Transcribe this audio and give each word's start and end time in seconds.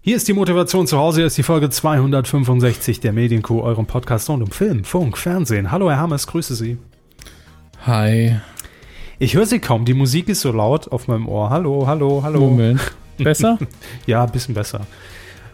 Hier 0.00 0.14
ist 0.16 0.28
die 0.28 0.32
Motivation 0.32 0.86
zu 0.86 0.96
Hause, 0.96 1.20
hier 1.20 1.26
ist 1.26 1.36
die 1.36 1.42
Folge 1.42 1.70
265 1.70 3.00
der 3.00 3.12
Medienkuh, 3.12 3.62
eurem 3.62 3.86
Podcast 3.86 4.30
rund 4.30 4.44
um 4.44 4.50
Film, 4.50 4.84
Funk, 4.84 5.18
Fernsehen. 5.18 5.72
Hallo 5.72 5.90
Herr 5.90 5.98
Hammes, 5.98 6.28
grüße 6.28 6.54
Sie. 6.54 6.78
Hi. 7.84 8.36
Ich 9.18 9.34
höre 9.34 9.44
Sie 9.44 9.58
kaum, 9.58 9.84
die 9.84 9.94
Musik 9.94 10.28
ist 10.28 10.42
so 10.42 10.52
laut 10.52 10.86
auf 10.92 11.08
meinem 11.08 11.26
Ohr. 11.26 11.50
Hallo, 11.50 11.88
hallo, 11.88 12.22
hallo. 12.22 12.38
Moment. 12.38 12.80
Besser? 13.18 13.58
ja, 14.06 14.22
ein 14.22 14.30
bisschen 14.30 14.54
besser. 14.54 14.86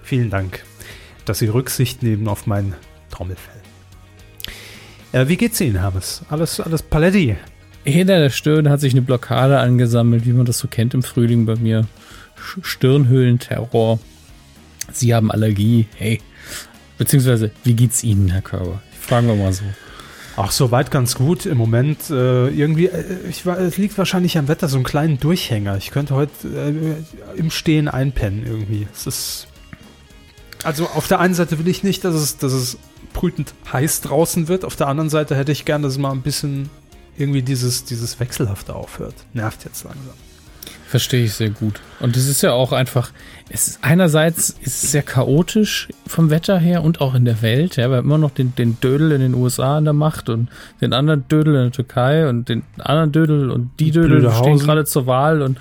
Vielen 0.02 0.29
Dank, 0.29 0.62
dass 1.24 1.38
Sie 1.38 1.48
Rücksicht 1.48 2.02
nehmen 2.02 2.29
auf 2.29 2.46
mein 2.46 2.74
Trommelfell. 3.11 3.62
Äh, 5.12 5.26
wie 5.26 5.38
geht's 5.38 5.58
Ihnen, 5.62 5.80
Hammes? 5.80 6.22
Alles, 6.29 6.61
alles 6.61 6.82
Paletti? 6.82 7.36
Hinter 7.84 8.18
der 8.18 8.30
Stirn 8.30 8.68
hat 8.68 8.80
sich 8.80 8.92
eine 8.92 9.02
Blockade 9.02 9.58
angesammelt, 9.58 10.26
wie 10.26 10.34
man 10.34 10.45
das 10.45 10.58
so 10.58 10.68
kennt 10.68 10.92
im 10.92 11.02
Frühling 11.02 11.46
bei 11.46 11.56
mir. 11.56 11.86
Stirnhöhlenterror. 12.62 13.98
Sie 14.93 15.14
haben 15.14 15.30
Allergie. 15.30 15.87
Hey. 15.97 16.20
Beziehungsweise, 16.98 17.51
wie 17.65 17.75
geht's 17.75 18.05
Ihnen, 18.05 18.29
Herr 18.30 18.42
Körber? 18.42 18.83
Fragen 19.01 19.27
wir 19.27 19.34
mal 19.34 19.52
so. 19.52 19.65
Ach, 20.37 20.51
soweit 20.51 20.91
ganz 20.91 21.15
gut. 21.15 21.47
Im 21.47 21.59
Moment 21.59 22.11
äh, 22.11 22.48
irgendwie, 22.48 22.87
äh, 22.87 23.05
ich, 23.28 23.47
es 23.47 23.77
liegt 23.77 23.97
wahrscheinlich 23.98 24.37
am 24.37 24.48
Wetter 24.48 24.69
so 24.69 24.77
einen 24.77 24.84
kleinen 24.84 25.20
Durchhänger. 25.20 25.77
Ich 25.77 25.91
könnte 25.91 26.15
heute 26.15 26.48
äh, 26.48 27.39
im 27.39 27.51
Stehen 27.51 27.89
einpennen 27.89 28.45
irgendwie. 28.45 28.89
Es 28.92 29.06
ist. 29.06 29.47
Also 30.65 30.87
auf 30.89 31.06
der 31.09 31.20
einen 31.20 31.34
Seite 31.34 31.59
will 31.59 31.69
ich 31.69 31.84
nicht, 31.84 32.05
dass 32.05 32.14
es, 32.14 32.39
dass 32.39 32.53
es 32.53 32.78
brütend 33.12 33.55
heiß 33.73 34.01
draußen 34.01 34.48
wird. 34.48 34.64
Auf 34.64 34.77
der 34.77 34.89
anderen 34.89 35.11
Seite 35.11 35.37
hätte 35.37 35.53
ich 35.53 35.64
gern, 35.64 35.83
dass 35.83 35.92
es 35.92 35.98
mal 35.98 36.11
ein 36.11 36.23
bisschen 36.23 36.70
irgendwie 37.16 37.42
dieses, 37.42 37.84
dieses 37.84 38.19
Wechselhafte 38.19 38.75
aufhört. 38.75 39.14
Nervt 39.34 39.64
jetzt 39.64 39.84
langsam. 39.84 40.14
Verstehe 40.95 41.25
ich 41.25 41.33
sehr 41.33 41.51
gut. 41.51 41.80
Und 41.98 42.16
es 42.16 42.29
ist 42.29 42.41
ja 42.43 42.53
auch 42.53 42.71
einfach, 42.71 43.11
es 43.48 43.66
ist 43.66 43.80
einerseits 43.83 44.51
ist 44.51 44.84
es 44.84 44.93
sehr 44.93 45.03
chaotisch 45.03 45.89
vom 46.07 46.30
Wetter 46.30 46.57
her 46.57 46.84
und 46.84 47.01
auch 47.01 47.17
in 47.17 47.25
der 47.25 47.42
Welt. 47.42 47.75
Ja, 47.75 47.91
wir 47.91 47.97
haben 47.97 48.05
immer 48.05 48.17
noch 48.17 48.31
den, 48.31 48.55
den 48.55 48.78
Dödel 48.78 49.11
in 49.11 49.20
den 49.20 49.34
USA 49.34 49.78
an 49.78 49.83
der 49.86 49.92
Macht 49.92 50.28
und 50.28 50.51
den 50.81 50.92
anderen 50.92 51.27
Dödel 51.27 51.56
in 51.56 51.62
der 51.62 51.73
Türkei 51.73 52.28
und 52.28 52.48
den 52.48 52.62
anderen 52.78 53.11
Dödel 53.11 53.51
und 53.51 53.73
die 53.81 53.91
Dödel 53.91 54.20
Blöde 54.20 54.31
stehen 54.36 54.53
Hausen. 54.53 54.67
gerade 54.67 54.84
zur 54.84 55.09
Wahl 55.09 55.42
und 55.42 55.59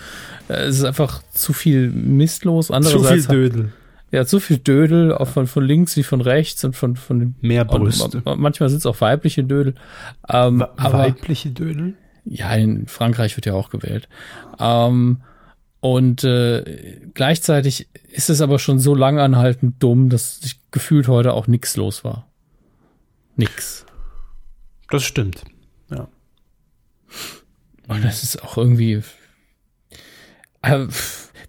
äh, 0.50 0.66
es 0.66 0.78
ist 0.78 0.84
einfach 0.84 1.24
zu 1.32 1.52
viel 1.52 1.90
mistlos. 1.90 2.68
Zu 2.68 2.76
Andererseits 2.76 3.26
viel 3.26 3.36
Dödel. 3.36 3.72
Ja, 4.12 4.28
zu 4.28 4.40
viel 4.40 4.60
Dödel, 4.60 5.16
auch 5.16 5.30
von, 5.30 5.48
von 5.48 5.66
links 5.66 5.98
wie 5.98 6.04
von 6.04 6.22
rechts 6.22 6.64
und 6.64 6.76
von, 6.76 6.96
von 6.96 7.18
den 7.18 7.36
Mehr 7.42 7.66
Brüste. 7.66 8.22
Und 8.24 8.40
manchmal 8.40 8.70
sind 8.70 8.78
es 8.78 8.86
auch 8.86 9.02
weibliche 9.02 9.44
Dödel. 9.44 9.74
Ähm, 10.30 10.64
Weibliche 10.78 11.50
Dödel? 11.50 11.96
Ja, 12.26 12.54
in 12.54 12.88
Frankreich 12.88 13.36
wird 13.36 13.46
ja 13.46 13.54
auch 13.54 13.70
gewählt. 13.70 14.08
Ähm, 14.60 15.22
und 15.80 16.24
äh, 16.24 17.02
gleichzeitig 17.14 17.90
ist 18.10 18.30
es 18.30 18.40
aber 18.40 18.58
schon 18.60 18.80
so 18.80 18.96
lang 18.96 19.20
anhaltend 19.20 19.84
dumm, 19.84 20.10
dass 20.10 20.40
ich 20.44 20.60
gefühlt 20.72 21.08
heute 21.08 21.34
auch 21.34 21.48
nix 21.48 21.76
los 21.76 22.04
war. 22.04 22.28
Nix. 23.36 23.86
Das 24.90 25.04
stimmt. 25.04 25.44
Ja. 25.90 26.08
Und 27.88 28.04
das 28.04 28.24
ist 28.24 28.44
auch 28.44 28.58
irgendwie. 28.58 29.02
Äh, 30.62 30.88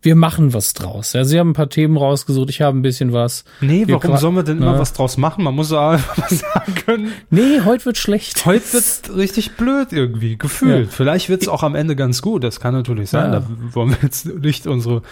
wir 0.04 0.14
machen 0.16 0.52
was 0.54 0.72
draus. 0.74 1.12
Ja, 1.14 1.24
Sie 1.24 1.38
haben 1.38 1.50
ein 1.50 1.54
paar 1.54 1.68
Themen 1.70 1.96
rausgesucht, 1.96 2.50
ich 2.50 2.60
habe 2.62 2.76
ein 2.78 2.82
bisschen 2.82 3.12
was. 3.12 3.44
Nee, 3.60 3.86
Wir 3.86 3.96
warum 4.02 4.16
sollen 4.18 4.34
wir 4.36 4.42
denn 4.42 4.58
immer 4.58 4.78
was 4.78 4.92
draus 4.92 5.16
machen? 5.16 5.42
Man 5.44 5.54
muss 5.54 5.72
auch 5.72 5.90
einfach 5.92 6.16
mal 6.18 6.28
sagen 6.28 6.74
können, 6.74 7.12
Nee, 7.30 7.60
heute 7.64 7.86
wird 7.86 7.96
schlecht. 7.98 8.44
heute 8.46 8.72
wird's 8.72 9.02
richtig 9.16 9.56
blöd 9.56 9.92
irgendwie, 9.92 10.36
gefühlt. 10.36 10.86
Ja. 10.86 10.90
Vielleicht 10.92 11.28
wird's 11.28 11.48
auch 11.48 11.62
am 11.62 11.74
Ende 11.74 11.96
ganz 11.96 12.22
gut, 12.22 12.44
das 12.44 12.60
kann 12.60 12.74
natürlich 12.74 13.10
sein. 13.10 13.32
Ja. 13.32 13.40
Da 13.40 13.46
wollen 13.74 13.90
wir 13.90 13.98
jetzt 14.02 14.26
nicht 14.26 14.66
unsere, 14.66 15.02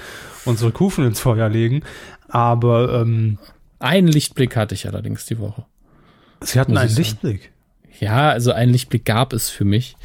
unsere 0.45 0.71
Kufen 0.73 1.05
ins 1.07 1.21
Feuer 1.21 1.49
legen. 1.49 1.83
Aber 2.29 3.01
ähm, 3.01 3.39
Einen 3.79 4.09
Lichtblick 4.09 4.57
hatte 4.57 4.75
ich 4.75 4.87
allerdings 4.87 5.27
die 5.27 5.39
Woche. 5.39 5.65
sie 6.43 6.61
hatten 6.61 6.77
einen. 6.77 6.95
Lichtblick. 6.95 7.51
Ja, 8.01 8.31
also 8.31 8.53
einen 8.53 8.73
Lichtblick 8.73 9.05
gab 9.05 9.33
es 9.33 9.49
für 9.51 9.65
mich. 9.65 9.97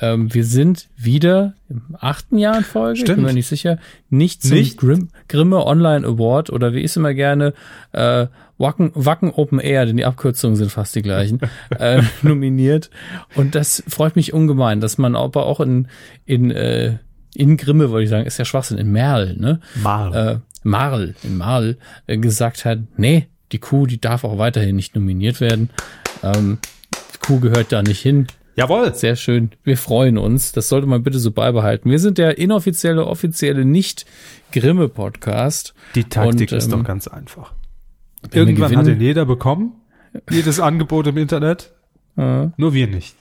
Ähm, 0.00 0.32
wir 0.32 0.44
sind 0.44 0.88
wieder 0.96 1.54
im 1.68 1.96
achten 1.98 2.38
Jahr 2.38 2.58
in 2.58 2.64
Folge, 2.64 2.94
ich 2.94 3.00
Stimmt. 3.00 3.18
bin 3.18 3.26
mir 3.26 3.32
nicht 3.32 3.46
sicher, 3.48 3.78
nicht 4.10 4.42
zum 4.42 4.52
Nicht? 4.52 4.78
Grimm, 4.78 5.08
Grimme 5.28 5.64
Online 5.64 6.06
Award 6.06 6.50
oder 6.50 6.72
wie 6.74 6.80
ich 6.80 6.86
es 6.86 6.96
immer 6.96 7.14
gerne, 7.14 7.54
äh, 7.92 8.26
Wacken, 8.58 8.90
Wacken 8.94 9.30
Open 9.30 9.58
Air, 9.58 9.86
denn 9.86 9.96
die 9.96 10.04
Abkürzungen 10.04 10.56
sind 10.56 10.70
fast 10.72 10.94
die 10.94 11.02
gleichen, 11.02 11.40
äh, 11.78 12.02
nominiert. 12.22 12.90
Und 13.34 13.54
das 13.54 13.82
freut 13.88 14.16
mich 14.16 14.32
ungemein, 14.32 14.80
dass 14.80 14.98
man 14.98 15.14
aber 15.16 15.46
auch 15.46 15.60
in, 15.60 15.88
in, 16.24 16.50
äh, 16.50 16.98
in 17.34 17.56
Grimme, 17.56 17.90
wollte 17.90 18.04
ich 18.04 18.10
sagen, 18.10 18.26
ist 18.26 18.38
ja 18.38 18.44
Schwachsinn, 18.44 18.78
in 18.78 18.90
Merl, 18.92 19.36
ne? 19.36 19.60
Mal. 19.82 20.14
äh, 20.14 20.38
Marl, 20.62 21.14
in 21.22 21.36
Marl, 21.36 21.76
äh, 22.06 22.18
gesagt 22.18 22.64
hat, 22.64 22.78
nee, 22.96 23.28
die 23.52 23.58
Kuh, 23.58 23.86
die 23.86 24.00
darf 24.00 24.24
auch 24.24 24.38
weiterhin 24.38 24.74
nicht 24.76 24.94
nominiert 24.94 25.40
werden. 25.40 25.70
Ähm, 26.22 26.58
die 27.14 27.18
Kuh 27.18 27.40
gehört 27.40 27.72
da 27.72 27.82
nicht 27.82 28.00
hin. 28.00 28.26
Jawohl. 28.56 28.94
Sehr 28.94 29.16
schön. 29.16 29.50
Wir 29.64 29.76
freuen 29.76 30.16
uns. 30.16 30.52
Das 30.52 30.70
sollte 30.70 30.86
man 30.86 31.02
bitte 31.02 31.18
so 31.18 31.30
beibehalten. 31.30 31.90
Wir 31.90 31.98
sind 31.98 32.16
der 32.16 32.38
inoffizielle, 32.38 33.06
offizielle, 33.06 33.66
nicht 33.66 34.06
Grimme-Podcast. 34.52 35.74
Die 35.94 36.04
Taktik 36.04 36.52
Und, 36.52 36.56
ist 36.56 36.64
ähm, 36.64 36.70
doch 36.70 36.84
ganz 36.84 37.06
einfach. 37.06 37.52
Irgendwann 38.32 38.74
hat 38.74 38.86
ihn 38.86 39.00
jeder 39.00 39.26
bekommen. 39.26 39.74
Jedes 40.30 40.58
Angebot 40.58 41.06
im 41.06 41.16
Internet. 41.16 41.72
Äh, 42.18 42.48
Nur 42.56 42.72
wir 42.72 42.86
nicht. 42.86 43.14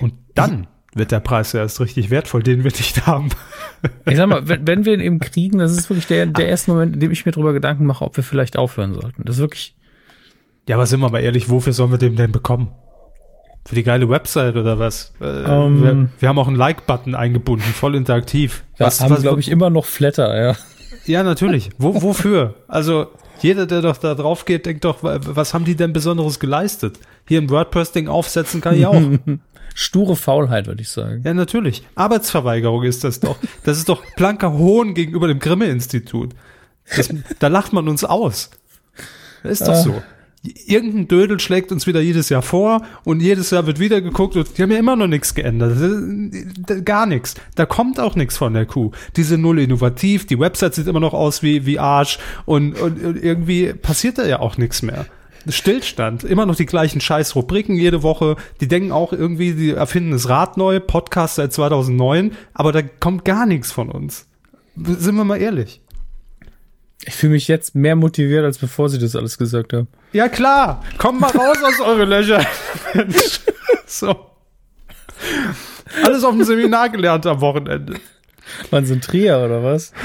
Und 0.00 0.14
dann 0.36 0.68
wird 0.94 1.10
der 1.10 1.18
Preis 1.18 1.52
erst 1.52 1.80
richtig 1.80 2.10
wertvoll, 2.10 2.44
den 2.44 2.62
wir 2.62 2.70
nicht 2.70 3.04
haben. 3.04 3.30
ich 4.08 4.16
sag 4.16 4.28
mal, 4.28 4.46
wenn, 4.48 4.64
wenn 4.68 4.84
wir 4.84 4.94
ihn 4.94 5.00
eben 5.00 5.18
kriegen, 5.18 5.58
das 5.58 5.72
ist 5.72 5.90
wirklich 5.90 6.06
der, 6.06 6.26
der 6.26 6.46
erste 6.46 6.70
Moment, 6.70 6.94
in 6.94 7.00
dem 7.00 7.10
ich 7.10 7.26
mir 7.26 7.32
darüber 7.32 7.52
Gedanken 7.52 7.86
mache, 7.86 8.04
ob 8.04 8.16
wir 8.16 8.22
vielleicht 8.22 8.56
aufhören 8.56 8.94
sollten. 8.94 9.24
Das 9.24 9.34
ist 9.34 9.40
wirklich, 9.40 9.74
Ja, 10.68 10.76
aber 10.76 10.86
sind 10.86 11.00
wir 11.00 11.10
mal 11.10 11.18
ehrlich, 11.22 11.50
wofür 11.50 11.72
sollen 11.72 11.90
wir 11.90 11.98
den 11.98 12.14
denn 12.14 12.30
bekommen? 12.30 12.68
Für 13.66 13.74
die 13.74 13.82
geile 13.82 14.08
Website 14.08 14.56
oder 14.56 14.78
was? 14.78 15.12
Äh, 15.20 15.24
Ähm. 15.26 15.82
wir, 15.82 16.08
wir 16.20 16.28
haben 16.28 16.38
auch 16.38 16.46
einen 16.48 16.56
Like-Button 16.56 17.14
eingebunden, 17.14 17.64
voll 17.64 17.94
interaktiv. 17.96 18.62
wir 18.76 18.86
Was, 18.86 19.00
haben, 19.00 19.20
glaube 19.20 19.40
ich, 19.40 19.50
immer 19.50 19.70
noch 19.70 19.84
Flatter, 19.84 20.40
ja. 20.40 20.56
Ja, 21.04 21.22
natürlich. 21.22 21.70
Wo, 21.78 22.00
wofür? 22.02 22.54
Also, 22.68 23.08
jeder, 23.40 23.66
der 23.66 23.82
doch 23.82 23.96
da 23.96 24.14
drauf 24.14 24.44
geht, 24.44 24.66
denkt 24.66 24.84
doch, 24.84 25.02
wa- 25.02 25.18
was 25.20 25.52
haben 25.52 25.64
die 25.64 25.74
denn 25.76 25.92
Besonderes 25.92 26.38
geleistet? 26.40 26.98
Hier 27.28 27.40
ein 27.40 27.50
WordPress-Ding 27.50 28.08
aufsetzen 28.08 28.60
kann 28.60 28.76
ich 28.76 28.86
auch. 28.86 29.00
Sture 29.74 30.16
Faulheit, 30.16 30.66
würde 30.68 30.80
ich 30.82 30.88
sagen. 30.88 31.22
ja, 31.24 31.34
natürlich. 31.34 31.82
Arbeitsverweigerung 31.96 32.82
ist 32.84 33.04
das 33.04 33.20
doch. 33.20 33.36
Das 33.64 33.76
ist 33.78 33.88
doch 33.88 34.02
blanker 34.16 34.52
Hohn 34.54 34.94
gegenüber 34.94 35.28
dem 35.28 35.38
Grimme-Institut. 35.38 36.30
Das- 36.96 37.10
Da 37.40 37.48
lacht 37.48 37.72
man 37.72 37.88
uns 37.88 38.04
aus. 38.04 38.50
Das 39.42 39.60
ist 39.60 39.68
doch 39.68 39.74
Ah. 39.74 39.82
so. 39.82 40.02
Irgendein 40.66 41.08
Dödel 41.08 41.40
schlägt 41.40 41.72
uns 41.72 41.86
wieder 41.86 42.00
jedes 42.00 42.28
Jahr 42.28 42.42
vor 42.42 42.82
und 43.04 43.20
jedes 43.20 43.50
Jahr 43.50 43.66
wird 43.66 43.78
wieder 43.80 44.00
geguckt 44.00 44.36
und 44.36 44.56
die 44.56 44.62
haben 44.62 44.70
ja 44.70 44.78
immer 44.78 44.96
noch 44.96 45.06
nichts 45.06 45.34
geändert. 45.34 45.72
Das 45.72 45.80
ist- 45.80 46.84
Gar 46.84 47.06
nichts. 47.06 47.34
Da 47.54 47.66
kommt 47.66 47.98
auch 48.00 48.16
nichts 48.16 48.36
von 48.36 48.52
der 48.54 48.66
Kuh. 48.66 48.90
Die 49.16 49.22
sind 49.22 49.40
null 49.42 49.58
innovativ, 49.58 50.26
die 50.26 50.38
Website 50.38 50.74
sieht 50.74 50.86
immer 50.86 51.00
noch 51.00 51.14
aus 51.14 51.42
wie, 51.42 51.66
wie 51.66 51.78
Arsch 51.78 52.18
und, 52.44 52.78
und, 52.80 53.02
und 53.04 53.22
irgendwie 53.22 53.72
passiert 53.72 54.18
da 54.18 54.26
ja 54.26 54.40
auch 54.40 54.56
nichts 54.58 54.82
mehr. 54.82 55.06
Stillstand, 55.48 56.24
immer 56.24 56.44
noch 56.44 56.56
die 56.56 56.66
gleichen 56.66 57.00
scheiß 57.00 57.36
Rubriken 57.36 57.76
jede 57.76 58.02
Woche. 58.02 58.34
Die 58.60 58.66
denken 58.68 58.90
auch 58.90 59.12
irgendwie, 59.12 59.52
die 59.52 59.70
erfinden 59.70 60.10
das 60.10 60.28
Rad 60.28 60.56
neu, 60.56 60.80
Podcast 60.80 61.36
seit 61.36 61.52
2009, 61.52 62.32
aber 62.52 62.72
da 62.72 62.82
kommt 62.82 63.24
gar 63.24 63.46
nichts 63.46 63.70
von 63.70 63.88
uns. 63.88 64.26
Sind 64.76 65.14
wir 65.14 65.24
mal 65.24 65.36
ehrlich. 65.40 65.80
Ich 67.06 67.14
fühle 67.14 67.32
mich 67.32 67.46
jetzt 67.46 67.74
mehr 67.76 67.94
motiviert, 67.94 68.44
als 68.44 68.58
bevor 68.58 68.88
sie 68.88 68.98
das 68.98 69.14
alles 69.14 69.38
gesagt 69.38 69.72
haben. 69.72 69.86
Ja 70.12 70.28
klar, 70.28 70.82
kommt 70.98 71.20
mal 71.20 71.30
raus 71.30 71.58
aus 71.62 71.80
eure 71.80 72.04
Löcher. 72.04 72.44
Mensch. 72.94 73.40
so. 73.86 74.32
Alles 76.04 76.24
auf 76.24 76.32
dem 76.32 76.42
Seminar 76.42 76.88
gelernt 76.88 77.24
am 77.26 77.40
Wochenende. 77.40 77.94
Waren 78.70 78.84
sie 78.86 78.94
ein 78.94 79.00
Trier 79.00 79.38
oder 79.38 79.62
was? 79.62 79.92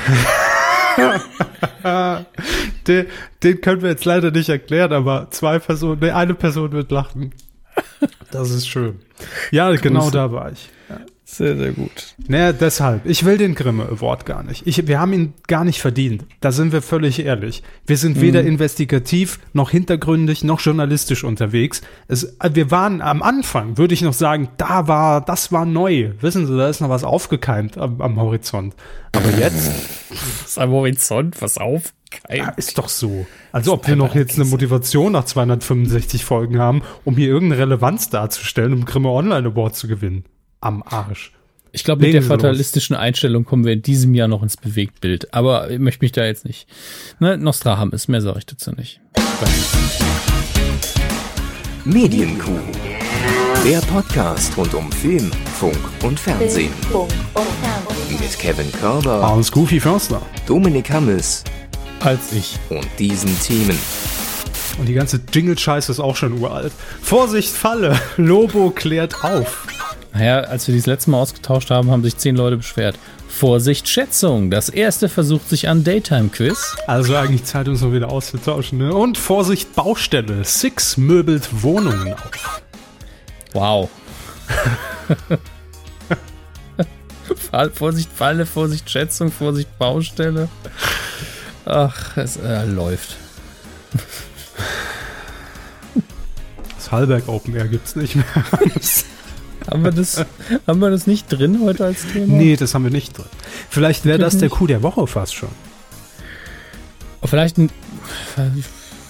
Den, 2.88 3.08
den 3.44 3.62
können 3.62 3.82
wir 3.82 3.90
jetzt 3.90 4.06
leider 4.06 4.32
nicht 4.32 4.50
erklären, 4.50 4.92
aber 4.94 5.28
zwei 5.32 5.60
Personen, 5.60 6.00
nee, 6.02 6.12
eine 6.12 6.34
Person 6.34 6.72
wird 6.72 6.92
lachen. 6.92 7.34
Das 8.32 8.50
ist 8.50 8.68
schön. 8.68 9.00
Ja, 9.52 9.72
genau 9.72 10.02
Grüße. 10.02 10.12
da 10.12 10.32
war 10.32 10.52
ich. 10.52 10.70
Sehr, 11.34 11.56
sehr 11.56 11.72
gut. 11.72 12.16
Naja, 12.28 12.52
deshalb. 12.52 13.06
Ich 13.06 13.24
will 13.24 13.38
den 13.38 13.56
Grimme 13.56 13.86
Award 13.86 14.26
gar 14.26 14.44
nicht. 14.44 14.68
Ich, 14.68 14.86
wir 14.86 15.00
haben 15.00 15.14
ihn 15.14 15.34
gar 15.48 15.64
nicht 15.64 15.80
verdient. 15.80 16.26
Da 16.42 16.52
sind 16.52 16.74
wir 16.74 16.82
völlig 16.82 17.24
ehrlich. 17.24 17.64
Wir 17.86 17.96
sind 17.96 18.20
weder 18.20 18.44
investigativ, 18.44 19.40
noch 19.54 19.70
hintergründig, 19.70 20.44
noch 20.44 20.60
journalistisch 20.60 21.24
unterwegs. 21.24 21.84
Es, 22.10 22.26
äh, 22.42 22.50
wir 22.54 22.70
waren 22.70 23.02
am 23.02 23.24
Anfang, 23.24 23.78
würde 23.78 23.94
ich 23.94 24.02
noch 24.02 24.12
sagen, 24.12 24.50
da 24.58 24.90
war, 24.90 25.22
das 25.22 25.54
war 25.54 25.66
neu. 25.66 26.12
Wissen 26.20 26.48
Sie, 26.48 26.58
da 26.58 26.68
ist 26.68 26.82
noch 26.82 26.90
was 26.90 27.06
aufgekeimt 27.06 27.78
am, 27.78 28.02
am 28.02 28.20
Horizont. 28.20 28.76
Aber 29.14 29.30
jetzt 29.40 29.72
ist 30.46 30.58
am 30.60 30.72
Horizont, 30.72 31.42
was 31.42 31.58
auf. 31.58 31.94
ja, 32.30 32.50
ist 32.50 32.78
doch 32.78 32.90
so. 32.90 33.26
Also 33.54 33.72
ob 33.72 33.88
wir 33.88 33.96
noch 33.96 34.16
jetzt 34.16 34.36
eine 34.36 34.50
Motivation 34.50 35.14
nach 35.14 35.24
265 35.24 36.26
Folgen 36.26 36.60
haben, 36.60 36.82
um 37.06 37.16
hier 37.16 37.30
irgendeine 37.30 37.62
Relevanz 37.62 38.10
darzustellen, 38.10 38.74
um 38.74 38.84
Grimme 38.84 39.08
Online 39.08 39.48
Award 39.48 39.78
zu 39.78 39.88
gewinnen. 39.88 40.26
Am 40.62 40.84
Arsch. 40.84 41.32
Ich 41.72 41.84
glaube, 41.84 42.04
mit 42.04 42.14
der 42.14 42.22
fatalistischen 42.22 42.96
Einstellung 42.96 43.46
kommen 43.46 43.66
wir 43.66 43.74
in 43.74 43.82
diesem 43.82 44.14
Jahr 44.14 44.28
noch 44.28 44.44
ins 44.44 44.58
Bewegtbild. 44.58 45.34
Aber 45.34 45.72
ich 45.72 45.80
möchte 45.80 46.04
mich 46.06 46.12
da 46.12 46.24
jetzt 46.24 46.46
nicht. 46.46 46.68
Ne, 47.20 47.38
Nostradamus, 47.38 48.08
mehr 48.08 48.22
sage 48.22 48.40
ich 48.40 48.46
dazu 48.46 48.72
nicht. 48.72 49.00
Medienkuh. 51.86 52.60
Der 53.66 53.80
Podcast 53.82 54.56
rund 54.56 54.74
um 54.76 54.92
Film, 54.92 55.32
Funk 55.60 55.80
und 56.04 56.20
Fernsehen. 56.20 56.74
Funk 56.92 57.10
und 57.34 57.48
Fernsehen. 57.64 58.20
Mit 58.20 58.38
Kevin 58.38 58.72
Körber, 58.74 59.28
Hans 59.28 59.52
Goofy 59.52 59.80
Förster. 59.80 60.22
Dominik 60.46 60.92
Hammes 60.92 61.44
Als 62.02 62.34
ich. 62.34 62.60
und 62.70 62.88
diesen 63.00 63.40
Themen. 63.42 63.78
Und 64.80 64.86
die 64.88 64.94
ganze 64.94 65.20
Jingle-Scheiße 65.34 65.92
ist 65.92 66.00
auch 66.00 66.16
schon 66.16 66.40
uralt. 66.40 66.72
Vorsicht, 67.02 67.50
Falle! 67.50 68.00
Lobo 68.18 68.70
klärt 68.70 69.24
auf. 69.24 69.66
Naja, 70.14 70.42
als 70.42 70.68
wir 70.68 70.76
dies 70.76 70.86
letzte 70.88 71.12
Mal 71.12 71.20
ausgetauscht 71.20 71.70
haben, 71.70 71.90
haben 71.90 72.04
sich 72.04 72.18
zehn 72.18 72.36
Leute 72.36 72.58
beschwert. 72.58 72.98
Vorsicht, 73.28 73.88
Schätzung. 73.88 74.52
Das 74.52 74.68
erste 74.70 75.08
versucht 75.10 75.48
sich 75.50 75.70
an 75.70 75.84
Daytime-Quiz. 75.84 76.76
Also 76.86 77.16
eigentlich 77.16 77.46
Zeit, 77.46 77.68
uns 77.68 77.82
mal 77.82 77.94
wieder 77.94 78.10
auszutauschen. 78.10 78.78
Ne? 78.78 78.94
Und 78.94 79.18
Vorsicht, 79.18 79.74
Baustelle. 79.74 80.44
Six 80.44 80.98
möbelt 80.98 81.64
Wohnungen 81.64 82.14
auf. 82.14 82.62
Wow. 83.54 83.90
Fall, 87.36 87.70
Vorsicht, 87.72 88.10
Falle, 88.14 88.46
Vorsicht, 88.46 88.90
Schätzung, 88.90 89.32
Vorsicht, 89.32 89.78
Baustelle. 89.78 90.50
Ach, 91.66 92.18
es 92.18 92.38
äh, 92.38 92.66
läuft. 92.66 93.16
Das 96.76 96.92
Hallberg 96.92 97.28
Open 97.28 97.56
Air 97.56 97.68
gibt's 97.68 97.96
nicht 97.96 98.16
mehr. 98.16 98.26
Haben 99.70 99.84
wir 99.84 99.92
das, 99.92 100.26
haben 100.68 100.80
wir 100.80 100.90
das 100.90 101.08
nicht 101.08 101.28
drin 101.28 101.60
heute 101.62 101.86
als 101.86 102.06
Thema? 102.12 102.34
nee, 102.34 102.56
das 102.56 102.74
haben 102.74 102.84
wir 102.84 102.92
nicht 102.92 103.18
drin. 103.18 103.26
Vielleicht 103.70 104.06
wäre 104.06 104.18
das 104.18 104.38
der 104.38 104.50
Coup 104.50 104.68
der 104.68 104.84
Woche 104.84 105.06
fast 105.08 105.36
schon. 105.36 105.50
Vielleicht 107.24 107.58
ein. 107.58 107.70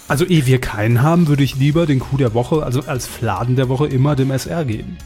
Also 0.08 0.26
ehe 0.26 0.46
wir 0.46 0.60
keinen 0.60 1.02
haben, 1.02 1.28
würde 1.28 1.44
ich 1.44 1.56
lieber 1.56 1.86
den 1.86 2.00
Coup 2.00 2.18
der 2.18 2.34
Woche, 2.34 2.64
also 2.64 2.82
als 2.82 3.08
Fladen 3.08 3.56
der 3.56 3.70
Woche, 3.70 3.88
immer 3.88 4.16
dem 4.16 4.32
SR 4.32 4.66
geben. 4.66 4.98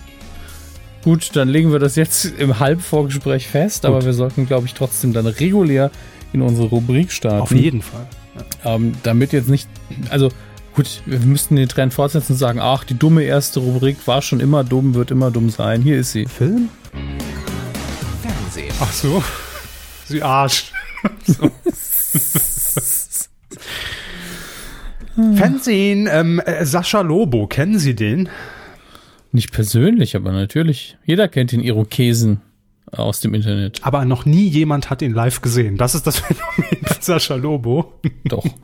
Gut, 1.03 1.35
dann 1.35 1.47
legen 1.47 1.71
wir 1.71 1.77
das 1.77 1.95
jetzt 1.95 2.25
im 2.25 2.59
Halbvorgespräch 2.59 3.47
fest, 3.47 3.85
aber 3.85 3.97
Gut. 3.97 4.05
wir 4.05 4.13
sollten, 4.13 4.47
glaube 4.47 4.65
ich, 4.65 4.73
trotzdem 4.73 5.13
dann 5.13 5.27
regulär 5.27 5.91
in 6.33 6.41
unsere 6.41 6.69
Rubrik 6.69 7.11
starten. 7.11 7.41
Auf 7.41 7.51
jeden 7.51 7.83
Fall. 7.83 8.07
Ähm, 8.63 8.93
damit 9.03 9.31
jetzt 9.31 9.47
nicht, 9.47 9.69
also 10.09 10.29
gut, 10.75 11.01
wir 11.05 11.19
müssten 11.19 11.55
den 11.55 11.69
Trend 11.69 11.93
fortsetzen 11.93 12.33
und 12.33 12.37
sagen, 12.37 12.59
ach, 12.59 12.83
die 12.83 12.97
dumme 12.97 13.23
erste 13.23 13.61
Rubrik 13.61 14.05
war 14.05 14.21
schon 14.21 14.39
immer 14.39 14.63
dumm, 14.63 14.93
wird 14.93 15.09
immer 15.09 15.31
dumm 15.31 15.49
sein. 15.49 15.81
Hier 15.81 15.97
ist 15.97 16.11
sie. 16.11 16.25
Film? 16.25 16.69
Fernsehen. 18.21 18.73
Ach 18.79 18.91
so. 18.91 19.23
Sie 20.05 20.21
Arsch. 20.21 20.71
so. 21.25 21.49
Fernsehen, 25.35 26.09
ähm, 26.11 26.39
äh, 26.41 26.65
Sascha 26.65 26.99
Lobo, 26.99 27.47
kennen 27.47 27.79
Sie 27.79 27.95
den? 27.95 28.27
Nicht 29.31 29.53
persönlich, 29.53 30.15
aber 30.17 30.33
natürlich. 30.33 30.97
Jeder 31.05 31.29
kennt 31.29 31.53
den 31.53 31.61
Irokesen 31.61 32.41
aus 32.91 33.19
dem 33.19 33.33
Internet. 33.33 33.79
Aber 33.83 34.05
noch 34.05 34.25
nie 34.25 34.47
jemand 34.47 34.89
hat 34.89 35.01
ihn 35.01 35.13
live 35.13 35.41
gesehen. 35.41 35.77
Das 35.77 35.95
ist 35.95 36.05
das 36.07 36.19
Phänomen 36.19 36.85
von 36.85 36.97
Sascha 37.01 37.35
Lobo. 37.35 37.93
Doch. 38.25 38.45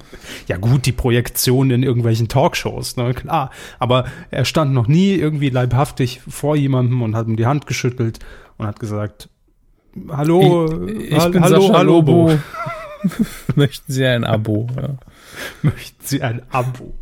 Ja 0.47 0.57
gut, 0.57 0.85
die 0.85 0.91
Projektion 0.91 1.71
in 1.71 1.83
irgendwelchen 1.83 2.27
Talkshows, 2.27 2.97
ne, 2.97 3.13
klar. 3.13 3.51
Aber 3.79 4.05
er 4.31 4.43
stand 4.45 4.73
noch 4.73 4.87
nie 4.87 5.13
irgendwie 5.13 5.49
leibhaftig 5.49 6.21
vor 6.27 6.55
jemandem 6.55 7.01
und 7.01 7.15
hat 7.15 7.27
ihm 7.27 7.35
die 7.37 7.45
Hand 7.45 7.67
geschüttelt 7.67 8.19
und 8.57 8.65
hat 8.67 8.79
gesagt, 8.79 9.29
hallo, 10.09 10.87
ich 10.87 11.17
hall- 11.17 11.31
bin 11.31 11.43
hallo, 11.43 11.61
Sascha 11.61 11.73
hallo, 11.77 11.93
Lobo. 11.93 12.31
Möchten 13.55 13.91
Sie 13.91 14.05
ein 14.05 14.23
Abo? 14.23 14.67
Ja. 14.75 14.89
möchten 15.61 16.05
Sie 16.05 16.21
ein 16.21 16.41
Abo? 16.49 16.93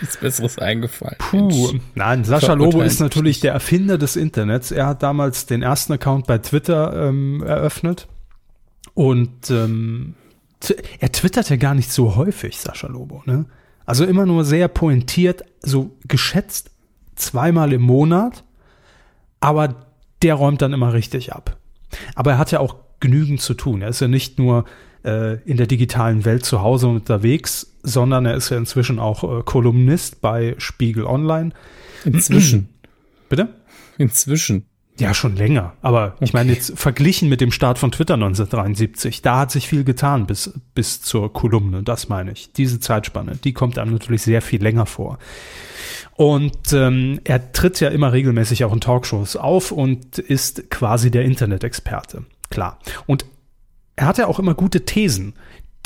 Nichts 0.00 0.16
Besseres 0.18 0.58
eingefallen. 0.58 1.16
Puh. 1.18 1.48
Mensch. 1.48 1.82
Nein, 1.94 2.24
Sascha 2.24 2.54
Lobo 2.54 2.82
ist 2.82 3.00
natürlich 3.00 3.40
der 3.40 3.52
Erfinder 3.52 3.98
des 3.98 4.16
Internets. 4.16 4.70
Er 4.70 4.86
hat 4.86 5.02
damals 5.02 5.46
den 5.46 5.62
ersten 5.62 5.94
Account 5.94 6.26
bei 6.26 6.38
Twitter 6.38 7.08
ähm, 7.08 7.42
eröffnet. 7.42 8.08
Und 8.94 9.50
ähm, 9.50 10.14
er 10.98 11.12
twittert 11.12 11.50
ja 11.50 11.56
gar 11.56 11.74
nicht 11.74 11.90
so 11.90 12.16
häufig, 12.16 12.58
Sascha 12.58 12.88
Lobo. 12.88 13.22
Ne? 13.26 13.46
Also 13.86 14.04
immer 14.04 14.26
nur 14.26 14.44
sehr 14.44 14.68
pointiert, 14.68 15.44
so 15.60 15.96
geschätzt 16.06 16.70
zweimal 17.14 17.72
im 17.72 17.82
Monat. 17.82 18.44
Aber 19.40 19.86
der 20.22 20.34
räumt 20.34 20.62
dann 20.62 20.72
immer 20.72 20.92
richtig 20.92 21.32
ab. 21.32 21.56
Aber 22.14 22.32
er 22.32 22.38
hat 22.38 22.50
ja 22.50 22.60
auch 22.60 22.76
genügend 23.00 23.40
zu 23.40 23.54
tun. 23.54 23.82
Er 23.82 23.88
ist 23.88 24.00
ja 24.00 24.08
nicht 24.08 24.38
nur 24.38 24.64
in 25.44 25.56
der 25.56 25.66
digitalen 25.66 26.24
Welt 26.24 26.44
zu 26.44 26.62
Hause 26.62 26.88
unterwegs, 26.88 27.74
sondern 27.82 28.26
er 28.26 28.34
ist 28.34 28.50
ja 28.50 28.56
inzwischen 28.56 28.98
auch 28.98 29.24
äh, 29.24 29.42
Kolumnist 29.44 30.20
bei 30.20 30.54
Spiegel 30.58 31.04
Online. 31.04 31.50
Inzwischen. 32.04 32.68
Bitte? 33.28 33.48
Inzwischen. 33.98 34.66
Ja, 34.98 35.14
schon 35.14 35.36
länger. 35.36 35.74
Aber 35.80 36.16
ich 36.18 36.32
meine 36.32 36.52
jetzt 36.52 36.76
verglichen 36.76 37.28
mit 37.28 37.40
dem 37.40 37.52
Start 37.52 37.78
von 37.78 37.92
Twitter 37.92 38.14
1973, 38.14 39.22
da 39.22 39.38
hat 39.38 39.52
sich 39.52 39.68
viel 39.68 39.84
getan 39.84 40.26
bis, 40.26 40.52
bis 40.74 41.02
zur 41.02 41.32
Kolumne, 41.32 41.84
das 41.84 42.08
meine 42.08 42.32
ich. 42.32 42.52
Diese 42.52 42.80
Zeitspanne, 42.80 43.36
die 43.36 43.52
kommt 43.52 43.78
einem 43.78 43.92
natürlich 43.92 44.22
sehr 44.22 44.42
viel 44.42 44.60
länger 44.60 44.86
vor. 44.86 45.18
Und 46.16 46.72
ähm, 46.72 47.20
er 47.22 47.52
tritt 47.52 47.78
ja 47.78 47.90
immer 47.90 48.12
regelmäßig 48.12 48.64
auch 48.64 48.72
in 48.72 48.80
Talkshows 48.80 49.36
auf 49.36 49.70
und 49.70 50.18
ist 50.18 50.68
quasi 50.68 51.12
der 51.12 51.24
Internet-Experte. 51.24 52.24
Klar. 52.50 52.80
Und 53.06 53.24
er 53.98 54.06
hat 54.06 54.18
ja 54.18 54.28
auch 54.28 54.38
immer 54.38 54.54
gute 54.54 54.84
Thesen. 54.84 55.34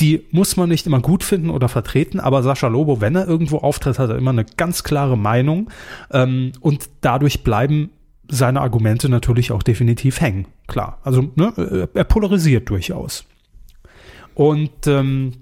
Die 0.00 0.26
muss 0.31 0.56
man 0.56 0.69
nicht 0.69 0.87
immer 0.87 1.00
gut 1.00 1.25
finden 1.25 1.50
oder 1.50 1.69
vertreten, 1.69 2.20
aber 2.20 2.43
Sascha 2.43 2.69
Lobo, 2.69 3.00
wenn 3.00 3.17
er 3.17 3.26
irgendwo 3.26 3.59
auftritt, 3.59 3.99
hat 3.99 4.11
er 4.11 4.17
immer 4.17 4.31
eine 4.31 4.44
ganz 4.44 4.85
klare 4.85 5.17
Meinung 5.17 5.70
ähm, 6.11 6.53
und 6.61 6.88
dadurch 7.00 7.43
bleiben 7.43 7.91
seine 8.29 8.61
Argumente 8.61 9.09
natürlich 9.09 9.53
auch 9.53 9.62
definitiv 9.62 10.20
hängen. 10.20 10.47
Klar, 10.67 10.99
also 11.03 11.31
ne, 11.37 11.88
er 11.93 12.05
polarisiert 12.05 12.69
durchaus. 12.69 13.25
Und 14.35 14.87
ähm, 14.87 15.32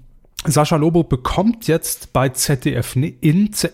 Sascha 0.45 0.75
Lobo 0.75 1.03
bekommt 1.03 1.67
jetzt 1.67 2.13
bei 2.13 2.29
ZDF 2.29 2.95
Ne- 2.95 3.13
in 3.21 3.53
Z 3.53 3.73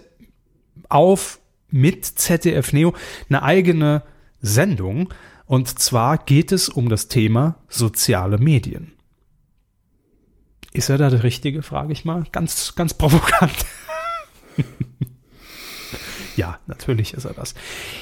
auf 0.90 1.40
mit 1.70 2.06
ZDF 2.06 2.74
Neo 2.74 2.94
eine 3.30 3.44
eigene 3.44 4.04
Sendung. 4.42 5.10
Und 5.48 5.80
zwar 5.80 6.18
geht 6.18 6.52
es 6.52 6.70
um 6.70 6.90
das 6.90 7.08
Thema 7.08 7.56
soziale 7.70 8.38
Medien. 8.38 8.92
Ist 10.74 10.90
er 10.90 10.98
da 10.98 11.10
der 11.10 11.24
Richtige, 11.24 11.64
frage 11.64 11.94
ich 11.94 12.06
mal. 12.06 12.25
Ganz, 12.32 12.75
ganz 12.75 12.94
provokant. 12.94 13.66
ja, 16.36 16.60
natürlich 16.68 17.13
ist 17.13 17.25
er 17.25 17.34
das. 17.34 17.56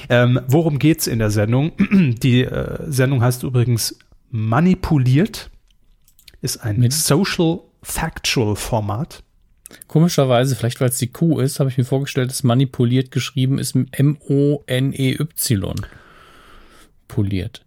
Ähm, 0.09 0.41
worum 0.47 0.79
geht's 0.79 1.07
in 1.07 1.19
der 1.19 1.29
Sendung? 1.29 1.71
Die 2.21 2.43
äh, 2.43 2.91
Sendung 2.91 3.21
heißt 3.21 3.43
übrigens 3.43 3.97
Manipuliert. 4.31 5.51
Ist 6.41 6.57
ein 6.57 6.79
Mit- 6.79 6.93
Social 6.93 7.59
Factual 7.83 8.55
Format. 8.55 9.23
Komischerweise, 9.87 10.55
vielleicht 10.55 10.81
weil 10.81 10.89
es 10.89 10.97
die 10.97 11.07
Q 11.11 11.39
ist, 11.39 11.59
habe 11.59 11.69
ich 11.69 11.77
mir 11.77 11.85
vorgestellt, 11.85 12.29
dass 12.29 12.43
manipuliert 12.43 13.11
geschrieben 13.11 13.59
ist 13.59 13.75
mit 13.75 13.97
M-O-N-E-Y. 13.97 15.85
Poliert. 17.07 17.65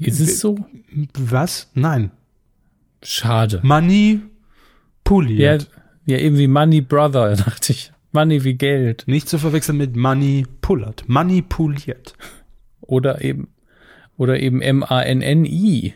Ist 0.00 0.20
es 0.20 0.40
so? 0.40 0.58
Was? 1.14 1.70
Nein. 1.74 2.10
Schade. 3.02 3.58
Ja, 3.58 3.62
Manipuliert. 3.62 5.70
ja, 6.06 6.18
eben 6.18 6.38
wie 6.38 6.48
Money 6.48 6.80
Brother, 6.80 7.36
dachte 7.36 7.72
ich. 7.72 7.92
Money 8.12 8.44
wie 8.44 8.54
Geld. 8.54 9.04
Nicht 9.06 9.28
zu 9.28 9.38
verwechseln 9.38 9.78
mit 9.78 9.94
Manipulat. 9.94 11.04
Manipuliert. 11.06 12.14
Oder 12.80 13.22
eben, 13.22 13.48
oder 14.16 14.40
eben 14.40 14.62
M-A-N-N-I. 14.62 15.94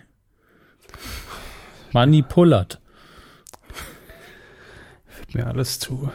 Manipulat. 1.93 2.81
Wird 5.19 5.35
mir 5.35 5.47
alles 5.47 5.79
zu, 5.79 6.11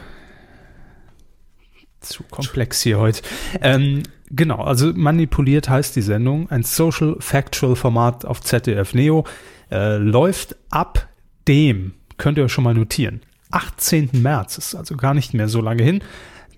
zu 2.00 2.22
komplex 2.24 2.82
hier 2.82 2.98
heute. 2.98 3.22
Ähm, 3.60 4.02
genau, 4.30 4.62
also 4.62 4.92
manipuliert 4.94 5.68
heißt 5.68 5.96
die 5.96 6.02
Sendung. 6.02 6.50
Ein 6.50 6.62
Social 6.62 7.16
Factual 7.20 7.76
Format 7.76 8.24
auf 8.24 8.40
ZDF 8.40 8.94
Neo. 8.94 9.24
Äh, 9.70 9.96
läuft 9.96 10.56
ab 10.70 11.08
dem, 11.48 11.94
könnt 12.18 12.38
ihr 12.38 12.44
euch 12.44 12.52
schon 12.52 12.64
mal 12.64 12.74
notieren, 12.74 13.20
18. 13.50 14.10
März, 14.14 14.58
ist 14.58 14.74
also 14.74 14.96
gar 14.96 15.14
nicht 15.14 15.34
mehr 15.34 15.48
so 15.48 15.60
lange 15.60 15.82
hin, 15.82 16.02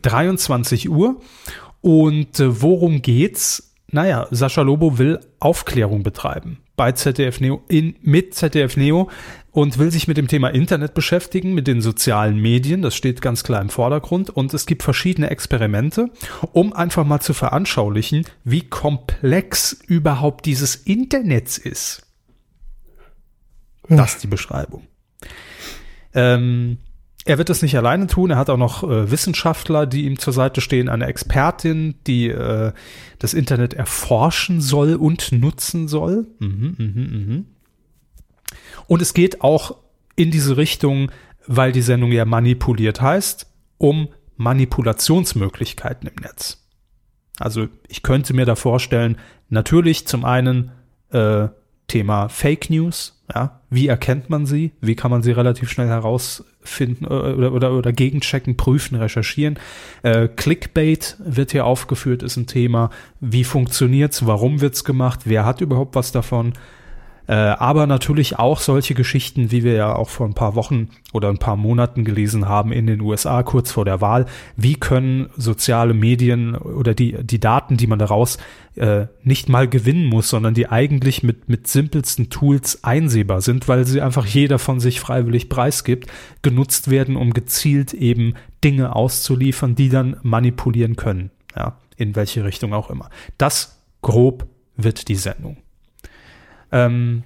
23 0.03 0.91
Uhr. 0.91 1.21
Und 1.81 2.41
äh, 2.41 2.63
worum 2.63 3.03
geht's? 3.03 3.69
naja, 3.91 4.27
Sascha 4.31 4.63
Lobo 4.63 4.99
will 4.99 5.21
Aufklärung 5.41 6.03
betreiben 6.03 6.59
bei 6.77 6.93
ZDF 6.93 7.41
Neo, 7.41 7.63
in, 7.69 7.97
mit 8.03 8.35
ZDF 8.35 8.77
Neo 8.77 9.11
und 9.59 9.77
will 9.77 9.91
sich 9.91 10.07
mit 10.07 10.17
dem 10.17 10.29
Thema 10.29 10.51
Internet 10.51 10.95
beschäftigen, 10.95 11.53
mit 11.53 11.67
den 11.67 11.81
sozialen 11.81 12.37
Medien. 12.37 12.81
Das 12.81 12.95
steht 12.95 13.21
ganz 13.21 13.43
klar 13.43 13.61
im 13.61 13.71
Vordergrund. 13.71 14.31
Und 14.31 14.55
es 14.55 14.67
gibt 14.67 14.85
verschiedene 14.85 15.31
Experimente, 15.31 16.11
um 16.53 16.73
einfach 16.73 17.05
mal 17.05 17.19
zu 17.19 17.35
veranschaulichen, 17.35 18.25
wie 18.45 18.61
komplex 18.61 19.73
überhaupt 19.73 20.47
dieses 20.47 20.77
Internet 20.77 21.59
ist. 21.59 22.07
Das 23.89 24.15
ist 24.15 24.23
die 24.23 24.29
Beschreibung. 24.29 24.87
Ähm, 26.15 26.79
er 27.25 27.39
wird 27.39 27.49
das 27.49 27.61
nicht 27.61 27.77
alleine 27.77 28.07
tun. 28.07 28.31
Er 28.31 28.37
hat 28.37 28.51
auch 28.51 28.57
noch 28.57 28.85
äh, 28.85 29.11
Wissenschaftler, 29.11 29.87
die 29.87 30.05
ihm 30.05 30.21
zur 30.21 30.33
Seite 30.33 30.61
stehen, 30.61 30.89
eine 30.89 31.07
Expertin, 31.07 31.97
die 32.07 32.29
äh, 32.29 32.71
das 33.19 33.35
Internet 33.35 33.75
erforschen 33.75 34.61
soll 34.61 34.95
und 34.95 35.33
nutzen 35.33 35.89
soll. 35.89 36.29
Mhm, 36.39 36.77
mh, 36.79 37.35
mh. 37.35 37.45
Und 38.89 39.01
es 39.01 39.15
geht 39.15 39.43
auch 39.43 39.77
in 40.17 40.33
diese 40.33 40.57
Richtung, 40.57 41.13
weil 41.47 41.71
die 41.71 41.83
Sendung 41.83 42.11
ja 42.11 42.25
manipuliert 42.25 43.01
heißt, 43.01 43.47
um 43.79 44.09
Manipulationsmöglichkeiten 44.37 46.09
im 46.09 46.17
Netz. 46.23 46.67
Also 47.39 47.69
ich 47.87 48.03
könnte 48.03 48.35
mir 48.35 48.47
da 48.47 48.57
vorstellen, 48.57 49.17
natürlich 49.49 50.07
zum 50.07 50.25
einen 50.25 50.73
äh, 51.11 51.49
Thema 51.87 52.29
Fake 52.29 52.71
News, 52.71 53.25
ja, 53.33 53.61
wie 53.71 53.89
erkennt 53.89 54.31
man 54.31 54.47
sie? 54.47 54.73
Wie 54.81 54.95
kann 54.95 55.11
man 55.11 55.23
sie 55.23 55.33
relativ 55.33 55.71
schnell 55.71 55.89
herausfinden 55.89 57.05
äh, 57.05 57.09
oder, 57.09 57.53
oder, 57.53 57.73
oder 57.73 57.93
gegenchecken, 57.93 58.57
prüfen, 58.57 58.97
recherchieren? 58.97 59.59
Äh, 60.03 60.29
Clickbait 60.29 61.17
wird 61.19 61.53
hier 61.53 61.67
aufgeführt, 61.67 62.23
ist 62.23 62.37
ein 62.37 62.47
Thema. 62.47 62.91
Wie 63.21 63.45
funktioniert's? 63.45 64.27
Warum 64.27 64.61
wird's 64.61 64.85
gemacht? 64.85 65.21
Wer 65.25 65.45
hat 65.45 65.61
überhaupt 65.61 65.95
was 65.95 66.11
davon? 66.11 66.55
Äh, 67.29 67.35
aber 67.35 67.87
natürlich 67.87 68.39
auch 68.39 68.59
solche 68.59 68.95
Geschichten, 68.95 69.51
wie 69.51 69.63
wir 69.63 69.75
ja 69.75 69.95
auch 69.95 70.09
vor 70.09 70.27
ein 70.27 70.33
paar 70.33 70.55
Wochen 70.55 70.89
oder 71.13 71.29
ein 71.29 71.37
paar 71.37 71.57
Monaten 71.57 72.05
gelesen 72.05 72.49
haben 72.49 72.73
in 72.73 72.87
den 72.87 73.03
USA 73.03 73.43
kurz 73.43 73.71
vor 73.71 73.85
der 73.85 74.01
Wahl. 74.01 74.25
Wie 74.57 74.77
können 74.77 75.29
soziale 75.37 75.93
Medien 75.93 76.57
oder 76.57 76.95
die, 76.95 77.23
die 77.23 77.39
Daten, 77.39 77.77
die 77.77 77.87
man 77.87 77.99
daraus 77.99 78.39
äh, 78.77 79.09
nicht 79.23 79.51
mal 79.51 79.69
gewinnen 79.69 80.07
muss, 80.07 80.31
sondern 80.31 80.55
die 80.55 80.71
eigentlich 80.71 81.23
mit, 81.23 81.51
mit 81.51 81.67
simpelsten 81.69 82.31
Tools 82.31 82.83
einsehbar 82.83 83.43
sind, 83.43 83.69
weil 83.69 83.85
sie 83.87 84.01
einfach 84.01 84.25
jeder 84.25 84.59
von 84.59 84.81
sich 84.81 84.99
freiwillig 84.99 85.51
preisgibt, 85.51 86.11
genutzt 86.41 86.89
werden, 86.91 87.15
um 87.15 87.35
gezielt 87.35 87.93
eben 87.93 88.35
Dinge 88.65 88.97
auszuliefern, 88.97 89.75
die 89.75 89.91
dann 89.91 90.17
manipulieren 90.23 90.97
können. 90.97 91.31
Ja, 91.55 91.77
in 91.99 92.17
welche 92.17 92.45
Richtung 92.45 92.73
auch 92.73 92.89
immer. 92.89 93.11
Das 93.37 93.83
grob 94.01 94.47
wird 94.79 95.09
die 95.09 95.17
Sendung. 95.17 95.59
Ähm, 96.73 97.23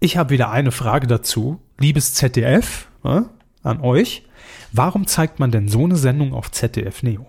ich 0.00 0.16
habe 0.16 0.30
wieder 0.30 0.50
eine 0.50 0.72
Frage 0.72 1.06
dazu. 1.06 1.60
Liebes 1.78 2.14
ZDF, 2.14 2.88
äh, 3.04 3.22
an 3.62 3.80
euch. 3.80 4.24
Warum 4.72 5.06
zeigt 5.06 5.38
man 5.40 5.50
denn 5.50 5.68
so 5.68 5.84
eine 5.84 5.96
Sendung 5.96 6.32
auf 6.32 6.50
ZDF 6.50 7.02
Neo? 7.02 7.26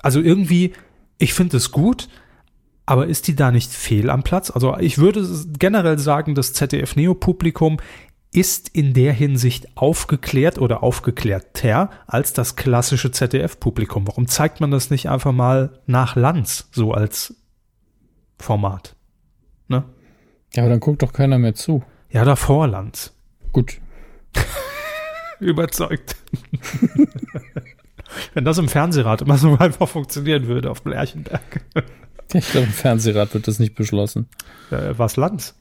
Also 0.00 0.20
irgendwie, 0.20 0.72
ich 1.18 1.34
finde 1.34 1.56
es 1.56 1.70
gut, 1.70 2.08
aber 2.86 3.06
ist 3.06 3.28
die 3.28 3.36
da 3.36 3.50
nicht 3.50 3.70
fehl 3.70 4.10
am 4.10 4.22
Platz? 4.22 4.50
Also 4.50 4.76
ich 4.78 4.98
würde 4.98 5.26
generell 5.58 5.98
sagen, 5.98 6.34
das 6.34 6.52
ZDF 6.52 6.96
Neo 6.96 7.14
Publikum 7.14 7.78
ist 8.32 8.70
in 8.70 8.94
der 8.94 9.12
Hinsicht 9.12 9.76
aufgeklärt 9.76 10.58
oder 10.58 10.82
aufgeklärter 10.82 11.90
als 12.06 12.32
das 12.32 12.56
klassische 12.56 13.10
ZDF 13.10 13.60
Publikum. 13.60 14.06
Warum 14.08 14.26
zeigt 14.26 14.60
man 14.60 14.70
das 14.70 14.90
nicht 14.90 15.08
einfach 15.10 15.32
mal 15.32 15.80
nach 15.86 16.16
Lanz 16.16 16.68
so 16.72 16.92
als 16.92 17.41
Format. 18.42 18.94
Ne? 19.68 19.84
Ja, 20.54 20.62
aber 20.62 20.70
dann 20.70 20.80
guckt 20.80 21.02
doch 21.02 21.12
keiner 21.12 21.38
mehr 21.38 21.54
zu. 21.54 21.82
Ja, 22.10 22.24
davor 22.24 22.68
Lanz. 22.68 23.14
Gut. 23.52 23.80
Überzeugt. 25.40 26.16
Wenn 28.34 28.44
das 28.44 28.58
im 28.58 28.68
Fernsehrat 28.68 29.22
immer 29.22 29.38
so 29.38 29.56
einfach 29.56 29.88
funktionieren 29.88 30.46
würde 30.46 30.70
auf 30.70 30.84
Lerchenberg. 30.84 31.64
Ich 32.34 32.50
glaube, 32.50 32.68
im 32.68 32.72
Fernsehrat 32.72 33.34
wird 33.34 33.46
das 33.46 33.58
nicht 33.58 33.74
beschlossen. 33.74 34.26
Äh, 34.70 34.94
was 34.96 35.18
Lanz? 35.18 35.54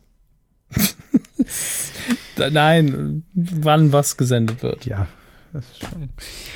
Nein, 2.37 3.25
wann 3.33 3.91
was 3.91 4.15
gesendet 4.15 4.63
wird. 4.63 4.85
Ja. 4.85 5.07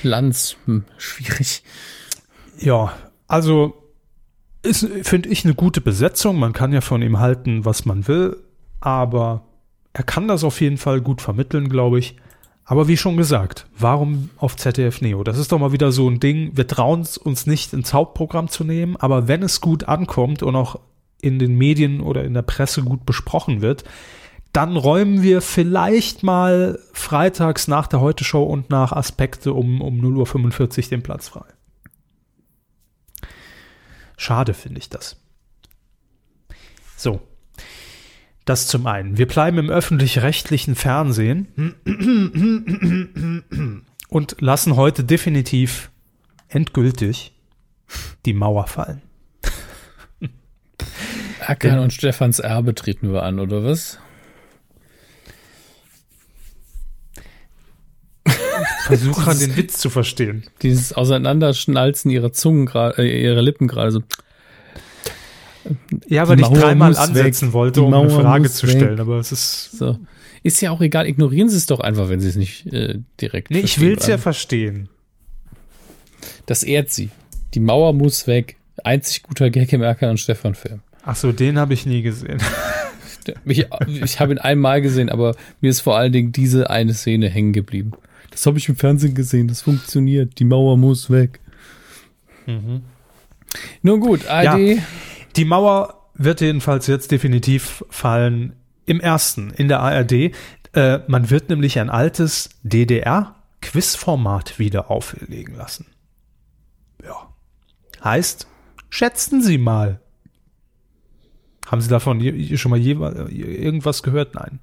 Lanz, 0.03 0.55
hm, 0.63 0.85
schwierig. 0.97 1.63
Ja, 2.57 2.93
also 3.27 3.84
ist, 4.65 4.87
finde 5.03 5.29
ich, 5.29 5.45
eine 5.45 5.53
gute 5.53 5.81
Besetzung. 5.81 6.37
Man 6.39 6.53
kann 6.53 6.73
ja 6.73 6.81
von 6.81 7.01
ihm 7.01 7.19
halten, 7.19 7.65
was 7.65 7.85
man 7.85 8.07
will, 8.07 8.37
aber 8.79 9.43
er 9.93 10.03
kann 10.03 10.27
das 10.27 10.43
auf 10.43 10.59
jeden 10.61 10.77
Fall 10.77 11.01
gut 11.01 11.21
vermitteln, 11.21 11.69
glaube 11.69 11.99
ich. 11.99 12.15
Aber 12.65 12.87
wie 12.87 12.97
schon 12.97 13.15
gesagt, 13.15 13.67
warum 13.77 14.31
auf 14.37 14.55
ZDF 14.55 14.99
Neo? 15.01 15.23
Das 15.23 15.37
ist 15.37 15.51
doch 15.51 15.59
mal 15.59 15.71
wieder 15.71 15.91
so 15.91 16.09
ein 16.09 16.19
Ding. 16.19 16.51
Wir 16.55 16.67
trauen 16.67 17.07
uns 17.23 17.45
nicht 17.45 17.73
ins 17.73 17.93
Hauptprogramm 17.93 18.49
zu 18.49 18.63
nehmen, 18.63 18.95
aber 18.97 19.27
wenn 19.27 19.43
es 19.43 19.61
gut 19.61 19.83
ankommt 19.87 20.41
und 20.41 20.55
auch 20.55 20.79
in 21.21 21.37
den 21.37 21.55
Medien 21.55 22.01
oder 22.01 22.23
in 22.23 22.33
der 22.33 22.41
Presse 22.41 22.81
gut 22.81 23.05
besprochen 23.05 23.61
wird, 23.61 23.83
dann 24.51 24.77
räumen 24.77 25.21
wir 25.21 25.41
vielleicht 25.41 26.23
mal 26.23 26.79
freitags 26.93 27.67
nach 27.67 27.87
der 27.87 27.99
Heute-Show 27.99 28.43
und 28.43 28.69
nach 28.69 28.93
Aspekte 28.93 29.53
um, 29.53 29.81
um 29.81 29.99
0.45 29.99 30.83
Uhr 30.85 30.89
den 30.89 31.03
Platz 31.03 31.27
frei. 31.27 31.45
Schade 34.17 34.53
finde 34.53 34.79
ich 34.79 34.89
das. 34.89 35.17
So. 36.95 37.21
Das 38.45 38.67
zum 38.67 38.85
einen. 38.85 39.17
Wir 39.17 39.27
bleiben 39.27 39.57
im 39.57 39.69
öffentlich-rechtlichen 39.71 40.75
Fernsehen 40.75 41.47
und 44.07 44.35
lassen 44.39 44.75
heute 44.75 45.03
definitiv 45.03 45.89
endgültig 46.47 47.33
die 48.25 48.33
Mauer 48.33 48.67
fallen. 48.67 49.01
Ackern 51.39 51.79
und 51.79 51.91
Stefans 51.91 52.39
Erbe 52.39 52.75
treten 52.75 53.11
wir 53.11 53.23
an, 53.23 53.39
oder 53.39 53.63
was? 53.63 53.99
Versuche 58.85 59.21
gerade 59.21 59.39
den 59.39 59.57
Witz 59.57 59.77
zu 59.77 59.89
verstehen. 59.89 60.43
Dieses 60.61 60.93
Auseinanderschnalzen 60.93 62.11
ihrer 62.11 62.31
Zungen, 62.33 62.69
äh, 62.73 63.23
ihrer 63.23 63.41
Lippen 63.41 63.67
gerade 63.67 63.91
so. 63.91 64.03
Ja, 66.07 66.27
weil 66.27 66.39
ich 66.39 66.47
dreimal 66.47 66.95
ansetzen 66.95 67.47
weg. 67.47 67.53
wollte, 67.53 67.81
um 67.81 67.93
eine 67.93 68.09
Frage 68.09 68.51
zu 68.51 68.67
weg. 68.67 68.75
stellen, 68.77 68.99
aber 68.99 69.17
es 69.17 69.31
ist. 69.31 69.71
So. 69.77 69.97
Ist 70.43 70.61
ja 70.61 70.69
auch 70.69 70.81
egal, 70.81 71.07
ignorieren 71.07 71.49
Sie 71.49 71.57
es 71.57 71.65
doch 71.65 71.79
einfach, 71.79 72.09
wenn 72.09 72.19
Sie 72.19 72.29
es 72.29 72.35
nicht 72.35 72.71
äh, 72.71 72.99
direkt. 73.19 73.49
Nee, 73.49 73.61
ich 73.61 73.79
will 73.81 73.97
es 73.97 74.05
ja 74.05 74.19
verstehen. 74.19 74.89
Das 76.45 76.61
ehrt 76.61 76.91
sie. 76.91 77.09
Die 77.53 77.59
Mauer 77.59 77.93
muss 77.93 78.27
weg. 78.27 78.57
Einzig 78.83 79.23
guter 79.23 79.49
Gag 79.49 79.71
im 79.73 79.81
Erker 79.81 80.09
und 80.09 80.19
Stefan 80.19 80.53
Film. 80.53 80.81
Ach 81.03 81.15
so, 81.15 81.31
den 81.31 81.57
habe 81.57 81.73
ich 81.73 81.85
nie 81.85 82.01
gesehen. 82.01 82.39
ich 83.45 83.67
ich 83.87 84.19
habe 84.19 84.33
ihn 84.33 84.37
einmal 84.37 84.81
gesehen, 84.81 85.09
aber 85.09 85.35
mir 85.61 85.71
ist 85.71 85.79
vor 85.79 85.97
allen 85.97 86.11
Dingen 86.11 86.31
diese 86.31 86.69
eine 86.69 86.93
Szene 86.93 87.29
hängen 87.29 87.53
geblieben. 87.53 87.93
Das 88.35 88.45
habe 88.45 88.57
ich 88.57 88.67
im 88.67 88.75
Fernsehen 88.75 89.15
gesehen, 89.15 89.47
das 89.47 89.61
funktioniert. 89.61 90.39
Die 90.39 90.43
Mauer 90.43 90.75
muss 90.75 91.09
weg. 91.09 91.39
Mhm. 92.45 92.81
Nun 93.81 94.01
gut, 94.01 94.27
ARD. 94.27 94.59
Ja, 94.59 94.83
die 95.37 95.45
Mauer 95.45 96.09
wird 96.15 96.41
jedenfalls 96.41 96.87
jetzt 96.87 97.11
definitiv 97.11 97.85
fallen 97.89 98.57
im 98.85 98.99
ersten, 98.99 99.51
in 99.51 99.69
der 99.69 99.79
ARD. 99.79 100.33
Äh, 100.73 100.99
man 101.07 101.29
wird 101.29 101.47
nämlich 101.49 101.79
ein 101.79 101.89
altes 101.89 102.49
DDR-Quizformat 102.63 104.59
wieder 104.59 104.91
auflegen 104.91 105.55
lassen. 105.55 105.85
Ja. 107.05 107.33
Heißt, 108.03 108.47
schätzen 108.89 109.41
Sie 109.41 109.57
mal. 109.57 110.01
Haben 111.67 111.79
Sie 111.79 111.89
davon 111.89 112.19
schon 112.57 112.71
mal 112.71 112.81
irgendwas 112.81 114.03
gehört? 114.03 114.35
Nein. 114.35 114.59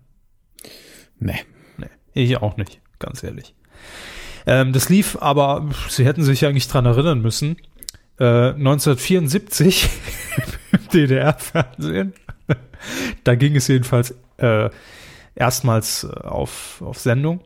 Nee. 1.19 1.41
Nee, 1.79 1.89
ich 2.13 2.37
auch 2.37 2.59
nicht, 2.59 2.83
ganz 2.99 3.23
ehrlich. 3.23 3.55
Ähm, 4.47 4.73
das 4.73 4.89
lief 4.89 5.17
aber, 5.21 5.69
Sie 5.89 6.05
hätten 6.05 6.23
sich 6.23 6.45
eigentlich 6.47 6.69
dran 6.69 6.87
erinnern 6.87 7.21
müssen, 7.21 7.57
äh, 8.19 8.51
1974 8.51 9.89
im 10.73 10.89
DDR-Fernsehen. 10.93 12.15
da 13.25 13.35
ging 13.35 13.57
es 13.57 13.69
jedenfalls 13.69 14.15
äh, 14.39 14.71
erstmals 15.35 16.05
äh, 16.05 16.09
auf, 16.09 16.83
auf 16.85 16.99
Sendung. 16.99 17.41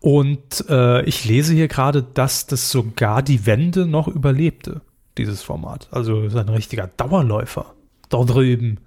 Und 0.00 0.64
äh, 0.68 1.02
ich 1.04 1.24
lese 1.24 1.54
hier 1.54 1.68
gerade, 1.68 2.02
dass 2.02 2.46
das 2.46 2.70
sogar 2.70 3.22
die 3.22 3.46
Wende 3.46 3.86
noch 3.86 4.08
überlebte, 4.08 4.82
dieses 5.18 5.42
Format. 5.42 5.88
Also 5.90 6.22
ist 6.22 6.36
ein 6.36 6.48
richtiger 6.48 6.88
Dauerläufer 6.96 7.74
dort 8.08 8.30
drüben. 8.30 8.78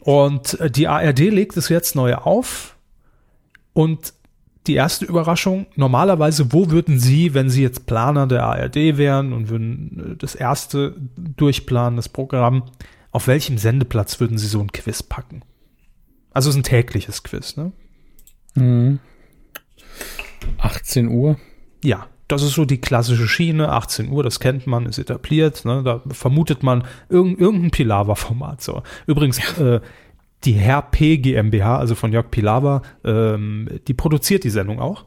Und 0.00 0.58
äh, 0.60 0.70
die 0.70 0.88
ARD 0.88 1.18
legt 1.18 1.56
es 1.56 1.68
jetzt 1.68 1.96
neu 1.96 2.14
auf 2.14 2.76
und 3.72 4.14
die 4.66 4.74
erste 4.74 5.04
Überraschung. 5.04 5.66
Normalerweise, 5.76 6.52
wo 6.52 6.70
würden 6.70 6.98
Sie, 6.98 7.34
wenn 7.34 7.50
Sie 7.50 7.62
jetzt 7.62 7.86
Planer 7.86 8.26
der 8.26 8.44
ARD 8.44 8.96
wären 8.96 9.32
und 9.32 9.48
würden 9.48 10.12
äh, 10.12 10.16
das 10.16 10.34
erste 10.34 10.94
durchplanen, 11.16 11.96
das 11.96 12.08
Programm, 12.08 12.64
auf 13.10 13.26
welchem 13.26 13.58
Sendeplatz 13.58 14.20
würden 14.20 14.38
Sie 14.38 14.46
so 14.46 14.60
ein 14.60 14.72
Quiz 14.72 15.02
packen? 15.02 15.42
Also 16.32 16.50
es 16.50 16.56
ist 16.56 16.60
ein 16.60 16.64
tägliches 16.64 17.22
Quiz, 17.22 17.56
ne? 17.56 17.72
Mhm. 18.54 18.98
18 20.58 21.08
Uhr. 21.08 21.38
Ja, 21.82 22.08
das 22.28 22.42
ist 22.42 22.54
so 22.54 22.64
die 22.64 22.80
klassische 22.80 23.28
Schiene, 23.28 23.70
18 23.70 24.10
Uhr, 24.10 24.22
das 24.22 24.40
kennt 24.40 24.66
man, 24.66 24.86
ist 24.86 24.98
etabliert, 24.98 25.64
ne? 25.64 25.82
da 25.84 26.02
vermutet 26.10 26.62
man 26.62 26.84
irgend, 27.08 27.38
irgendein 27.38 27.70
Pilawa-Format. 27.70 28.60
So. 28.60 28.82
Übrigens, 29.06 29.40
ja. 29.58 29.76
äh, 29.76 29.80
die 30.44 30.52
Herr 30.52 30.82
P 30.82 31.18
GmbH, 31.18 31.78
also 31.78 31.94
von 31.94 32.12
Jörg 32.12 32.30
Pilawa, 32.30 32.82
ähm, 33.04 33.68
die 33.88 33.94
produziert 33.94 34.44
die 34.44 34.50
Sendung 34.50 34.80
auch. 34.80 35.04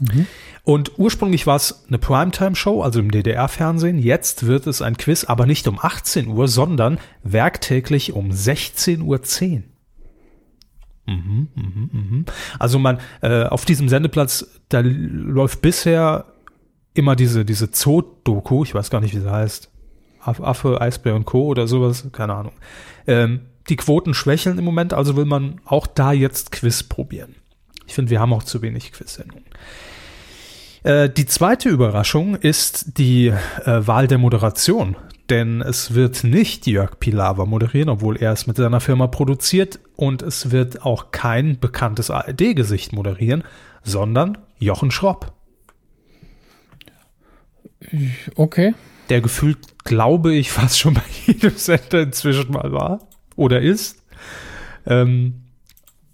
Mhm. 0.00 0.26
Und 0.64 0.98
ursprünglich 0.98 1.46
war 1.46 1.56
es 1.56 1.84
eine 1.88 1.98
Primetime-Show, 1.98 2.82
also 2.82 3.00
im 3.00 3.10
DDR-Fernsehen. 3.10 3.98
Jetzt 3.98 4.46
wird 4.46 4.66
es 4.66 4.82
ein 4.82 4.96
Quiz, 4.96 5.24
aber 5.24 5.46
nicht 5.46 5.66
um 5.68 5.78
18 5.80 6.28
Uhr, 6.28 6.48
sondern 6.48 6.98
werktäglich 7.22 8.12
um 8.12 8.30
16.10 8.30 9.02
Uhr. 9.02 9.20
Mhm, 11.06 11.48
mhm, 11.54 11.90
mhm. 11.92 12.24
Also 12.58 12.78
man, 12.78 12.98
äh, 13.22 13.44
auf 13.44 13.64
diesem 13.64 13.88
Sendeplatz, 13.88 14.46
da 14.68 14.80
läuft 14.80 15.60
bisher 15.62 16.26
immer 16.94 17.16
diese, 17.16 17.44
diese 17.44 17.68
Zoo-Doku, 17.72 18.64
ich 18.64 18.74
weiß 18.74 18.90
gar 18.90 19.00
nicht, 19.00 19.14
wie 19.14 19.20
sie 19.20 19.30
heißt. 19.30 19.70
Affe, 20.20 20.80
Eisbär 20.80 21.16
und 21.16 21.24
Co. 21.24 21.46
oder 21.46 21.66
sowas, 21.66 22.06
keine 22.12 22.34
Ahnung. 22.34 22.52
Ähm, 23.08 23.40
die 23.68 23.76
Quoten 23.76 24.14
schwächeln 24.14 24.58
im 24.58 24.64
Moment, 24.64 24.92
also 24.92 25.16
will 25.16 25.24
man 25.24 25.60
auch 25.64 25.86
da 25.86 26.12
jetzt 26.12 26.52
Quiz 26.52 26.82
probieren. 26.82 27.36
Ich 27.86 27.94
finde, 27.94 28.10
wir 28.10 28.20
haben 28.20 28.32
auch 28.32 28.42
zu 28.42 28.62
wenig 28.62 28.92
Quiz-Sendungen. 28.92 29.44
Äh, 30.82 31.10
die 31.10 31.26
zweite 31.26 31.68
Überraschung 31.68 32.34
ist 32.34 32.98
die 32.98 33.28
äh, 33.28 33.86
Wahl 33.86 34.06
der 34.06 34.18
Moderation. 34.18 34.96
Denn 35.30 35.62
es 35.62 35.94
wird 35.94 36.24
nicht 36.24 36.66
Jörg 36.66 36.98
Pilawa 36.98 37.46
moderieren, 37.46 37.88
obwohl 37.88 38.16
er 38.16 38.32
es 38.32 38.46
mit 38.46 38.56
seiner 38.56 38.80
Firma 38.80 39.06
produziert. 39.06 39.78
Und 39.96 40.20
es 40.20 40.50
wird 40.50 40.82
auch 40.84 41.10
kein 41.10 41.58
bekanntes 41.58 42.10
ARD-Gesicht 42.10 42.92
moderieren, 42.92 43.44
sondern 43.82 44.38
Jochen 44.58 44.90
Schropp. 44.90 45.32
Okay. 48.34 48.74
Der 49.08 49.20
gefühlt, 49.20 49.58
glaube 49.84 50.34
ich, 50.34 50.50
fast 50.50 50.78
schon 50.78 50.94
bei 50.94 51.02
jedem 51.26 51.56
Sender 51.56 52.00
inzwischen 52.00 52.52
mal 52.52 52.72
war 52.72 53.00
oder 53.36 53.60
ist. 53.60 54.02
Ähm, 54.86 55.42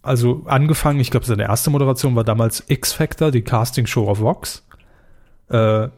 also 0.02 0.42
angefangen, 0.46 1.00
ich 1.00 1.10
glaube, 1.10 1.26
seine 1.26 1.44
erste 1.44 1.70
Moderation 1.70 2.16
war 2.16 2.24
damals 2.24 2.64
X-Factor, 2.66 3.30
die 3.30 3.42
Casting-Show 3.42 4.08
auf 4.08 4.20
Vox. 4.20 4.66
Äh, 5.48 5.88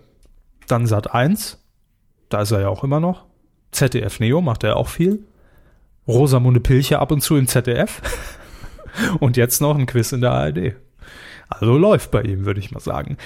dann 0.66 0.86
Sat 0.86 1.12
1, 1.12 1.58
da 2.28 2.42
ist 2.42 2.50
er 2.50 2.60
ja 2.60 2.68
auch 2.68 2.84
immer 2.84 3.00
noch. 3.00 3.26
ZDF 3.72 4.20
Neo 4.20 4.40
macht 4.40 4.64
er 4.64 4.76
auch 4.76 4.88
viel. 4.88 5.24
Rosamunde 6.08 6.60
Pilcher 6.60 7.00
ab 7.00 7.12
und 7.12 7.20
zu 7.20 7.36
im 7.36 7.46
ZDF. 7.46 8.00
und 9.20 9.36
jetzt 9.36 9.60
noch 9.60 9.76
ein 9.76 9.86
Quiz 9.86 10.12
in 10.12 10.20
der 10.20 10.32
ARD. 10.32 10.74
Also 11.48 11.76
läuft 11.76 12.10
bei 12.10 12.22
ihm, 12.22 12.46
würde 12.46 12.60
ich 12.60 12.70
mal 12.70 12.80
sagen. 12.80 13.16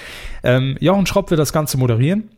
Ähm, 0.42 0.76
Jochen 0.80 1.06
Schropp 1.06 1.30
wird 1.30 1.40
das 1.40 1.52
Ganze 1.52 1.76
moderieren. 1.76 2.30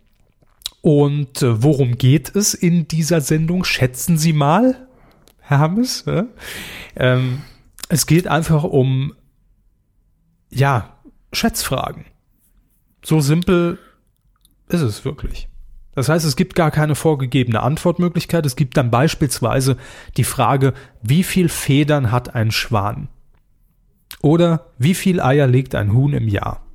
Und 0.83 1.43
äh, 1.43 1.63
worum 1.63 1.97
geht 1.97 2.35
es 2.35 2.55
in 2.55 2.87
dieser 2.89 3.21
Sendung? 3.21 3.65
Schätzen 3.65 4.19
Sie 4.19 4.33
mal, 4.33 4.86
Herr 5.47 5.61
Hammes. 5.61 6.05
Ja? 6.07 6.27
Ähm, 6.97 7.43
es 7.89 8.07
geht 8.07 8.27
einfach 8.27 8.65
um, 8.65 9.15
ja, 10.51 10.99
Schätzfragen. 11.33 12.05
So 13.05 13.21
simpel 13.21 13.79
ist 14.69 14.81
es 14.81 15.05
wirklich. 15.05 15.49
Das 15.95 16.09
heißt, 16.09 16.27
es 16.27 16.37
gibt 16.37 16.55
gar 16.57 16.71
keine 16.71 16.95
vorgegebene 16.95 17.63
Antwortmöglichkeit. 17.63 18.45
Es 18.45 18.57
gibt 18.57 18.77
dann 18.77 18.91
beispielsweise 18.91 19.77
die 20.17 20.25
Frage, 20.25 20.75
wie 21.03 21.23
viel 21.23 21.49
Federn 21.49 22.11
hat 22.11 22.35
ein 22.35 22.51
Schwan? 22.51 23.09
Oder 24.21 24.73
wie 24.79 24.95
viel 24.95 25.21
Eier 25.21 25.47
legt 25.47 25.75
ein 25.75 25.93
Huhn 25.93 26.13
im 26.13 26.29
Jahr? 26.29 26.66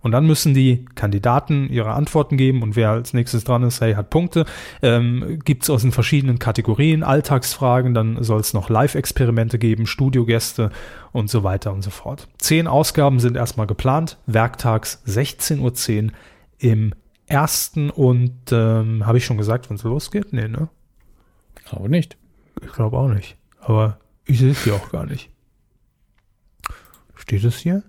Und 0.00 0.12
dann 0.12 0.26
müssen 0.26 0.54
die 0.54 0.84
Kandidaten 0.94 1.68
ihre 1.70 1.92
Antworten 1.92 2.36
geben 2.36 2.62
und 2.62 2.76
wer 2.76 2.90
als 2.90 3.14
nächstes 3.14 3.44
dran 3.44 3.62
ist, 3.62 3.80
hey, 3.80 3.94
hat 3.94 4.10
Punkte. 4.10 4.44
Ähm, 4.82 5.40
Gibt 5.44 5.64
es 5.64 5.70
aus 5.70 5.82
den 5.82 5.92
verschiedenen 5.92 6.38
Kategorien 6.38 7.02
Alltagsfragen, 7.02 7.94
dann 7.94 8.22
soll 8.22 8.40
es 8.40 8.54
noch 8.54 8.68
Live-Experimente 8.68 9.58
geben, 9.58 9.86
Studiogäste 9.86 10.70
und 11.12 11.30
so 11.30 11.42
weiter 11.42 11.72
und 11.72 11.82
so 11.82 11.90
fort. 11.90 12.28
Zehn 12.38 12.66
Ausgaben 12.66 13.20
sind 13.20 13.36
erstmal 13.36 13.66
geplant, 13.66 14.18
werktags 14.26 15.02
16.10 15.06 16.04
Uhr 16.04 16.12
im 16.58 16.94
ersten 17.26 17.90
und 17.90 18.52
ähm, 18.52 19.06
habe 19.06 19.18
ich 19.18 19.24
schon 19.24 19.36
gesagt, 19.36 19.68
wann 19.68 19.76
es 19.76 19.82
losgeht? 19.82 20.32
Nee, 20.32 20.48
ne? 20.48 20.68
Glaube 21.68 21.88
nicht. 21.88 22.16
Ich 22.64 22.72
glaube 22.72 22.96
auch 22.96 23.08
nicht. 23.08 23.36
Aber 23.60 23.98
ich 24.24 24.38
sehe 24.38 24.52
es 24.52 24.64
hier 24.64 24.74
auch 24.74 24.90
gar 24.90 25.06
nicht. 25.06 25.30
Steht 27.14 27.44
es 27.44 27.58
hier? 27.58 27.82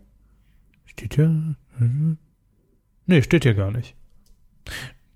Steht 0.85 1.15
hier? 1.15 1.55
Mhm. 1.79 2.17
Nee, 3.05 3.21
steht 3.23 3.43
hier 3.43 3.55
gar 3.55 3.71
nicht. 3.71 3.95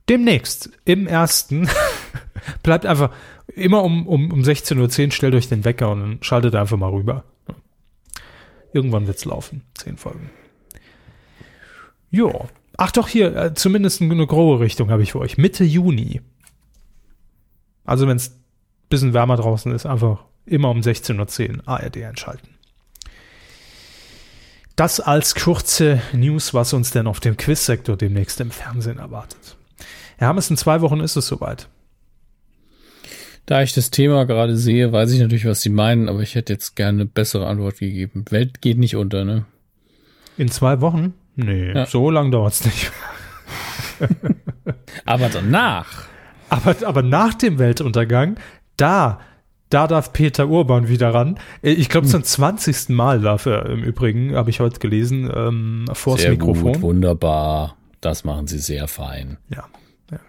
Demnächst, 0.10 0.71
im 0.86 1.08
ersten, 1.08 1.69
bleibt 2.63 2.86
einfach 2.86 3.13
immer 3.56 3.84
um, 3.84 4.08
um, 4.08 4.32
um 4.32 4.41
16.10 4.41 5.06
Uhr, 5.06 5.12
stellt 5.12 5.36
euch 5.36 5.47
den 5.47 5.63
Wecker 5.63 5.91
und 5.91 5.99
dann 5.99 6.17
schaltet 6.21 6.56
einfach 6.56 6.78
mal 6.78 6.89
rüber. 6.89 7.23
Irgendwann 8.73 9.08
wird's 9.08 9.26
laufen. 9.26 9.62
Zehn 9.76 9.97
Folgen. 9.97 10.32
Jo. 12.10 12.47
Ach 12.76 12.91
doch, 12.91 13.08
hier, 13.08 13.36
äh, 13.36 13.54
zumindest 13.54 14.02
eine 14.02 14.26
grobe 14.26 14.60
Richtung 14.60 14.89
habe 14.89 15.04
ich 15.04 15.12
für 15.12 15.19
euch. 15.19 15.38
Mitte 15.38 15.63
Juni. 15.63 16.21
Also 17.86 18.08
wenn 18.08 18.17
es 18.17 18.39
bisschen 18.89 19.13
wärmer 19.13 19.38
draußen 19.38 19.71
ist, 19.71 19.86
einfach 19.86 20.26
immer 20.45 20.69
um 20.69 20.80
16.10 20.80 21.58
Uhr 21.58 21.67
ARD 21.67 21.97
einschalten. 22.04 22.53
Das 24.76 25.00
als 25.00 25.36
kurze 25.36 26.02
News, 26.14 26.54
was 26.54 26.74
uns 26.74 26.92
denn 26.92 27.06
auf 27.06 27.20
dem 27.20 27.38
Quizsektor 27.38 27.96
demnächst 27.96 28.42
im 28.42 28.50
Fernsehen 28.50 28.98
erwartet. 28.98 29.56
Herr 30.18 30.30
Hammes, 30.30 30.50
in 30.50 30.58
zwei 30.58 30.82
Wochen 30.82 31.00
ist 31.00 31.16
es 31.16 31.28
soweit. 31.28 31.68
Da 33.46 33.62
ich 33.62 33.74
das 33.74 33.92
Thema 33.92 34.26
gerade 34.26 34.56
sehe, 34.56 34.92
weiß 34.92 35.12
ich 35.12 35.20
natürlich, 35.20 35.46
was 35.46 35.62
Sie 35.62 35.70
meinen, 35.70 36.10
aber 36.10 36.22
ich 36.22 36.36
hätte 36.36 36.54
jetzt 36.54 36.76
gerne 36.76 37.02
eine 37.02 37.06
bessere 37.06 37.46
Antwort 37.46 37.78
gegeben. 37.78 38.26
Welt 38.30 38.62
geht 38.62 38.80
nicht 38.80 38.96
unter, 38.96 39.26
ne? 39.26 39.46
In 40.38 40.50
zwei 40.50 40.82
Wochen? 40.82 41.14
Nee, 41.36 41.74
ja. 41.74 41.86
so 41.86 42.10
lang 42.10 42.32
dauert 42.32 42.54
es 42.54 42.66
nicht. 42.66 42.92
aber 45.06 45.30
danach. 45.30 46.06
Aber, 46.50 46.76
aber 46.86 47.02
nach 47.02 47.34
dem 47.34 47.60
Weltuntergang, 47.60 48.38
da, 48.78 49.20
da 49.74 49.88
darf 49.88 50.14
Peter 50.14 50.48
Urban 50.48 50.88
wieder 50.88 51.14
ran. 51.14 51.40
Ich 51.62 51.90
glaube, 51.90 52.08
zum 52.08 52.24
20. 52.24 52.90
Mal 52.90 53.22
darf 53.22 53.46
er 53.46 53.66
im 53.66 53.84
Übrigen, 53.84 54.36
habe 54.36 54.50
ich 54.50 54.60
heute 54.60 54.80
gelesen, 54.80 55.32
ähm, 55.34 55.86
vors 55.94 56.22
sehr 56.22 56.32
Mikrofon. 56.32 56.74
Gut, 56.74 56.82
wunderbar. 56.82 57.76
Das 58.00 58.24
machen 58.24 58.48
sie 58.48 58.60
sehr 58.60 58.88
fein. 58.88 59.38
Ja. 59.50 59.66
ja. 60.12 60.20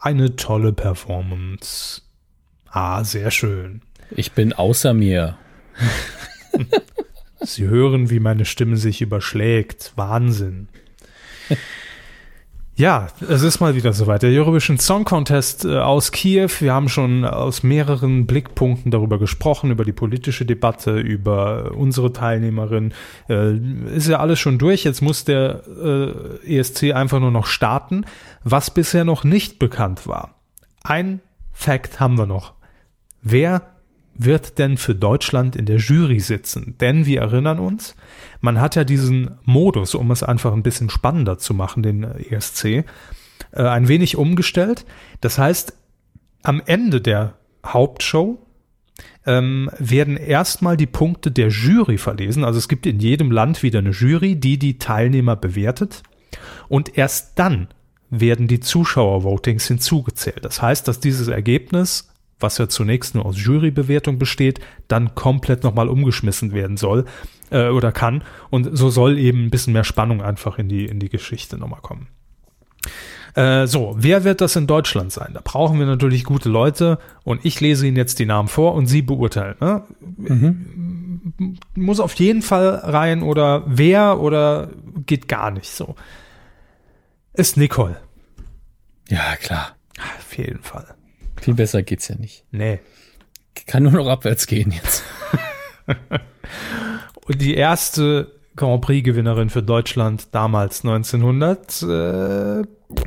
Eine 0.00 0.36
tolle 0.36 0.72
Performance. 0.72 2.02
Ah, 2.70 3.04
sehr 3.04 3.30
schön. 3.30 3.82
Ich 4.10 4.32
bin 4.32 4.52
außer 4.52 4.94
mir. 4.94 5.36
Sie 7.40 7.66
hören, 7.66 8.10
wie 8.10 8.20
meine 8.20 8.44
Stimme 8.44 8.76
sich 8.76 9.00
überschlägt. 9.00 9.92
Wahnsinn. 9.96 10.68
Ja, 12.78 13.08
es 13.28 13.42
ist 13.42 13.58
mal 13.58 13.74
wieder 13.74 13.92
soweit. 13.92 14.22
Der 14.22 14.30
Eurovision 14.30 14.78
Song 14.78 15.04
Contest 15.04 15.64
äh, 15.64 15.78
aus 15.78 16.12
Kiew. 16.12 16.48
Wir 16.60 16.72
haben 16.72 16.88
schon 16.88 17.24
aus 17.24 17.64
mehreren 17.64 18.24
Blickpunkten 18.24 18.92
darüber 18.92 19.18
gesprochen, 19.18 19.72
über 19.72 19.84
die 19.84 19.92
politische 19.92 20.46
Debatte, 20.46 20.96
über 20.96 21.72
unsere 21.74 22.12
Teilnehmerin. 22.12 22.94
Äh, 23.28 23.56
ist 23.96 24.06
ja 24.06 24.20
alles 24.20 24.38
schon 24.38 24.58
durch. 24.58 24.84
Jetzt 24.84 25.02
muss 25.02 25.24
der 25.24 25.64
äh, 25.66 26.56
ESC 26.56 26.92
einfach 26.94 27.18
nur 27.18 27.32
noch 27.32 27.46
starten, 27.46 28.04
was 28.44 28.70
bisher 28.70 29.04
noch 29.04 29.24
nicht 29.24 29.58
bekannt 29.58 30.06
war. 30.06 30.36
Ein 30.84 31.18
Fact 31.52 31.98
haben 31.98 32.16
wir 32.16 32.26
noch. 32.26 32.54
Wer 33.22 33.77
wird 34.18 34.58
denn 34.58 34.76
für 34.76 34.94
Deutschland 34.94 35.56
in 35.56 35.64
der 35.64 35.78
Jury 35.78 36.20
sitzen? 36.20 36.74
Denn 36.80 37.06
wir 37.06 37.20
erinnern 37.20 37.58
uns, 37.58 37.94
man 38.40 38.60
hat 38.60 38.74
ja 38.74 38.84
diesen 38.84 39.38
Modus, 39.44 39.94
um 39.94 40.10
es 40.10 40.22
einfach 40.22 40.52
ein 40.52 40.62
bisschen 40.62 40.90
spannender 40.90 41.38
zu 41.38 41.54
machen, 41.54 41.82
den 41.82 42.02
ESC, 42.02 42.64
äh, 42.64 42.84
ein 43.52 43.88
wenig 43.88 44.16
umgestellt. 44.16 44.84
Das 45.20 45.38
heißt, 45.38 45.72
am 46.42 46.60
Ende 46.66 47.00
der 47.00 47.34
Hauptshow 47.64 48.38
ähm, 49.26 49.70
werden 49.78 50.16
erstmal 50.16 50.76
die 50.76 50.86
Punkte 50.86 51.30
der 51.30 51.48
Jury 51.48 51.98
verlesen. 51.98 52.44
Also 52.44 52.58
es 52.58 52.68
gibt 52.68 52.86
in 52.86 52.98
jedem 52.98 53.30
Land 53.30 53.62
wieder 53.62 53.78
eine 53.78 53.90
Jury, 53.90 54.36
die 54.36 54.58
die 54.58 54.78
Teilnehmer 54.78 55.36
bewertet. 55.36 56.02
Und 56.68 56.98
erst 56.98 57.38
dann 57.38 57.68
werden 58.10 58.48
die 58.48 58.60
Zuschauervotings 58.60 59.66
hinzugezählt. 59.66 60.44
Das 60.44 60.62
heißt, 60.62 60.88
dass 60.88 61.00
dieses 61.00 61.28
Ergebnis 61.28 62.08
was 62.40 62.58
ja 62.58 62.68
zunächst 62.68 63.14
nur 63.14 63.26
aus 63.26 63.42
Jurybewertung 63.42 64.18
besteht, 64.18 64.60
dann 64.86 65.14
komplett 65.14 65.64
nochmal 65.64 65.88
umgeschmissen 65.88 66.52
werden 66.52 66.76
soll 66.76 67.04
äh, 67.50 67.68
oder 67.68 67.92
kann. 67.92 68.22
Und 68.50 68.76
so 68.76 68.90
soll 68.90 69.18
eben 69.18 69.46
ein 69.46 69.50
bisschen 69.50 69.72
mehr 69.72 69.84
Spannung 69.84 70.22
einfach 70.22 70.58
in 70.58 70.68
die, 70.68 70.86
in 70.86 71.00
die 71.00 71.08
Geschichte 71.08 71.58
nochmal 71.58 71.80
kommen. 71.80 72.08
Äh, 73.34 73.66
so, 73.66 73.94
wer 73.96 74.24
wird 74.24 74.40
das 74.40 74.56
in 74.56 74.66
Deutschland 74.66 75.12
sein? 75.12 75.30
Da 75.34 75.40
brauchen 75.42 75.78
wir 75.78 75.86
natürlich 75.86 76.24
gute 76.24 76.48
Leute 76.48 76.98
und 77.24 77.44
ich 77.44 77.60
lese 77.60 77.86
Ihnen 77.86 77.96
jetzt 77.96 78.18
die 78.18 78.26
Namen 78.26 78.48
vor 78.48 78.74
und 78.74 78.86
Sie 78.86 79.02
beurteilen. 79.02 79.56
Ne? 79.60 79.82
Mhm. 80.16 81.58
Muss 81.74 82.00
auf 82.00 82.14
jeden 82.14 82.42
Fall 82.42 82.74
rein 82.82 83.22
oder 83.22 83.62
wer 83.66 84.20
oder 84.20 84.70
geht 85.06 85.28
gar 85.28 85.50
nicht 85.50 85.70
so. 85.70 85.94
Ist 87.32 87.56
Nicole. 87.56 87.96
Ja, 89.08 89.36
klar. 89.36 89.76
Auf 90.18 90.36
jeden 90.36 90.62
Fall. 90.62 90.97
Viel 91.40 91.54
besser 91.54 91.82
geht's 91.82 92.08
ja 92.08 92.16
nicht. 92.16 92.44
Nee. 92.50 92.80
Kann 93.66 93.82
nur 93.82 93.92
noch 93.92 94.08
abwärts 94.08 94.46
gehen 94.46 94.70
jetzt. 94.70 95.02
Und 97.26 97.40
die 97.40 97.54
erste 97.54 98.32
Grand 98.56 98.82
Prix-Gewinnerin 98.82 99.50
für 99.50 99.62
Deutschland 99.62 100.28
damals 100.32 100.84
1900. 100.84 101.82
Äh, 101.82 102.62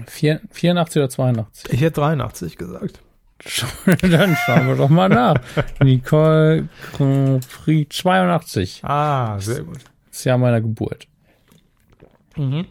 84 0.08 1.00
oder 1.02 1.10
82? 1.10 1.74
Ich 1.74 1.82
hätte 1.82 2.02
83 2.02 2.58
gesagt. 2.58 3.00
Dann 4.02 4.38
schauen 4.46 4.68
wir 4.68 4.76
doch 4.76 4.90
mal 4.90 5.10
nach. 5.10 5.36
Nicole 5.82 6.70
Grand 6.94 7.48
Prix 7.50 7.98
82. 7.98 8.82
Ah, 8.84 9.40
sehr 9.40 9.64
gut. 9.64 9.80
Das 10.12 10.24
Jahr 10.24 10.38
meiner 10.38 10.62
Geburt. 10.62 11.08
Mhm. 12.38 12.68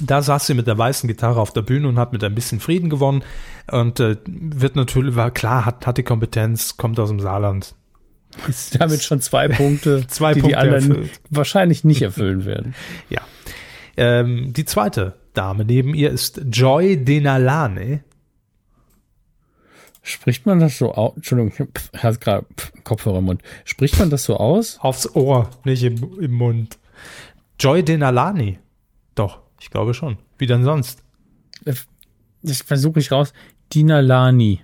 Da 0.00 0.22
saß 0.22 0.46
sie 0.46 0.54
mit 0.54 0.66
der 0.66 0.78
weißen 0.78 1.06
Gitarre 1.08 1.40
auf 1.40 1.52
der 1.52 1.62
Bühne 1.62 1.88
und 1.88 1.98
hat 1.98 2.12
mit 2.12 2.24
ein 2.24 2.34
bisschen 2.34 2.60
Frieden 2.60 2.90
gewonnen. 2.90 3.22
Und 3.70 4.00
äh, 4.00 4.16
wird 4.26 4.76
natürlich, 4.76 5.16
war 5.16 5.30
klar, 5.30 5.66
hat, 5.66 5.86
hat 5.86 5.98
die 5.98 6.02
Kompetenz, 6.02 6.76
kommt 6.76 6.98
aus 6.98 7.10
dem 7.10 7.20
Saarland. 7.20 7.74
Ist 8.48 8.80
damit 8.80 9.02
schon 9.02 9.20
zwei 9.20 9.48
Punkte, 9.48 10.06
zwei 10.08 10.34
die 10.34 10.40
Punkte 10.40 10.56
die 10.56 10.62
anderen 10.62 10.90
erfüllt. 10.90 11.20
wahrscheinlich 11.30 11.84
nicht 11.84 12.02
erfüllen 12.02 12.44
werden. 12.44 12.74
Ja. 13.08 13.20
Ähm, 13.96 14.52
die 14.52 14.64
zweite 14.64 15.16
Dame 15.34 15.64
neben 15.64 15.94
ihr 15.94 16.10
ist 16.10 16.40
Joy 16.50 16.96
Denalane. 17.04 18.04
Spricht 20.02 20.46
man 20.46 20.60
das 20.60 20.78
so 20.78 20.94
aus? 20.94 21.16
Entschuldigung, 21.16 21.68
ich 21.92 22.02
habe 22.02 22.18
gerade 22.18 22.46
Kopfhörer 22.84 23.18
im 23.18 23.24
Mund. 23.24 23.42
Spricht 23.64 23.98
man 23.98 24.10
das 24.10 24.24
so 24.24 24.36
aus? 24.36 24.78
Aufs 24.80 25.14
Ohr, 25.14 25.50
nicht 25.64 25.82
im, 25.82 26.18
im 26.20 26.32
Mund. 26.32 26.78
Joy 27.58 27.82
Denalani. 27.82 28.58
Ich 29.60 29.70
glaube 29.70 29.94
schon. 29.94 30.16
Wie 30.38 30.46
denn 30.46 30.64
sonst? 30.64 31.04
Ich 32.42 32.58
versuche 32.64 32.98
nicht 32.98 33.12
raus. 33.12 33.32
Dina 33.72 34.00
Lani, 34.00 34.60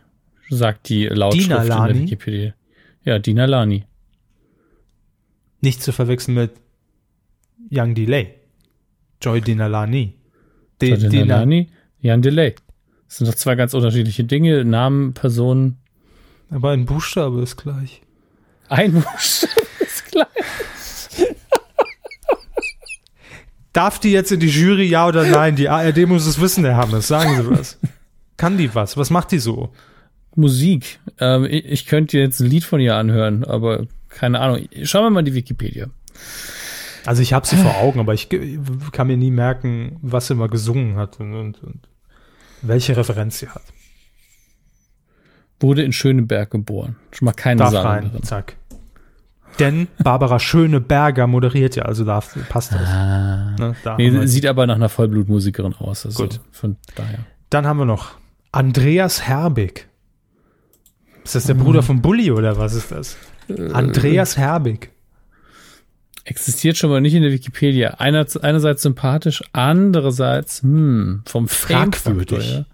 sagt 0.50 0.88
die 0.88 1.06
Lautschrift 1.06 1.50
Dina 1.50 1.62
in 1.62 1.68
der? 1.68 2.02
Wikipedia. 2.02 2.54
Ja, 3.04 3.18
Dina 3.18 3.44
Lani. 3.44 3.84
Nicht 5.60 5.82
zu 5.82 5.92
verwechseln 5.92 6.34
mit 6.34 6.52
Young 7.70 7.94
Delay. 7.94 8.34
Joy 9.22 9.40
Denalani. 9.40 10.14
De, 10.80 10.96
Dina 10.96 11.08
Dina, 11.08 11.38
Lani, 11.38 11.70
Jan 12.00 12.22
Delay. 12.22 12.54
Das 13.08 13.18
sind 13.18 13.28
doch 13.28 13.34
zwei 13.34 13.54
ganz 13.54 13.74
unterschiedliche 13.74 14.24
Dinge. 14.24 14.64
Namen, 14.64 15.14
Personen. 15.14 15.78
aber 16.50 16.70
ein 16.70 16.84
Buchstabe 16.84 17.40
ist 17.42 17.56
gleich. 17.56 18.02
Ein 18.68 18.92
Buchstabe 19.02 19.66
ist 19.80 20.06
gleich. 20.10 20.28
Darf 23.76 23.98
die 23.98 24.10
jetzt 24.10 24.32
in 24.32 24.40
die 24.40 24.48
Jury, 24.48 24.84
ja 24.84 25.06
oder 25.06 25.26
nein? 25.26 25.54
Die 25.54 25.68
ARD 25.68 26.06
muss 26.06 26.24
es 26.24 26.40
wissen, 26.40 26.64
Herr 26.64 26.78
Hammes. 26.78 27.08
Sagen 27.08 27.36
Sie 27.36 27.50
was. 27.50 27.78
Kann 28.38 28.56
die 28.56 28.74
was? 28.74 28.96
Was 28.96 29.10
macht 29.10 29.32
die 29.32 29.38
so? 29.38 29.68
Musik. 30.34 30.98
Ähm, 31.20 31.44
ich, 31.44 31.66
ich 31.66 31.86
könnte 31.86 32.18
jetzt 32.18 32.40
ein 32.40 32.46
Lied 32.46 32.64
von 32.64 32.80
ihr 32.80 32.94
anhören, 32.94 33.44
aber 33.44 33.86
keine 34.08 34.40
Ahnung. 34.40 34.66
Schauen 34.84 35.04
wir 35.04 35.10
mal 35.10 35.24
die 35.24 35.34
Wikipedia. 35.34 35.88
Also 37.04 37.20
ich 37.20 37.34
habe 37.34 37.46
sie 37.46 37.56
vor 37.56 37.76
Augen, 37.76 38.00
aber 38.00 38.14
ich 38.14 38.30
kann 38.92 39.08
mir 39.08 39.18
nie 39.18 39.30
merken, 39.30 39.98
was 40.00 40.28
sie 40.28 40.34
mal 40.34 40.48
gesungen 40.48 40.96
hat 40.96 41.20
und, 41.20 41.34
und, 41.34 41.62
und 41.62 41.80
welche 42.62 42.96
Referenz 42.96 43.40
sie 43.40 43.48
hat. 43.48 43.62
Wurde 45.60 45.82
in 45.82 45.92
Schöneberg 45.92 46.50
geboren. 46.50 46.96
Schon 47.12 47.26
mal 47.26 47.32
keine 47.32 47.58
Darf 47.58 47.72
Saarländerin. 47.72 48.16
rein, 48.16 48.22
zack. 48.22 48.56
Denn 49.58 49.88
Barbara 50.02 50.38
Schöneberger 50.38 51.26
moderiert 51.26 51.76
ja, 51.76 51.84
also 51.84 52.04
darf, 52.04 52.36
passt 52.48 52.72
das. 52.72 52.88
Ah. 52.88 53.56
Ne, 53.58 53.76
da 53.82 53.96
Nee, 53.96 54.26
sieht 54.26 54.46
aber 54.46 54.66
nach 54.66 54.74
einer 54.74 54.88
Vollblutmusikerin 54.88 55.74
aus. 55.74 56.04
Also 56.04 56.24
Gut. 56.24 56.40
Von 56.52 56.76
daher. 56.94 57.20
Dann 57.50 57.66
haben 57.66 57.78
wir 57.78 57.84
noch 57.86 58.12
Andreas 58.52 59.22
Herbig. 59.22 59.88
Ist 61.24 61.34
das 61.34 61.44
der 61.44 61.54
Bruder 61.54 61.82
von 61.82 62.02
Bully 62.02 62.30
oder 62.30 62.58
was 62.58 62.74
ist 62.74 62.92
das? 62.92 63.16
Andreas 63.72 64.36
Herbig. 64.36 64.90
Existiert 66.24 66.76
schon 66.76 66.90
mal 66.90 67.00
nicht 67.00 67.14
in 67.14 67.22
der 67.22 67.32
Wikipedia. 67.32 67.94
Einer, 67.98 68.26
einerseits 68.42 68.82
sympathisch, 68.82 69.42
andererseits, 69.52 70.62
hm, 70.62 71.22
vom 71.24 71.46
Fragwürdig. 71.48 72.52
Ja. 72.52 72.64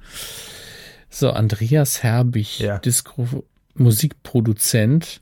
So, 1.10 1.30
Andreas 1.30 2.02
Herbig, 2.02 2.58
Ja. 2.60 2.78
Disco, 2.78 3.28
Musikproduzent. 3.74 5.20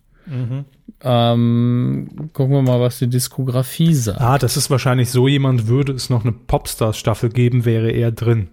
Ähm, 1.02 2.30
gucken 2.32 2.54
wir 2.54 2.62
mal, 2.62 2.80
was 2.80 2.98
die 2.98 3.08
Diskografie 3.08 3.94
sagt. 3.94 4.20
Ah, 4.20 4.38
das 4.38 4.56
ist 4.56 4.70
wahrscheinlich 4.70 5.10
so 5.10 5.28
jemand, 5.28 5.66
würde 5.66 5.92
es 5.92 6.10
noch 6.10 6.24
eine 6.24 6.32
Popstars-Staffel 6.32 7.30
geben, 7.30 7.64
wäre 7.64 7.90
er 7.90 8.12
drin. 8.12 8.48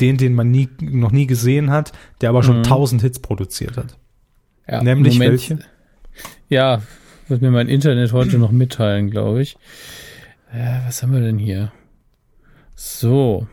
Den, 0.00 0.16
den 0.16 0.34
man 0.34 0.50
nie, 0.50 0.68
noch 0.80 1.12
nie 1.12 1.26
gesehen 1.26 1.70
hat, 1.70 1.92
der 2.20 2.30
aber 2.30 2.42
schon 2.42 2.62
tausend 2.62 3.02
Hits 3.02 3.18
produziert 3.18 3.76
hat. 3.76 3.96
Ja, 4.68 4.82
Nämlich 4.82 5.14
Moment. 5.14 5.32
welche? 5.32 5.58
Ja, 6.48 6.82
wird 7.28 7.42
mir 7.42 7.50
mein 7.50 7.68
Internet 7.68 8.12
heute 8.12 8.38
noch 8.38 8.50
mitteilen, 8.50 9.10
glaube 9.10 9.42
ich. 9.42 9.56
Äh, 10.52 10.86
was 10.86 11.02
haben 11.02 11.12
wir 11.12 11.20
denn 11.20 11.38
hier? 11.38 11.72
So. 12.76 13.46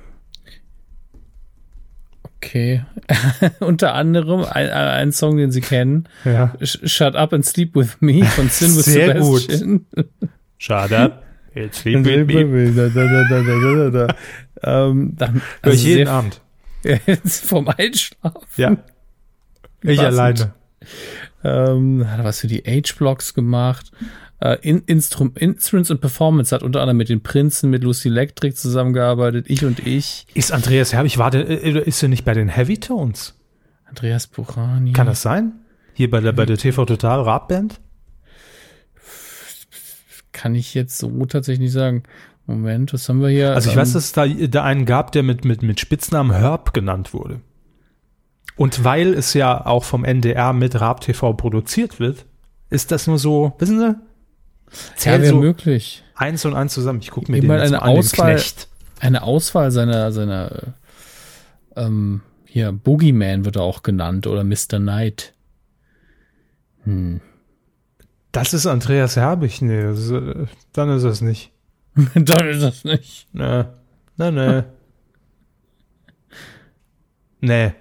Okay. 2.38 2.84
Unter 3.60 3.94
anderem 3.96 4.44
ein, 4.46 4.70
ein 4.70 5.12
Song, 5.12 5.38
den 5.38 5.52
Sie 5.52 5.62
kennen. 5.62 6.08
Ja. 6.24 6.54
Sh- 6.62 6.88
Shut 6.88 7.16
Up 7.16 7.34
and 7.34 7.46
Sleep 7.46 7.76
With 7.76 7.98
Me 8.00 8.24
von 8.24 8.50
Sin 8.50 8.76
with 8.76 8.86
Sehr 8.86 9.16
gut. 9.16 9.42
Sebastian. 9.42 9.86
Shut 10.58 10.92
up. 10.92 11.24
It's 11.56 11.80
sleep 11.80 12.06
with 12.06 12.28
me. 12.28 12.72
Da, 12.74 12.90
da, 12.90 13.04
da, 13.08 13.24
da, 13.30 13.42
da, 13.42 13.90
da, 13.90 14.08
da. 14.08 14.16
Ähm, 14.90 15.14
dann, 15.18 15.42
also 15.62 15.76
ich 15.76 15.84
jeden 15.84 16.08
Abend. 16.08 16.42
Jetzt 16.84 17.46
vom 17.48 17.68
Einschlafen. 17.68 18.40
Ja. 18.58 18.78
Ich 19.82 19.98
passend. 19.98 20.14
alleine. 20.14 20.54
Ähm, 21.44 22.10
hat 22.10 22.20
er 22.20 22.24
was 22.26 22.40
für 22.42 22.48
die 22.48 22.64
H-Blocks 22.66 23.34
gemacht. 23.34 23.92
Äh, 24.40 24.58
in, 24.62 24.84
Instrum, 24.86 25.32
Instruments 25.36 25.90
und 25.90 26.00
Performance 26.00 26.54
hat 26.54 26.62
unter 26.62 26.82
anderem 26.82 26.98
mit 26.98 27.10
den 27.10 27.22
Prinzen, 27.24 27.70
mit 27.70 27.84
Lucy 27.84 28.10
Electric 28.10 28.56
zusammengearbeitet. 28.56 29.46
Ich 29.50 29.66
und 29.66 29.86
ich. 29.86 30.28
Ist 30.34 30.52
Andreas 30.52 30.94
Herbig, 30.94 31.18
war 31.18 31.32
der, 31.32 31.50
äh, 31.50 31.84
ist 31.84 32.04
er 32.04 32.10
nicht 32.10 32.24
bei 32.24 32.34
den 32.34 32.50
Heavy 32.50 32.78
Tones? 32.78 33.36
Andreas 33.86 34.28
Burani. 34.28 34.94
Kann 34.94 35.08
das 35.08 35.22
sein? 35.22 35.54
Hier 35.94 36.12
bei 36.12 36.20
der, 36.20 36.34
bei 36.34 36.46
der 36.46 36.58
TV 36.58 36.86
Total 36.86 37.22
Rap 37.22 37.48
Band? 37.48 37.80
Kann 40.32 40.54
ich 40.54 40.76
jetzt 40.76 41.00
so 41.00 41.26
tatsächlich 41.26 41.62
nicht 41.62 41.72
sagen. 41.72 42.04
Moment, 42.46 42.94
was 42.94 43.10
haben 43.10 43.22
wir 43.22 43.30
hier? 43.30 43.56
Also 43.56 43.70
ich 43.70 43.76
Ähm, 43.76 43.82
weiß, 43.82 43.94
dass 43.94 44.06
es 44.06 44.12
da, 44.12 44.28
da 44.28 44.64
einen 44.64 44.86
gab, 44.86 45.12
der 45.12 45.24
mit, 45.24 45.46
mit, 45.46 45.64
mit 45.64 45.80
Spitznamen 45.80 46.32
Herb 46.32 46.74
genannt 46.74 47.14
wurde. 47.14 47.42
Und 48.56 48.84
weil 48.84 49.14
es 49.14 49.34
ja 49.34 49.66
auch 49.66 49.84
vom 49.84 50.06
NDR 50.06 50.54
mit 50.54 50.80
Rap 50.80 51.02
TV 51.02 51.34
produziert 51.34 52.00
wird, 52.00 52.26
ist 52.70 52.92
das 52.92 53.08
nur 53.08 53.18
so, 53.18 53.54
wissen 53.60 53.80
Sie? 53.80 53.96
Ja, 54.72 54.96
Zählt 54.96 55.22
wäre 55.22 55.34
so 55.34 55.40
möglich. 55.40 56.04
eins 56.16 56.46
und 56.46 56.54
eins 56.56 56.74
zusammen. 56.74 57.00
Ich 57.02 57.12
gucke 57.12 57.32
mir 57.32 57.38
Ich 57.38 57.42
den 57.42 57.48
meine, 57.48 57.62
jetzt 57.64 57.74
eine 57.74 57.82
an, 57.82 57.90
den 57.92 58.00
Auswahl- 58.00 58.34
Knecht. 58.36 58.68
Eine 59.00 59.24
Auswahl 59.24 59.72
seiner, 59.72 60.12
seiner, 60.12 60.52
äh, 61.76 61.82
ähm, 61.82 62.22
hier, 62.46 62.72
Boogeyman 62.72 63.46
wird 63.46 63.56
er 63.58 63.62
auch 63.62 63.84
genannt 63.84 64.26
oder 64.28 64.44
Mr. 64.44 64.78
Knight. 64.80 65.34
Hm. 66.84 67.22
Das 68.32 68.54
ist 68.54 68.66
Andreas 68.66 69.16
Herbig. 69.16 69.62
Nee, 69.62 69.84
das 69.84 70.00
ist, 70.00 70.12
äh, 70.12 70.46
dann 70.74 70.90
ist 70.90 71.04
es 71.04 71.22
nicht. 71.22 71.52
Dann 72.14 72.48
ist 72.48 72.62
das 72.62 72.84
nicht. 72.84 73.28
Nee. 73.34 73.64
Nee, 74.18 74.32
nee. 74.32 74.64
nee. 77.42 77.72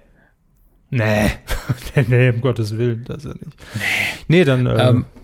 Nee. 0.89 1.29
nee, 1.95 2.05
nee, 2.07 2.29
um 2.29 2.41
Gottes 2.41 2.77
Willen, 2.77 3.03
das 3.05 3.25
ist 3.25 3.25
er 3.25 3.35
nicht. 3.45 3.57
Nee, 4.27 4.43
dann, 4.45 4.65
äh, 4.65 4.69
Ähm, 4.89 5.05
war 5.05 5.16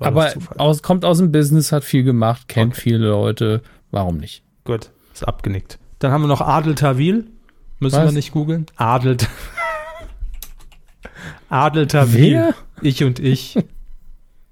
aber 0.00 0.32
aus, 0.56 0.82
kommt 0.82 1.04
aus 1.04 1.18
dem 1.18 1.32
Business, 1.32 1.72
hat 1.72 1.84
viel 1.84 2.02
gemacht, 2.02 2.48
kennt 2.48 2.72
Okay. 2.72 2.80
viele 2.82 3.08
Leute. 3.08 3.62
Warum 3.90 4.18
nicht? 4.18 4.42
Gut, 4.64 4.90
ist 5.12 5.26
abgenickt. 5.26 5.78
Dann 5.98 6.12
haben 6.12 6.22
wir 6.22 6.28
noch 6.28 6.40
Adel 6.40 6.74
Tawil. 6.74 7.26
Müssen 7.78 7.96
Was? 7.98 8.06
wir 8.06 8.12
nicht 8.12 8.32
googeln? 8.32 8.66
Adel. 8.76 9.16
Adel 11.48 11.86
Tawil. 11.86 12.32
Wer? 12.32 12.54
Ich 12.82 13.02
und 13.04 13.18
ich. 13.18 13.56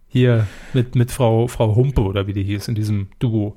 Hier 0.08 0.46
mit, 0.72 0.94
mit 0.94 1.11
Frau, 1.12 1.46
Frau 1.48 1.74
Humpe 1.74 2.00
oder 2.02 2.26
wie 2.26 2.32
die 2.32 2.42
hieß 2.42 2.68
in 2.68 2.74
diesem 2.74 3.08
Duo. 3.18 3.56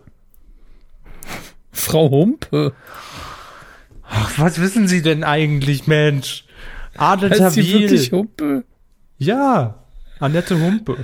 Frau 1.71 2.09
Humpe. 2.09 2.73
Ach, 4.03 4.37
was 4.37 4.59
wissen 4.59 4.87
Sie 4.87 5.01
denn 5.01 5.23
eigentlich, 5.23 5.87
Mensch? 5.87 6.45
Adel 6.97 7.31
Heißt 7.31 7.55
sie 7.55 7.61
Tawil. 7.63 7.79
wirklich 7.81 8.11
Humpe? 8.11 8.65
Ja, 9.17 9.85
Annette 10.19 10.59
Humpe. 10.59 10.97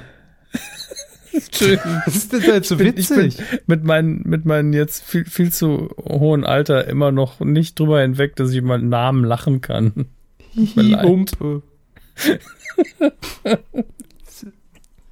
Entschuldigung. 1.32 2.02
Was 2.06 2.16
ist 2.16 2.34
denn 2.34 2.42
da 2.42 2.54
jetzt 2.56 2.70
so 2.70 2.80
witzig? 2.80 3.38
mit 3.68 3.84
meinem 3.84 4.22
mit 4.26 4.46
meinem 4.46 4.74
jetzt 4.74 5.04
viel, 5.04 5.26
viel 5.26 5.52
zu 5.52 5.90
hohen 5.98 6.44
Alter 6.46 6.88
immer 6.88 7.12
noch 7.12 7.40
nicht 7.40 7.80
drüber 7.80 8.02
hinweg, 8.02 8.36
dass 8.36 8.52
ich 8.52 8.62
mal 8.62 8.80
Namen 8.82 9.24
lachen 9.24 9.62
kann. 9.62 10.08
Humpe. 10.56 11.62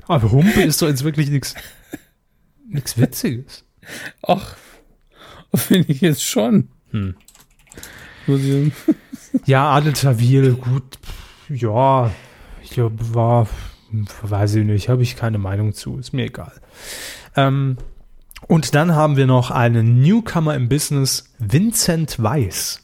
Aber 0.07 0.31
Humpe 0.31 0.61
ist 0.61 0.81
doch 0.81 0.87
jetzt 0.87 1.03
wirklich 1.03 1.29
nichts 1.29 1.53
nichts 2.67 2.97
Witziges. 2.97 3.63
Ach, 4.23 4.55
finde 5.53 5.91
ich 5.91 6.01
jetzt 6.01 6.23
schon. 6.23 6.69
Hm. 6.91 7.15
Ja, 9.45 9.69
Adel 9.69 9.93
Tawil, 9.93 10.53
gut. 10.53 10.97
Ja, 11.49 12.11
ich 12.63 12.71
glaube, 12.71 13.13
war, 13.13 13.47
weiß 13.91 14.55
ich 14.55 14.65
nicht, 14.65 14.89
habe 14.89 15.03
ich 15.03 15.15
keine 15.15 15.37
Meinung 15.37 15.73
zu, 15.73 15.97
ist 15.97 16.13
mir 16.13 16.25
egal. 16.25 16.53
Ähm, 17.35 17.77
und 18.47 18.75
dann 18.75 18.95
haben 18.95 19.17
wir 19.17 19.27
noch 19.27 19.51
einen 19.51 20.01
Newcomer 20.01 20.55
im 20.55 20.69
Business, 20.69 21.33
Vincent 21.39 22.21
Weiss. 22.21 22.81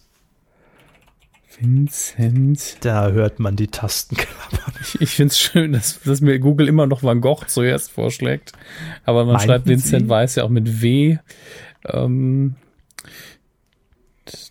Vincent. 1.59 2.77
Da 2.83 3.11
hört 3.11 3.39
man 3.39 3.55
die 3.55 3.67
Tasten 3.67 4.15
klappern. 4.15 4.73
Ich, 4.81 5.01
ich 5.01 5.09
finde 5.11 5.31
es 5.31 5.39
schön, 5.39 5.73
dass, 5.73 6.01
dass 6.01 6.21
mir 6.21 6.39
Google 6.39 6.67
immer 6.67 6.87
noch 6.87 7.03
Van 7.03 7.21
Gogh 7.21 7.45
zuerst 7.45 7.91
vorschlägt. 7.91 8.53
Aber 9.05 9.25
man 9.25 9.33
Meinten 9.33 9.47
schreibt 9.47 9.67
Vincent 9.67 10.03
Sie? 10.03 10.09
Weiss 10.09 10.35
ja 10.35 10.43
auch 10.43 10.49
mit 10.49 10.81
W. 10.81 11.17
Ähm, 11.85 12.55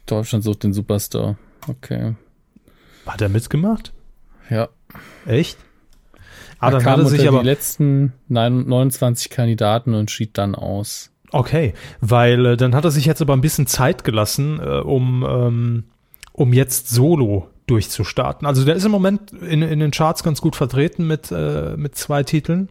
Deutschland 0.06 0.44
sucht 0.44 0.62
den 0.62 0.72
Superstar. 0.72 1.36
Okay. 1.66 2.14
Hat 3.06 3.20
er 3.20 3.28
mitgemacht? 3.28 3.92
Ja. 4.48 4.68
Echt? 5.26 5.58
Ah, 6.60 6.66
er 6.68 6.70
dann 6.72 6.82
kam 6.82 6.92
hat 6.92 6.98
er 7.00 7.06
sich 7.06 7.20
unter 7.20 7.32
aber. 7.32 7.40
die 7.42 7.46
letzten 7.48 8.12
neun- 8.28 8.66
29 8.68 9.30
Kandidaten 9.30 9.94
und 9.94 10.10
schied 10.10 10.36
dann 10.38 10.54
aus. 10.54 11.10
Okay, 11.32 11.74
weil 12.00 12.44
äh, 12.46 12.56
dann 12.56 12.74
hat 12.74 12.84
er 12.84 12.90
sich 12.90 13.04
jetzt 13.06 13.22
aber 13.22 13.32
ein 13.34 13.40
bisschen 13.40 13.66
Zeit 13.66 14.04
gelassen, 14.04 14.60
äh, 14.60 14.78
um, 14.80 15.24
ähm, 15.28 15.84
um 16.32 16.52
jetzt 16.52 16.88
solo 16.90 17.48
durchzustarten. 17.66 18.46
Also 18.46 18.64
der 18.64 18.74
ist 18.74 18.84
im 18.84 18.90
Moment 18.90 19.32
in, 19.32 19.62
in 19.62 19.78
den 19.78 19.92
Charts 19.92 20.22
ganz 20.24 20.40
gut 20.40 20.56
vertreten 20.56 21.06
mit, 21.06 21.30
äh, 21.30 21.76
mit 21.76 21.94
zwei 21.96 22.24
Titeln. 22.24 22.68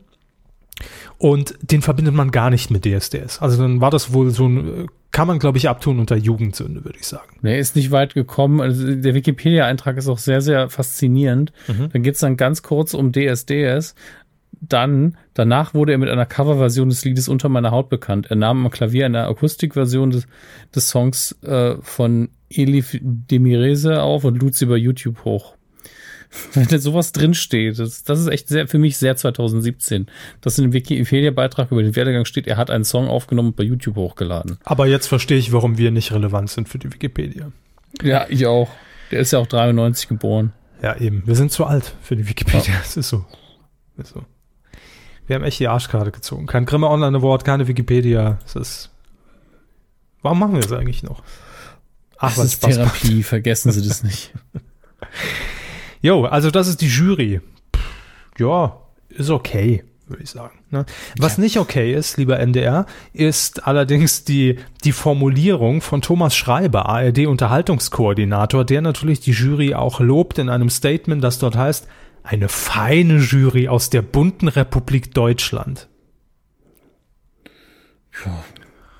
Und 1.17 1.55
den 1.61 1.81
verbindet 1.81 2.13
man 2.13 2.31
gar 2.31 2.49
nicht 2.49 2.71
mit 2.71 2.85
DSDS. 2.85 3.39
Also 3.41 3.61
dann 3.61 3.81
war 3.81 3.91
das 3.91 4.13
wohl 4.13 4.29
so 4.31 4.47
ein, 4.47 4.83
äh, 4.83 4.85
kann 5.11 5.27
man 5.27 5.39
glaube 5.39 5.57
ich 5.57 5.67
abtun 5.67 5.99
unter 5.99 6.15
Jugendsünde, 6.15 6.85
würde 6.85 6.99
ich 6.99 7.07
sagen. 7.07 7.37
Der 7.41 7.59
ist 7.59 7.75
nicht 7.75 7.91
weit 7.91 8.13
gekommen. 8.13 8.61
Also 8.61 8.95
der 8.95 9.15
Wikipedia-Eintrag 9.15 9.97
ist 9.97 10.07
auch 10.07 10.17
sehr, 10.17 10.41
sehr 10.41 10.69
faszinierend. 10.69 11.51
Mhm. 11.67 11.89
Dann 11.91 12.03
geht's 12.03 12.19
dann 12.19 12.37
ganz 12.37 12.63
kurz 12.63 12.93
um 12.93 13.11
DSDS. 13.11 13.95
Dann, 14.61 15.17
danach 15.33 15.73
wurde 15.73 15.93
er 15.93 15.97
mit 15.97 16.09
einer 16.09 16.25
Coverversion 16.25 16.89
des 16.89 17.05
Liedes 17.05 17.29
Unter 17.29 17.49
meiner 17.49 17.71
Haut 17.71 17.89
bekannt. 17.89 18.27
Er 18.29 18.35
nahm 18.35 18.65
am 18.65 18.71
Klavier 18.71 19.05
eine 19.05 19.25
Akustikversion 19.27 20.11
des, 20.11 20.27
des 20.75 20.89
Songs 20.89 21.37
äh, 21.43 21.75
von 21.81 22.29
Elif 22.49 22.97
Demirese 23.01 24.01
auf 24.01 24.25
und 24.25 24.41
lud 24.41 24.55
sie 24.55 24.65
bei 24.65 24.75
YouTube 24.75 25.23
hoch. 25.23 25.55
Wenn 26.53 26.67
da 26.67 26.77
sowas 26.77 27.11
drinsteht, 27.11 27.79
das, 27.79 28.03
das 28.03 28.19
ist 28.19 28.27
echt 28.27 28.47
sehr, 28.47 28.67
für 28.67 28.77
mich 28.77 28.97
sehr 28.97 29.15
2017. 29.15 30.07
Dass 30.41 30.57
in 30.57 30.65
dem 30.65 30.73
Wikipedia-Beitrag 30.73 31.71
über 31.71 31.81
den 31.81 31.95
Werdegang 31.95 32.25
steht, 32.25 32.47
er 32.47 32.57
hat 32.57 32.69
einen 32.69 32.83
Song 32.83 33.07
aufgenommen 33.07 33.49
und 33.49 33.55
bei 33.55 33.63
YouTube 33.63 33.95
hochgeladen. 33.95 34.57
Aber 34.63 34.85
jetzt 34.87 35.07
verstehe 35.07 35.37
ich, 35.37 35.51
warum 35.51 35.77
wir 35.77 35.91
nicht 35.91 36.11
relevant 36.11 36.49
sind 36.49 36.69
für 36.69 36.77
die 36.77 36.91
Wikipedia. 36.93 37.51
Ja, 38.03 38.25
ich 38.29 38.45
auch. 38.45 38.69
Der 39.11 39.19
ist 39.21 39.31
ja 39.31 39.39
auch 39.39 39.47
93 39.47 40.07
geboren. 40.07 40.53
Ja, 40.83 40.95
eben. 40.97 41.23
Wir 41.25 41.35
sind 41.35 41.51
zu 41.51 41.65
alt 41.65 41.93
für 42.03 42.15
die 42.15 42.27
Wikipedia. 42.29 42.75
Es 42.83 42.95
ist 42.97 43.09
so. 43.09 43.25
Ist 43.97 44.13
so. 44.13 44.23
Wir 45.25 45.35
haben 45.35 45.43
echt 45.43 45.59
die 45.59 45.67
Arschkarte 45.67 46.11
gezogen. 46.11 46.45
Kein 46.45 46.65
Grimme 46.65 46.87
Online 46.89 47.17
Award, 47.17 47.43
keine 47.43 47.67
Wikipedia. 47.67 48.39
Es 48.45 48.55
ist. 48.55 48.89
Warum 50.21 50.39
machen 50.39 50.53
wir 50.53 50.61
das 50.61 50.71
eigentlich 50.71 51.03
noch? 51.03 51.23
Ach, 52.17 52.29
Das 52.29 52.37
was 52.37 52.45
ist 52.45 52.53
Spaß 52.53 52.77
macht. 52.77 53.01
Therapie, 53.01 53.23
vergessen 53.23 53.71
Sie 53.71 53.87
das 53.87 54.03
nicht. 54.03 54.33
Jo, 56.01 56.25
also 56.25 56.49
das 56.51 56.67
ist 56.67 56.81
die 56.81 56.87
Jury. 56.87 57.41
Pff, 57.75 58.39
ja, 58.39 58.77
ist 59.09 59.29
okay, 59.29 59.83
würde 60.07 60.23
ich 60.23 60.29
sagen. 60.29 60.59
Ne? 60.71 60.85
Was 61.17 61.37
nicht 61.37 61.57
okay 61.57 61.93
ist, 61.93 62.17
lieber 62.17 62.39
NDR, 62.39 62.85
ist 63.13 63.67
allerdings 63.67 64.23
die, 64.23 64.57
die 64.83 64.91
Formulierung 64.91 65.81
von 65.81 66.01
Thomas 66.01 66.35
Schreiber, 66.35 66.87
ARD-Unterhaltungskoordinator, 66.87 68.65
der 68.65 68.81
natürlich 68.81 69.19
die 69.19 69.31
Jury 69.31 69.73
auch 69.73 69.99
lobt 69.99 70.37
in 70.37 70.49
einem 70.49 70.69
Statement, 70.69 71.23
das 71.23 71.39
dort 71.39 71.57
heißt, 71.57 71.87
eine 72.23 72.49
feine 72.49 73.17
Jury 73.17 73.67
aus 73.67 73.89
der 73.89 74.01
bunten 74.01 74.47
Republik 74.47 75.13
Deutschland. 75.13 75.87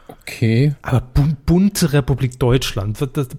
Okay. 0.08 0.76
Aber 0.82 1.02
bun 1.02 1.38
bunte 1.46 1.94
Republik 1.94 2.40
Deutschland, 2.40 3.02
wird 3.02 3.18
das, 3.18 3.30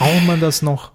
braucht 0.00 0.26
man 0.26 0.40
das 0.40 0.62
noch? 0.62 0.92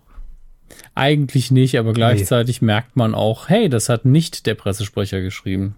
Eigentlich 0.95 1.51
nicht, 1.51 1.77
aber 1.77 1.93
gleichzeitig 1.93 2.61
merkt 2.61 2.95
man 2.95 3.13
auch, 3.13 3.49
hey, 3.49 3.69
das 3.69 3.89
hat 3.89 4.05
nicht 4.05 4.45
der 4.45 4.55
Pressesprecher 4.55 5.21
geschrieben. 5.21 5.75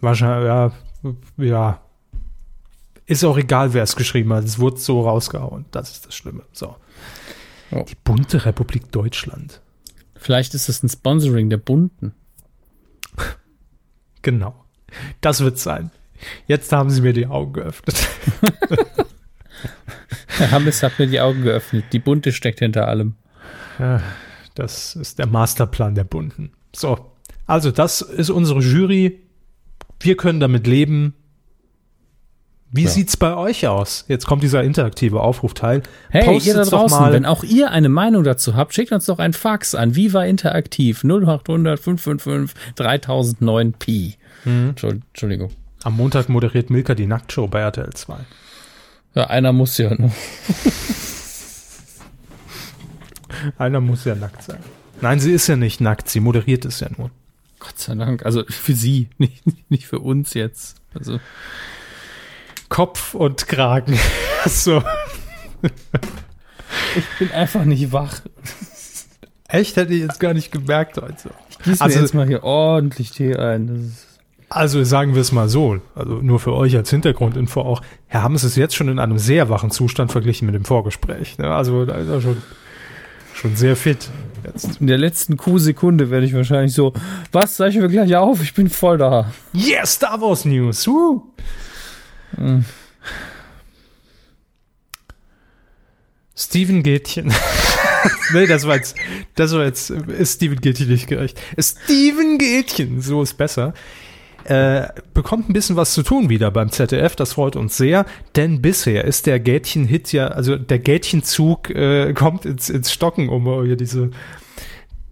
Wahrscheinlich, 0.00 0.46
ja, 0.46 0.72
ja. 1.38 1.80
Ist 3.06 3.24
auch 3.24 3.36
egal, 3.36 3.74
wer 3.74 3.82
es 3.82 3.96
geschrieben 3.96 4.32
hat. 4.32 4.44
Es 4.44 4.58
wurde 4.58 4.78
so 4.78 5.02
rausgehauen. 5.02 5.66
Das 5.70 5.92
ist 5.92 6.06
das 6.06 6.14
Schlimme. 6.14 6.42
So. 6.52 6.74
Ja. 7.70 7.82
Die 7.82 7.96
bunte 8.02 8.44
Republik 8.44 8.90
Deutschland. 8.90 9.60
Vielleicht 10.16 10.54
ist 10.54 10.68
es 10.68 10.82
ein 10.82 10.88
Sponsoring 10.88 11.50
der 11.50 11.58
Bunten. 11.58 12.14
Genau. 14.22 14.64
Das 15.20 15.40
wird 15.40 15.58
sein. 15.58 15.90
Jetzt 16.46 16.72
haben 16.72 16.88
sie 16.88 17.02
mir 17.02 17.12
die 17.12 17.26
Augen 17.26 17.52
geöffnet. 17.52 18.08
Herr 20.44 20.50
Hammes 20.50 20.82
hat 20.82 20.98
mir 20.98 21.06
die 21.06 21.20
Augen 21.20 21.42
geöffnet. 21.42 21.86
Die 21.92 21.98
Bunte 21.98 22.32
steckt 22.32 22.58
hinter 22.58 22.86
allem. 22.88 23.14
Das 24.54 24.94
ist 24.94 25.18
der 25.18 25.26
Masterplan 25.26 25.94
der 25.94 26.04
Bunten. 26.04 26.52
So. 26.74 27.10
Also, 27.46 27.70
das 27.70 28.00
ist 28.02 28.30
unsere 28.30 28.60
Jury. 28.60 29.20
Wir 30.00 30.16
können 30.16 30.40
damit 30.40 30.66
leben. 30.66 31.14
Wie 32.70 32.84
Ja. 32.84 32.90
sieht's 32.90 33.16
bei 33.16 33.34
euch 33.36 33.66
aus? 33.68 34.04
Jetzt 34.08 34.26
kommt 34.26 34.42
dieser 34.42 34.62
interaktive 34.64 35.20
Aufrufteil. 35.20 35.82
Hey, 36.10 36.24
Postet's 36.24 36.46
ihr 36.46 36.54
da 36.54 36.64
draußen, 36.64 37.12
wenn 37.12 37.24
auch 37.24 37.44
ihr 37.44 37.70
eine 37.70 37.88
Meinung 37.88 38.24
dazu 38.24 38.56
habt, 38.56 38.74
schickt 38.74 38.90
uns 38.92 39.06
doch 39.06 39.18
ein 39.20 39.32
Fax 39.32 39.74
an 39.74 39.94
Viva 39.94 40.24
Interaktiv 40.24 41.04
0800 41.04 41.78
555 41.78 42.54
3009 42.74 43.72
Pi. 43.74 44.16
Entschuld- 44.44 45.02
Entschuldigung. 45.12 45.50
Am 45.84 45.96
Montag 45.96 46.28
moderiert 46.28 46.68
Milka 46.70 46.94
die 46.94 47.06
Nacktshow 47.06 47.46
bei 47.46 47.60
RTL 47.60 47.92
2. 47.92 48.16
Ja, 49.14 49.28
einer 49.28 49.52
muss 49.52 49.78
ja. 49.78 49.90
Ne? 49.94 50.10
Einer 53.58 53.80
muss 53.80 54.04
ja 54.04 54.14
nackt 54.14 54.42
sein. 54.42 54.58
Nein, 55.00 55.20
sie 55.20 55.32
ist 55.32 55.46
ja 55.46 55.56
nicht 55.56 55.80
nackt, 55.80 56.08
sie 56.08 56.20
moderiert 56.20 56.64
es 56.64 56.80
ja 56.80 56.88
nur. 56.96 57.10
Gott 57.58 57.78
sei 57.78 57.94
Dank. 57.94 58.24
Also 58.24 58.44
für 58.48 58.74
sie, 58.74 59.08
nicht, 59.18 59.42
nicht 59.70 59.86
für 59.86 60.00
uns 60.00 60.34
jetzt. 60.34 60.76
Also 60.94 61.20
Kopf 62.68 63.14
und 63.14 63.46
Kragen. 63.46 63.98
so. 64.46 64.82
ich 65.62 67.18
bin 67.18 67.30
einfach 67.32 67.64
nicht 67.64 67.92
wach. 67.92 68.20
Echt 69.48 69.76
hätte 69.76 69.94
ich 69.94 70.00
jetzt 70.00 70.18
gar 70.20 70.34
nicht 70.34 70.50
gemerkt 70.50 70.96
heute. 70.96 71.30
Gieß 71.64 71.78
mir 71.78 71.84
Also- 71.84 72.00
jetzt 72.00 72.14
mal 72.14 72.26
hier 72.26 72.42
ordentlich 72.42 73.10
Tee 73.12 73.36
ein. 73.36 73.66
Das 73.68 73.76
ist 73.78 74.13
Also 74.54 74.84
sagen 74.84 75.16
wir 75.16 75.20
es 75.20 75.32
mal 75.32 75.48
so, 75.48 75.80
also 75.96 76.12
nur 76.22 76.38
für 76.38 76.52
euch 76.52 76.76
als 76.76 76.88
Hintergrundinfo 76.88 77.60
auch, 77.60 77.82
Herr 78.06 78.22
Hammes 78.22 78.44
ist 78.44 78.54
jetzt 78.54 78.76
schon 78.76 78.86
in 78.86 79.00
einem 79.00 79.18
sehr 79.18 79.48
wachen 79.48 79.72
Zustand 79.72 80.12
verglichen 80.12 80.46
mit 80.46 80.54
dem 80.54 80.64
Vorgespräch. 80.64 81.38
Ne? 81.38 81.52
Also 81.52 81.84
da 81.84 81.96
ist 81.96 82.06
er 82.06 82.20
schon, 82.20 82.36
schon 83.34 83.56
sehr 83.56 83.74
fit 83.74 84.08
jetzt. 84.44 84.80
in 84.80 84.86
der 84.86 84.96
letzten 84.96 85.36
Q-Sekunde 85.36 86.08
werde 86.08 86.24
ich 86.24 86.34
wahrscheinlich 86.34 86.72
so, 86.72 86.92
was, 87.32 87.56
zeichnen 87.56 87.82
wir 87.82 87.88
gleich 87.88 88.14
auf? 88.14 88.42
Ich 88.42 88.54
bin 88.54 88.70
voll 88.70 88.96
da. 88.96 89.32
Yeah, 89.52 89.84
Star 89.86 90.20
Wars 90.20 90.44
News. 90.44 90.86
Woo. 90.86 91.24
Steven 96.36 96.84
Gätchen. 96.84 97.34
nee, 98.32 98.46
das 98.46 98.68
war 98.68 98.76
jetzt, 98.76 98.94
das 99.34 99.52
war 99.52 99.64
jetzt, 99.64 99.90
ist 99.90 100.34
Steven 100.34 100.60
Gätchen 100.60 100.90
nicht 100.90 101.08
gerecht. 101.08 101.40
Steven 101.58 102.38
Gätchen, 102.38 103.00
so 103.00 103.20
ist 103.20 103.34
besser. 103.34 103.74
Äh, 104.44 104.88
bekommt 105.14 105.48
ein 105.48 105.54
bisschen 105.54 105.76
was 105.76 105.94
zu 105.94 106.02
tun 106.02 106.28
wieder 106.28 106.50
beim 106.50 106.70
ZDF, 106.70 107.16
das 107.16 107.32
freut 107.32 107.56
uns 107.56 107.78
sehr, 107.78 108.04
denn 108.36 108.60
bisher 108.60 109.04
ist 109.04 109.26
der 109.26 109.40
Gätchen-Hit 109.40 110.12
ja, 110.12 110.28
also 110.28 110.56
der 110.56 110.78
Gätchenzug 110.78 111.70
äh, 111.70 112.12
kommt 112.14 112.44
ins, 112.44 112.68
ins 112.68 112.92
Stocken, 112.92 113.30
um 113.30 113.44
hier 113.64 113.76
diese, 113.76 114.10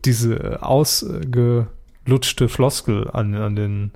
diese 0.05 0.63
ausgelutschte 0.63 2.49
Floskel 2.49 3.09
an, 3.11 3.35
an 3.35 3.57
den 3.57 3.93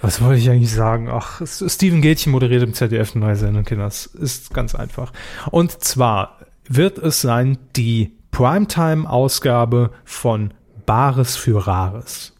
Was 0.00 0.20
wollte 0.20 0.38
ich 0.38 0.48
eigentlich 0.48 0.72
sagen? 0.72 1.08
Ach, 1.10 1.42
Steven 1.44 2.00
Gätchen 2.00 2.30
moderiert 2.30 2.62
im 2.62 2.72
ZDF 2.72 3.16
eine 3.16 3.24
neue 3.24 3.36
Sendung, 3.36 3.64
Kinders. 3.64 4.06
Ist 4.06 4.54
ganz 4.54 4.76
einfach. 4.76 5.12
Und 5.50 5.82
zwar 5.82 6.38
wird 6.68 6.98
es 6.98 7.20
sein 7.20 7.58
die 7.74 8.12
Primetime-Ausgabe 8.30 9.90
von 10.04 10.54
Bares 10.84 11.36
für 11.36 11.66
Rares 11.66 12.34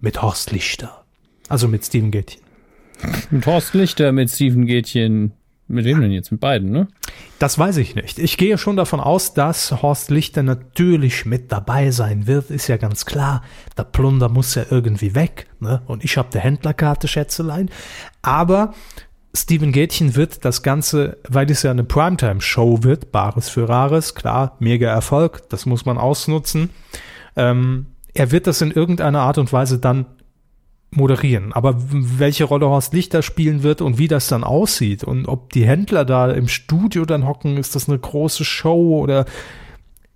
mit 0.00 0.20
Horst 0.20 0.50
Lichter. 0.50 1.03
Also 1.48 1.68
mit 1.68 1.84
Steven 1.84 2.10
Gätchen. 2.10 2.42
Mit 3.30 3.46
Horst 3.46 3.74
Lichter, 3.74 4.12
mit 4.12 4.30
Steven 4.30 4.66
Gätchen. 4.66 5.32
Mit 5.66 5.86
wem 5.86 6.00
denn 6.02 6.12
jetzt? 6.12 6.30
Mit 6.30 6.40
beiden, 6.40 6.70
ne? 6.70 6.88
Das 7.38 7.58
weiß 7.58 7.78
ich 7.78 7.94
nicht. 7.94 8.18
Ich 8.18 8.36
gehe 8.36 8.58
schon 8.58 8.76
davon 8.76 9.00
aus, 9.00 9.32
dass 9.32 9.82
Horst 9.82 10.10
Lichter 10.10 10.42
natürlich 10.42 11.24
mit 11.24 11.50
dabei 11.50 11.90
sein 11.90 12.26
wird, 12.26 12.50
ist 12.50 12.68
ja 12.68 12.76
ganz 12.76 13.06
klar. 13.06 13.42
Der 13.78 13.84
Plunder 13.84 14.28
muss 14.28 14.54
ja 14.54 14.64
irgendwie 14.70 15.14
weg, 15.14 15.46
ne? 15.60 15.82
Und 15.86 16.04
ich 16.04 16.18
habe 16.18 16.28
der 16.30 16.42
Händlerkarte, 16.42 17.08
Schätzelein. 17.08 17.70
Aber 18.20 18.74
Steven 19.34 19.72
Gätchen 19.72 20.14
wird 20.14 20.44
das 20.44 20.62
Ganze, 20.62 21.16
weil 21.28 21.50
es 21.50 21.62
ja 21.62 21.70
eine 21.70 21.82
Primetime-Show 21.82 22.84
wird, 22.84 23.10
Bares 23.10 23.48
für 23.48 23.68
Rares, 23.68 24.14
klar, 24.14 24.56
mega 24.60 24.88
Erfolg, 24.88 25.48
das 25.48 25.66
muss 25.66 25.86
man 25.86 25.98
ausnutzen. 25.98 26.70
Ähm, 27.36 27.86
er 28.12 28.30
wird 28.30 28.46
das 28.46 28.60
in 28.60 28.70
irgendeiner 28.70 29.20
Art 29.20 29.38
und 29.38 29.52
Weise 29.52 29.78
dann 29.78 30.06
moderieren. 30.96 31.52
Aber 31.52 31.76
welche 31.78 32.44
Rolle 32.44 32.66
Horst 32.66 32.92
Lichter 32.94 33.22
spielen 33.22 33.62
wird 33.62 33.80
und 33.80 33.98
wie 33.98 34.08
das 34.08 34.28
dann 34.28 34.44
aussieht 34.44 35.04
und 35.04 35.26
ob 35.26 35.52
die 35.52 35.66
Händler 35.66 36.04
da 36.04 36.30
im 36.30 36.48
Studio 36.48 37.04
dann 37.04 37.26
hocken, 37.26 37.56
ist 37.56 37.74
das 37.74 37.88
eine 37.88 37.98
große 37.98 38.44
Show 38.44 39.00
oder 39.00 39.26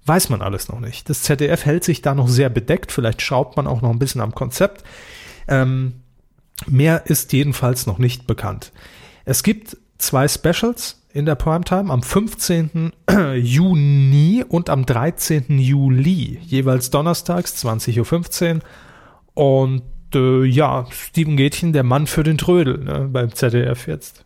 weiß 0.05 0.31
man 0.31 0.43
alles 0.43 0.69
noch 0.69 0.81
nicht. 0.81 1.09
Das 1.11 1.23
ZDF 1.23 1.65
hält 1.65 1.85
sich 1.85 2.03
da 2.03 2.15
noch 2.15 2.29
sehr 2.29 2.49
bedeckt. 2.49 2.93
Vielleicht 2.93 3.23
schraubt 3.23 3.57
man 3.57 3.67
auch 3.67 3.83
noch 3.83 3.91
ein 3.91 3.99
bisschen 3.99 4.21
am 4.21 4.35
Konzept. 4.35 4.83
Ähm, 5.47 6.01
mehr 6.67 7.07
ist 7.07 7.33
jedenfalls 7.33 7.87
noch 7.87 7.99
nicht 7.99 8.27
bekannt. 8.27 8.73
Es 9.25 9.43
gibt 9.43 9.77
zwei 9.99 10.27
Specials 10.27 11.03
in 11.13 11.27
der 11.27 11.35
Primetime 11.35 11.93
am 11.93 12.03
15. 12.03 12.93
Juni 13.37 14.45
und 14.49 14.71
am 14.71 14.87
13. 14.87 15.59
Juli, 15.59 16.39
jeweils 16.43 16.91
donnerstags 16.91 17.65
20.15 17.65 18.57
Uhr. 18.57 18.61
Und 19.35 19.83
äh, 20.15 20.45
ja, 20.45 20.87
Steven 20.91 21.37
Gätchen, 21.37 21.73
der 21.73 21.83
Mann 21.83 22.07
für 22.07 22.23
den 22.23 22.39
Trödel 22.39 22.79
ne, 22.79 23.09
beim 23.11 23.35
ZDF 23.35 23.87
jetzt. 23.87 24.25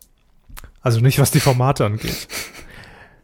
Also 0.81 0.99
nicht, 0.99 1.19
was 1.19 1.31
die 1.31 1.39
Formate 1.39 1.85
angeht. 1.85 2.27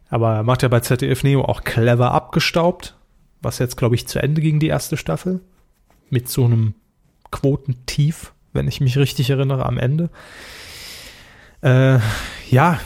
Aber 0.09 0.35
er 0.35 0.43
macht 0.43 0.63
ja 0.63 0.69
bei 0.69 0.79
ZDF 0.79 1.23
Neo 1.23 1.43
auch 1.43 1.63
clever 1.63 2.11
abgestaubt, 2.11 2.95
was 3.41 3.59
jetzt, 3.59 3.77
glaube 3.77 3.95
ich, 3.95 4.07
zu 4.07 4.21
Ende 4.21 4.41
ging, 4.41 4.59
die 4.59 4.67
erste 4.67 4.97
Staffel. 4.97 5.41
Mit 6.09 6.27
so 6.29 6.45
einem 6.45 6.73
Quotentief, 7.31 8.33
wenn 8.53 8.67
ich 8.67 8.81
mich 8.81 8.97
richtig 8.97 9.29
erinnere, 9.29 9.65
am 9.65 9.77
Ende. 9.77 10.09
Äh, 11.61 11.99
ja, 12.49 12.79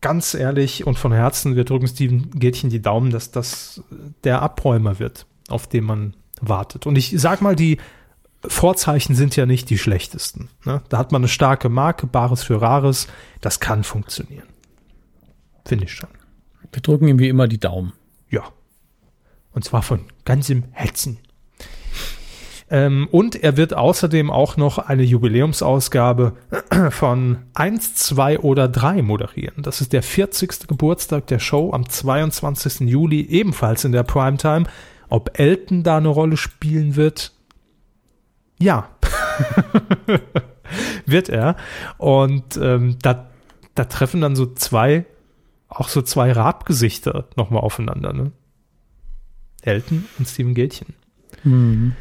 ganz 0.00 0.34
ehrlich 0.34 0.86
und 0.86 0.98
von 0.98 1.12
Herzen, 1.12 1.56
wir 1.56 1.64
drücken 1.64 1.88
Steven 1.88 2.30
Gätchen 2.30 2.70
die 2.70 2.80
Daumen, 2.80 3.10
dass 3.10 3.30
das 3.30 3.82
der 4.24 4.40
Abräumer 4.42 4.98
wird, 4.98 5.26
auf 5.48 5.66
den 5.66 5.84
man 5.84 6.14
wartet. 6.40 6.86
Und 6.86 6.96
ich 6.96 7.14
sag 7.16 7.42
mal, 7.42 7.56
die 7.56 7.78
Vorzeichen 8.46 9.14
sind 9.14 9.36
ja 9.36 9.46
nicht 9.46 9.70
die 9.70 9.78
schlechtesten. 9.78 10.48
Ne? 10.64 10.82
Da 10.88 10.98
hat 10.98 11.12
man 11.12 11.22
eine 11.22 11.28
starke 11.28 11.68
Marke, 11.68 12.06
Bares 12.06 12.42
für 12.42 12.60
Rares. 12.60 13.06
Das 13.40 13.60
kann 13.60 13.84
funktionieren. 13.84 14.46
Finde 15.64 15.84
ich 15.84 15.92
schon. 15.92 16.10
Wir 16.72 16.82
drücken 16.82 17.08
ihm 17.08 17.18
wie 17.18 17.28
immer 17.28 17.48
die 17.48 17.60
Daumen. 17.60 17.92
Ja. 18.30 18.42
Und 19.52 19.64
zwar 19.64 19.82
von 19.82 20.06
ganzem 20.24 20.64
Herzen. 20.72 21.18
Ähm, 22.70 23.06
und 23.10 23.36
er 23.36 23.58
wird 23.58 23.74
außerdem 23.74 24.30
auch 24.30 24.56
noch 24.56 24.78
eine 24.78 25.02
Jubiläumsausgabe 25.02 26.32
von 26.90 27.38
1, 27.52 27.94
2 27.96 28.38
oder 28.40 28.66
3 28.66 29.02
moderieren. 29.02 29.62
Das 29.62 29.82
ist 29.82 29.92
der 29.92 30.02
40. 30.02 30.66
Geburtstag 30.68 31.26
der 31.26 31.38
Show 31.38 31.72
am 31.74 31.86
22. 31.86 32.88
Juli, 32.88 33.20
ebenfalls 33.28 33.84
in 33.84 33.92
der 33.92 34.04
Primetime. 34.04 34.64
Ob 35.10 35.38
Elton 35.38 35.82
da 35.82 35.98
eine 35.98 36.08
Rolle 36.08 36.38
spielen 36.38 36.96
wird, 36.96 37.32
ja. 38.62 38.88
Wird 41.06 41.28
er. 41.28 41.56
Und 41.98 42.56
ähm, 42.56 42.96
da, 43.02 43.30
da 43.74 43.84
treffen 43.84 44.20
dann 44.20 44.36
so 44.36 44.52
zwei, 44.54 45.04
auch 45.68 45.88
so 45.88 46.02
zwei 46.02 46.32
Rabgesichter 46.32 47.28
nochmal 47.36 47.62
aufeinander, 47.62 48.12
ne? 48.12 48.32
Elton 49.62 50.06
und 50.18 50.28
Steven 50.28 50.54
Gätchen. 50.54 50.94
Mhm. 51.44 51.94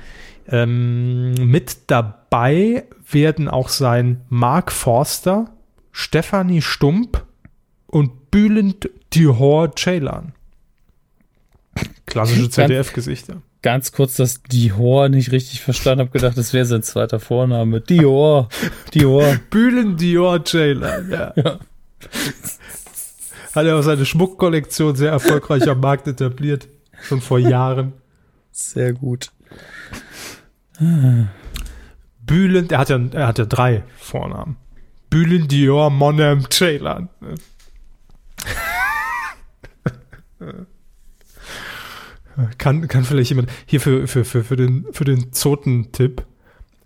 Ähm, 0.47 1.34
mit 1.34 1.78
dabei 1.88 2.86
werden 3.10 3.47
auch 3.47 3.69
sein 3.69 4.21
Mark 4.30 4.71
Forster, 4.71 5.54
Stephanie 5.91 6.62
Stump 6.62 7.26
und 7.88 8.32
Bülent 8.32 8.89
Dihor 9.13 9.76
Ceylan. 9.76 10.34
Klassische 12.06 12.50
ZDF-Gesichter 12.50 13.41
ganz 13.62 13.91
kurz 13.91 14.15
das 14.15 14.41
Dior 14.43 15.10
nicht 15.10 15.32
richtig 15.32 15.62
verstanden, 15.62 16.02
habe 16.02 16.12
gedacht, 16.12 16.38
das 16.38 16.54
wäre 16.54 16.65
sein 16.65 16.84
zweiter 16.84 17.19
Vorname. 17.19 17.82
Dior, 17.82 18.50
Dior. 18.93 19.36
Bühlen 19.50 19.97
Dior 19.97 20.41
Jailer, 20.45 21.04
ja. 21.08 21.34
ja. 21.36 21.60
Hat 23.56 23.65
er 23.65 23.78
auch 23.78 23.84
seine 23.84 24.06
Schmuckkollektion 24.06 24.95
sehr 24.95 25.12
erfolgreich 25.12 25.67
am 25.69 25.82
Markt 25.82 26.08
etabliert. 26.08 26.69
Schon 27.02 27.19
vor 27.19 27.38
Jahren. 27.38 27.93
Sehr 28.52 28.93
gut. 28.93 29.32
Bühlen, 32.21 32.69
er 32.69 32.78
hat 32.78 32.89
ja, 32.89 33.00
er 33.12 33.28
hat 33.28 33.39
ja 33.39 33.45
drei 33.45 33.84
Vornamen. 33.97 34.56
Bühlen 35.10 35.50
Dior 35.50 35.89
Monem 35.89 36.50
Ceylan. 36.50 37.10
Kann, 42.58 42.88
kann 42.88 43.04
vielleicht 43.04 43.30
jemand 43.30 43.49
hier 43.65 43.82
für, 43.82 44.08
für, 44.08 44.25
für, 44.25 44.43
für 44.43 44.56
den, 44.56 44.86
für 44.91 45.06
den 45.06 45.32
Zoten-Tipp 45.32 46.23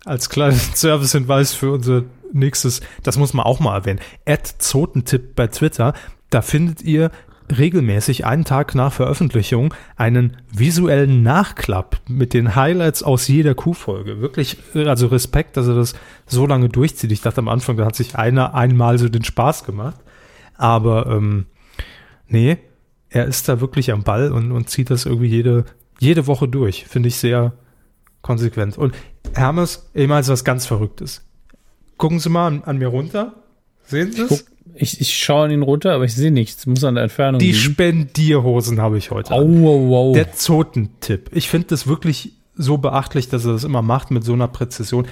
als 0.04 0.28
kleinen 0.28 0.58
Service-Hinweis 0.74 1.52
für 1.54 1.72
unser 1.72 2.04
nächstes, 2.32 2.80
das 3.02 3.18
muss 3.18 3.34
man 3.34 3.44
auch 3.46 3.60
mal 3.60 3.74
erwähnen. 3.74 4.00
Add 4.26 4.50
Zotentipp 4.58 5.34
bei 5.34 5.46
Twitter. 5.48 5.94
Da 6.30 6.42
findet 6.42 6.82
ihr 6.82 7.10
regelmäßig 7.56 8.26
einen 8.26 8.44
Tag 8.44 8.74
nach 8.74 8.92
Veröffentlichung 8.92 9.72
einen 9.96 10.36
visuellen 10.52 11.22
Nachklapp 11.22 12.00
mit 12.08 12.34
den 12.34 12.56
Highlights 12.56 13.04
aus 13.04 13.28
jeder 13.28 13.54
Q-Folge. 13.54 14.20
Wirklich, 14.20 14.58
also 14.74 15.06
Respekt, 15.06 15.56
dass 15.56 15.68
er 15.68 15.74
das 15.74 15.94
so 16.26 16.46
lange 16.46 16.68
durchzieht. 16.68 17.12
Ich 17.12 17.20
dachte 17.20 17.38
am 17.38 17.48
Anfang, 17.48 17.76
da 17.76 17.86
hat 17.86 17.94
sich 17.94 18.16
einer 18.16 18.54
einmal 18.54 18.98
so 18.98 19.08
den 19.08 19.22
Spaß 19.22 19.64
gemacht. 19.64 20.00
Aber 20.56 21.06
ähm, 21.06 21.46
nee, 22.26 22.58
er 23.10 23.26
ist 23.26 23.48
da 23.48 23.60
wirklich 23.60 23.92
am 23.92 24.02
Ball 24.02 24.32
und, 24.32 24.52
und 24.52 24.68
zieht 24.68 24.90
das 24.90 25.06
irgendwie 25.06 25.28
jede, 25.28 25.64
jede 25.98 26.26
Woche 26.26 26.48
durch. 26.48 26.84
Finde 26.86 27.08
ich 27.08 27.16
sehr 27.16 27.52
konsequent. 28.22 28.76
Und 28.76 28.94
Hermes, 29.34 29.88
ich 29.94 30.08
meine, 30.08 30.26
was 30.26 30.44
ganz 30.44 30.66
Verrücktes. 30.66 31.24
Gucken 31.96 32.18
Sie 32.18 32.28
mal 32.28 32.48
an, 32.48 32.62
an 32.64 32.78
mir 32.78 32.88
runter. 32.88 33.34
Sehen 33.86 34.12
Sie 34.12 34.22
es? 34.22 34.46
Ich, 34.74 35.00
ich 35.00 35.16
schaue 35.16 35.46
an 35.46 35.50
ihn 35.52 35.62
runter, 35.62 35.94
aber 35.94 36.04
ich 36.04 36.14
sehe 36.14 36.32
nichts. 36.32 36.66
Muss 36.66 36.84
an 36.84 36.96
der 36.96 37.04
Entfernung 37.04 37.38
Die 37.38 37.52
liegen. 37.52 37.58
Spendierhosen 37.58 38.80
habe 38.80 38.98
ich 38.98 39.10
heute. 39.10 39.32
Oh, 39.32 39.46
wow, 39.46 39.88
wow. 39.88 40.14
Der 40.14 40.32
Zotentipp. 40.32 41.30
Ich 41.32 41.48
finde 41.48 41.68
das 41.68 41.86
wirklich 41.86 42.32
so 42.56 42.78
beachtlich, 42.78 43.28
dass 43.28 43.44
er 43.44 43.52
das 43.52 43.64
immer 43.64 43.82
macht 43.82 44.10
mit 44.10 44.24
so 44.24 44.32
einer 44.32 44.48
Präzision. 44.48 45.06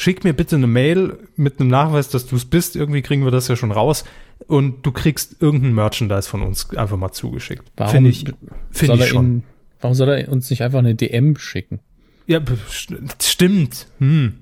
Schick 0.00 0.22
mir 0.22 0.32
bitte 0.32 0.54
eine 0.54 0.68
Mail 0.68 1.18
mit 1.34 1.58
einem 1.58 1.70
Nachweis, 1.70 2.08
dass 2.08 2.24
du 2.24 2.36
es 2.36 2.44
bist. 2.44 2.76
Irgendwie 2.76 3.02
kriegen 3.02 3.24
wir 3.24 3.32
das 3.32 3.48
ja 3.48 3.56
schon 3.56 3.72
raus 3.72 4.04
und 4.46 4.86
du 4.86 4.92
kriegst 4.92 5.42
irgendein 5.42 5.74
Merchandise 5.74 6.28
von 6.28 6.42
uns 6.42 6.70
einfach 6.76 6.96
mal 6.96 7.10
zugeschickt. 7.10 7.64
Finde 7.88 8.08
ich, 8.08 8.24
find 8.70 8.94
ich 8.94 9.08
schon. 9.08 9.26
Ihn, 9.26 9.42
warum 9.80 9.96
soll 9.96 10.08
er 10.10 10.28
uns 10.28 10.48
nicht 10.50 10.62
einfach 10.62 10.78
eine 10.78 10.94
DM 10.94 11.36
schicken? 11.36 11.80
Ja, 12.28 12.40
stimmt. 13.18 13.88
Hm. 13.98 14.34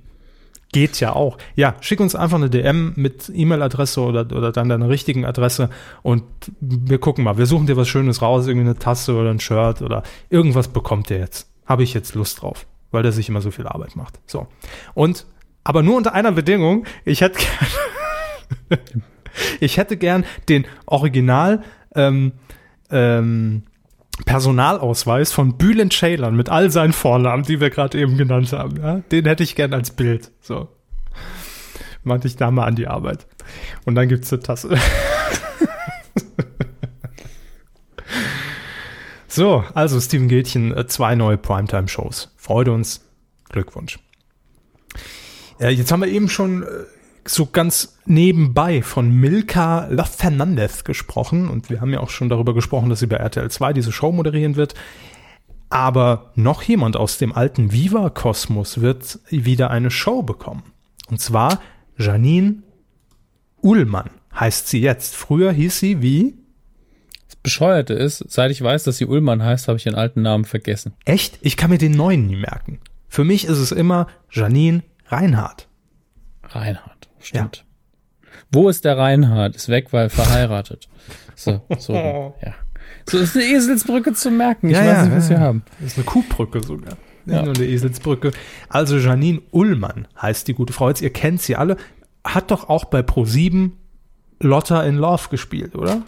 Geht 0.73 1.01
ja 1.01 1.15
auch. 1.15 1.39
Ja, 1.55 1.77
schick 1.81 2.01
uns 2.01 2.15
einfach 2.15 2.37
eine 2.37 2.51
DM 2.51 2.93
mit 2.97 3.33
E-Mail-Adresse 3.33 4.03
oder, 4.03 4.21
oder 4.37 4.53
dann 4.53 4.69
deiner 4.69 4.91
richtigen 4.91 5.25
Adresse 5.25 5.71
und 6.03 6.23
wir 6.61 6.99
gucken 6.99 7.25
mal. 7.25 7.39
Wir 7.39 7.47
suchen 7.47 7.67
dir 7.67 7.79
was 7.79 7.89
Schönes 7.89 8.21
raus, 8.21 8.47
irgendwie 8.47 8.69
eine 8.69 8.79
Tasse 8.79 9.15
oder 9.15 9.31
ein 9.31 9.41
Shirt 9.41 9.81
oder 9.81 10.03
irgendwas 10.29 10.69
bekommt 10.69 11.11
ihr 11.11 11.19
jetzt. 11.19 11.49
Habe 11.65 11.83
ich 11.83 11.95
jetzt 11.95 12.15
Lust 12.15 12.43
drauf, 12.43 12.67
weil 12.91 13.03
der 13.03 13.13
sich 13.13 13.31
immer 13.31 13.41
so 13.41 13.51
viel 13.51 13.67
Arbeit 13.67 13.97
macht. 13.97 14.21
So. 14.27 14.49
Und, 14.93 15.25
aber 15.67 15.83
nur 15.83 15.97
unter 15.97 16.15
einer 16.15 16.31
Bedingung, 16.31 16.87
ich 17.05 17.23
hätte 17.23 17.41
gerne 18.69 18.83
Ich 19.61 19.77
hätte 19.79 19.97
gern 19.97 20.25
den 20.49 20.65
Original 20.87 21.65
ähm, 21.97 22.33
ähm, 22.91 23.65
Personalausweis 24.25 25.33
von 25.33 25.59
Bülent 25.59 25.93
Ceylan 25.93 26.37
mit 26.37 26.49
all 26.51 26.71
seinen 26.71 26.93
Vornamen, 26.93 27.43
die 27.43 27.61
wir 27.61 27.71
gerade 27.71 27.99
eben 27.99 28.17
genannt 28.17 28.53
haben. 28.53 28.77
Ja? 28.81 29.01
Den 29.11 29.25
hätte 29.25 29.43
ich 29.43 29.57
gern 29.57 29.75
als 29.75 29.91
Bild. 29.91 30.31
So. 30.41 30.69
Meinte 32.05 32.29
ich 32.29 32.37
da 32.37 32.53
mal 32.53 32.65
an 32.65 32.77
die 32.77 32.87
Arbeit. 32.87 33.27
Und 33.85 33.97
dann 33.97 34.09
gibt's 34.09 34.33
eine 34.33 34.43
Tasse. 34.43 34.79
so, 39.27 39.65
also 39.75 40.01
Steven 40.01 40.29
Gätchen, 40.29 40.73
äh, 40.77 40.87
zwei 40.87 41.17
neue 41.17 41.37
Primetime-Shows. 41.37 42.33
Freut 42.37 42.69
uns. 42.69 43.03
Glückwunsch. 43.49 43.99
Äh, 45.59 45.71
jetzt 45.71 45.91
haben 45.93 46.01
wir 46.01 46.09
eben 46.09 46.29
schon 46.29 46.63
äh, 46.63 46.67
so 47.25 47.47
ganz 47.47 47.97
nebenbei 48.05 48.83
von 48.83 49.11
Milka 49.11 49.87
La 49.91 50.05
Fernandez 50.05 50.85
gesprochen 50.85 51.49
und 51.49 51.71
wir 51.71 51.81
haben 51.81 51.93
ja 51.93 52.01
auch 52.01 52.11
schon 52.11 52.29
darüber 52.29 52.55
gesprochen, 52.55 52.89
dass 52.91 53.01
sie 53.01 53.07
bei 53.07 53.17
RTL 53.17 53.51
2 53.51 53.73
diese 53.73 53.93
Show 53.93 54.13
moderieren 54.13 54.57
wird. 54.57 54.75
Aber 55.69 56.31
noch 56.37 56.63
jemand 56.63 56.97
aus 56.97 57.19
dem 57.19 57.33
alten 57.33 57.73
Viva-Kosmos 57.73 58.81
wird 58.81 59.19
wieder 59.31 59.71
eine 59.71 59.91
Show 59.91 60.23
bekommen. 60.23 60.63
Und 61.09 61.21
zwar 61.21 61.61
Janine 61.99 62.63
Ullmann 63.63 64.11
heißt 64.39 64.69
sie 64.69 64.81
jetzt. 64.81 65.17
Früher 65.17 65.51
hieß 65.51 65.81
sie 65.81 66.03
wie? 66.03 66.35
Das 67.27 67.37
Bescheuerte 67.37 67.95
ist, 67.95 68.25
seit 68.29 68.53
ich 68.53 68.63
weiß, 68.63 68.85
dass 68.85 68.99
sie 68.99 69.07
Ullmann 69.07 69.43
heißt, 69.43 69.67
habe 69.67 69.79
ich 69.79 69.87
ihren 69.87 69.97
alten 69.97 70.23
Namen 70.23 70.45
vergessen. 70.45 70.93
Echt? 71.05 71.39
Ich 71.41 71.57
kann 71.57 71.71
mir 71.71 71.79
den 71.79 71.93
neuen 71.93 72.27
nie 72.27 72.37
merken. 72.37 72.79
Für 73.09 73.25
mich 73.25 73.47
ist 73.47 73.59
es 73.59 73.73
immer 73.73 74.07
Janine 74.31 74.83
Reinhardt. 75.09 75.69
Reinhardt, 76.43 77.09
stimmt. 77.19 77.57
Ja. 77.57 78.33
Wo 78.53 78.69
ist 78.69 78.85
der 78.85 78.99
Reinhardt? 78.99 79.57
Ist 79.57 79.69
weg, 79.69 79.93
weil 79.93 80.09
verheiratet. 80.09 80.89
So, 81.35 81.63
so, 81.79 81.95
ja. 82.43 82.55
So 83.09 83.19
ist 83.19 83.37
eine 83.37 83.45
Eselsbrücke 83.45 84.13
zu 84.13 84.31
merken. 84.31 84.71
Ich 84.71 84.77
ja, 84.77 84.85
weiß 84.85 85.05
nicht, 85.07 85.17
was 85.17 85.31
wir 85.31 85.41
haben. 85.41 85.63
Das 85.81 85.93
ist 85.93 85.99
eine 85.99 86.05
Kuhbrücke 86.05 86.63
sogar. 86.63 86.97
Ja. 87.25 87.43
nur 87.43 87.55
eine 87.55 87.65
Eselsbrücke. 87.65 88.33
Also 88.69 88.99
Janine 88.99 89.43
Ullmann 89.51 90.07
heißt 90.21 90.47
die 90.47 90.55
gute 90.55 90.73
Frau. 90.73 90.89
Jetzt, 90.89 91.03
ihr 91.03 91.13
kennt 91.13 91.43
sie 91.43 91.57
alle. 91.57 91.77
Hat 92.25 92.51
doch 92.51 92.69
auch 92.69 92.85
bei 92.85 93.01
Pro7 93.01 93.73
Lotta 94.41 94.83
in 94.83 94.97
Love 94.97 95.29
gespielt, 95.31 95.75
oder? 95.75 96.03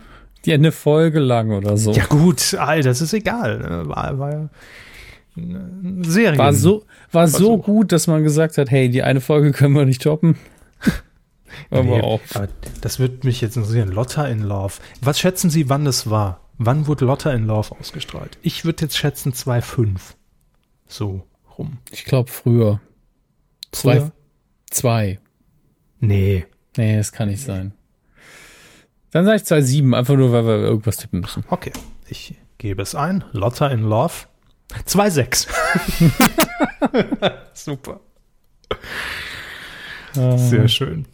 Ja, 0.45 0.55
eine 0.55 0.73
Folge 0.73 1.19
lang 1.19 1.51
oder 1.51 1.77
so. 1.77 1.93
Ja 1.93 2.07
gut, 2.07 2.55
Alter, 2.55 2.89
das 2.89 3.01
ist 3.01 3.13
egal. 3.13 3.59
Ne? 3.59 3.89
War, 3.89 4.19
war 4.19 4.33
ja 4.33 4.49
eine 5.39 6.05
Serie. 6.05 6.39
War 6.39 6.53
so, 6.53 6.85
war 7.13 7.29
so 7.29 7.59
gut, 7.59 7.93
dass 7.93 8.07
man 8.07 8.23
gesagt 8.23 8.59
hat, 8.59 8.71
hey, 8.71 8.89
die 8.89 9.03
eine 9.03 9.21
Folge 9.21 9.53
können 9.53 9.75
wir 9.75 9.85
nicht 9.85 10.03
toppen. 10.03 10.37
aber 11.71 11.83
nee, 11.83 12.01
auch. 12.01 12.21
Aber 12.35 12.49
das 12.81 12.99
würde 12.99 13.27
mich 13.27 13.41
jetzt 13.41 13.57
interessieren. 13.57 13.91
Lotta 13.91 14.27
in 14.27 14.43
Love. 14.43 14.75
Was 15.01 15.19
schätzen 15.19 15.51
Sie, 15.51 15.69
wann 15.69 15.85
das 15.85 16.11
war? 16.11 16.41
Wann 16.59 16.87
wurde 16.87 17.05
Lotta 17.05 17.33
in 17.33 17.47
Love 17.47 17.77
ausgestrahlt? 17.79 18.39
Ich 18.43 18.65
würde 18.65 18.83
jetzt 18.85 18.97
schätzen 18.97 19.33
2,5. 19.33 19.99
So 20.87 21.23
rum. 21.57 21.79
Ich 21.91 22.05
glaube 22.05 22.31
früher. 22.31 22.81
Zwei. 23.71 24.11
Zwei. 24.71 25.21
Nee. 26.01 26.47
Nee, 26.77 26.97
das 26.97 27.13
kann 27.13 27.29
nicht 27.29 27.43
sein. 27.43 27.73
Dann 29.11 29.25
sage 29.25 29.37
ich 29.37 29.43
2,7, 29.43 29.97
einfach 29.97 30.17
nur, 30.17 30.33
weil 30.33 30.47
wir 30.47 30.57
irgendwas 30.57 30.99
tippen 30.99 31.21
müssen. 31.21 31.45
Okay. 31.49 31.73
Ich 32.09 32.35
gebe 32.59 32.83
es 32.83 32.95
ein. 32.95 33.25
Lotta 33.33 33.69
in 33.69 33.83
Love. 33.83 34.27
2,6. 34.87 35.49
Super. 37.55 38.01
Sehr 40.13 40.69
schön. 40.69 41.07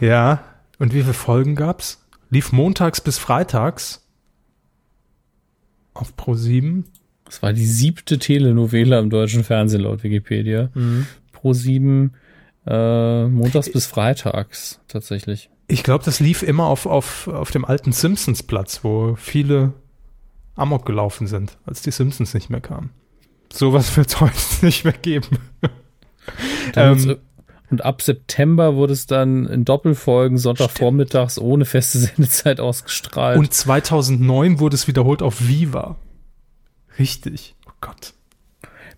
Ja. 0.00 0.44
Und 0.78 0.92
wie 0.92 1.02
viele 1.02 1.14
Folgen 1.14 1.54
gab's? 1.54 2.04
Lief 2.30 2.52
montags 2.52 3.00
bis 3.00 3.18
freitags 3.18 4.04
auf 5.94 6.16
Pro 6.16 6.34
7. 6.34 6.84
Das 7.24 7.42
war 7.42 7.52
die 7.52 7.66
siebte 7.66 8.18
Telenovela 8.18 8.98
im 8.98 9.10
deutschen 9.10 9.44
Fernsehen 9.44 9.82
laut 9.82 10.02
Wikipedia. 10.02 10.70
Mhm. 10.74 11.06
Pro 11.32 11.52
7 11.52 12.14
äh, 12.66 13.26
montags 13.26 13.70
bis 13.70 13.86
freitags 13.86 14.80
tatsächlich. 14.88 15.50
Ich 15.66 15.82
glaube, 15.82 16.04
das 16.04 16.20
lief 16.20 16.42
immer 16.42 16.66
auf, 16.66 16.86
auf, 16.86 17.28
auf 17.28 17.50
dem 17.50 17.64
alten 17.64 17.92
Simpsons-Platz, 17.92 18.80
wo 18.82 19.14
viele 19.16 19.72
Amok 20.56 20.86
gelaufen 20.86 21.26
sind, 21.26 21.56
als 21.66 21.82
die 21.82 21.90
Simpsons 21.90 22.34
nicht 22.34 22.50
mehr 22.50 22.60
kamen. 22.60 22.90
Sowas 23.52 23.96
wird 23.96 24.08
es 24.08 24.20
heute 24.20 24.34
nicht 24.62 24.84
mehr 24.84 24.92
geben. 24.92 25.38
ähm, 26.76 27.16
und 27.70 27.84
ab 27.84 28.02
September 28.02 28.76
wurde 28.76 28.92
es 28.92 29.06
dann 29.06 29.46
in 29.46 29.64
Doppelfolgen 29.64 30.38
Sonntagvormittags 30.38 31.38
ohne 31.38 31.64
feste 31.64 31.98
Sendezeit 31.98 32.60
ausgestrahlt. 32.60 33.38
Und 33.38 33.52
2009 33.52 34.60
wurde 34.60 34.76
es 34.76 34.86
wiederholt 34.86 35.22
auf 35.22 35.48
Viva. 35.48 35.96
Richtig. 36.98 37.56
Oh 37.66 37.72
Gott. 37.80 38.14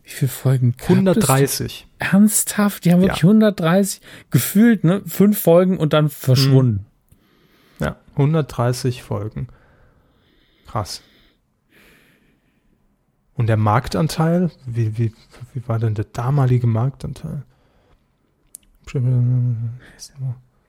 Wie 0.05 0.11
viele 0.11 0.29
Folgen? 0.29 0.75
130. 0.83 1.87
Ernsthaft? 1.99 2.85
Die 2.85 2.93
haben 2.93 3.01
wirklich 3.01 3.23
ja. 3.23 3.29
130 3.29 4.01
gefühlt, 4.31 4.85
ne? 4.85 5.03
Fünf 5.07 5.41
Folgen 5.41 5.79
und 5.79 5.93
dann 5.93 6.11
verschwunden. 6.11 6.87
Hm. 7.79 7.87
Ja, 7.87 7.97
130 8.13 9.03
Folgen. 9.03 9.49
Krass. 10.67 11.03
Und 13.37 13.49
der 13.49 13.57
Marktanteil? 13.57 14.51
Wie, 14.67 14.97
wie, 14.99 15.13
wie 15.53 15.69
war 15.69 15.79
denn 15.79 15.95
der 15.95 16.07
damalige 16.07 16.67
Marktanteil? 16.67 17.43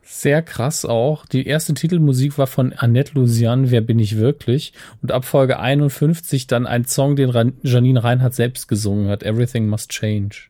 Sehr 0.02 0.42
krass 0.42 0.86
auch. 0.86 1.26
Die 1.26 1.46
erste 1.46 1.74
Titelmusik 1.74 2.38
war 2.38 2.48
von 2.48 2.74
Annette 2.74 3.14
Lusian, 3.14 3.72
Wer 3.72 3.82
bin 3.82 4.00
ich 4.00 4.18
wirklich? 4.18 4.74
Und 5.02 5.12
ab 5.12 5.26
Folge 5.26 5.60
51 5.60 6.48
dann 6.48 6.66
ein 6.66 6.86
Song, 6.86 7.16
den 7.16 7.54
Janine 7.62 8.04
Reinhardt 8.04 8.34
selbst 8.34 8.68
gesungen 8.68 9.10
hat, 9.10 9.24
Everything 9.24 9.68
Must 9.68 9.90
Change. 9.90 10.48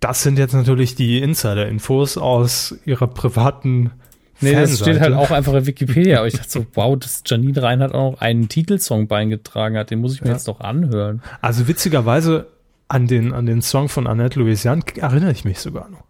Das 0.00 0.22
sind 0.22 0.38
jetzt 0.38 0.52
natürlich 0.52 0.94
die 0.94 1.20
Insider-Infos 1.20 2.18
aus 2.18 2.76
ihrer 2.84 3.06
privaten 3.06 3.92
Nee, 4.40 4.52
das 4.52 4.78
steht 4.78 5.00
halt 5.00 5.14
auch 5.14 5.30
einfach 5.30 5.54
in 5.54 5.66
Wikipedia. 5.66 6.18
Aber 6.18 6.26
ich 6.26 6.34
dachte 6.34 6.50
so, 6.50 6.66
wow, 6.74 6.98
dass 6.98 7.22
Janine 7.24 7.62
Reinhardt 7.62 7.94
auch 7.94 8.12
noch 8.12 8.20
einen 8.20 8.48
Titelsong 8.48 9.08
beigetragen 9.08 9.76
hat. 9.76 9.90
Den 9.90 10.00
muss 10.00 10.14
ich 10.14 10.22
mir 10.22 10.28
ja. 10.28 10.34
jetzt 10.34 10.48
doch 10.48 10.60
anhören. 10.60 11.22
Also 11.40 11.68
witzigerweise 11.68 12.46
an 12.88 13.06
den, 13.06 13.32
an 13.32 13.46
den 13.46 13.62
Song 13.62 13.88
von 13.88 14.06
Annette 14.06 14.38
Louisiane 14.38 14.82
erinnere 14.96 15.32
ich 15.32 15.44
mich 15.44 15.58
sogar 15.58 15.88
noch. 15.88 16.04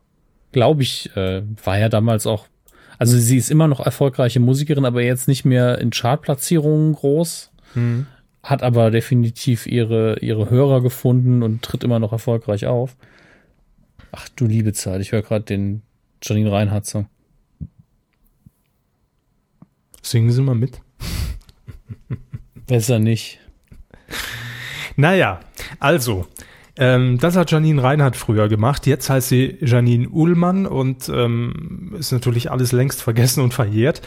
Glaube 0.53 0.83
ich, 0.83 1.15
äh, 1.17 1.43
war 1.65 1.79
ja 1.79 1.89
damals 1.89 2.27
auch, 2.27 2.47
also 2.99 3.17
sie 3.17 3.37
ist 3.37 3.51
immer 3.51 3.69
noch 3.69 3.81
erfolgreiche 3.81 4.41
Musikerin, 4.41 4.85
aber 4.85 5.03
jetzt 5.03 5.29
nicht 5.29 5.45
mehr 5.45 5.79
in 5.79 5.91
Chartplatzierungen 5.91 6.95
groß. 6.95 7.51
Mhm. 7.75 8.07
Hat 8.43 8.63
aber 8.63 8.91
definitiv 8.91 9.67
ihre, 9.67 10.19
ihre 10.21 10.51
Hörer 10.51 10.81
gefunden 10.81 11.43
und 11.43 11.63
tritt 11.63 11.85
immer 11.85 11.99
noch 11.99 12.13
erfolgreich 12.13 12.67
auf. 12.67 12.97
Ach 14.13 14.29
du 14.37 14.47
liebe 14.47 14.73
Zeit, 14.73 15.01
ich 15.01 15.13
höre 15.13 15.23
gerade 15.23 15.45
den 15.45 15.83
Janine 16.23 16.53
Reinhardt 16.53 16.87
Song. 16.87 17.07
Singen 20.07 20.31
Sie 20.31 20.41
mal 20.41 20.55
mit. 20.55 20.81
Besser 22.69 23.01
nicht. 23.01 23.41
Naja, 24.95 25.41
also, 25.81 26.29
ähm, 26.77 27.19
das 27.19 27.37
hat 27.37 27.51
Janine 27.51 27.83
Reinhardt 27.83 28.15
früher 28.15 28.49
gemacht. 28.49 28.87
Jetzt 28.87 29.11
heißt 29.11 29.29
sie 29.29 29.59
Janine 29.61 30.09
Ullmann 30.09 30.65
und 30.65 31.09
ähm, 31.09 31.97
ist 31.99 32.13
natürlich 32.13 32.53
alles 32.53 32.71
längst 32.71 33.03
vergessen 33.03 33.43
und 33.43 33.53
verjährt. 33.53 34.01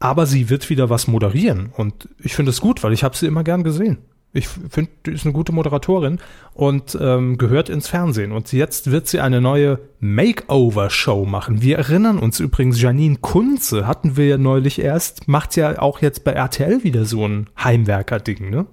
Aber 0.00 0.26
sie 0.26 0.50
wird 0.50 0.70
wieder 0.70 0.90
was 0.90 1.06
moderieren 1.06 1.70
und 1.72 2.08
ich 2.18 2.34
finde 2.34 2.50
es 2.50 2.60
gut, 2.60 2.82
weil 2.82 2.92
ich 2.92 3.04
habe 3.04 3.16
sie 3.16 3.26
immer 3.26 3.44
gern 3.44 3.62
gesehen. 3.62 3.98
Ich 4.36 4.48
finde, 4.48 4.90
die 5.06 5.12
ist 5.12 5.24
eine 5.24 5.32
gute 5.32 5.52
Moderatorin 5.52 6.18
und 6.54 6.98
ähm, 7.00 7.38
gehört 7.38 7.68
ins 7.68 7.86
Fernsehen. 7.86 8.32
Und 8.32 8.52
jetzt 8.52 8.90
wird 8.90 9.06
sie 9.06 9.20
eine 9.20 9.40
neue 9.40 9.78
Makeover-Show 10.00 11.24
machen. 11.24 11.62
Wir 11.62 11.78
erinnern 11.78 12.18
uns 12.18 12.40
übrigens, 12.40 12.82
Janine 12.82 13.18
Kunze 13.20 13.86
hatten 13.86 14.16
wir 14.16 14.26
ja 14.26 14.36
neulich 14.36 14.80
erst, 14.80 15.28
macht 15.28 15.54
ja 15.54 15.78
auch 15.78 16.02
jetzt 16.02 16.24
bei 16.24 16.32
RTL 16.32 16.82
wieder 16.82 17.04
so 17.04 17.26
ein 17.26 17.48
Heimwerker-Ding, 17.62 18.50
ne? 18.50 18.66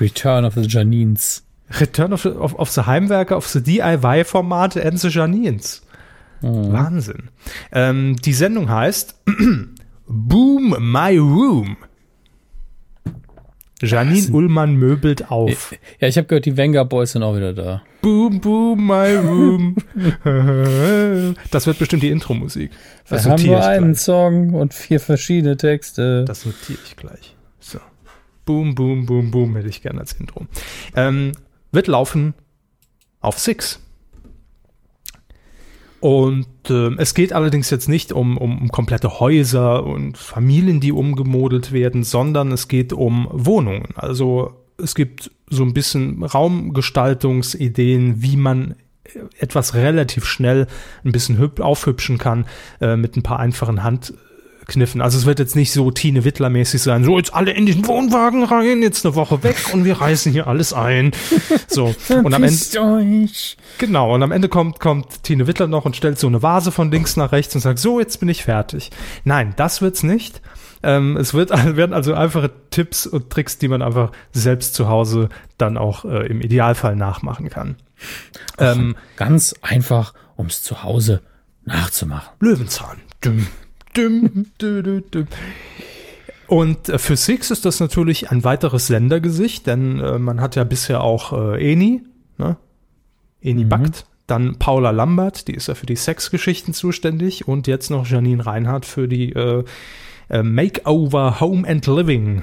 Return 0.00 0.44
of 0.44 0.54
the 0.54 0.66
Janines. 0.66 1.44
Return 1.80 2.12
of 2.12 2.22
the, 2.22 2.30
of, 2.30 2.54
of 2.54 2.70
the 2.70 2.82
Heimwerker, 2.82 3.36
of 3.36 3.46
the 3.46 3.62
DIY-Format 3.62 4.76
and 4.76 4.98
the 4.98 5.08
Janines. 5.08 5.82
Mhm. 6.42 6.72
Wahnsinn. 6.72 7.30
Ähm, 7.70 8.16
die 8.16 8.32
Sendung 8.32 8.68
heißt 8.68 9.14
Boom 10.08 10.76
My 10.80 11.16
Room. 11.18 11.76
Janine 13.82 14.28
Ullmann 14.32 14.74
möbelt 14.74 15.30
auf. 15.30 15.74
Ja, 16.00 16.08
ich 16.08 16.16
habe 16.16 16.26
gehört, 16.26 16.46
die 16.46 16.56
Wenger 16.56 16.84
Boys 16.84 17.12
sind 17.12 17.22
auch 17.22 17.36
wieder 17.36 17.52
da. 17.52 17.82
Boom, 18.02 18.40
boom, 18.40 18.86
my 18.86 19.16
room. 19.16 19.76
das 21.50 21.66
wird 21.66 21.78
bestimmt 21.78 22.02
die 22.02 22.10
Intro-Musik. 22.10 22.70
Das 23.08 23.24
Wir 23.24 23.32
haben 23.32 23.46
nur 23.46 23.64
einen 23.64 23.92
gleich. 23.92 23.98
Song 23.98 24.54
und 24.54 24.74
vier 24.74 25.00
verschiedene 25.00 25.56
Texte. 25.56 26.24
Das 26.24 26.44
notiere 26.44 26.78
ich 26.84 26.96
gleich. 26.96 27.36
So. 27.60 27.78
Boom, 28.44 28.74
boom, 28.74 29.06
boom, 29.06 29.30
boom 29.30 29.56
hätte 29.56 29.68
ich 29.68 29.82
gerne 29.82 30.00
als 30.00 30.12
Intro. 30.12 30.46
Ähm, 30.96 31.32
wird 31.70 31.86
laufen 31.86 32.34
auf 33.20 33.38
Six. 33.38 33.80
Und 36.00 36.46
äh, 36.70 36.90
es 36.98 37.14
geht 37.14 37.32
allerdings 37.32 37.70
jetzt 37.70 37.88
nicht 37.88 38.12
um, 38.12 38.38
um, 38.38 38.62
um 38.62 38.68
komplette 38.68 39.20
Häuser 39.20 39.84
und 39.84 40.16
Familien, 40.16 40.80
die 40.80 40.92
umgemodelt 40.92 41.72
werden, 41.72 42.04
sondern 42.04 42.52
es 42.52 42.68
geht 42.68 42.92
um 42.92 43.28
Wohnungen. 43.32 43.88
Also 43.96 44.52
es 44.76 44.94
gibt 44.94 45.32
so 45.48 45.64
ein 45.64 45.74
bisschen 45.74 46.22
Raumgestaltungsideen, 46.22 48.22
wie 48.22 48.36
man 48.36 48.76
etwas 49.38 49.74
relativ 49.74 50.24
schnell 50.24 50.66
ein 51.04 51.12
bisschen 51.12 51.50
aufhübschen 51.60 52.18
kann 52.18 52.46
äh, 52.80 52.96
mit 52.96 53.16
ein 53.16 53.22
paar 53.22 53.40
einfachen 53.40 53.82
Hand 53.82 54.14
kniffen. 54.68 55.00
Also 55.00 55.18
es 55.18 55.26
wird 55.26 55.40
jetzt 55.40 55.56
nicht 55.56 55.72
so 55.72 55.90
Tine 55.90 56.24
Wittler-mäßig 56.24 56.80
sein, 56.80 57.02
so 57.02 57.18
jetzt 57.18 57.34
alle 57.34 57.50
in 57.50 57.66
den 57.66 57.86
Wohnwagen 57.86 58.44
rein, 58.44 58.82
jetzt 58.82 59.04
eine 59.04 59.16
Woche 59.16 59.42
weg 59.42 59.56
und 59.72 59.84
wir 59.84 60.00
reißen 60.00 60.30
hier 60.30 60.46
alles 60.46 60.72
ein. 60.72 61.12
So. 61.70 61.94
Und 62.08 62.34
am 62.34 62.42
Ende. 62.42 62.80
euch. 62.80 63.56
Genau, 63.78 64.14
und 64.14 64.22
am 64.22 64.32
Ende 64.32 64.48
kommt, 64.48 64.80
kommt 64.80 65.22
Tine 65.22 65.46
Wittler 65.46 65.66
noch 65.66 65.84
und 65.84 65.96
stellt 65.96 66.18
so 66.18 66.26
eine 66.26 66.42
Vase 66.42 66.72
von 66.72 66.90
links 66.90 67.16
nach 67.16 67.30
rechts 67.30 67.54
und 67.54 67.60
sagt, 67.60 67.78
so, 67.78 68.00
jetzt 68.00 68.18
bin 68.20 68.28
ich 68.28 68.42
fertig. 68.42 68.90
Nein, 69.24 69.52
das 69.56 69.80
wird's 69.80 70.02
nicht. 70.02 70.40
Ähm, 70.82 71.16
es 71.16 71.34
wird, 71.34 71.50
werden 71.76 71.92
also 71.92 72.14
einfache 72.14 72.50
Tipps 72.70 73.06
und 73.06 73.30
Tricks, 73.30 73.58
die 73.58 73.68
man 73.68 73.82
einfach 73.82 74.12
selbst 74.32 74.74
zu 74.74 74.88
Hause 74.88 75.28
dann 75.56 75.76
auch 75.76 76.04
äh, 76.04 76.26
im 76.26 76.40
Idealfall 76.40 76.96
nachmachen 76.96 77.48
kann. 77.48 77.76
Ähm, 78.58 78.96
ganz 79.16 79.54
einfach, 79.60 80.14
ums 80.36 80.62
zu 80.62 80.82
Hause 80.82 81.20
nachzumachen. 81.64 82.30
Löwenzahn. 82.40 82.98
Düm, 83.24 83.46
düm. 83.98 84.46
Und 86.46 86.88
äh, 86.88 86.98
für 86.98 87.16
Six 87.16 87.50
ist 87.50 87.64
das 87.64 87.80
natürlich 87.80 88.30
ein 88.30 88.42
weiteres 88.44 88.86
Sendergesicht, 88.86 89.66
denn 89.66 90.00
äh, 90.00 90.18
man 90.18 90.40
hat 90.40 90.56
ja 90.56 90.64
bisher 90.64 91.02
auch 91.02 91.32
äh, 91.32 91.72
Eni, 91.72 92.02
ne? 92.38 92.56
Eni 93.42 93.64
Mhm. 93.64 93.68
Backt, 93.68 94.06
dann 94.26 94.58
Paula 94.58 94.90
Lambert, 94.90 95.48
die 95.48 95.54
ist 95.54 95.68
ja 95.68 95.74
für 95.74 95.86
die 95.86 95.96
Sexgeschichten 95.96 96.74
zuständig 96.74 97.46
und 97.48 97.66
jetzt 97.66 97.90
noch 97.90 98.06
Janine 98.06 98.44
Reinhardt 98.44 98.86
für 98.86 99.08
die 99.08 99.32
äh, 99.32 99.64
äh, 100.28 100.42
Makeover 100.42 101.40
Home 101.40 101.68
and 101.68 101.86
Living 101.86 102.42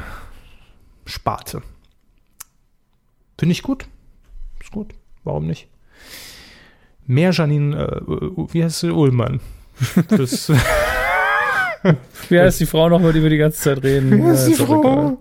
Sparte. 1.06 1.62
Finde 3.38 3.51
ich 3.51 3.64
gut. 3.64 3.86
Ist 4.62 4.72
gut. 4.72 4.93
Warum 5.24 5.47
nicht? 5.47 5.68
Mehr 7.06 7.32
Janine, 7.32 7.76
äh, 7.76 8.01
wie 8.53 8.64
heißt 8.64 8.80
sie, 8.80 8.91
Ullmann. 8.91 9.39
Das, 10.08 10.51
Wie 12.30 12.40
heißt 12.40 12.60
die 12.60 12.66
Frau 12.66 12.90
nochmal, 12.90 13.14
die 13.14 13.22
wir 13.22 13.30
die 13.30 13.38
ganze 13.38 13.60
Zeit 13.62 13.84
reden? 13.84 14.24
Ja, 14.24 14.32
ist 14.32 14.60
doch 14.60 14.80
egal. 14.80 15.18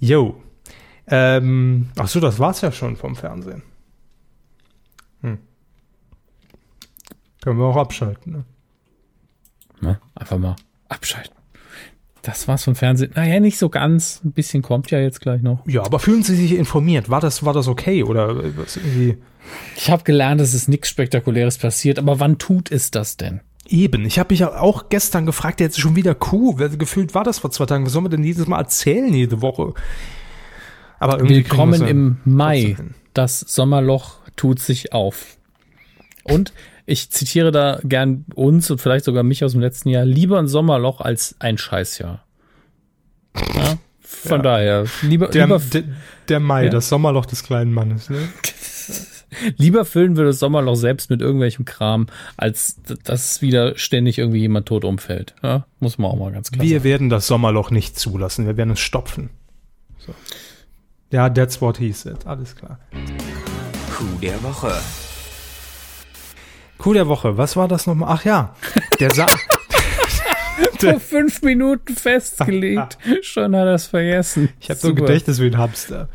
Jo. 0.00 0.40
Ähm, 1.06 1.88
ach 1.96 2.08
so, 2.08 2.20
das 2.20 2.38
war's 2.38 2.60
ja 2.60 2.70
schon 2.70 2.96
vom 2.96 3.16
Fernsehen. 3.16 3.62
Hm. 5.22 5.38
Können 7.42 7.58
wir 7.58 7.64
auch 7.66 7.76
abschalten. 7.76 8.32
Ne? 8.32 8.44
Ne? 9.80 10.00
Einfach 10.14 10.38
mal 10.38 10.56
abschalten. 10.88 11.34
Das 12.22 12.46
war's 12.46 12.64
vom 12.64 12.74
Fernsehen. 12.74 13.12
Naja, 13.14 13.40
nicht 13.40 13.58
so 13.58 13.68
ganz. 13.68 14.20
Ein 14.24 14.32
bisschen 14.32 14.62
kommt 14.62 14.90
ja 14.90 14.98
jetzt 14.98 15.20
gleich 15.20 15.40
noch. 15.40 15.66
Ja, 15.66 15.82
aber 15.84 15.98
fühlen 15.98 16.22
Sie 16.22 16.34
sich 16.34 16.52
informiert? 16.52 17.08
War 17.08 17.20
das, 17.20 17.44
war 17.44 17.52
das 17.52 17.68
okay 17.68 18.02
oder 18.02 18.56
was 18.56 18.76
irgendwie? 18.76 19.18
Ich 19.76 19.90
habe 19.90 20.04
gelernt, 20.04 20.40
dass 20.40 20.52
es 20.52 20.68
nichts 20.68 20.88
Spektakuläres 20.88 21.56
passiert, 21.58 21.98
aber 21.98 22.20
wann 22.20 22.38
tut 22.38 22.70
es 22.70 22.90
das 22.90 23.16
denn? 23.16 23.40
Eben. 23.68 24.04
Ich 24.06 24.18
habe 24.18 24.32
mich 24.32 24.40
ja 24.40 24.58
auch 24.58 24.88
gestern 24.88 25.26
gefragt, 25.26 25.60
jetzt 25.60 25.78
schon 25.78 25.94
wieder 25.94 26.14
Kuh. 26.14 26.54
Gefühlt 26.54 27.14
war 27.14 27.22
das 27.24 27.38
vor 27.38 27.50
zwei 27.50 27.66
Tagen. 27.66 27.84
Was 27.84 27.92
soll 27.92 28.02
man 28.02 28.10
denn 28.10 28.24
jedes 28.24 28.46
Mal 28.46 28.58
erzählen 28.58 29.12
jede 29.12 29.42
Woche? 29.42 29.74
Aber 30.98 31.16
irgendwie 31.18 31.36
Willkommen 31.36 31.80
ja 31.82 31.86
im 31.86 32.16
Mai. 32.24 32.76
Das 33.14 33.40
Sommerloch 33.40 34.16
tut 34.36 34.58
sich 34.58 34.92
auf. 34.92 35.36
Und 36.24 36.52
ich 36.86 37.10
zitiere 37.10 37.52
da 37.52 37.78
gern 37.84 38.24
uns 38.34 38.70
und 38.70 38.80
vielleicht 38.80 39.04
sogar 39.04 39.22
mich 39.22 39.44
aus 39.44 39.52
dem 39.52 39.60
letzten 39.60 39.90
Jahr. 39.90 40.04
Lieber 40.06 40.38
ein 40.38 40.48
Sommerloch 40.48 41.00
als 41.02 41.36
ein 41.38 41.58
Scheißjahr. 41.58 42.24
Ja, 43.54 43.76
von 44.00 44.42
daher, 44.42 44.86
lieber, 45.02 45.28
Der, 45.28 45.46
lieber, 45.46 45.58
der, 45.58 45.84
der 46.28 46.40
Mai, 46.40 46.64
Ja. 46.64 46.70
das 46.70 46.88
Sommerloch 46.88 47.26
des 47.26 47.42
kleinen 47.42 47.72
Mannes. 47.72 48.08
Ne? 48.08 48.18
lieber 49.56 49.84
füllen 49.84 50.16
wir 50.16 50.24
das 50.24 50.38
Sommerloch 50.38 50.76
selbst 50.76 51.10
mit 51.10 51.20
irgendwelchem 51.20 51.64
Kram, 51.64 52.06
als 52.36 52.76
dass 53.04 53.42
wieder 53.42 53.76
ständig 53.76 54.18
irgendwie 54.18 54.40
jemand 54.40 54.66
tot 54.66 54.84
umfällt. 54.84 55.34
Ja, 55.42 55.66
muss 55.80 55.98
man 55.98 56.10
auch 56.10 56.16
mal 56.16 56.32
ganz 56.32 56.50
klar 56.50 56.64
Wir 56.64 56.78
sagen. 56.78 56.84
werden 56.84 57.08
das 57.10 57.26
Sommerloch 57.26 57.70
nicht 57.70 57.98
zulassen. 57.98 58.46
Wir 58.46 58.56
werden 58.56 58.70
es 58.70 58.80
stopfen. 58.80 59.30
So. 59.98 60.14
Ja, 61.10 61.28
that's 61.30 61.60
what 61.60 61.78
he 61.78 61.92
said. 61.92 62.26
Alles 62.26 62.54
klar. 62.54 62.78
Coup 63.96 64.20
der 64.20 64.42
Woche. 64.42 64.72
Coup 66.78 66.92
der 66.94 67.08
Woche. 67.08 67.36
Was 67.36 67.56
war 67.56 67.66
das 67.68 67.86
nochmal? 67.86 68.10
Ach 68.12 68.24
ja. 68.24 68.54
Der 69.00 69.12
Sa 69.12 69.26
Vor 70.78 71.00
fünf 71.00 71.42
Minuten 71.42 71.94
festgelegt. 71.96 72.98
Schon 73.22 73.54
hat 73.56 73.66
er 73.66 73.74
es 73.74 73.86
vergessen. 73.86 74.50
Ich 74.60 74.70
habe 74.70 74.78
so 74.78 74.88
ein. 74.88 74.94
Gedächtnis 74.96 75.40
wie 75.40 75.46
ein 75.46 75.58
Hamster. 75.58 76.08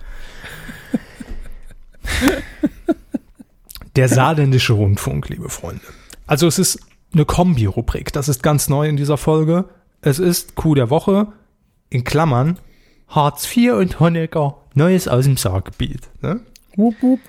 Der 3.95 4.09
saarländische 4.09 4.73
Rundfunk, 4.73 5.29
liebe 5.29 5.49
Freunde. 5.49 5.81
Also 6.25 6.47
es 6.47 6.57
ist 6.57 6.79
eine 7.13 7.25
Kombi-Rubrik. 7.25 8.11
Das 8.11 8.27
ist 8.27 8.41
ganz 8.41 8.67
neu 8.67 8.87
in 8.87 8.97
dieser 8.97 9.17
Folge. 9.17 9.65
Es 10.01 10.17
ist 10.17 10.55
Coup 10.55 10.75
der 10.75 10.89
Woche, 10.89 11.27
in 11.89 12.03
Klammern, 12.03 12.57
Hartz 13.07 13.55
IV 13.55 13.73
und 13.73 13.99
Honecker, 13.99 14.57
Neues 14.73 15.07
aus 15.07 15.25
dem 15.25 15.37
Saargebiet. 15.37 16.09
Ne? 16.21 16.41
Wupp, 16.75 16.95
wupp. 17.01 17.19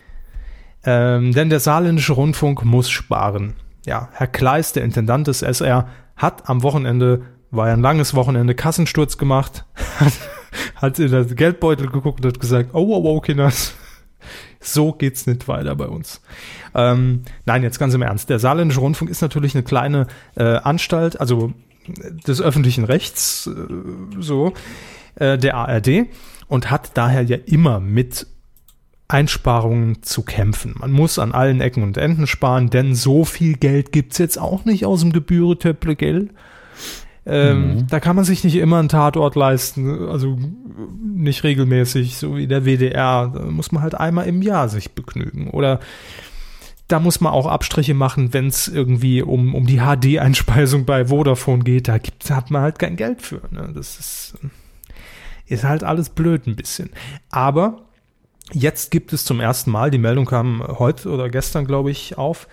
Ähm, 0.86 1.32
denn 1.32 1.50
der 1.50 1.60
saarländische 1.60 2.14
Rundfunk 2.14 2.64
muss 2.64 2.88
sparen. 2.90 3.54
Ja, 3.84 4.08
Herr 4.12 4.26
Kleis, 4.26 4.72
der 4.72 4.84
Intendant 4.84 5.26
des 5.26 5.42
SR, 5.42 5.88
hat 6.16 6.48
am 6.48 6.62
Wochenende, 6.62 7.22
war 7.50 7.68
ja 7.68 7.74
ein 7.74 7.82
langes 7.82 8.14
Wochenende, 8.14 8.54
Kassensturz 8.54 9.18
gemacht, 9.18 9.66
hat, 10.76 10.98
in 10.98 11.10
den 11.10 11.36
Geldbeutel 11.36 11.90
geguckt 11.90 12.24
und 12.24 12.32
hat 12.32 12.40
gesagt, 12.40 12.70
oh, 12.72 12.86
oh, 12.88 13.02
oh, 13.04 13.20
Kinders, 13.20 13.74
so 14.66 14.92
geht's 14.92 15.26
nicht 15.26 15.48
weiter 15.48 15.74
bei 15.76 15.86
uns. 15.86 16.20
Ähm, 16.74 17.22
nein, 17.46 17.62
jetzt 17.62 17.78
ganz 17.78 17.94
im 17.94 18.02
Ernst. 18.02 18.30
Der 18.30 18.38
saarländische 18.38 18.80
Rundfunk 18.80 19.10
ist 19.10 19.22
natürlich 19.22 19.54
eine 19.54 19.64
kleine 19.64 20.06
äh, 20.36 20.56
Anstalt, 20.56 21.20
also 21.20 21.52
äh, 21.86 22.12
des 22.26 22.40
öffentlichen 22.40 22.84
Rechts, 22.84 23.46
äh, 23.46 24.20
so, 24.20 24.52
äh, 25.16 25.38
der 25.38 25.56
ARD 25.56 26.06
und 26.48 26.70
hat 26.70 26.92
daher 26.94 27.22
ja 27.22 27.36
immer 27.46 27.80
mit 27.80 28.26
Einsparungen 29.08 30.02
zu 30.02 30.22
kämpfen. 30.22 30.74
Man 30.78 30.90
muss 30.90 31.18
an 31.18 31.32
allen 31.32 31.60
Ecken 31.60 31.82
und 31.82 31.96
Enden 31.96 32.26
sparen, 32.26 32.70
denn 32.70 32.94
so 32.94 33.24
viel 33.24 33.54
Geld 33.54 33.92
gibt's 33.92 34.18
jetzt 34.18 34.38
auch 34.38 34.64
nicht 34.64 34.86
aus 34.86 35.00
dem 35.00 35.12
Gebühretöpple, 35.12 35.94
gell? 35.94 36.30
Ähm, 37.26 37.86
Da 37.88 38.00
kann 38.00 38.16
man 38.16 38.24
sich 38.24 38.44
nicht 38.44 38.56
immer 38.56 38.78
einen 38.78 38.88
Tatort 38.88 39.34
leisten, 39.34 40.08
also 40.08 40.38
nicht 41.02 41.44
regelmäßig, 41.44 42.16
so 42.16 42.36
wie 42.36 42.46
der 42.46 42.64
WDR. 42.64 43.28
Da 43.34 43.44
muss 43.46 43.72
man 43.72 43.82
halt 43.82 43.94
einmal 43.94 44.26
im 44.26 44.42
Jahr 44.42 44.68
sich 44.68 44.92
begnügen. 44.92 45.48
Oder 45.50 45.80
da 46.88 47.00
muss 47.00 47.20
man 47.20 47.32
auch 47.32 47.46
Abstriche 47.46 47.94
machen, 47.94 48.34
wenn 48.34 48.48
es 48.48 48.68
irgendwie 48.68 49.22
um, 49.22 49.54
um 49.54 49.66
die 49.66 49.78
HD-Einspeisung 49.80 50.84
bei 50.84 51.06
Vodafone 51.06 51.64
geht. 51.64 51.88
Da 51.88 51.98
gibt's, 51.98 52.30
hat 52.30 52.50
man 52.50 52.62
halt 52.62 52.78
kein 52.78 52.96
Geld 52.96 53.22
für. 53.22 53.42
Ne? 53.50 53.72
Das 53.74 53.98
ist, 53.98 54.34
ist 55.46 55.64
halt 55.64 55.82
alles 55.82 56.10
blöd 56.10 56.46
ein 56.46 56.56
bisschen. 56.56 56.90
Aber 57.30 57.84
Jetzt 58.52 58.90
gibt 58.90 59.12
es 59.12 59.24
zum 59.24 59.40
ersten 59.40 59.70
Mal, 59.70 59.90
die 59.90 59.98
Meldung 59.98 60.26
kam 60.26 60.62
heute 60.78 61.10
oder 61.10 61.30
gestern, 61.30 61.66
glaube 61.66 61.90
ich, 61.90 62.18
auf, 62.18 62.46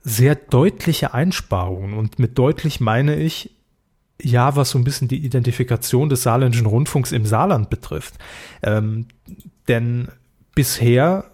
sehr 0.00 0.36
deutliche 0.36 1.12
Einsparungen. 1.12 1.94
Und 1.94 2.18
mit 2.18 2.38
deutlich 2.38 2.80
meine 2.80 3.16
ich, 3.16 3.50
ja, 4.20 4.56
was 4.56 4.70
so 4.70 4.78
ein 4.78 4.84
bisschen 4.84 5.08
die 5.08 5.24
Identifikation 5.24 6.08
des 6.08 6.22
saarländischen 6.22 6.66
Rundfunks 6.66 7.12
im 7.12 7.24
Saarland 7.24 7.70
betrifft. 7.70 8.14
Ähm, 8.62 9.06
denn 9.68 10.08
bisher 10.54 11.24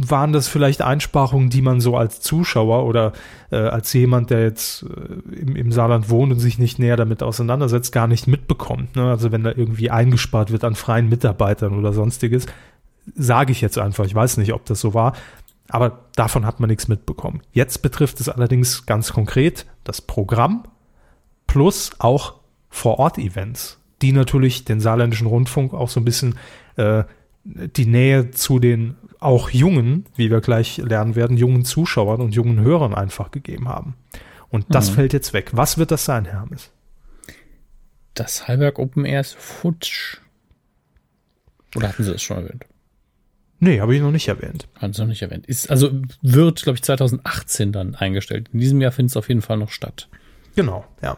waren 0.00 0.32
das 0.32 0.46
vielleicht 0.46 0.80
Einsparungen, 0.80 1.50
die 1.50 1.60
man 1.60 1.80
so 1.80 1.96
als 1.96 2.20
Zuschauer 2.20 2.86
oder 2.86 3.12
äh, 3.50 3.56
als 3.56 3.92
jemand, 3.92 4.30
der 4.30 4.42
jetzt 4.42 4.84
äh, 4.84 5.34
im, 5.34 5.56
im 5.56 5.72
Saarland 5.72 6.08
wohnt 6.08 6.32
und 6.32 6.38
sich 6.38 6.58
nicht 6.58 6.78
näher 6.78 6.96
damit 6.96 7.22
auseinandersetzt, 7.22 7.92
gar 7.92 8.06
nicht 8.06 8.28
mitbekommt. 8.28 8.94
Ne? 8.94 9.10
Also 9.10 9.32
wenn 9.32 9.42
da 9.42 9.50
irgendwie 9.50 9.90
eingespart 9.90 10.52
wird 10.52 10.62
an 10.62 10.76
freien 10.76 11.08
Mitarbeitern 11.08 11.76
oder 11.76 11.92
sonstiges, 11.92 12.46
sage 13.16 13.50
ich 13.50 13.60
jetzt 13.60 13.78
einfach. 13.78 14.04
Ich 14.04 14.14
weiß 14.14 14.36
nicht, 14.36 14.52
ob 14.52 14.64
das 14.66 14.80
so 14.80 14.94
war, 14.94 15.14
aber 15.68 16.04
davon 16.14 16.46
hat 16.46 16.60
man 16.60 16.68
nichts 16.68 16.86
mitbekommen. 16.86 17.42
Jetzt 17.52 17.82
betrifft 17.82 18.20
es 18.20 18.28
allerdings 18.28 18.86
ganz 18.86 19.12
konkret 19.12 19.66
das 19.82 20.00
Programm 20.00 20.64
plus 21.48 21.90
auch 21.98 22.34
Vor-Ort-Events, 22.70 23.80
die 24.02 24.12
natürlich 24.12 24.64
den 24.64 24.78
saarländischen 24.78 25.26
Rundfunk 25.26 25.74
auch 25.74 25.88
so 25.88 25.98
ein 25.98 26.04
bisschen 26.04 26.36
äh, 26.76 27.02
die 27.44 27.86
Nähe 27.86 28.30
zu 28.30 28.60
den 28.60 28.94
auch 29.18 29.50
jungen, 29.50 30.04
wie 30.14 30.30
wir 30.30 30.40
gleich 30.40 30.76
lernen 30.76 31.16
werden, 31.16 31.36
jungen 31.36 31.64
Zuschauern 31.64 32.20
und 32.20 32.34
jungen 32.34 32.60
Hörern 32.60 32.94
einfach 32.94 33.30
gegeben 33.32 33.68
haben. 33.68 33.94
Und 34.50 34.66
das 34.74 34.90
Mhm. 34.90 34.94
fällt 34.94 35.12
jetzt 35.12 35.32
weg. 35.32 35.50
Was 35.54 35.76
wird 35.78 35.90
das 35.90 36.04
sein, 36.04 36.24
Hermes? 36.26 36.70
Das 38.14 38.46
Hallberg 38.48 38.78
Open 38.78 39.04
Air 39.04 39.20
ist 39.20 39.34
futsch. 39.34 40.18
Oder 41.76 41.88
hatten 41.88 42.02
sie 42.04 42.12
das 42.12 42.22
schon 42.22 42.38
erwähnt? 42.38 42.64
Nee, 43.60 43.80
habe 43.80 43.94
ich 43.94 44.00
noch 44.00 44.12
nicht 44.12 44.28
erwähnt. 44.28 44.68
Haben 44.76 44.92
sie 44.92 45.00
noch 45.02 45.08
nicht 45.08 45.22
erwähnt. 45.22 45.46
Ist, 45.46 45.68
also 45.70 45.90
wird, 46.22 46.62
glaube 46.62 46.76
ich, 46.76 46.82
2018 46.82 47.72
dann 47.72 47.94
eingestellt. 47.94 48.48
In 48.52 48.60
diesem 48.60 48.80
Jahr 48.80 48.92
findet 48.92 49.10
es 49.12 49.16
auf 49.16 49.28
jeden 49.28 49.42
Fall 49.42 49.56
noch 49.58 49.70
statt. 49.70 50.08
Genau, 50.58 50.84
ja. 51.04 51.16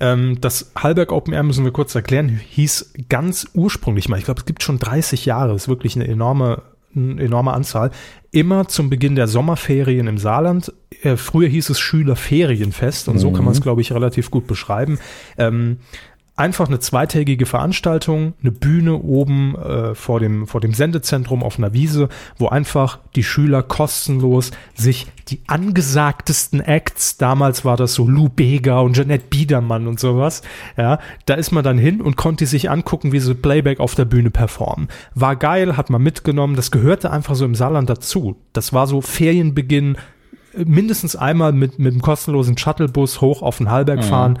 Ähm, 0.00 0.40
das 0.40 0.72
Hallberg 0.74 1.12
Open 1.12 1.34
Air 1.34 1.42
müssen 1.42 1.62
wir 1.62 1.72
kurz 1.72 1.94
erklären, 1.94 2.30
hieß 2.30 2.94
ganz 3.10 3.46
ursprünglich 3.52 4.08
mal, 4.08 4.18
ich 4.18 4.24
glaube, 4.24 4.40
es 4.40 4.46
gibt 4.46 4.62
schon 4.62 4.78
30 4.78 5.26
Jahre, 5.26 5.54
ist 5.54 5.68
wirklich 5.68 5.94
eine 5.94 6.08
enorme, 6.08 6.62
eine 6.96 7.22
enorme 7.22 7.52
Anzahl, 7.52 7.90
immer 8.30 8.66
zum 8.66 8.88
Beginn 8.88 9.14
der 9.14 9.28
Sommerferien 9.28 10.06
im 10.06 10.16
Saarland, 10.16 10.72
äh, 11.02 11.16
früher 11.16 11.50
hieß 11.50 11.68
es 11.68 11.78
Schülerferienfest 11.78 13.08
und 13.08 13.18
so 13.18 13.30
kann 13.30 13.44
man 13.44 13.52
es, 13.52 13.60
glaube 13.60 13.82
ich, 13.82 13.92
relativ 13.92 14.30
gut 14.30 14.46
beschreiben. 14.46 14.98
Ähm, 15.36 15.80
einfach 16.38 16.68
eine 16.68 16.78
zweitägige 16.78 17.46
Veranstaltung, 17.46 18.34
eine 18.40 18.52
Bühne 18.52 18.96
oben 18.96 19.56
äh, 19.56 19.94
vor, 19.94 20.20
dem, 20.20 20.46
vor 20.46 20.60
dem 20.60 20.72
Sendezentrum 20.72 21.42
auf 21.42 21.58
einer 21.58 21.72
Wiese, 21.72 22.08
wo 22.36 22.48
einfach 22.48 23.00
die 23.16 23.24
Schüler 23.24 23.62
kostenlos 23.62 24.52
sich 24.74 25.08
die 25.28 25.40
angesagtesten 25.46 26.60
Acts, 26.60 27.18
damals 27.18 27.64
war 27.64 27.76
das 27.76 27.94
so 27.94 28.06
Lou 28.08 28.28
Bega 28.28 28.80
und 28.80 28.94
Jeanette 28.94 29.26
Biedermann 29.28 29.86
und 29.86 30.00
sowas, 30.00 30.42
ja, 30.76 30.98
da 31.26 31.34
ist 31.34 31.50
man 31.50 31.64
dann 31.64 31.76
hin 31.76 32.00
und 32.00 32.16
konnte 32.16 32.46
sich 32.46 32.70
angucken, 32.70 33.12
wie 33.12 33.20
sie 33.20 33.34
Playback 33.34 33.80
auf 33.80 33.94
der 33.94 34.04
Bühne 34.04 34.30
performen. 34.30 34.88
War 35.14 35.36
geil, 35.36 35.76
hat 35.76 35.90
man 35.90 36.02
mitgenommen, 36.02 36.56
das 36.56 36.70
gehörte 36.70 37.10
einfach 37.10 37.34
so 37.34 37.44
im 37.44 37.54
Saarland 37.54 37.90
dazu. 37.90 38.36
Das 38.52 38.72
war 38.72 38.86
so 38.86 39.00
Ferienbeginn, 39.00 39.96
mindestens 40.64 41.14
einmal 41.14 41.52
mit, 41.52 41.78
mit 41.78 41.92
einem 41.92 42.02
kostenlosen 42.02 42.56
Shuttlebus 42.56 43.20
hoch 43.20 43.42
auf 43.42 43.58
den 43.58 43.70
Hallberg 43.70 44.04
fahren 44.04 44.38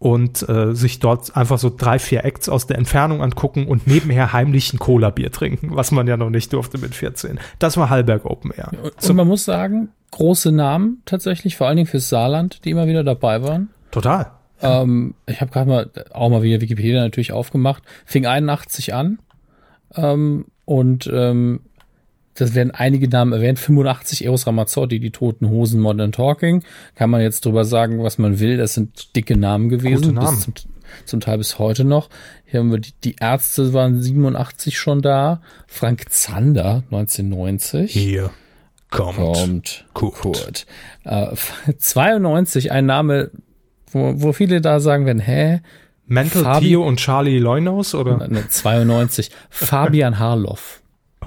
und 0.00 0.48
äh, 0.48 0.74
sich 0.74 0.98
dort 0.98 1.36
einfach 1.36 1.58
so 1.58 1.70
drei, 1.74 1.98
vier 1.98 2.24
Acts 2.24 2.48
aus 2.48 2.66
der 2.66 2.78
Entfernung 2.78 3.22
angucken 3.22 3.68
und 3.68 3.86
nebenher 3.86 4.32
heimlich 4.32 4.72
ein 4.72 4.78
Cola-Bier 4.78 5.30
trinken, 5.30 5.76
was 5.76 5.92
man 5.92 6.06
ja 6.08 6.16
noch 6.16 6.30
nicht 6.30 6.52
durfte 6.54 6.78
mit 6.78 6.94
14. 6.94 7.38
Das 7.58 7.76
war 7.76 7.90
Hallberg 7.90 8.24
Open 8.24 8.50
Air. 8.50 8.70
Und 8.82 9.14
man 9.14 9.28
muss 9.28 9.44
sagen, 9.44 9.90
große 10.10 10.52
Namen 10.52 11.02
tatsächlich, 11.04 11.56
vor 11.56 11.66
allen 11.66 11.76
Dingen 11.76 11.86
fürs 11.86 12.08
Saarland, 12.08 12.64
die 12.64 12.70
immer 12.70 12.86
wieder 12.86 13.04
dabei 13.04 13.42
waren. 13.42 13.68
Total. 13.90 14.32
Ähm, 14.62 15.14
ich 15.26 15.42
habe 15.42 15.50
gerade 15.50 15.68
mal 15.68 15.90
auch 16.12 16.30
mal 16.30 16.42
wieder 16.42 16.62
Wikipedia 16.62 17.02
natürlich 17.02 17.32
aufgemacht. 17.32 17.82
Fing 18.06 18.24
81 18.24 18.94
an 18.94 19.18
ähm, 19.94 20.46
und 20.64 21.10
ähm, 21.12 21.60
das 22.40 22.54
werden 22.54 22.70
einige 22.70 23.08
Namen 23.08 23.32
erwähnt. 23.32 23.58
85 23.58 24.24
Eros 24.24 24.46
Ramazzotti, 24.46 25.00
die 25.00 25.10
Toten 25.10 25.48
Hosen, 25.48 25.80
Modern 25.80 26.12
Talking. 26.12 26.62
Kann 26.94 27.10
man 27.10 27.20
jetzt 27.20 27.44
drüber 27.44 27.64
sagen, 27.64 28.02
was 28.02 28.18
man 28.18 28.40
will. 28.40 28.56
Das 28.56 28.74
sind 28.74 29.14
dicke 29.16 29.36
Namen 29.36 29.68
gewesen. 29.68 30.02
Gute 30.02 30.12
Namen. 30.14 30.34
Bis 30.36 30.44
zum, 30.44 30.54
zum 31.04 31.20
Teil 31.20 31.38
bis 31.38 31.58
heute 31.58 31.84
noch. 31.84 32.08
Hier 32.46 32.60
haben 32.60 32.70
wir 32.72 32.78
die, 32.78 32.92
die 33.04 33.16
Ärzte 33.20 33.72
waren 33.72 34.00
87 34.02 34.78
schon 34.78 35.02
da. 35.02 35.40
Frank 35.66 36.06
Zander 36.10 36.82
1990. 36.90 37.92
Hier 37.92 38.30
kommt, 38.90 39.16
Kommt 39.16 39.84
Kurt. 39.94 40.14
Kurt. 40.14 40.66
Äh, 41.04 41.34
92 41.78 42.72
ein 42.72 42.86
Name, 42.86 43.30
wo, 43.92 44.14
wo 44.16 44.32
viele 44.32 44.60
da 44.60 44.80
sagen 44.80 45.06
werden, 45.06 45.20
hä? 45.20 45.60
Mental 46.06 46.42
Fabi- 46.42 46.66
Theo 46.70 46.84
und 46.84 46.96
Charlie 46.98 47.38
Leunaus 47.38 47.94
oder? 47.94 48.26
Ne, 48.26 48.48
92. 48.48 49.30
Fabian 49.50 50.18
Harloff. 50.18 50.82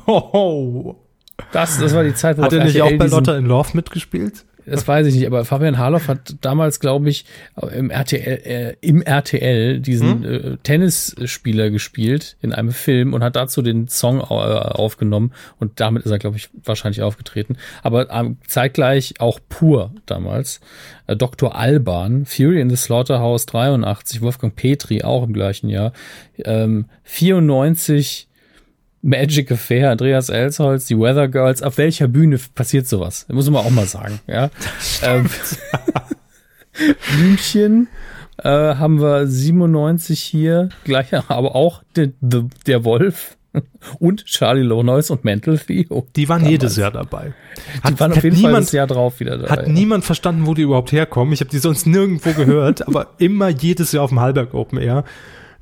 Hoho. 0.06 1.03
Das, 1.52 1.78
das 1.80 1.94
war 1.94 2.04
die 2.04 2.14
Zeit, 2.14 2.38
wo 2.38 2.44
Hat 2.44 2.54
er 2.54 2.64
nicht 2.64 2.76
RTL 2.76 2.96
auch 2.96 2.98
bei 2.98 3.06
Lotta 3.08 3.38
in 3.38 3.46
Love 3.46 3.70
mitgespielt? 3.74 4.46
Das 4.66 4.88
weiß 4.88 5.08
ich 5.08 5.16
nicht, 5.16 5.28
aber 5.28 5.44
Fabian 5.46 5.78
Harloff 5.78 6.08
hat 6.08 6.36
damals, 6.42 6.80
glaube 6.80 7.10
ich, 7.10 7.26
im 7.76 7.90
RTL, 7.90 8.42
äh, 8.46 8.76
im 8.82 9.02
RTL 9.02 9.80
diesen 9.80 10.24
äh, 10.24 10.58
Tennisspieler 10.64 11.70
gespielt 11.70 12.38
in 12.42 12.54
einem 12.54 12.72
Film 12.72 13.14
und 13.14 13.24
hat 13.24 13.36
dazu 13.36 13.62
den 13.62 13.88
Song 13.88 14.20
äh, 14.20 14.24
aufgenommen 14.24 15.34
und 15.60 15.80
damit 15.80 16.04
ist 16.04 16.12
er, 16.12 16.20
glaube 16.20 16.38
ich, 16.38 16.50
wahrscheinlich 16.64 17.02
aufgetreten. 17.02 17.58
Aber 17.82 18.10
ähm, 18.12 18.38
zeitgleich 18.48 19.16
auch 19.20 19.40
pur 19.50 19.92
damals. 20.06 20.62
Äh, 21.08 21.18
Dr. 21.18 21.56
Alban, 21.56 22.26
Fury 22.26 22.62
in 22.62 22.70
the 22.70 22.78
Slaughterhouse 22.78 23.46
83, 23.48 24.22
Wolfgang 24.22 24.56
Petri 24.56 25.04
auch 25.04 25.24
im 25.24 25.34
gleichen 25.34 25.70
Jahr. 25.70 25.92
Ähm, 26.46 26.86
94 27.04 28.30
Magic 29.04 29.52
Affair, 29.52 29.92
Andreas 29.92 30.30
Elsholz, 30.30 30.86
die 30.88 30.98
Weather 30.98 31.28
Girls. 31.28 31.62
Auf 31.62 31.78
welcher 31.78 32.08
Bühne 32.08 32.40
passiert 32.56 32.88
sowas? 32.88 33.28
Muss 33.30 33.50
man 33.50 33.66
auch 33.66 33.70
mal 33.70 33.86
sagen, 33.86 34.20
ja. 34.28 34.50
ähm, 35.04 35.30
München 37.20 37.90
äh, 38.38 38.50
haben 38.50 39.02
wir 39.02 39.28
97 39.28 40.22
hier, 40.22 40.70
gleich, 40.86 41.14
aber 41.14 41.54
auch 41.54 41.84
der, 41.98 42.12
der, 42.22 42.46
der 42.66 42.86
Wolf 42.86 43.38
und 44.00 44.26
Charlie 44.26 44.64
Lonois 44.64 45.12
und 45.12 45.26
Mental 45.26 45.58
Theo. 45.58 46.08
Die 46.16 46.30
waren 46.30 46.40
Damals. 46.40 46.52
jedes 46.52 46.78
Jahr 46.78 46.92
dabei. 46.92 47.34
Die 47.88 48.00
waren 48.00 48.14
auf 48.14 48.24
jeden 48.24 48.38
Fall 48.38 48.54
das 48.54 48.72
Jahr 48.72 48.88
drauf 48.88 49.20
wieder 49.20 49.38
dabei. 49.38 49.52
Hat 49.52 49.68
niemand 49.68 50.06
verstanden, 50.06 50.48
wo 50.48 50.54
die 50.54 50.64
überhaupt 50.64 50.94
herkommen. 50.94 51.34
Ich 51.34 51.42
habe 51.42 51.52
die 51.52 51.60
sonst 51.60 51.86
nirgendwo 51.86 52.32
gehört, 52.32 52.88
aber 52.88 53.10
immer 53.18 53.50
jedes 53.50 53.92
Jahr 53.92 54.06
auf 54.06 54.10
dem 54.10 54.22
Hallberg 54.22 54.54
Open 54.54 54.80
Air 54.80 55.04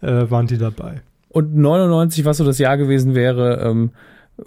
äh, 0.02 0.30
waren 0.30 0.46
die 0.46 0.60
dabei. 0.60 1.02
Und 1.32 1.56
99, 1.56 2.26
was 2.26 2.38
so 2.38 2.46
das 2.46 2.60
Jahr 2.60 2.78
gewesen 2.78 3.16
wäre, 3.16 3.62
ähm, 3.62 3.92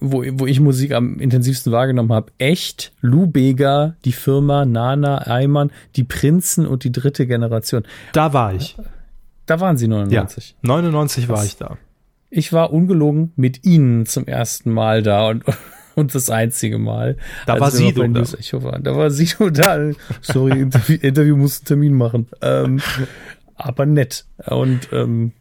wo, 0.00 0.22
wo 0.32 0.46
ich 0.46 0.60
Musik 0.60 0.92
am 0.92 1.18
intensivsten 1.18 1.72
wahrgenommen 1.72 2.12
habe. 2.12 2.32
Echt, 2.38 2.92
Lou 3.00 3.26
Bega, 3.26 3.96
die 4.04 4.12
Firma, 4.12 4.64
Nana, 4.64 5.26
Eimann, 5.26 5.70
die 5.96 6.04
Prinzen 6.04 6.66
und 6.66 6.84
die 6.84 6.92
dritte 6.92 7.26
Generation. 7.26 7.84
Da 8.12 8.32
war 8.32 8.54
ich. 8.54 8.76
Da 9.46 9.60
waren 9.60 9.76
sie 9.76 9.86
Ja, 9.86 9.90
99. 9.90 10.56
99 10.62 11.28
war 11.28 11.44
ich 11.44 11.56
da. 11.56 11.78
Ich 12.30 12.52
war 12.52 12.72
ungelogen 12.72 13.32
mit 13.36 13.64
ihnen 13.64 14.06
zum 14.06 14.26
ersten 14.26 14.70
Mal 14.70 15.02
da 15.02 15.28
und, 15.28 15.44
und 15.94 16.14
das 16.14 16.28
einzige 16.28 16.78
Mal. 16.78 17.16
Da 17.46 17.60
war 17.60 17.70
Sido 17.70 18.02
da. 18.02 18.08
News 18.08 18.34
Echo 18.34 18.62
waren. 18.62 18.82
Da 18.82 18.96
war 18.96 19.10
Sido 19.10 19.50
da. 19.50 19.90
Sorry, 20.20 20.60
Interview, 20.60 20.98
Interview 21.00 21.36
muss 21.36 21.60
einen 21.60 21.66
Termin 21.66 21.94
machen. 21.94 22.26
Ähm, 22.42 22.80
aber 23.54 23.86
nett. 23.86 24.26
Und 24.46 24.88
ähm, 24.92 25.32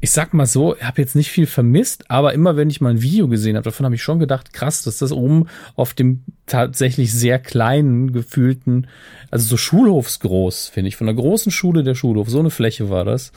ich 0.00 0.12
sag 0.12 0.32
mal 0.32 0.46
so, 0.46 0.76
ich 0.76 0.84
habe 0.84 1.00
jetzt 1.00 1.16
nicht 1.16 1.30
viel 1.30 1.46
vermisst, 1.46 2.10
aber 2.10 2.32
immer 2.32 2.56
wenn 2.56 2.70
ich 2.70 2.80
mal 2.80 2.90
ein 2.90 3.02
Video 3.02 3.26
gesehen 3.26 3.56
habe, 3.56 3.64
davon 3.64 3.84
habe 3.84 3.96
ich 3.96 4.02
schon 4.02 4.20
gedacht, 4.20 4.52
krass, 4.52 4.82
dass 4.82 4.98
das 4.98 5.10
oben 5.10 5.46
auf 5.74 5.92
dem 5.92 6.22
tatsächlich 6.46 7.12
sehr 7.12 7.38
kleinen, 7.38 8.12
gefühlten, 8.12 8.86
also 9.30 9.46
so 9.46 9.56
Schulhofsgroß, 9.56 10.68
finde 10.68 10.88
ich, 10.88 10.96
von 10.96 11.06
der 11.06 11.16
großen 11.16 11.50
Schule 11.50 11.82
der 11.82 11.94
Schulhof, 11.94 12.30
so 12.30 12.38
eine 12.38 12.50
Fläche 12.50 12.90
war 12.90 13.04
das, 13.04 13.32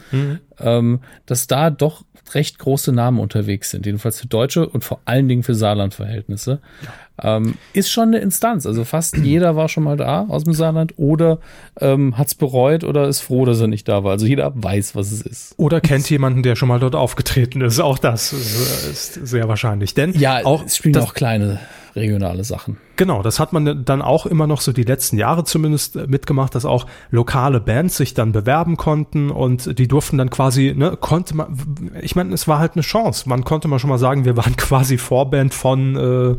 ähm, 0.59 0.99
dass 1.25 1.47
da 1.47 1.71
doch 1.71 2.05
recht 2.33 2.59
große 2.59 2.93
Namen 2.93 3.19
unterwegs 3.19 3.71
sind, 3.71 3.85
jedenfalls 3.85 4.19
für 4.19 4.27
deutsche 4.27 4.69
und 4.69 4.83
vor 4.83 5.01
allen 5.05 5.27
Dingen 5.27 5.43
für 5.43 5.55
Saarland-Verhältnisse. 5.55 6.61
Ähm, 7.23 7.55
ist 7.73 7.91
schon 7.91 8.09
eine 8.09 8.19
Instanz. 8.19 8.65
Also 8.65 8.83
fast 8.83 9.17
jeder 9.23 9.55
war 9.55 9.69
schon 9.69 9.83
mal 9.83 9.97
da 9.97 10.25
aus 10.27 10.43
dem 10.43 10.53
Saarland 10.53 10.93
oder 10.97 11.39
ähm, 11.79 12.17
hat 12.17 12.27
es 12.27 12.35
bereut 12.35 12.83
oder 12.83 13.07
ist 13.07 13.21
froh, 13.21 13.45
dass 13.45 13.59
er 13.59 13.67
nicht 13.67 13.87
da 13.87 14.03
war. 14.03 14.11
Also 14.11 14.25
jeder 14.25 14.51
weiß, 14.55 14.95
was 14.95 15.11
es 15.11 15.21
ist. 15.21 15.53
Oder 15.57 15.81
kennt 15.81 16.09
jemanden, 16.09 16.43
der 16.43 16.55
schon 16.55 16.67
mal 16.67 16.79
dort 16.79 16.95
aufgetreten 16.95 17.61
ist. 17.61 17.79
Auch 17.79 17.97
das 17.97 18.33
ist, 18.33 19.17
ist 19.17 19.27
sehr 19.27 19.47
wahrscheinlich. 19.47 19.93
Denn 19.93 20.13
Ja, 20.13 20.45
auch 20.45 20.65
es 20.65 20.77
spielen 20.77 20.97
auch 20.97 21.13
kleine 21.13 21.59
regionale 21.95 22.43
Sachen. 22.43 22.77
Genau, 22.95 23.21
das 23.21 23.39
hat 23.39 23.53
man 23.53 23.83
dann 23.85 24.01
auch 24.01 24.25
immer 24.25 24.47
noch 24.47 24.61
so 24.61 24.71
die 24.71 24.83
letzten 24.83 25.17
Jahre 25.17 25.43
zumindest 25.43 25.95
äh, 25.95 26.07
mitgemacht, 26.07 26.55
dass 26.55 26.65
auch 26.65 26.85
lokale 27.09 27.59
Bands 27.59 27.97
sich 27.97 28.13
dann 28.13 28.31
bewerben 28.31 28.77
konnten 28.77 29.29
und 29.29 29.77
die 29.77 29.87
durften 29.87 30.17
dann 30.17 30.29
quasi, 30.29 30.73
ne, 30.75 30.97
konnte 30.99 31.35
man, 31.35 31.57
ich 32.01 32.15
meine, 32.15 32.33
es 32.33 32.47
war 32.47 32.59
halt 32.59 32.73
eine 32.73 32.81
Chance. 32.81 33.27
Man 33.27 33.43
konnte 33.43 33.67
mal 33.67 33.79
schon 33.79 33.89
mal 33.89 33.97
sagen, 33.97 34.25
wir 34.25 34.37
waren 34.37 34.55
quasi 34.57 34.97
Vorband 34.97 35.53
von 35.53 35.95
äh, 35.95 36.35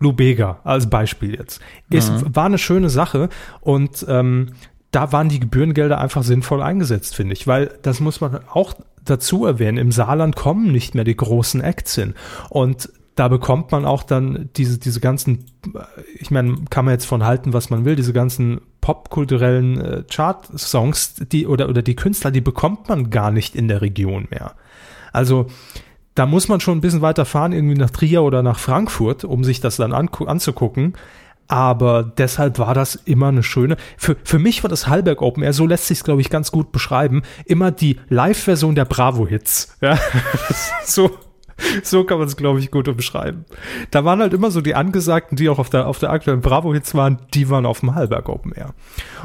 Lou 0.00 0.12
Bega 0.12 0.60
als 0.64 0.88
Beispiel 0.88 1.34
jetzt. 1.34 1.60
Es 1.90 2.10
war 2.34 2.46
eine 2.46 2.58
schöne 2.58 2.90
Sache 2.90 3.28
und 3.60 4.04
ähm, 4.08 4.52
da 4.90 5.12
waren 5.12 5.28
die 5.28 5.40
Gebührengelder 5.40 6.00
einfach 6.00 6.24
sinnvoll 6.24 6.62
eingesetzt, 6.62 7.14
finde 7.14 7.34
ich, 7.34 7.46
weil 7.46 7.78
das 7.82 8.00
muss 8.00 8.20
man 8.20 8.40
auch 8.48 8.74
dazu 9.04 9.46
erwähnen. 9.46 9.78
Im 9.78 9.92
Saarland 9.92 10.36
kommen 10.36 10.72
nicht 10.72 10.94
mehr 10.94 11.04
die 11.04 11.16
großen 11.16 11.60
Acts 11.60 11.94
hin 11.94 12.14
und 12.48 12.90
da 13.14 13.28
bekommt 13.28 13.70
man 13.70 13.84
auch 13.84 14.02
dann 14.02 14.48
diese, 14.56 14.78
diese 14.78 15.00
ganzen, 15.00 15.44
äh, 15.74 15.80
ich 16.18 16.30
meine, 16.30 16.54
kann 16.70 16.86
man 16.86 16.94
jetzt 16.94 17.04
von 17.04 17.24
halten, 17.24 17.52
was 17.52 17.68
man 17.68 17.84
will, 17.84 17.94
diese 17.94 18.14
ganzen 18.14 18.62
popkulturellen 18.80 19.80
äh, 19.80 20.04
Chart-Songs, 20.08 21.16
die 21.30 21.46
oder, 21.46 21.68
oder 21.68 21.82
die 21.82 21.96
Künstler, 21.96 22.30
die 22.30 22.40
bekommt 22.40 22.88
man 22.88 23.10
gar 23.10 23.30
nicht 23.30 23.54
in 23.54 23.68
der 23.68 23.82
Region 23.82 24.28
mehr. 24.30 24.54
Also 25.12 25.48
da 26.14 26.26
muss 26.26 26.48
man 26.48 26.60
schon 26.60 26.78
ein 26.78 26.80
bisschen 26.80 27.02
weiter 27.02 27.24
fahren, 27.24 27.52
irgendwie 27.52 27.76
nach 27.76 27.90
Trier 27.90 28.22
oder 28.22 28.42
nach 28.42 28.58
Frankfurt, 28.58 29.24
um 29.24 29.44
sich 29.44 29.60
das 29.60 29.76
dann 29.76 29.92
anzugucken. 29.92 30.94
Aber 31.50 32.04
deshalb 32.04 32.60
war 32.60 32.74
das 32.74 32.94
immer 32.94 33.28
eine 33.28 33.42
schöne. 33.42 33.76
Für, 33.96 34.16
für 34.22 34.38
mich 34.38 34.62
war 34.62 34.70
das 34.70 34.86
Hallberg 34.86 35.20
Open 35.20 35.42
Air, 35.42 35.52
so 35.52 35.66
lässt 35.66 35.88
sich 35.88 35.98
es, 35.98 36.04
glaube 36.04 36.20
ich, 36.20 36.30
ganz 36.30 36.52
gut 36.52 36.70
beschreiben, 36.70 37.22
immer 37.44 37.72
die 37.72 37.98
Live-Version 38.08 38.76
der 38.76 38.84
Bravo-Hits. 38.84 39.76
Ja, 39.80 39.98
so, 40.84 41.10
so 41.82 42.04
kann 42.04 42.18
man 42.18 42.28
es, 42.28 42.36
glaube 42.36 42.60
ich, 42.60 42.70
gut 42.70 42.94
beschreiben. 42.96 43.46
Da 43.90 44.04
waren 44.04 44.20
halt 44.20 44.32
immer 44.32 44.52
so 44.52 44.60
die 44.60 44.76
Angesagten, 44.76 45.36
die 45.36 45.48
auch 45.48 45.58
auf 45.58 45.70
der, 45.70 45.88
auf 45.88 45.98
der 45.98 46.10
aktuellen 46.10 46.40
Bravo-Hits 46.40 46.94
waren, 46.94 47.18
die 47.34 47.50
waren 47.50 47.66
auf 47.66 47.80
dem 47.80 47.96
Hallberg 47.96 48.28
Open 48.28 48.52
Air. 48.52 48.74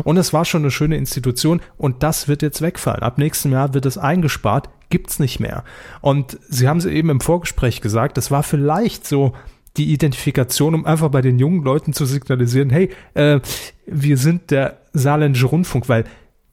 Und 0.03 0.17
es 0.17 0.33
war 0.33 0.45
schon 0.45 0.63
eine 0.63 0.71
schöne 0.71 0.97
Institution 0.97 1.61
und 1.77 2.01
das 2.01 2.27
wird 2.27 2.41
jetzt 2.41 2.61
wegfallen. 2.61 3.03
Ab 3.03 3.19
nächstem 3.19 3.51
Jahr 3.51 3.75
wird 3.75 3.85
es 3.85 3.99
eingespart, 3.99 4.69
gibt's 4.89 5.19
nicht 5.19 5.39
mehr. 5.39 5.63
Und 6.01 6.39
Sie 6.49 6.67
haben 6.67 6.77
es 6.77 6.85
eben 6.85 7.09
im 7.09 7.21
Vorgespräch 7.21 7.81
gesagt, 7.81 8.17
das 8.17 8.31
war 8.31 8.43
vielleicht 8.43 9.05
so 9.05 9.33
die 9.77 9.91
Identifikation, 9.91 10.73
um 10.73 10.85
einfach 10.85 11.09
bei 11.09 11.21
den 11.21 11.39
jungen 11.39 11.63
Leuten 11.63 11.93
zu 11.93 12.05
signalisieren, 12.05 12.69
hey, 12.69 12.89
äh, 13.13 13.39
wir 13.85 14.17
sind 14.17 14.51
der 14.51 14.77
saarländische 14.93 15.47
Rundfunk, 15.47 15.89
weil 15.89 16.05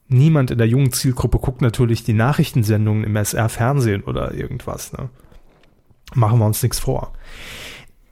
niemand 0.08 0.50
in 0.50 0.58
der 0.58 0.66
jungen 0.66 0.92
Zielgruppe 0.92 1.38
guckt 1.38 1.62
natürlich 1.62 2.04
die 2.04 2.12
Nachrichtensendungen 2.12 3.04
im 3.04 3.16
SR-Fernsehen 3.16 4.02
oder 4.02 4.34
irgendwas. 4.34 4.92
Ne? 4.92 5.08
Machen 6.14 6.38
wir 6.38 6.46
uns 6.46 6.62
nichts 6.62 6.80
vor. 6.80 7.12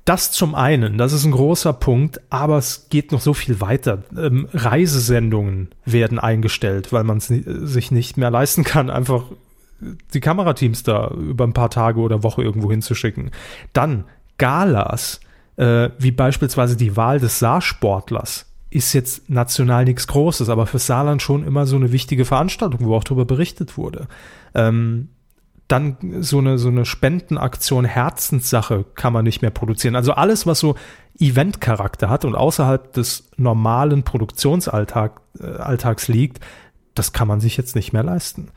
Das 0.05 0.33
zum 0.33 0.55
einen, 0.55 0.97
das 0.97 1.13
ist 1.13 1.25
ein 1.25 1.33
großer 1.33 1.73
Punkt, 1.73 2.21
aber 2.31 2.59
es 2.59 2.89
geht 2.89 3.13
noch 3.13 3.21
so 3.21 3.35
viel 3.35 3.61
weiter. 3.61 4.03
Ähm, 4.17 4.49
Reisesendungen 4.53 5.69
werden 5.85 6.19
eingestellt, 6.19 6.93
weil 6.93 7.05
man 7.05 7.19
es 7.19 7.29
sich 7.29 7.91
nicht 7.91 8.17
mehr 8.17 8.31
leisten 8.31 8.65
kann, 8.65 8.91
einfach 8.91 9.25
die 10.15 10.21
Kamerateams 10.21 10.83
da 10.83 11.11
über 11.11 11.45
ein 11.45 11.53
paar 11.53 11.71
Tage 11.71 12.01
oder 12.01 12.23
Woche 12.23 12.43
irgendwo 12.43 12.71
hinzuschicken. 12.71 13.31
Dann 13.73 14.05
Galas, 14.39 15.21
äh, 15.57 15.91
wie 15.99 16.11
beispielsweise 16.11 16.77
die 16.77 16.97
Wahl 16.97 17.21
des 17.21 17.39
Saarsportlers, 17.39 18.47
ist 18.71 18.93
jetzt 18.93 19.29
national 19.29 19.85
nichts 19.85 20.07
Großes, 20.07 20.49
aber 20.49 20.67
für 20.67 20.79
Saarland 20.79 21.23
schon 21.23 21.45
immer 21.45 21.67
so 21.67 21.77
eine 21.77 21.93
wichtige 21.93 22.25
Veranstaltung, 22.25 22.87
wo 22.87 22.95
auch 22.95 23.05
darüber 23.05 23.25
berichtet 23.25 23.77
wurde. 23.77 24.07
Ähm, 24.55 25.09
dann 25.67 25.97
so 26.21 26.39
eine, 26.39 26.59
so 26.59 26.69
eine 26.69 26.85
Spendenaktion, 26.85 27.85
Herzenssache 27.85 28.85
kann 28.95 29.13
man 29.13 29.25
nicht 29.25 29.43
mehr 29.43 29.51
produzieren. 29.51 29.95
Also 29.95 30.13
alles, 30.13 30.47
was 30.47 30.59
so 30.59 30.75
Eventcharakter 31.19 32.09
hat 32.09 32.25
und 32.25 32.35
außerhalb 32.35 32.93
des 32.93 33.29
normalen 33.37 34.03
Produktionsalltags 34.03 36.09
äh, 36.09 36.13
liegt, 36.13 36.41
das 36.95 37.13
kann 37.13 37.29
man 37.29 37.41
sich 37.41 37.57
jetzt 37.57 37.77
nicht 37.77 37.93
mehr 37.93 38.03
leisten. 38.03 38.49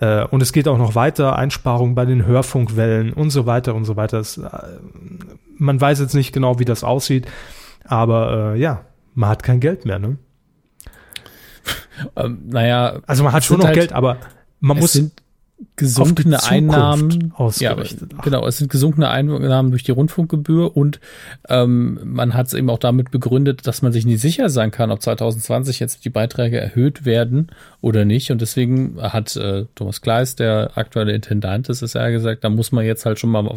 Äh, 0.00 0.24
und 0.24 0.42
es 0.42 0.52
geht 0.52 0.66
auch 0.66 0.78
noch 0.78 0.94
weiter, 0.94 1.36
Einsparungen 1.36 1.94
bei 1.94 2.06
den 2.06 2.24
Hörfunkwellen 2.24 3.12
und 3.12 3.30
so 3.30 3.46
weiter 3.46 3.74
und 3.74 3.84
so 3.84 3.96
weiter. 3.96 4.18
Es, 4.18 4.38
äh, 4.38 4.48
man 5.58 5.80
weiß 5.80 6.00
jetzt 6.00 6.14
nicht 6.14 6.32
genau, 6.32 6.58
wie 6.58 6.64
das 6.64 6.84
aussieht, 6.84 7.26
aber 7.84 8.54
äh, 8.54 8.58
ja, 8.58 8.84
man 9.14 9.30
hat 9.30 9.42
kein 9.42 9.60
Geld 9.60 9.84
mehr, 9.84 9.98
ne? 9.98 10.18
Ähm, 12.16 12.44
naja. 12.46 13.00
Also 13.06 13.24
man 13.24 13.32
hat 13.32 13.44
schon 13.44 13.58
noch 13.58 13.66
halt, 13.66 13.74
Geld, 13.74 13.92
aber 13.92 14.16
man 14.60 14.78
muss 14.78 14.98
gesunkene 15.80 16.42
Einnahmen 16.44 17.32
ausgerichtet. 17.34 18.12
Ja, 18.12 18.22
genau, 18.22 18.46
es 18.46 18.58
sind 18.58 18.70
gesunkene 18.70 19.08
Einnahmen 19.08 19.70
durch 19.70 19.82
die 19.82 19.92
Rundfunkgebühr 19.92 20.76
und 20.76 21.00
ähm, 21.48 21.98
man 22.04 22.34
hat 22.34 22.48
es 22.48 22.54
eben 22.54 22.68
auch 22.68 22.78
damit 22.78 23.10
begründet, 23.10 23.66
dass 23.66 23.80
man 23.80 23.92
sich 23.92 24.04
nicht 24.04 24.20
sicher 24.20 24.50
sein 24.50 24.70
kann, 24.70 24.90
ob 24.90 25.00
2020 25.00 25.80
jetzt 25.80 26.04
die 26.04 26.10
Beiträge 26.10 26.60
erhöht 26.60 27.06
werden 27.06 27.48
oder 27.80 28.04
nicht. 28.04 28.30
Und 28.30 28.42
deswegen 28.42 29.00
hat 29.00 29.34
äh, 29.36 29.64
Thomas 29.74 30.02
Kleis, 30.02 30.36
der 30.36 30.72
aktuelle 30.74 31.12
Intendant, 31.12 31.70
das 31.70 31.80
ist 31.80 31.94
ja 31.94 32.10
gesagt, 32.10 32.44
da 32.44 32.50
muss 32.50 32.72
man 32.72 32.84
jetzt 32.84 33.06
halt 33.06 33.18
schon 33.18 33.30
mal 33.30 33.54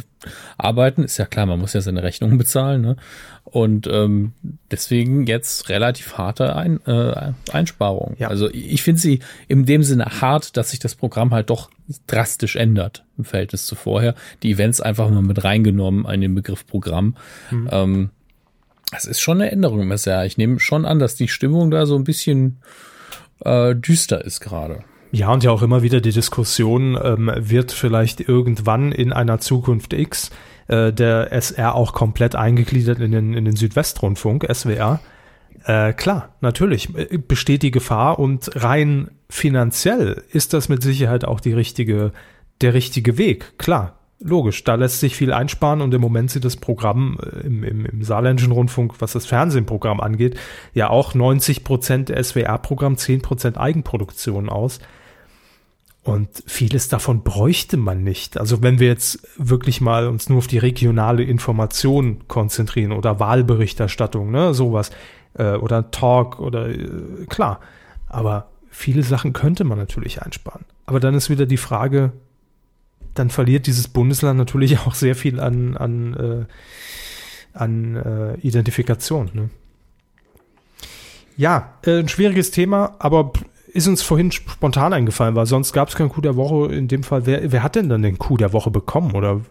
arbeiten. 0.57 1.03
Ist 1.03 1.17
ja 1.17 1.25
klar, 1.25 1.45
man 1.45 1.59
muss 1.59 1.73
ja 1.73 1.81
seine 1.81 2.03
Rechnungen 2.03 2.37
bezahlen. 2.37 2.81
Ne? 2.81 2.95
Und 3.43 3.87
ähm, 3.87 4.31
deswegen 4.71 5.27
jetzt 5.27 5.69
relativ 5.69 6.17
harte 6.17 6.55
Ein, 6.55 6.79
äh, 6.87 7.33
Einsparungen. 7.51 8.15
Ja. 8.17 8.29
Also 8.29 8.49
ich 8.49 8.81
finde 8.81 9.01
sie 9.01 9.19
in 9.47 9.65
dem 9.65 9.83
Sinne 9.83 10.05
hart, 10.21 10.55
dass 10.55 10.71
sich 10.71 10.79
das 10.79 10.95
Programm 10.95 11.31
halt 11.31 11.49
doch 11.49 11.69
drastisch 12.13 12.55
ändert 12.55 13.05
im 13.17 13.23
Verhältnis 13.23 13.65
zu 13.65 13.75
vorher. 13.75 14.15
Die 14.41 14.51
Events 14.51 14.81
einfach 14.81 15.09
mal 15.09 15.21
mit 15.21 15.43
reingenommen 15.43 16.05
in 16.05 16.21
den 16.21 16.35
Begriff 16.35 16.65
Programm. 16.65 17.15
Mhm. 17.51 17.69
Ähm, 17.71 18.09
das 18.91 19.05
ist 19.05 19.21
schon 19.21 19.41
eine 19.41 19.51
Änderung 19.51 19.81
im 19.81 19.91
SR. 19.91 20.25
Ich 20.25 20.37
nehme 20.37 20.59
schon 20.59 20.85
an, 20.85 20.99
dass 20.99 21.15
die 21.15 21.27
Stimmung 21.27 21.71
da 21.71 21.85
so 21.85 21.95
ein 21.95 22.03
bisschen 22.03 22.59
äh, 23.43 23.75
düster 23.75 24.23
ist 24.23 24.39
gerade. 24.39 24.83
Ja, 25.11 25.31
und 25.31 25.43
ja 25.43 25.51
auch 25.51 25.61
immer 25.61 25.83
wieder 25.83 26.01
die 26.01 26.11
Diskussion, 26.11 26.97
ähm, 27.01 27.31
wird 27.35 27.71
vielleicht 27.71 28.19
irgendwann 28.19 28.91
in 28.91 29.13
einer 29.13 29.39
Zukunft 29.39 29.93
X 29.93 30.31
äh, 30.67 30.91
der 30.91 31.31
SR 31.31 31.75
auch 31.75 31.93
komplett 31.93 32.35
eingegliedert 32.35 32.99
in 32.99 33.11
den, 33.11 33.33
in 33.33 33.45
den 33.45 33.55
Südwestrundfunk, 33.55 34.47
SWR. 34.51 34.99
Äh, 35.65 35.93
klar, 35.93 36.29
natürlich 36.41 36.95
äh, 36.95 37.17
besteht 37.17 37.63
die 37.63 37.71
Gefahr 37.71 38.19
und 38.19 38.49
rein 38.55 39.11
finanziell 39.33 40.23
ist 40.31 40.53
das 40.53 40.69
mit 40.69 40.83
Sicherheit 40.83 41.25
auch 41.25 41.39
die 41.39 41.53
richtige, 41.53 42.11
der 42.61 42.75
richtige 42.75 43.17
Weg. 43.17 43.57
Klar, 43.57 43.97
logisch, 44.19 44.63
da 44.63 44.75
lässt 44.75 44.99
sich 44.99 45.15
viel 45.15 45.33
einsparen 45.33 45.81
und 45.81 45.91
im 45.91 46.01
Moment 46.01 46.29
sieht 46.29 46.45
das 46.45 46.55
Programm 46.55 47.17
äh, 47.19 47.39
im, 47.39 47.63
im, 47.63 47.85
im 47.87 48.03
saarländischen 48.03 48.51
Rundfunk, 48.51 48.93
was 48.99 49.13
das 49.13 49.25
Fernsehprogramm 49.25 49.99
angeht, 49.99 50.37
ja 50.75 50.91
auch 50.91 51.15
90 51.15 51.63
Prozent 51.63 52.09
SWR-Programm, 52.15 52.95
10 52.95 53.23
Prozent 53.23 53.57
Eigenproduktion 53.57 54.49
aus. 54.49 54.79
Und 56.03 56.29
vieles 56.45 56.87
davon 56.89 57.23
bräuchte 57.23 57.77
man 57.77 58.03
nicht. 58.03 58.37
Also 58.37 58.61
wenn 58.61 58.79
wir 58.79 58.87
jetzt 58.87 59.27
wirklich 59.37 59.81
mal 59.81 60.07
uns 60.07 60.29
nur 60.29 60.39
auf 60.39 60.47
die 60.47 60.59
regionale 60.59 61.23
Information 61.23 62.27
konzentrieren 62.27 62.91
oder 62.91 63.19
Wahlberichterstattung, 63.19 64.29
ne, 64.29 64.53
sowas, 64.53 64.91
äh, 65.33 65.53
oder 65.53 65.89
Talk 65.89 66.39
oder 66.39 66.69
äh, 66.69 67.25
klar. 67.29 67.61
Aber 68.09 68.52
viele 68.73 69.03
Sachen 69.03 69.33
könnte 69.33 69.63
man 69.63 69.77
natürlich 69.77 70.21
einsparen. 70.21 70.65
Aber 70.85 70.99
dann 70.99 71.13
ist 71.13 71.29
wieder 71.29 71.45
die 71.45 71.57
Frage, 71.57 72.11
dann 73.13 73.29
verliert 73.29 73.67
dieses 73.67 73.87
Bundesland 73.87 74.37
natürlich 74.37 74.79
auch 74.85 74.95
sehr 74.95 75.15
viel 75.15 75.39
an, 75.39 75.77
an, 75.77 76.13
äh, 76.15 77.57
an 77.57 77.95
äh, 77.95 78.35
Identifikation. 78.39 79.29
Ne? 79.33 79.49
Ja, 81.37 81.75
äh, 81.85 81.99
ein 81.99 82.09
schwieriges 82.09 82.51
Thema, 82.51 82.95
aber 82.99 83.31
ist 83.67 83.87
uns 83.87 84.01
vorhin 84.03 84.31
spontan 84.31 84.93
eingefallen, 84.93 85.35
weil 85.35 85.45
sonst 85.45 85.73
gab 85.73 85.89
es 85.89 85.95
keinen 85.95 86.09
Coup 86.09 86.21
der 86.21 86.35
Woche. 86.35 86.73
In 86.73 86.87
dem 86.87 87.03
Fall, 87.03 87.25
wer, 87.25 87.51
wer 87.51 87.63
hat 87.63 87.75
denn 87.75 87.89
dann 87.89 88.03
den 88.03 88.19
Coup 88.19 88.37
der 88.37 88.53
Woche 88.53 88.69
bekommen 88.69 89.13
oder 89.13 89.41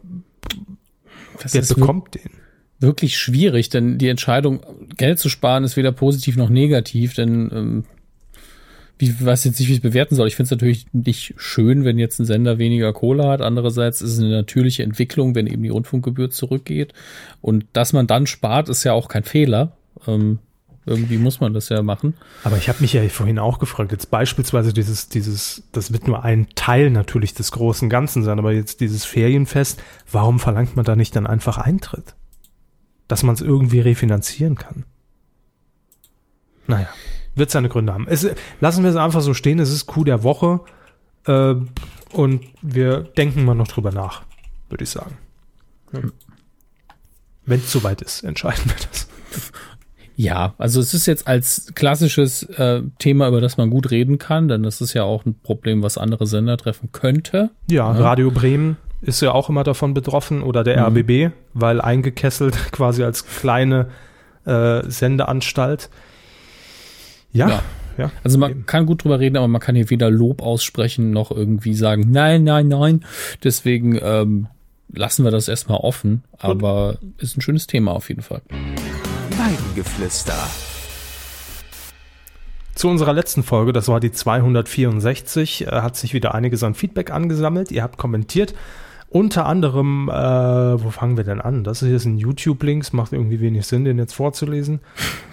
das 1.43 1.55
wer 1.55 1.62
bekommt 1.62 2.14
den? 2.14 2.31
Wirklich 2.79 3.16
schwierig, 3.16 3.68
denn 3.68 3.99
die 3.99 4.09
Entscheidung, 4.09 4.61
Geld 4.97 5.18
zu 5.18 5.29
sparen, 5.29 5.64
ist 5.64 5.77
weder 5.77 5.93
positiv 5.93 6.37
noch 6.37 6.51
negativ, 6.51 7.14
denn 7.14 7.51
ähm, 7.53 7.85
ich 9.03 9.24
weiß 9.24 9.44
jetzt 9.44 9.59
nicht, 9.59 9.68
wie 9.68 9.72
ich 9.72 9.78
es 9.78 9.82
bewerten 9.82 10.14
soll. 10.14 10.28
Ich 10.28 10.36
finde 10.36 10.46
es 10.46 10.50
natürlich 10.53 10.86
nicht 10.92 11.34
schön, 11.36 11.84
wenn 11.84 11.98
jetzt 11.98 12.20
ein 12.20 12.24
Sender 12.24 12.59
weniger 12.59 12.92
Kohle 12.92 13.26
hat. 13.26 13.40
Andererseits 13.40 14.00
ist 14.00 14.12
es 14.12 14.18
eine 14.20 14.30
natürliche 14.30 14.84
Entwicklung, 14.84 15.34
wenn 15.34 15.48
eben 15.48 15.62
die 15.62 15.70
Rundfunkgebühr 15.70 16.30
zurückgeht. 16.30 16.94
Und 17.40 17.64
dass 17.72 17.92
man 17.92 18.07
dann 18.07 18.28
spart, 18.28 18.68
ist 18.68 18.84
ja 18.84 18.92
auch 18.92 19.09
kein 19.09 19.24
Fehler. 19.24 19.72
Ähm, 20.07 20.38
irgendwie 20.86 21.18
muss 21.18 21.40
man 21.40 21.53
das 21.53 21.68
ja 21.68 21.82
machen. 21.82 22.14
Aber 22.44 22.57
ich 22.57 22.68
habe 22.68 22.80
mich 22.80 22.92
ja 22.92 23.03
vorhin 23.09 23.40
auch 23.40 23.59
gefragt, 23.59 23.90
jetzt 23.90 24.11
beispielsweise 24.11 24.72
dieses, 24.72 25.09
dieses, 25.09 25.64
das 25.72 25.92
wird 25.92 26.07
nur 26.07 26.22
ein 26.22 26.46
Teil 26.55 26.90
natürlich 26.90 27.34
des 27.34 27.50
großen 27.50 27.88
Ganzen 27.88 28.22
sein, 28.22 28.38
aber 28.38 28.53
jetzt 28.53 28.80
dieses 28.80 29.05
Ferienfest, 29.05 29.82
warum 30.12 30.38
verlangt 30.38 30.76
man 30.76 30.84
da 30.84 30.94
nicht 30.94 31.16
dann 31.16 31.26
einfach 31.26 31.59
Eintritt? 31.59 32.14
Dass 33.09 33.24
man 33.24 33.34
es 33.34 33.40
irgendwie 33.40 33.80
refinanzieren 33.80 34.55
kann. 34.55 34.84
Naja, 36.68 36.88
wird 37.35 37.51
seine 37.51 37.68
Gründe 37.68 37.93
haben. 37.93 38.07
Es, 38.09 38.26
lassen 38.61 38.83
wir 38.83 38.91
es 38.91 38.97
einfach 38.97 39.20
so 39.20 39.35
stehen, 39.35 39.59
es 39.59 39.70
ist 39.70 39.87
Coup 39.87 40.05
der 40.05 40.22
Woche 40.22 40.61
äh, 41.26 41.55
und 42.12 42.45
wir 42.61 43.01
denken 43.01 43.45
mal 43.45 43.55
noch 43.55 43.68
drüber 43.68 43.93
nach, 43.93 44.22
würde 44.68 44.85
ich 44.85 44.91
sagen. 44.91 45.16
Hm. 45.91 46.12
Wenn 47.45 47.61
es 47.61 47.72
soweit 47.72 48.03
ist, 48.03 48.22
entscheiden 48.22 48.64
wir 48.66 48.76
das. 48.91 49.09
Ja, 50.16 50.55
also 50.59 50.80
es 50.80 50.95
ist 50.95 51.07
jetzt 51.07 51.26
als 51.26 51.72
klassisches 51.74 52.43
äh, 52.45 52.83
Thema, 52.99 53.28
über 53.28 53.41
das 53.41 53.57
man 53.57 53.70
gut 53.70 53.91
reden 53.91 54.18
kann, 54.18 54.47
denn 54.47 54.62
das 54.62 54.80
ist 54.80 54.93
ja 54.93 55.05
auch 55.05 55.24
ein 55.24 55.35
Problem, 55.43 55.83
was 55.83 55.99
andere 55.99 56.26
Sender 56.26 56.57
treffen 56.57 56.91
könnte. 56.93 57.51
Ja, 57.68 57.93
ja. 57.93 58.01
Radio 58.01 58.30
Bremen 58.30 58.76
ist 59.01 59.20
ja 59.20 59.33
auch 59.33 59.49
immer 59.49 59.64
davon 59.64 59.95
betroffen 59.95 60.43
oder 60.43 60.64
der 60.64 60.89
mhm. 60.89 60.99
RBB, 60.99 61.35
weil 61.55 61.80
eingekesselt 61.80 62.55
quasi 62.72 63.03
als 63.03 63.26
kleine 63.26 63.89
äh, 64.45 64.83
Sendeanstalt. 64.89 65.91
Ja, 67.33 67.49
ja. 67.49 67.62
ja. 67.99 68.11
Also 68.22 68.39
man 68.39 68.51
eben. 68.51 68.66
kann 68.66 68.87
gut 68.87 69.05
drüber 69.05 69.20
reden, 69.20 69.37
aber 69.37 69.49
man 69.49 69.61
kann 69.61 69.74
hier 69.74 69.91
weder 69.91 70.11
Lob 70.11 70.43
aussprechen 70.43 71.11
noch 71.11 71.30
irgendwie 71.30 71.74
sagen, 71.74 72.11
nein, 72.11 72.45
nein, 72.45 72.68
nein. 72.68 73.05
Deswegen 73.43 73.99
ähm, 74.03 74.49
lassen 74.93 75.24
wir 75.24 75.30
das 75.30 75.49
erstmal 75.49 75.78
offen, 75.78 76.24
aber 76.39 76.99
gut. 77.01 77.22
ist 77.22 77.37
ein 77.37 77.41
schönes 77.41 77.66
Thema 77.66 77.93
auf 77.93 78.09
jeden 78.09 78.22
Fall. 78.22 78.43
Weidengeflüster. 79.30 80.37
Zu 82.74 82.89
unserer 82.89 83.12
letzten 83.12 83.43
Folge, 83.43 83.72
das 83.72 83.89
war 83.89 84.01
die 84.01 84.12
264, 84.12 85.66
äh, 85.66 85.70
hat 85.70 85.97
sich 85.97 86.14
wieder 86.14 86.35
einiges 86.35 86.62
an 86.62 86.74
Feedback 86.74 87.11
angesammelt. 87.11 87.70
Ihr 87.70 87.83
habt 87.83 87.99
kommentiert. 87.99 88.55
Unter 89.13 89.45
anderem, 89.45 90.09
äh, 90.09 90.13
wo 90.83 90.89
fangen 90.89 91.19
wir 91.19 91.25
denn 91.25 91.43
an? 91.43 91.65
Das 91.65 91.83
ist 91.83 91.91
jetzt 91.91 92.07
ein 92.07 92.17
YouTube-Link, 92.17 92.91
macht 92.95 93.13
irgendwie 93.13 93.41
wenig 93.41 93.67
Sinn, 93.67 93.85
den 93.85 93.99
jetzt 93.99 94.15
vorzulesen. 94.15 94.81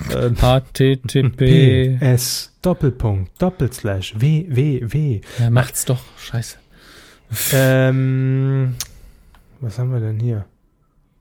Äh, 0.10 0.32
HTTP 0.32 2.02
S 2.02 2.56
Doppelpunkt 2.64 3.30
Doppelslash 3.40 4.16
www. 4.18 5.22
Ja, 5.38 5.50
macht's 5.52 5.86
doch, 5.86 6.00
scheiße. 6.18 6.58
Ähm, 7.54 8.76
was 9.60 9.78
haben 9.78 9.92
wir 9.92 10.00
denn 10.00 10.20
hier? 10.20 10.46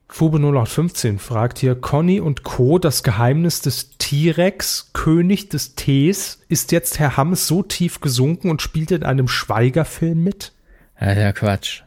Fube 0.07 0.39
0815 0.39 1.19
fragt 1.19 1.59
hier, 1.59 1.75
Conny 1.75 2.19
und 2.19 2.43
Co., 2.43 2.79
das 2.79 3.03
Geheimnis 3.03 3.61
des 3.61 3.97
T-Rex, 3.99 4.91
König 4.93 5.49
des 5.49 5.75
Tees, 5.75 6.39
ist 6.47 6.71
jetzt 6.71 6.97
Herr 6.97 7.15
Hammes 7.15 7.45
so 7.45 7.61
tief 7.61 7.99
gesunken 7.99 8.49
und 8.49 8.61
spielt 8.63 8.89
in 8.89 9.03
einem 9.03 9.27
Schweigerfilm 9.27 10.23
mit? 10.23 10.53
Ja, 10.99 11.13
der 11.13 11.33
Quatsch. 11.33 11.83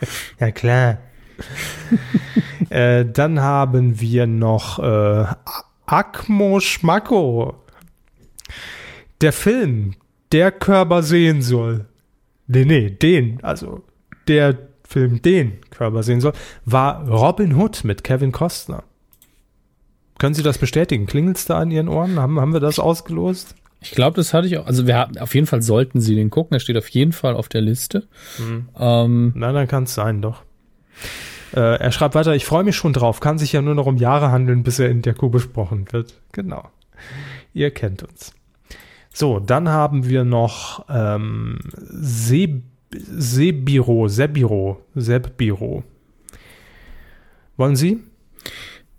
ja, 0.40 0.50
klar. 0.50 0.98
äh, 2.70 3.04
dann 3.04 3.40
haben 3.40 4.00
wir 4.00 4.26
noch 4.26 4.78
äh, 4.78 5.26
Akmo 5.86 6.60
Schmacko. 6.60 7.54
Der 9.20 9.32
Film, 9.32 9.94
der 10.32 10.52
Körper 10.52 11.02
sehen 11.02 11.42
soll. 11.42 11.86
Nee, 12.46 12.64
nee, 12.64 12.90
den, 12.90 13.42
also 13.42 13.84
der 14.28 14.58
Film 14.86 15.22
den 15.22 15.60
Körper 15.70 16.02
sehen 16.02 16.20
soll, 16.20 16.32
war 16.64 17.08
Robin 17.08 17.56
Hood 17.56 17.84
mit 17.84 18.04
Kevin 18.04 18.32
Costner. 18.32 18.84
Können 20.18 20.34
Sie 20.34 20.42
das 20.42 20.58
bestätigen? 20.58 21.06
Klingelt's 21.06 21.44
da 21.44 21.58
an 21.58 21.70
Ihren 21.70 21.88
Ohren? 21.88 22.18
Haben, 22.18 22.40
haben 22.40 22.52
wir 22.52 22.60
das 22.60 22.78
ausgelost? 22.78 23.54
Ich 23.86 23.92
glaube, 23.92 24.16
das 24.16 24.34
hatte 24.34 24.48
ich 24.48 24.58
auch. 24.58 24.66
Also 24.66 24.88
wir 24.88 24.96
haben, 24.96 25.16
auf 25.18 25.34
jeden 25.34 25.46
Fall 25.46 25.62
sollten 25.62 26.00
Sie 26.00 26.16
den 26.16 26.28
gucken. 26.28 26.54
Er 26.56 26.60
steht 26.60 26.76
auf 26.76 26.88
jeden 26.88 27.12
Fall 27.12 27.34
auf 27.34 27.48
der 27.48 27.60
Liste. 27.60 28.08
Hm. 28.36 28.68
Ähm, 28.76 29.32
Na, 29.36 29.52
dann 29.52 29.68
kann 29.68 29.84
es 29.84 29.94
sein, 29.94 30.22
doch. 30.22 30.42
Äh, 31.54 31.78
er 31.78 31.92
schreibt 31.92 32.16
weiter, 32.16 32.34
ich 32.34 32.44
freue 32.44 32.64
mich 32.64 32.74
schon 32.74 32.92
drauf. 32.92 33.20
Kann 33.20 33.38
sich 33.38 33.52
ja 33.52 33.62
nur 33.62 33.76
noch 33.76 33.86
um 33.86 33.96
Jahre 33.96 34.32
handeln, 34.32 34.64
bis 34.64 34.80
er 34.80 34.88
in 34.90 35.02
der 35.02 35.14
Kuh 35.14 35.30
besprochen 35.30 35.86
wird. 35.92 36.14
Genau. 36.32 36.68
Ihr 37.54 37.70
kennt 37.70 38.02
uns. 38.02 38.34
So, 39.12 39.38
dann 39.38 39.68
haben 39.68 40.08
wir 40.08 40.24
noch 40.24 40.84
ähm, 40.88 41.60
Se 41.72 42.60
Sebiro, 42.90 44.08
Sebiro, 44.08 44.84
Sebbiro. 44.94 45.84
Wollen 47.56 47.76
Sie? 47.76 48.02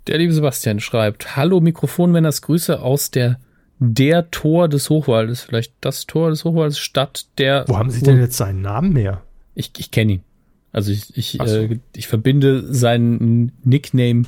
Der 0.08 0.18
liebe 0.18 0.34
Sebastian 0.34 0.80
schreibt, 0.80 1.36
Hallo 1.36 1.60
Mikrofonmänners 1.60 2.42
Grüße 2.42 2.80
aus 2.80 3.12
der 3.12 3.40
der 3.80 4.32
Tor 4.32 4.68
des 4.68 4.90
Hochwaldes, 4.90 5.42
vielleicht 5.42 5.74
das 5.82 6.08
Tor 6.08 6.30
des 6.30 6.44
Hochwaldes, 6.44 6.80
Stadt 6.80 7.28
der. 7.38 7.66
Wo 7.68 7.78
haben 7.78 7.90
Sie 7.90 8.02
denn 8.02 8.20
jetzt 8.20 8.38
seinen 8.38 8.62
Namen 8.62 8.96
her? 8.96 9.22
Ich, 9.56 9.72
ich 9.78 9.92
kenne 9.92 10.14
ihn. 10.14 10.24
Also 10.72 10.92
ich, 10.92 11.18
ich, 11.18 11.40
so. 11.44 11.44
äh, 11.44 11.80
ich 11.96 12.08
verbinde 12.08 12.72
seinen 12.74 13.52
Nickname 13.64 14.24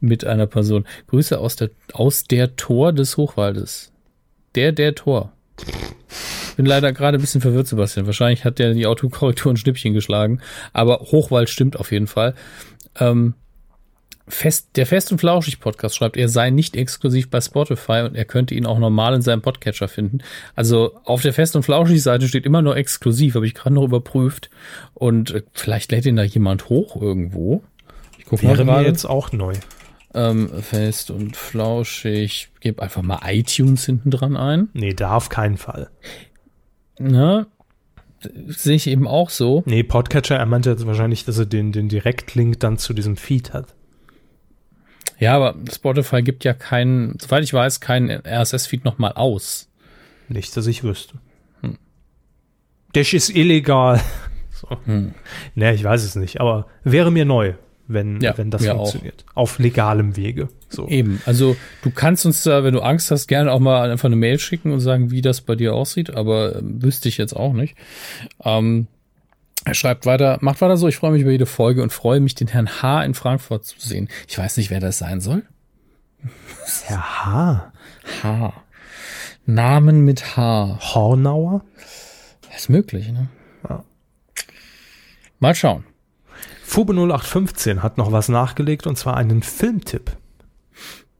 mit 0.00 0.24
einer 0.24 0.46
Person. 0.46 0.86
Grüße 1.08 1.38
aus 1.38 1.56
der, 1.56 1.70
aus 1.92 2.24
der 2.24 2.56
Tor 2.56 2.92
des 2.92 3.16
Hochwaldes. 3.16 3.92
Der, 4.54 4.72
der 4.72 4.94
Tor. 4.94 5.32
Bin 6.56 6.66
leider 6.66 6.92
gerade 6.92 7.18
ein 7.18 7.20
bisschen 7.20 7.40
verwirrt, 7.40 7.66
Sebastian. 7.66 8.06
Wahrscheinlich 8.06 8.44
hat 8.44 8.58
der 8.58 8.72
die 8.74 8.86
Autokorrektur 8.86 9.52
ein 9.52 9.56
Schnippchen 9.56 9.92
geschlagen. 9.94 10.40
Aber 10.72 11.00
Hochwald 11.00 11.50
stimmt 11.50 11.78
auf 11.78 11.92
jeden 11.92 12.06
Fall. 12.06 12.34
Ähm, 12.98 13.34
Fest, 14.30 14.70
der 14.76 14.86
Fest 14.86 15.12
und 15.12 15.18
Flauschig 15.18 15.60
Podcast 15.60 15.96
schreibt, 15.96 16.16
er 16.16 16.28
sei 16.28 16.50
nicht 16.50 16.76
exklusiv 16.76 17.28
bei 17.30 17.40
Spotify 17.40 18.02
und 18.04 18.14
er 18.14 18.24
könnte 18.24 18.54
ihn 18.54 18.64
auch 18.64 18.78
normal 18.78 19.14
in 19.14 19.22
seinem 19.22 19.42
Podcatcher 19.42 19.88
finden. 19.88 20.18
Also 20.54 20.98
auf 21.04 21.22
der 21.22 21.32
Fest 21.32 21.56
und 21.56 21.64
Flauschig 21.64 22.02
Seite 22.02 22.28
steht 22.28 22.46
immer 22.46 22.62
nur 22.62 22.76
exklusiv, 22.76 23.34
habe 23.34 23.46
ich 23.46 23.54
gerade 23.54 23.74
noch 23.74 23.84
überprüft. 23.84 24.50
Und 24.94 25.32
äh, 25.32 25.42
vielleicht 25.52 25.92
lädt 25.92 26.06
ihn 26.06 26.16
da 26.16 26.22
jemand 26.22 26.68
hoch 26.68 27.00
irgendwo. 27.00 27.62
Ich 28.18 28.24
gucke 28.24 28.46
mal 28.46 28.56
gerade. 28.56 28.86
jetzt 28.86 29.04
auch 29.04 29.32
neu. 29.32 29.54
Ähm, 30.14 30.48
Fest 30.62 31.10
und 31.10 31.36
Flauschig. 31.36 32.50
Gebe 32.60 32.82
einfach 32.82 33.02
mal 33.02 33.20
iTunes 33.26 33.84
hinten 33.84 34.10
dran 34.10 34.36
ein. 34.36 34.68
Nee, 34.72 34.94
da 34.94 35.16
auf 35.16 35.28
keinen 35.28 35.56
Fall. 35.56 35.90
Ne? 36.98 37.46
Sehe 38.46 38.76
ich 38.76 38.86
eben 38.86 39.08
auch 39.08 39.30
so. 39.30 39.62
Nee, 39.66 39.82
Podcatcher, 39.82 40.36
er 40.36 40.46
meinte 40.46 40.70
jetzt 40.70 40.86
wahrscheinlich, 40.86 41.24
dass 41.24 41.38
er 41.38 41.46
den, 41.46 41.72
den 41.72 41.88
Direktlink 41.88 42.60
dann 42.60 42.76
zu 42.76 42.92
diesem 42.92 43.16
Feed 43.16 43.52
hat. 43.52 43.74
Ja, 45.20 45.36
aber 45.36 45.54
Spotify 45.70 46.22
gibt 46.22 46.44
ja 46.44 46.54
keinen, 46.54 47.18
soweit 47.20 47.44
ich 47.44 47.52
weiß, 47.52 47.80
keinen 47.80 48.10
RSS-Feed 48.10 48.84
nochmal 48.84 49.12
aus. 49.12 49.68
Nicht, 50.28 50.56
dass 50.56 50.66
ich 50.66 50.82
wüsste. 50.82 51.14
Das 52.92 53.12
ist 53.12 53.30
illegal. 53.30 54.00
So. 54.52 54.76
Hm. 54.84 55.14
Nee, 55.54 55.72
ich 55.72 55.84
weiß 55.84 56.04
es 56.04 56.16
nicht, 56.16 56.38
aber 56.38 56.66
wäre 56.84 57.10
mir 57.10 57.24
neu, 57.24 57.54
wenn, 57.88 58.20
Ja, 58.20 58.36
wenn 58.36 58.50
das 58.50 58.66
funktioniert. 58.66 59.24
Auf 59.32 59.58
legalem 59.58 60.18
Wege. 60.18 60.48
So. 60.68 60.86
Eben, 60.86 61.22
also 61.24 61.56
du 61.80 61.90
kannst 61.90 62.26
uns 62.26 62.42
da, 62.42 62.62
wenn 62.62 62.74
du 62.74 62.80
Angst 62.80 63.10
hast, 63.10 63.26
gerne 63.26 63.50
auch 63.52 63.58
mal 63.58 63.90
einfach 63.90 64.04
eine 64.04 64.16
Mail 64.16 64.38
schicken 64.38 64.70
und 64.72 64.80
sagen, 64.80 65.10
wie 65.10 65.22
das 65.22 65.40
bei 65.40 65.54
dir 65.56 65.72
aussieht, 65.72 66.10
aber 66.10 66.56
ähm, 66.56 66.82
wüsste 66.82 67.08
ich 67.08 67.16
jetzt 67.16 67.32
auch 67.32 67.54
nicht. 67.54 67.74
Ähm, 68.44 68.86
er 69.64 69.74
schreibt 69.74 70.06
weiter, 70.06 70.38
macht 70.40 70.60
weiter 70.60 70.76
so, 70.76 70.88
ich 70.88 70.96
freue 70.96 71.12
mich 71.12 71.22
über 71.22 71.30
jede 71.30 71.46
Folge 71.46 71.82
und 71.82 71.92
freue 71.92 72.20
mich, 72.20 72.34
den 72.34 72.48
Herrn 72.48 72.82
H. 72.82 73.04
in 73.04 73.14
Frankfurt 73.14 73.64
zu 73.64 73.78
sehen. 73.78 74.08
Ich 74.28 74.38
weiß 74.38 74.56
nicht, 74.56 74.70
wer 74.70 74.80
das 74.80 74.98
sein 74.98 75.20
soll. 75.20 75.42
Herr 76.84 77.24
H. 77.24 77.72
H. 78.22 78.52
Namen 79.46 80.04
mit 80.04 80.36
H. 80.36 80.78
Hornauer? 80.94 81.64
Ist 82.56 82.70
möglich, 82.70 83.10
ne? 83.12 83.28
Ja. 83.68 83.84
Mal 85.38 85.54
schauen. 85.54 85.84
Fube 86.62 86.92
0815 86.92 87.82
hat 87.82 87.98
noch 87.98 88.12
was 88.12 88.28
nachgelegt 88.28 88.86
und 88.86 88.96
zwar 88.96 89.16
einen 89.16 89.42
Filmtipp. 89.42 90.16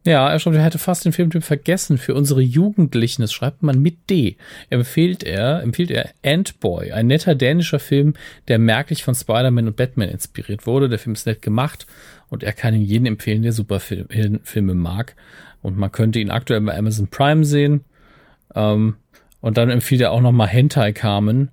Ja, 0.04 0.30
er 0.30 0.38
schreibt, 0.38 0.56
er 0.56 0.64
hätte 0.64 0.78
fast 0.78 1.04
den 1.04 1.12
Filmtipp 1.12 1.44
vergessen 1.44 1.98
für 1.98 2.14
unsere 2.14 2.40
Jugendlichen. 2.40 3.20
Das 3.20 3.32
schreibt 3.32 3.62
man 3.62 3.80
mit 3.80 4.08
D. 4.08 4.36
Empfiehlt 4.70 5.22
er, 5.22 5.62
empfiehlt 5.62 5.90
er 5.90 6.10
Ant-Boy, 6.24 6.92
ein 6.92 7.06
netter 7.06 7.34
dänischer 7.34 7.78
Film, 7.78 8.14
der 8.48 8.58
merklich 8.58 9.04
von 9.04 9.14
Spider-Man 9.14 9.66
und 9.66 9.76
Batman 9.76 10.08
inspiriert 10.08 10.66
wurde. 10.66 10.88
Der 10.88 10.98
Film 10.98 11.12
ist 11.12 11.26
nett 11.26 11.42
gemacht 11.42 11.86
und 12.30 12.42
er 12.42 12.54
kann 12.54 12.74
ihn 12.74 12.82
jeden 12.82 13.04
empfehlen, 13.06 13.42
der 13.42 13.52
Superfilme 13.52 14.74
mag. 14.74 15.16
Und 15.60 15.76
man 15.76 15.92
könnte 15.92 16.18
ihn 16.18 16.30
aktuell 16.30 16.62
bei 16.62 16.78
Amazon 16.78 17.08
Prime 17.08 17.44
sehen. 17.44 17.84
Ähm, 18.54 18.96
und 19.42 19.58
dann 19.58 19.68
empfiehlt 19.68 20.00
er 20.00 20.12
auch 20.12 20.22
noch 20.22 20.32
mal 20.32 20.46
Hentai 20.46 20.92
Carmen. 20.92 21.50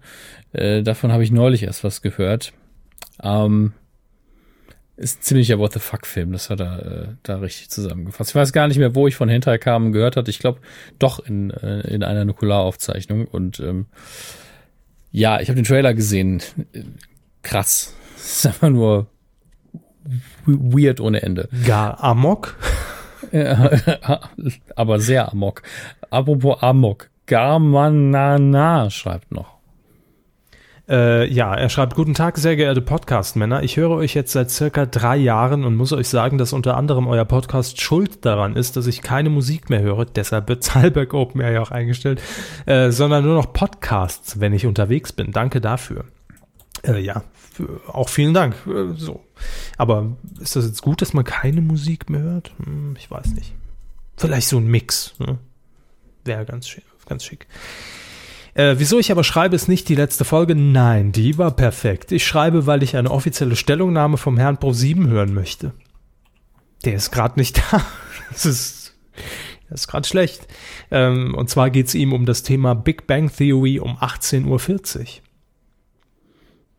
Äh, 0.54 0.84
davon 0.84 1.12
habe 1.12 1.24
ich 1.24 1.32
neulich 1.32 1.64
erst 1.64 1.84
was 1.84 2.02
gehört. 2.02 2.54
Ähm, 3.22 3.74
ist 4.98 5.20
ein 5.20 5.22
ziemlicher 5.22 5.60
What 5.60 5.74
the 5.74 5.80
fuck-Film, 5.80 6.32
das 6.32 6.50
hat 6.50 6.60
er 6.60 6.86
äh, 6.86 7.08
da 7.24 7.38
richtig 7.38 7.70
zusammengefasst. 7.70 8.32
Ich 8.32 8.36
weiß 8.36 8.52
gar 8.52 8.68
nicht 8.68 8.78
mehr, 8.78 8.95
wo 8.95 9.08
ich 9.08 9.16
von 9.16 9.30
Hentai 9.30 9.58
Carmen 9.58 9.91
gehört 9.91 10.16
hatte. 10.18 10.30
Ich 10.32 10.39
glaube, 10.39 10.60
doch 11.00 11.20
in, 11.20 11.52
äh, 11.52 11.82
in 11.82 12.04
einer 12.04 12.26
Nukularaufzeichnung. 12.26 13.26
Und 13.26 13.60
ähm, 13.60 13.86
ja, 15.12 15.39
ich 15.39 15.50
habe 15.50 15.56
den 15.56 15.66
Trailer 15.66 15.93
gesehen. 15.93 16.41
Krass. 17.43 17.93
Das 18.16 18.26
ist 18.38 18.45
einfach 18.48 18.70
nur 18.70 19.08
we- 20.45 20.84
weird 20.84 21.00
ohne 21.00 21.22
Ende. 21.22 21.48
Gar 21.66 22.04
Amok? 22.04 22.56
Ja, 23.32 23.72
aber 24.76 25.00
sehr 25.00 25.32
amok. 25.32 25.62
Apropos 26.10 26.62
amok. 26.64 27.10
Garmanana 27.26 28.89
schreibt 28.89 29.32
noch. 29.32 29.57
Äh, 30.89 31.31
ja, 31.31 31.53
er 31.53 31.67
schreibt, 31.67 31.95
guten 31.95 32.13
Tag, 32.13 32.38
sehr 32.38 32.55
geehrte 32.55 32.81
Podcast-Männer. 32.81 33.61
Ich 33.63 33.75
höre 33.75 33.91
euch 33.91 34.13
jetzt 34.13 34.31
seit 34.31 34.49
circa 34.49 34.85
drei 34.85 35.17
Jahren 35.17 35.65
und 35.65 35.75
muss 35.75 35.91
euch 35.91 36.07
sagen, 36.07 36.38
dass 36.38 36.53
unter 36.53 36.77
anderem 36.77 37.07
euer 37.07 37.25
Podcast 37.25 37.81
schuld 37.81 38.23
daran 38.23 38.55
ist, 38.55 38.77
dass 38.77 38.88
ich 38.88 39.01
keine 39.01 39.29
Musik 39.29 39.69
mehr 39.69 39.81
höre, 39.81 40.05
deshalb 40.05 40.47
wird 40.47 40.63
Zahlberg 40.63 41.13
Open 41.13 41.41
Air 41.41 41.51
ja 41.51 41.61
auch 41.61 41.71
eingestellt, 41.71 42.21
äh, 42.65 42.91
sondern 42.91 43.25
nur 43.25 43.35
noch 43.35 43.51
Podcasts, 43.51 44.39
wenn 44.39 44.53
ich 44.53 44.65
unterwegs 44.65 45.11
bin. 45.11 45.33
Danke 45.33 45.59
dafür. 45.59 46.05
Äh, 46.83 47.01
ja, 47.01 47.21
auch 47.88 48.07
vielen 48.07 48.33
Dank. 48.33 48.55
Äh, 48.65 48.93
so. 48.95 49.25
Aber 49.77 50.15
ist 50.39 50.55
das 50.55 50.65
jetzt 50.65 50.81
gut, 50.81 51.01
dass 51.01 51.13
man 51.13 51.25
keine 51.25 51.61
Musik 51.61 52.09
mehr 52.09 52.21
hört? 52.21 52.51
Hm, 52.63 52.95
ich 52.97 53.11
weiß 53.11 53.33
nicht. 53.33 53.53
Vielleicht 54.15 54.47
so 54.47 54.57
ein 54.57 54.67
Mix. 54.67 55.15
Ne? 55.19 55.38
Wäre 56.23 56.45
ganz. 56.45 56.69
Ganz 57.07 57.23
schick. 57.23 57.47
Äh, 58.58 58.80
wieso 58.80 58.97
ich 58.97 59.12
aber 59.12 59.24
schreibe, 59.24 59.55
ist 59.55 59.68
nicht 59.68 59.88
die 59.88 59.93
letzte 59.93 60.26
Folge. 60.26 60.55
Nein, 60.55 61.12
die 61.12 61.38
war 61.38 61.51
perfekt. 61.51 62.12
Ich 62.12 62.26
schreibe, 62.26 62.66
weil 62.66 62.82
ich 62.82 62.97
eine 62.97 63.12
offizielle 63.12 63.55
Stellungnahme 63.55 64.18
vom 64.18 64.36
Herrn 64.36 64.58
Pro 64.58 64.74
7 64.74 65.08
hören 65.08 65.36
möchte. 65.36 65.74
Der 66.84 66.95
ist 66.95 67.12
gerade 67.12 67.39
nicht 67.39 67.58
da. 67.72 67.86
Das 68.32 68.47
ist, 68.47 68.95
das 69.70 69.82
ist 69.82 69.88
gerade 69.88 70.08
schlecht. 70.08 70.47
Ähm, 70.89 71.36
und 71.36 71.51
zwar 71.51 71.70
geht 71.70 71.86
es 71.86 71.93
ihm 71.93 72.14
um 72.14 72.26
das 72.26 72.41
Thema 72.41 72.74
Big 72.74 73.05
Bang 73.05 73.32
Theory 73.32 73.80
um 73.80 73.95
18.40 73.97 74.47
Uhr. 74.47 75.05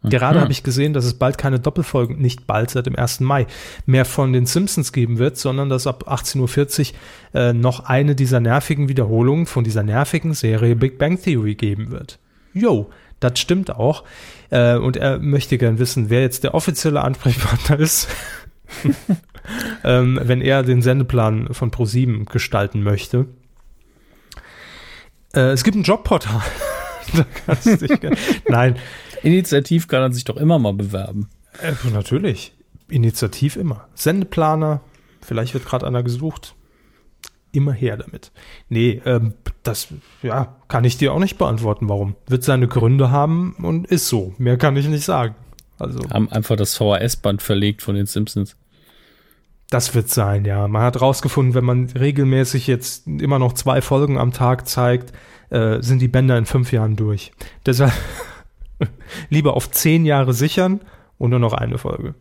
Gerade 0.05 0.39
Mhm. 0.39 0.43
habe 0.43 0.53
ich 0.53 0.63
gesehen, 0.63 0.93
dass 0.93 1.05
es 1.05 1.15
bald 1.15 1.39
keine 1.39 1.59
Doppelfolgen, 1.59 2.19
nicht 2.19 2.47
bald, 2.47 2.71
seit 2.71 2.87
dem 2.87 2.95
1. 2.97 3.21
Mai, 3.25 3.47
mehr 3.85 4.05
von 4.05 4.33
den 4.33 4.47
Simpsons 4.47 4.93
geben 4.93 5.19
wird, 5.19 5.37
sondern 5.37 5.69
dass 5.69 5.89
ab 5.89 6.05
18.40 6.09 6.93
Uhr 7.35 7.41
äh, 7.41 7.53
noch 7.53 7.81
eine 7.87 8.15
dieser 8.15 8.39
nervigen 8.39 8.89
Wiederholungen 8.89 9.47
von 9.47 9.65
dieser 9.65 9.83
nervigen 9.83 10.35
Serie 10.35 10.77
Big 10.77 10.99
Bang 10.99 11.21
Theory 11.21 11.57
geben 11.57 11.91
wird. 11.91 12.21
Jo, 12.55 12.91
das 13.19 13.41
stimmt 13.41 13.71
auch. 13.75 14.05
Äh, 14.51 14.77
und 14.77 14.97
er 14.97 15.19
möchte 15.19 15.59
gern 15.59 15.81
wissen, 15.81 16.11
wer 16.11 16.21
jetzt 16.21 16.45
der 16.45 16.55
offizielle 16.55 17.03
Ansprechpartner 17.03 17.81
ist, 17.81 18.07
ähm, 19.85 20.21
wenn 20.23 20.41
er 20.41 20.63
den 20.63 20.81
Sendeplan 20.83 21.49
von 21.53 21.71
Pro7 21.73 22.25
gestalten 22.31 22.83
möchte. 22.85 23.27
Äh, 25.35 25.51
es 25.51 25.65
gibt 25.65 25.77
ein 25.77 25.83
Jobportal. 25.83 26.41
da 27.15 27.25
kannst 27.47 27.67
du 27.67 27.77
dich, 27.77 28.01
ge- 28.01 28.15
Nein, 28.49 28.77
Initiativ 29.23 29.89
kann 29.89 30.03
er 30.03 30.13
sich 30.13 30.25
doch 30.25 30.37
immer 30.37 30.59
mal 30.59 30.73
bewerben. 30.75 31.29
äh, 31.63 31.73
natürlich. 31.91 32.53
Initiativ 32.89 33.57
immer. 33.57 33.89
Sendeplaner, 33.95 34.81
vielleicht 35.21 35.55
wird 35.55 35.67
gerade 35.67 35.87
einer 35.87 36.03
gesucht. 36.03 36.55
Immer 37.53 37.73
her 37.73 37.97
damit. 37.97 38.31
Nee, 38.69 39.01
ähm, 39.07 39.35
das 39.63 39.89
ja, 40.23 40.57
kann 40.69 40.85
ich 40.85 40.99
dir 40.99 41.13
auch 41.13 41.19
nicht 41.19 41.39
beantworten, 41.39 41.89
warum. 41.89 42.15
Wird 42.27 42.45
seine 42.45 42.69
Gründe 42.69 43.11
haben 43.11 43.55
und 43.63 43.87
ist 43.87 44.09
so. 44.09 44.35
Mehr 44.39 44.59
kann 44.59 44.77
ich 44.77 44.87
nicht 44.87 45.05
sagen. 45.05 45.35
Also, 45.79 46.01
Haben 46.11 46.31
einfach 46.31 46.57
das 46.57 46.77
VHS-Band 46.77 47.41
verlegt 47.41 47.83
von 47.83 47.95
den 47.95 48.07
Simpsons. 48.07 48.57
das 49.71 49.95
wird 49.95 50.09
sein, 50.11 50.45
ja. 50.45 50.67
Man 50.69 50.83
hat 50.83 51.01
rausgefunden, 51.01 51.55
wenn 51.55 51.65
man 51.65 51.87
regelmäßig 51.91 52.67
jetzt 52.67 53.07
immer 53.07 53.39
noch 53.39 53.53
zwei 53.53 53.81
Folgen 53.81 54.19
am 54.19 54.33
Tag 54.33 54.69
zeigt, 54.69 55.13
äh, 55.51 55.81
sind 55.83 56.01
die 56.01 56.09
Bänder 56.09 56.37
in 56.37 56.47
fünf 56.47 56.73
Jahren 56.73 56.97
durch. 56.97 57.33
Deshalb 57.65 57.93
lieber 59.29 59.55
auf 59.55 59.71
zehn 59.71 60.05
Jahre 60.05 60.33
sichern 60.33 60.81
Und 61.19 61.31
nur 61.31 61.39
noch 61.39 61.53
eine 61.53 61.79
Folge. 61.79 62.15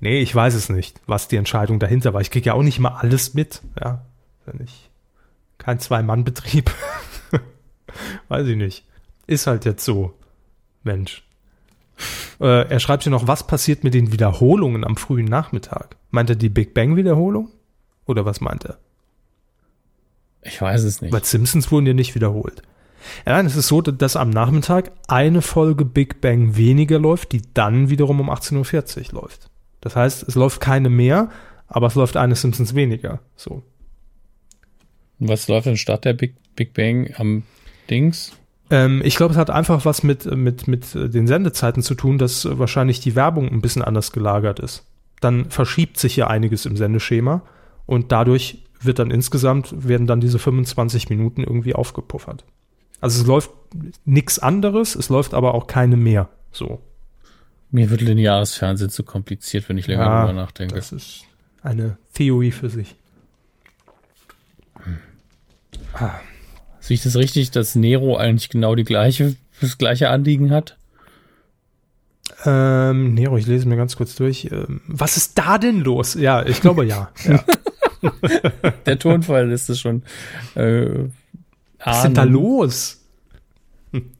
Nee, 0.00 0.20
ich 0.20 0.34
weiß 0.34 0.54
es 0.54 0.68
nicht, 0.68 1.00
was 1.06 1.28
die 1.28 1.36
Entscheidung 1.36 1.78
dahinter 1.78 2.14
war. 2.14 2.20
Ich 2.20 2.30
kriege 2.30 2.46
ja 2.46 2.54
auch 2.54 2.62
nicht 2.62 2.78
mal 2.78 2.90
alles 2.90 3.34
mit, 3.34 3.62
ja. 3.80 4.04
Wenn 4.46 4.64
ich 4.64 4.90
kein 5.58 5.80
Zwei-Mann-Betrieb. 5.80 6.70
weiß 8.28 8.46
ich 8.46 8.56
nicht. 8.56 8.84
Ist 9.26 9.46
halt 9.46 9.64
jetzt 9.64 9.84
so. 9.84 10.14
Mensch. 10.84 11.24
Äh, 12.40 12.68
er 12.68 12.80
schreibt 12.80 13.02
hier 13.02 13.10
noch, 13.10 13.26
was 13.26 13.46
passiert 13.46 13.82
mit 13.82 13.94
den 13.94 14.12
Wiederholungen 14.12 14.84
am 14.84 14.96
frühen 14.96 15.26
Nachmittag? 15.26 15.96
Meint 16.10 16.30
er 16.30 16.36
die 16.36 16.48
Big 16.48 16.74
Bang-Wiederholung? 16.74 17.50
Oder 18.06 18.24
was 18.24 18.40
meint 18.40 18.64
er? 18.64 18.78
Ich 20.42 20.62
weiß 20.62 20.84
es 20.84 21.02
nicht. 21.02 21.12
Weil 21.12 21.24
Simpsons 21.24 21.70
wurden 21.72 21.86
ja 21.86 21.94
nicht 21.94 22.14
wiederholt. 22.14 22.62
Ja, 23.26 23.32
nein, 23.32 23.46
es 23.46 23.56
ist 23.56 23.68
so, 23.68 23.80
dass 23.80 24.16
am 24.16 24.30
Nachmittag 24.30 24.92
eine 25.06 25.42
Folge 25.42 25.84
Big 25.84 26.20
Bang 26.20 26.56
weniger 26.56 26.98
läuft, 26.98 27.32
die 27.32 27.42
dann 27.54 27.90
wiederum 27.90 28.20
um 28.20 28.30
18.40 28.30 29.14
Uhr 29.14 29.22
läuft. 29.22 29.50
Das 29.80 29.96
heißt, 29.96 30.26
es 30.26 30.34
läuft 30.34 30.60
keine 30.60 30.90
mehr, 30.90 31.30
aber 31.68 31.86
es 31.86 31.94
läuft 31.94 32.16
eine 32.16 32.34
Simpsons 32.34 32.74
weniger. 32.74 33.20
So. 33.36 33.62
Was 35.18 35.48
läuft 35.48 35.66
denn 35.66 35.76
statt 35.76 36.04
der 36.04 36.14
Big, 36.14 36.34
Big 36.56 36.74
Bang 36.74 37.12
am 37.16 37.42
Dings? 37.90 38.32
Ähm, 38.70 39.00
ich 39.04 39.16
glaube, 39.16 39.32
es 39.32 39.38
hat 39.38 39.50
einfach 39.50 39.84
was 39.84 40.02
mit, 40.02 40.24
mit, 40.24 40.68
mit 40.68 40.94
den 40.94 41.26
Sendezeiten 41.26 41.82
zu 41.82 41.94
tun, 41.94 42.18
dass 42.18 42.46
wahrscheinlich 42.58 43.00
die 43.00 43.14
Werbung 43.14 43.48
ein 43.48 43.60
bisschen 43.60 43.82
anders 43.82 44.12
gelagert 44.12 44.60
ist. 44.60 44.84
Dann 45.20 45.50
verschiebt 45.50 45.98
sich 45.98 46.16
ja 46.16 46.28
einiges 46.28 46.66
im 46.66 46.76
Sendeschema 46.76 47.42
und 47.86 48.12
dadurch 48.12 48.64
wird 48.80 48.98
dann 49.00 49.10
insgesamt, 49.10 49.88
werden 49.88 50.06
dann 50.06 50.20
diese 50.20 50.38
25 50.38 51.08
Minuten 51.08 51.42
irgendwie 51.42 51.74
aufgepuffert. 51.74 52.44
Also 53.00 53.22
es 53.22 53.26
läuft 53.26 53.50
nichts 54.04 54.38
anderes, 54.38 54.96
es 54.96 55.08
läuft 55.08 55.34
aber 55.34 55.54
auch 55.54 55.66
keine 55.66 55.96
mehr. 55.96 56.28
So. 56.52 56.80
Mir 57.70 57.90
wird 57.90 58.00
lineares 58.00 58.54
Fernsehen 58.54 58.90
zu 58.90 59.02
kompliziert, 59.02 59.68
wenn 59.68 59.76
ich 59.78 59.86
länger 59.86 60.04
Ja, 60.04 60.22
darüber 60.22 60.40
nachdenke. 60.40 60.74
Das 60.74 60.92
ist 60.92 61.24
eine 61.62 61.98
Theorie 62.14 62.50
für 62.50 62.70
sich. 62.70 62.96
Sehe 66.80 66.94
ich 66.94 67.02
das 67.02 67.16
richtig, 67.16 67.50
dass 67.50 67.74
Nero 67.74 68.16
eigentlich 68.16 68.48
genau 68.48 68.74
die 68.74 68.84
gleiche, 68.84 69.36
das 69.60 69.78
gleiche 69.78 70.08
Anliegen 70.10 70.50
hat? 70.50 70.76
Ähm, 72.44 73.14
Nero, 73.14 73.36
ich 73.36 73.46
lese 73.46 73.68
mir 73.68 73.76
ganz 73.76 73.96
kurz 73.96 74.14
durch. 74.14 74.48
Ähm, 74.50 74.80
was 74.86 75.16
ist 75.16 75.38
da 75.38 75.58
denn 75.58 75.80
los? 75.80 76.14
Ja, 76.14 76.46
ich 76.46 76.60
glaube 76.60 76.84
ja. 76.84 77.10
ja. 77.24 77.44
Der 78.86 78.98
Tonfall 78.98 79.50
ist 79.50 79.68
es 79.68 79.80
schon. 79.80 80.02
Äh, 80.54 81.08
Was 81.84 81.98
ist 81.98 82.02
denn 82.04 82.14
da 82.14 82.24
los? 82.24 83.04
Hm. 83.92 84.10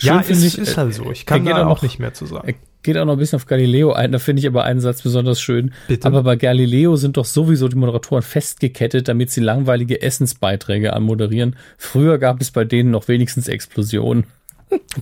Ja, 0.00 0.22
finde 0.22 0.46
ist, 0.46 0.54
ich, 0.54 0.58
ist 0.58 0.74
äh, 0.74 0.76
halt 0.76 0.94
so. 0.94 1.10
Ich 1.10 1.26
kann 1.26 1.40
er 1.40 1.44
geht 1.44 1.52
da 1.54 1.66
auch 1.66 1.76
noch- 1.76 1.82
nicht 1.82 1.98
mehr 1.98 2.14
zu 2.14 2.26
sagen. 2.26 2.54
Geht 2.84 2.96
auch 2.96 3.04
noch 3.04 3.14
ein 3.14 3.18
bisschen 3.18 3.36
auf 3.38 3.46
Galileo 3.46 3.92
ein. 3.92 4.12
Da 4.12 4.20
finde 4.20 4.38
ich 4.40 4.46
aber 4.46 4.62
einen 4.62 4.80
Satz 4.80 5.02
besonders 5.02 5.40
schön. 5.40 5.72
Bitte? 5.88 6.06
Aber 6.06 6.22
bei 6.22 6.36
Galileo 6.36 6.94
sind 6.94 7.16
doch 7.16 7.24
sowieso 7.24 7.66
die 7.66 7.74
Moderatoren 7.76 8.22
festgekettet, 8.22 9.08
damit 9.08 9.30
sie 9.32 9.40
langweilige 9.40 10.00
Essensbeiträge 10.00 10.92
anmoderieren. 10.92 11.56
Früher 11.76 12.18
gab 12.18 12.40
es 12.40 12.52
bei 12.52 12.64
denen 12.64 12.92
noch 12.92 13.08
wenigstens 13.08 13.48
Explosionen. 13.48 14.24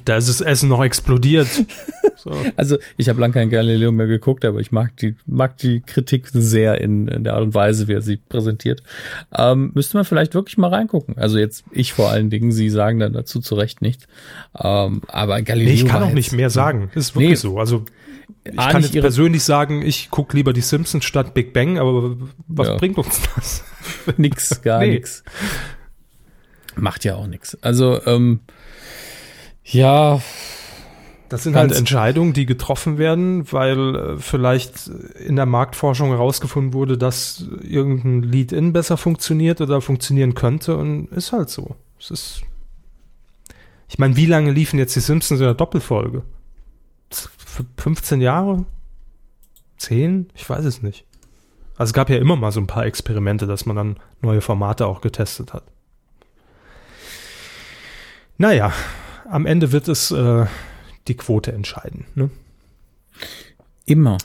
Da 0.05 0.17
ist 0.17 0.29
das 0.29 0.41
Essen 0.41 0.69
noch 0.69 0.83
explodiert. 0.85 1.49
So. 2.17 2.31
Also 2.57 2.79
ich 2.97 3.09
habe 3.09 3.21
lange 3.21 3.35
kein 3.35 3.51
Galileo 3.51 3.93
mehr 3.93 4.07
geguckt, 4.07 4.45
aber 4.45 4.61
ich 4.61 4.73
mag 4.73 4.97
die, 4.97 5.17
mag 5.27 5.57
die 5.59 5.81
Kritik 5.81 6.29
sehr 6.33 6.81
in, 6.81 7.09
in 7.09 7.25
der 7.25 7.35
Art 7.35 7.43
und 7.43 7.55
Weise, 7.55 7.89
wie 7.89 7.93
er 7.95 8.03
sie 8.03 8.17
präsentiert. 8.17 8.83
Ähm, 9.37 9.73
müsste 9.75 9.97
man 9.97 10.05
vielleicht 10.05 10.35
wirklich 10.35 10.57
mal 10.59 10.69
reingucken. 10.73 11.17
Also 11.19 11.39
jetzt 11.39 11.65
ich 11.73 11.93
vor 11.93 12.11
allen 12.11 12.31
Dingen, 12.31 12.53
Sie 12.53 12.69
sagen 12.71 12.99
dann 13.01 13.13
dazu 13.13 13.41
zu 13.41 13.55
Recht 13.55 13.83
nichts. 13.83 14.07
Ähm, 14.59 15.03
aber 15.09 15.41
Galileo 15.43 15.69
Nee, 15.69 15.81
ich 15.81 15.87
kann 15.87 16.03
auch 16.03 16.13
nicht 16.13 16.33
mehr 16.33 16.51
sagen. 16.51 16.91
Ist 16.95 17.15
wirklich 17.15 17.31
Nee. 17.31 17.35
so. 17.37 17.59
Also 17.59 17.85
ich 18.45 18.59
Ah, 18.59 18.71
kann 18.71 18.83
jetzt 18.83 18.93
persönlich 18.93 19.43
sagen, 19.43 19.83
ich 19.83 20.11
gucke 20.11 20.37
lieber 20.37 20.53
die 20.53 20.61
Simpsons 20.61 21.05
statt 21.05 21.35
Big 21.35 21.53
Bang, 21.53 21.79
aber 21.79 22.17
was 22.49 22.69
Ja. 22.69 22.77
bringt 22.77 22.99
uns 22.99 23.21
das? 23.35 23.65
Nix, 24.17 24.63
gar 24.63 24.81
Nee. 24.81 24.93
nix. 24.95 25.23
Macht 26.77 27.05
ja 27.05 27.15
auch 27.17 27.27
nix. 27.27 27.57
Also, 27.63 28.01
ähm, 28.07 28.41
ja, 29.67 30.21
Das 31.29 31.43
sind 31.43 31.57
halt 31.57 31.73
Entscheidungen, 31.73 32.33
die 32.33 32.47
getroffen 32.47 32.99
werden, 32.99 33.51
weil 33.53 33.95
äh, 33.97 34.19
vielleicht 34.19 34.89
in 34.89 35.37
der 35.37 35.47
Marktforschung 35.47 36.11
herausgefunden 36.11 36.73
wurde, 36.73 36.97
dass 36.99 37.45
irgendein 37.63 38.23
Lead-In 38.23 38.73
besser 38.73 38.97
funktioniert 38.97 39.61
oder 39.61 39.81
funktionieren 39.81 40.35
könnte 40.35 40.77
und 40.77 41.07
ist 41.13 41.33
halt 41.33 41.51
so. 41.51 41.77
Es 41.99 42.11
ist. 42.11 42.43
Ich 43.89 43.99
meine, 43.99 44.17
wie 44.17 44.27
lange 44.27 44.51
liefen 44.53 44.79
jetzt 44.79 44.95
die 44.97 45.01
Simpsons 45.01 45.41
in 45.41 45.47
der 45.47 45.55
Doppelfolge? 45.55 46.23
Z- 47.11 47.31
f- 47.39 47.65
15 47.79 48.21
Jahre? 48.21 48.65
10? 49.79 50.29
Ich 50.35 50.49
weiß 50.49 50.65
es 50.65 50.83
nicht. 50.83 51.05
Also 51.77 51.91
es 51.91 51.93
gab 51.93 52.09
ja 52.11 52.17
immer 52.17 52.37
mal 52.37 52.53
so 52.53 52.61
ein 52.61 52.67
paar 52.67 52.87
Experimente, 52.87 53.47
dass 53.47 53.67
man 53.67 53.77
dann 53.77 53.97
neue 54.23 54.41
Formate 54.41 54.87
auch 54.87 55.01
getestet 55.03 55.53
hat. 55.53 55.65
Naja, 58.39 58.73
am 59.31 59.47
Ende 59.47 59.73
wird 59.73 59.89
es 59.89 60.11
äh, 60.11 60.47
die 61.09 61.15
Quote 61.15 61.53
entscheiden. 61.53 62.07
Ne? 62.15 62.31
immer. 63.85 64.19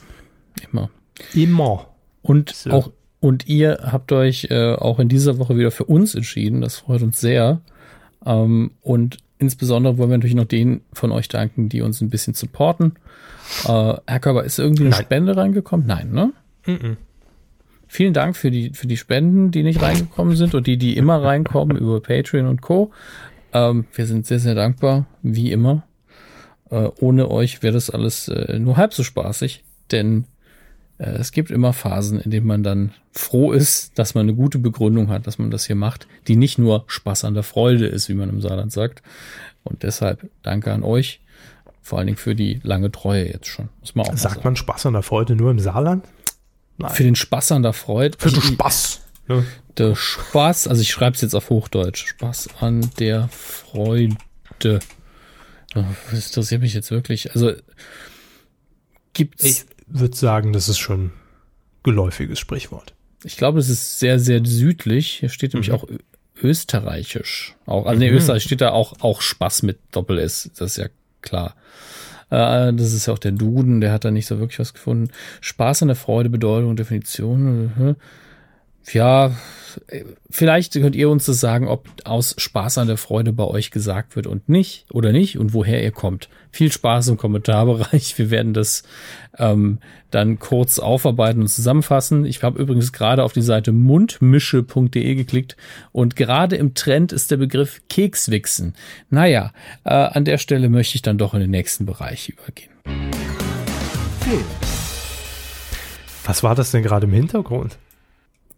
Immer. 0.70 0.90
Immer. 1.34 1.86
Und 2.22 2.50
So. 2.50 2.70
auch, 2.70 2.90
und 3.20 3.46
ihr 3.46 3.78
habt 3.82 4.12
euch 4.12 4.48
äh, 4.50 4.74
auch 4.74 4.98
in 4.98 5.08
dieser 5.08 5.38
Woche 5.38 5.56
wieder 5.56 5.70
für 5.70 5.84
uns 5.84 6.14
entschieden. 6.14 6.60
Das 6.60 6.76
freut 6.76 7.02
uns 7.02 7.20
sehr. 7.20 7.60
Ähm, 8.26 8.72
und 8.82 9.18
insbesondere 9.38 9.98
wollen 9.98 10.10
wir 10.10 10.18
natürlich 10.18 10.34
noch 10.36 10.44
denen 10.44 10.82
von 10.92 11.12
euch 11.12 11.28
danken, 11.28 11.68
die 11.68 11.80
uns 11.80 12.00
ein 12.00 12.10
bisschen 12.10 12.34
supporten. 12.34 12.96
Äh, 13.64 13.94
Herr 14.06 14.20
Körber, 14.20 14.44
ist 14.44 14.58
irgendwie 14.58 14.82
eine 14.82 14.90
Nein. 14.90 15.02
Spende 15.02 15.36
reingekommen? 15.36 15.86
Nein, 15.86 16.10
ne? 16.12 16.32
Mhm. 16.66 16.96
Vielen 17.86 18.14
Dank 18.14 18.36
für 18.36 18.50
die, 18.50 18.70
für 18.70 18.86
die 18.86 18.96
Spenden, 18.96 19.50
die 19.50 19.62
nicht 19.62 19.82
reingekommen 19.82 20.34
sind 20.34 20.54
und 20.54 20.66
die, 20.66 20.78
die 20.78 20.96
immer 20.96 21.22
reinkommen 21.22 21.76
über 21.76 22.00
Patreon 22.00 22.46
und 22.46 22.62
Co. 22.62 22.90
Ähm, 23.52 23.86
wir 23.94 24.06
sind 24.06 24.26
sehr, 24.26 24.38
sehr 24.38 24.54
dankbar, 24.54 25.06
wie 25.22 25.52
immer. 25.52 25.84
Äh, 26.70 26.88
ohne 27.00 27.30
euch 27.30 27.62
wäre 27.62 27.74
das 27.74 27.90
alles 27.90 28.28
äh, 28.28 28.58
nur 28.58 28.76
halb 28.76 28.94
so 28.94 29.02
spaßig, 29.02 29.64
denn 29.90 30.24
äh, 30.98 31.10
es 31.10 31.32
gibt 31.32 31.50
immer 31.50 31.72
Phasen, 31.72 32.20
in 32.20 32.30
denen 32.30 32.46
man 32.46 32.62
dann 32.62 32.92
froh 33.12 33.52
ist, 33.52 33.98
dass 33.98 34.14
man 34.14 34.22
eine 34.22 34.34
gute 34.34 34.58
Begründung 34.58 35.08
hat, 35.08 35.26
dass 35.26 35.38
man 35.38 35.50
das 35.50 35.66
hier 35.66 35.76
macht, 35.76 36.06
die 36.28 36.36
nicht 36.36 36.58
nur 36.58 36.84
Spaß 36.86 37.24
an 37.24 37.34
der 37.34 37.42
Freude 37.42 37.86
ist, 37.86 38.08
wie 38.08 38.14
man 38.14 38.30
im 38.30 38.40
Saarland 38.40 38.72
sagt. 38.72 39.02
Und 39.64 39.82
deshalb 39.82 40.30
danke 40.42 40.72
an 40.72 40.82
euch, 40.82 41.20
vor 41.82 41.98
allen 41.98 42.06
Dingen 42.06 42.18
für 42.18 42.34
die 42.34 42.60
lange 42.62 42.90
Treue 42.90 43.30
jetzt 43.30 43.48
schon. 43.48 43.68
Muss 43.80 43.94
man 43.94 44.06
auch 44.06 44.16
Sagt 44.16 44.44
man 44.44 44.56
Spaß 44.56 44.86
an 44.86 44.94
der 44.94 45.02
Freude 45.02 45.36
nur 45.36 45.50
im 45.50 45.58
Saarland? 45.58 46.06
Nein. 46.78 46.90
Für 46.92 47.02
den 47.02 47.16
Spaß 47.16 47.52
an 47.52 47.62
der 47.62 47.74
Freude. 47.74 48.16
Für 48.18 48.30
den 48.30 48.40
Spaß. 48.40 49.01
Ne? 49.28 49.44
Der 49.78 49.94
Spaß, 49.94 50.68
also 50.68 50.82
ich 50.82 50.90
schreibe 50.90 51.14
es 51.14 51.20
jetzt 51.22 51.34
auf 51.34 51.48
Hochdeutsch. 51.50 52.06
Spaß 52.06 52.48
an 52.60 52.90
der 52.98 53.28
Freude. 53.28 54.16
Oh, 55.74 55.84
Das 56.10 56.26
interessiert 56.28 56.60
mich 56.60 56.74
jetzt 56.74 56.90
wirklich. 56.90 57.32
Also 57.34 57.52
gibt's. 59.14 59.44
Ich 59.44 59.64
würde 59.86 60.16
sagen, 60.16 60.52
das 60.52 60.68
ist 60.68 60.78
schon 60.78 61.12
geläufiges 61.82 62.38
Sprichwort. 62.38 62.94
Ich 63.24 63.36
glaube, 63.36 63.58
es 63.60 63.68
ist 63.68 63.98
sehr, 63.98 64.18
sehr 64.18 64.44
südlich. 64.44 65.08
Hier 65.20 65.28
steht 65.28 65.54
nämlich 65.54 65.68
Mhm. 65.70 65.74
auch 65.76 65.86
österreichisch. 66.42 67.54
Auch, 67.66 67.86
also 67.86 67.98
nee, 67.98 68.10
Mhm. 68.10 68.16
Österreich 68.16 68.42
steht 68.42 68.60
da 68.60 68.70
auch, 68.70 68.94
auch 69.00 69.20
Spaß 69.20 69.62
mit 69.62 69.78
Doppel 69.92 70.18
S. 70.18 70.50
Das 70.56 70.72
ist 70.72 70.76
ja 70.78 70.88
klar. 71.20 71.54
Äh, 72.30 72.72
das 72.72 72.92
ist 72.92 73.06
ja 73.06 73.12
auch 73.12 73.18
der 73.18 73.32
Duden, 73.32 73.80
der 73.80 73.92
hat 73.92 74.04
da 74.04 74.10
nicht 74.10 74.26
so 74.26 74.38
wirklich 74.38 74.58
was 74.58 74.74
gefunden. 74.74 75.10
Spaß 75.40 75.82
an 75.82 75.88
der 75.88 75.96
Freude, 75.96 76.30
Bedeutung, 76.30 76.76
Definition. 76.76 77.72
mhm. 77.76 77.96
Ja, 78.90 79.32
äh, 79.88 80.04
vielleicht 80.30 80.72
könnt 80.72 80.96
ihr 80.96 81.08
uns 81.08 81.26
das 81.26 81.40
sagen, 81.40 81.68
ob 81.68 81.88
aus 82.04 82.34
Spaß 82.38 82.78
an 82.78 82.88
der 82.88 82.96
Freude 82.96 83.32
bei 83.32 83.44
euch 83.44 83.70
gesagt 83.70 84.16
wird 84.16 84.26
und 84.26 84.48
nicht 84.48 84.86
oder 84.92 85.12
nicht 85.12 85.38
und 85.38 85.54
woher 85.54 85.82
ihr 85.82 85.92
kommt. 85.92 86.28
Viel 86.50 86.72
Spaß 86.72 87.08
im 87.08 87.16
Kommentarbereich. 87.16 88.18
Wir 88.18 88.30
werden 88.30 88.54
das 88.54 88.82
ähm, 89.38 89.78
dann 90.10 90.38
kurz 90.38 90.78
aufarbeiten 90.78 91.40
und 91.40 91.48
zusammenfassen. 91.48 92.24
Ich 92.26 92.42
habe 92.42 92.60
übrigens 92.60 92.92
gerade 92.92 93.24
auf 93.24 93.32
die 93.32 93.42
Seite 93.42 93.72
mundmische.de 93.72 95.14
geklickt 95.14 95.56
und 95.92 96.16
gerade 96.16 96.56
im 96.56 96.74
Trend 96.74 97.12
ist 97.12 97.30
der 97.30 97.38
Begriff 97.38 97.82
Kekswichsen. 97.88 98.74
Naja, 99.10 99.52
äh, 99.84 99.90
an 99.90 100.24
der 100.24 100.38
Stelle 100.38 100.68
möchte 100.68 100.96
ich 100.96 101.02
dann 101.02 101.18
doch 101.18 101.34
in 101.34 101.40
den 101.40 101.50
nächsten 101.50 101.86
Bereich 101.86 102.28
übergehen. 102.28 102.70
Was 106.24 106.42
war 106.42 106.54
das 106.54 106.70
denn 106.70 106.82
gerade 106.82 107.06
im 107.06 107.12
Hintergrund? 107.12 107.78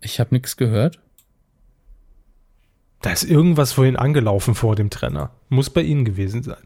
Ich 0.04 0.20
habe 0.20 0.34
nichts 0.34 0.56
gehört. 0.56 1.00
Da 3.00 3.10
ist 3.10 3.24
irgendwas 3.24 3.72
vorhin 3.72 3.96
angelaufen 3.96 4.54
vor 4.54 4.76
dem 4.76 4.90
Trenner. 4.90 5.30
Muss 5.48 5.70
bei 5.70 5.82
Ihnen 5.82 6.04
gewesen 6.04 6.42
sein. 6.42 6.62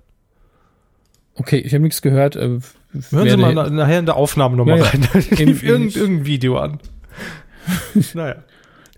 Okay, 1.34 1.59
ich 1.59 1.72
habe 1.72 1.82
nichts 1.82 2.03
gehört. 2.03 2.34
Äh, 2.34 2.59
Hören 3.11 3.28
Sie 3.28 3.36
mal 3.36 3.55
na, 3.55 3.70
nachher 3.70 4.01
in 4.01 4.07
der 4.07 4.16
Aufnahme 4.16 4.57
nochmal 4.57 4.78
Ja, 4.78 4.84
rein. 4.84 5.09
Lief 5.30 5.62
irgend, 5.62 5.95
irgendein 5.95 6.26
Video 6.26 6.59
an. 6.59 6.80
naja. 8.14 8.43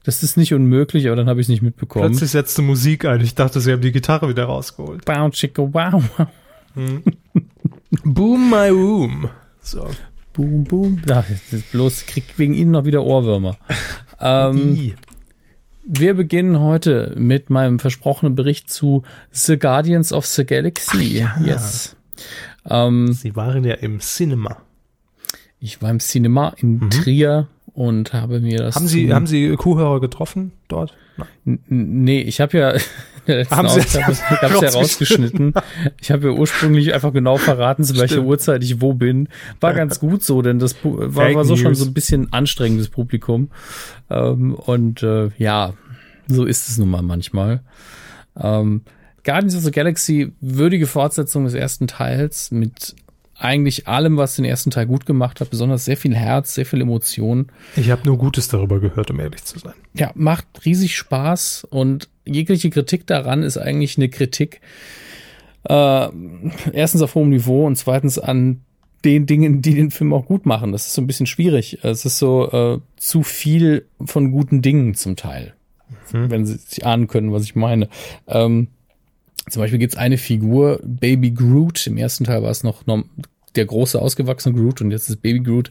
Das 0.04 0.22
ist 0.22 0.38
nicht 0.38 0.54
unmöglich, 0.54 1.06
aber 1.06 1.16
dann 1.16 1.28
habe 1.28 1.40
ich 1.40 1.44
es 1.44 1.48
nicht 1.50 1.60
mitbekommen. 1.60 2.08
Plötzlich 2.08 2.30
setzte 2.30 2.62
Musik 2.62 3.04
ein. 3.04 3.20
Ich 3.20 3.34
dachte, 3.34 3.60
Sie 3.60 3.70
haben 3.70 3.82
die 3.82 3.92
Gitarre 3.92 4.30
wieder 4.30 4.44
rausgeholt. 4.44 5.04
Bow, 5.04 5.28
chicka, 5.30 5.62
wow. 5.62 6.02
Boom 8.04 8.50
my 8.50 8.70
womb. 8.70 9.28
So. 9.60 9.90
Boom, 10.32 10.64
boom. 10.64 11.02
Ja, 11.06 11.24
bloß 11.72 12.06
kriegt 12.06 12.38
wegen 12.38 12.54
Ihnen 12.54 12.70
noch 12.70 12.86
wieder 12.86 13.02
Ohrwürmer. 13.02 13.58
ähm, 14.20 14.94
wir 15.84 16.14
beginnen 16.14 16.60
heute 16.60 17.14
mit 17.16 17.50
meinem 17.50 17.78
versprochenen 17.78 18.34
Bericht 18.34 18.70
zu 18.70 19.02
The 19.30 19.58
Guardians 19.58 20.12
of 20.12 20.26
the 20.26 20.44
Galaxy. 20.44 21.26
Yes. 21.44 21.96
Ähm, 22.68 23.12
Sie 23.12 23.34
waren 23.36 23.64
ja 23.64 23.74
im 23.74 24.00
Cinema. 24.00 24.58
ich 25.58 25.80
war 25.82 25.90
im 25.90 26.00
Cinema 26.00 26.54
in 26.58 26.90
Trier 26.90 27.48
und 27.72 28.12
habe 28.12 28.40
mir 28.40 28.58
das. 28.58 28.76
Haben 28.76 28.88
Sie, 28.88 29.12
haben 29.12 29.26
Sie 29.26 29.54
Kuhhörer 29.56 30.00
getroffen 30.00 30.52
dort? 30.68 30.94
Nein. 31.16 31.58
Nee, 31.68 32.20
ich 32.20 32.40
habe 32.40 32.58
ja 32.58 32.74
Haben 33.50 33.68
Sie- 33.68 33.80
ich 33.80 33.94
habe 34.42 34.64
ja 34.64 34.70
rausgeschnitten. 34.70 35.54
Ich 36.00 36.10
habe 36.10 36.28
ja 36.28 36.32
ursprünglich 36.34 36.92
einfach 36.94 37.12
genau 37.12 37.36
verraten, 37.36 37.84
zu 37.84 37.96
welcher. 37.98 38.22
Uhrzeit 38.22 38.62
ich 38.62 38.80
wo 38.80 38.94
bin. 38.94 39.28
War 39.60 39.72
ganz 39.74 40.00
gut 40.00 40.22
so, 40.22 40.42
denn 40.42 40.58
das 40.58 40.76
war, 40.84 41.34
war 41.34 41.44
so 41.44 41.56
schon 41.56 41.74
so 41.74 41.84
ein 41.84 41.94
bisschen 41.94 42.32
anstrengendes 42.32 42.88
Publikum. 42.88 43.50
Ähm, 44.10 44.54
und 44.54 45.02
äh, 45.02 45.30
ja, 45.38 45.74
so 46.26 46.44
ist 46.44 46.68
es 46.68 46.78
nun 46.78 46.90
mal 46.90 47.02
manchmal. 47.02 47.60
Ähm, 48.36 48.82
Guardians 49.24 49.56
of 49.56 49.62
the 49.62 49.70
Galaxy, 49.70 50.32
würdige 50.40 50.86
Fortsetzung 50.86 51.44
des 51.44 51.54
ersten 51.54 51.86
Teils 51.86 52.50
mit 52.50 52.94
eigentlich 53.36 53.88
allem, 53.88 54.18
was 54.18 54.36
den 54.36 54.44
ersten 54.44 54.70
Teil 54.70 54.86
gut 54.86 55.06
gemacht 55.06 55.40
hat, 55.40 55.48
besonders 55.48 55.86
sehr 55.86 55.96
viel 55.96 56.14
Herz, 56.14 56.54
sehr 56.54 56.66
viel 56.66 56.82
Emotion. 56.82 57.46
Ich 57.74 57.90
habe 57.90 58.02
nur 58.04 58.18
Gutes 58.18 58.48
darüber 58.48 58.80
gehört, 58.80 59.10
um 59.10 59.18
ehrlich 59.18 59.42
zu 59.44 59.58
sein. 59.58 59.72
Ja, 59.94 60.10
macht 60.14 60.46
riesig 60.66 60.94
Spaß 60.96 61.66
und 61.70 62.08
jegliche 62.26 62.70
Kritik 62.70 63.06
daran 63.06 63.42
ist 63.42 63.56
eigentlich 63.56 63.96
eine 63.96 64.08
Kritik 64.08 64.60
äh, 65.64 66.08
erstens 66.72 67.02
auf 67.02 67.14
hohem 67.14 67.30
Niveau 67.30 67.66
und 67.66 67.76
zweitens 67.76 68.18
an 68.18 68.60
den 69.04 69.26
Dingen, 69.26 69.62
die 69.62 69.74
den 69.74 69.90
Film 69.90 70.12
auch 70.12 70.26
gut 70.26 70.44
machen. 70.46 70.72
Das 70.72 70.86
ist 70.86 70.94
so 70.94 71.02
ein 71.02 71.06
bisschen 71.06 71.26
schwierig. 71.26 71.78
Es 71.82 72.04
ist 72.04 72.18
so 72.18 72.50
äh, 72.50 72.80
zu 72.96 73.22
viel 73.22 73.86
von 74.04 74.30
guten 74.30 74.62
Dingen 74.62 74.94
zum 74.94 75.16
Teil, 75.16 75.54
wenn 76.12 76.44
Sie 76.46 76.56
sich 76.56 76.84
ahnen 76.84 77.08
können, 77.08 77.32
was 77.32 77.44
ich 77.44 77.54
meine. 77.54 77.88
Ähm, 78.26 78.68
zum 79.48 79.62
Beispiel 79.62 79.78
gibt 79.78 79.94
es 79.94 79.98
eine 79.98 80.18
Figur, 80.18 80.80
Baby 80.84 81.30
Groot. 81.30 81.86
Im 81.86 81.96
ersten 81.96 82.24
Teil 82.24 82.42
war 82.42 82.50
es 82.50 82.62
noch 82.62 82.86
norm- 82.86 83.08
der 83.56 83.64
große, 83.64 84.00
ausgewachsene 84.00 84.54
Groot 84.54 84.80
und 84.80 84.90
jetzt 84.90 85.08
ist 85.08 85.22
Baby 85.22 85.40
Groot. 85.40 85.70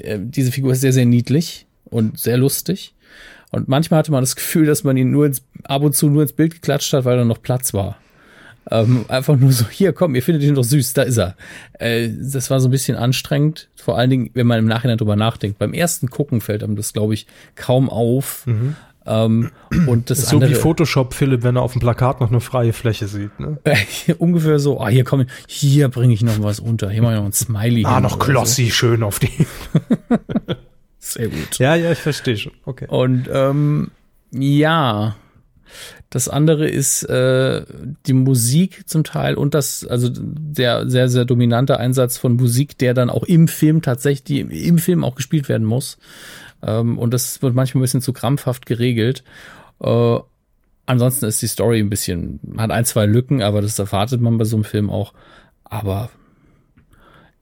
Äh, 0.00 0.18
Diese 0.20 0.50
Figur 0.50 0.72
ist 0.72 0.80
sehr, 0.80 0.92
sehr 0.92 1.06
niedlich 1.06 1.66
und 1.84 2.18
sehr 2.18 2.36
lustig. 2.36 2.94
Und 3.52 3.68
manchmal 3.68 3.98
hatte 3.98 4.10
man 4.10 4.22
das 4.22 4.34
Gefühl, 4.34 4.66
dass 4.66 4.82
man 4.82 4.96
ihn 4.96 5.10
nur 5.10 5.26
ins, 5.26 5.42
ab 5.64 5.82
und 5.82 5.94
zu 5.94 6.08
nur 6.08 6.22
ins 6.22 6.32
Bild 6.32 6.54
geklatscht 6.54 6.92
hat, 6.92 7.04
weil 7.04 7.18
da 7.18 7.24
noch 7.24 7.42
Platz 7.42 7.72
war. 7.74 7.96
Ähm, 8.70 9.04
einfach 9.08 9.36
nur 9.36 9.52
so, 9.52 9.66
hier, 9.68 9.92
komm, 9.92 10.14
ihr 10.14 10.22
findet 10.22 10.42
ihn 10.42 10.54
doch 10.54 10.64
süß, 10.64 10.94
da 10.94 11.02
ist 11.02 11.18
er. 11.18 11.36
Äh, 11.74 12.08
das 12.18 12.50
war 12.50 12.60
so 12.60 12.68
ein 12.68 12.70
bisschen 12.70 12.96
anstrengend, 12.96 13.68
vor 13.76 13.98
allen 13.98 14.08
Dingen, 14.08 14.30
wenn 14.34 14.46
man 14.46 14.58
im 14.58 14.66
Nachhinein 14.66 14.98
drüber 14.98 15.16
nachdenkt. 15.16 15.58
Beim 15.58 15.74
ersten 15.74 16.08
Gucken 16.08 16.40
fällt 16.40 16.64
einem 16.64 16.76
das, 16.76 16.92
glaube 16.92 17.14
ich, 17.14 17.26
kaum 17.54 17.90
auf. 17.90 18.46
Ähm, 19.04 19.50
und 19.86 20.10
das 20.10 20.28
So 20.28 20.36
andere, 20.36 20.52
wie 20.52 20.54
Photoshop 20.54 21.12
Philipp, 21.12 21.42
wenn 21.42 21.56
er 21.56 21.62
auf 21.62 21.72
dem 21.72 21.80
Plakat 21.80 22.20
noch 22.20 22.30
eine 22.30 22.40
freie 22.40 22.72
Fläche 22.72 23.08
sieht. 23.08 23.38
Ne? 23.38 23.58
ungefähr 24.18 24.60
so, 24.60 24.80
ah, 24.80 24.88
hier 24.88 25.04
komm, 25.04 25.26
hier 25.46 25.88
bringe 25.88 26.14
ich 26.14 26.22
noch 26.22 26.40
was 26.40 26.60
unter, 26.60 26.88
hier 26.88 27.02
mache 27.02 27.14
ich 27.14 27.18
noch 27.18 27.26
ein 27.26 27.32
Smiley. 27.32 27.84
Ah, 27.84 28.00
noch 28.00 28.16
oder 28.16 28.24
so. 28.24 28.30
Klossi 28.30 28.70
schön 28.70 29.02
auf 29.02 29.18
die. 29.18 29.28
Sehr 31.04 31.28
gut. 31.28 31.58
Ja, 31.58 31.74
ja, 31.74 31.90
ich 31.90 31.98
verstehe 31.98 32.36
schon. 32.36 32.52
Okay. 32.64 32.86
Und 32.88 33.28
ähm, 33.30 33.90
ja, 34.30 35.16
das 36.10 36.28
andere 36.28 36.68
ist 36.68 37.02
äh, 37.02 37.64
die 38.06 38.12
Musik 38.12 38.88
zum 38.88 39.02
Teil 39.02 39.34
und 39.34 39.52
das, 39.52 39.84
also 39.84 40.08
der 40.12 40.88
sehr, 40.88 41.08
sehr 41.08 41.24
dominante 41.24 41.78
Einsatz 41.78 42.18
von 42.18 42.36
Musik, 42.36 42.78
der 42.78 42.94
dann 42.94 43.10
auch 43.10 43.24
im 43.24 43.48
Film 43.48 43.82
tatsächlich, 43.82 44.38
im, 44.38 44.50
im 44.50 44.78
Film 44.78 45.02
auch 45.02 45.16
gespielt 45.16 45.48
werden 45.48 45.66
muss. 45.66 45.98
Ähm, 46.62 46.98
und 46.98 47.12
das 47.12 47.42
wird 47.42 47.56
manchmal 47.56 47.80
ein 47.80 47.84
bisschen 47.84 48.00
zu 48.00 48.12
krampfhaft 48.12 48.64
geregelt. 48.64 49.24
Äh, 49.80 50.18
ansonsten 50.86 51.26
ist 51.26 51.42
die 51.42 51.48
Story 51.48 51.80
ein 51.80 51.90
bisschen, 51.90 52.38
hat 52.58 52.70
ein, 52.70 52.84
zwei 52.84 53.06
Lücken, 53.06 53.42
aber 53.42 53.60
das 53.60 53.76
erwartet 53.76 54.20
man 54.20 54.38
bei 54.38 54.44
so 54.44 54.56
einem 54.56 54.64
Film 54.64 54.88
auch. 54.88 55.14
Aber 55.64 56.10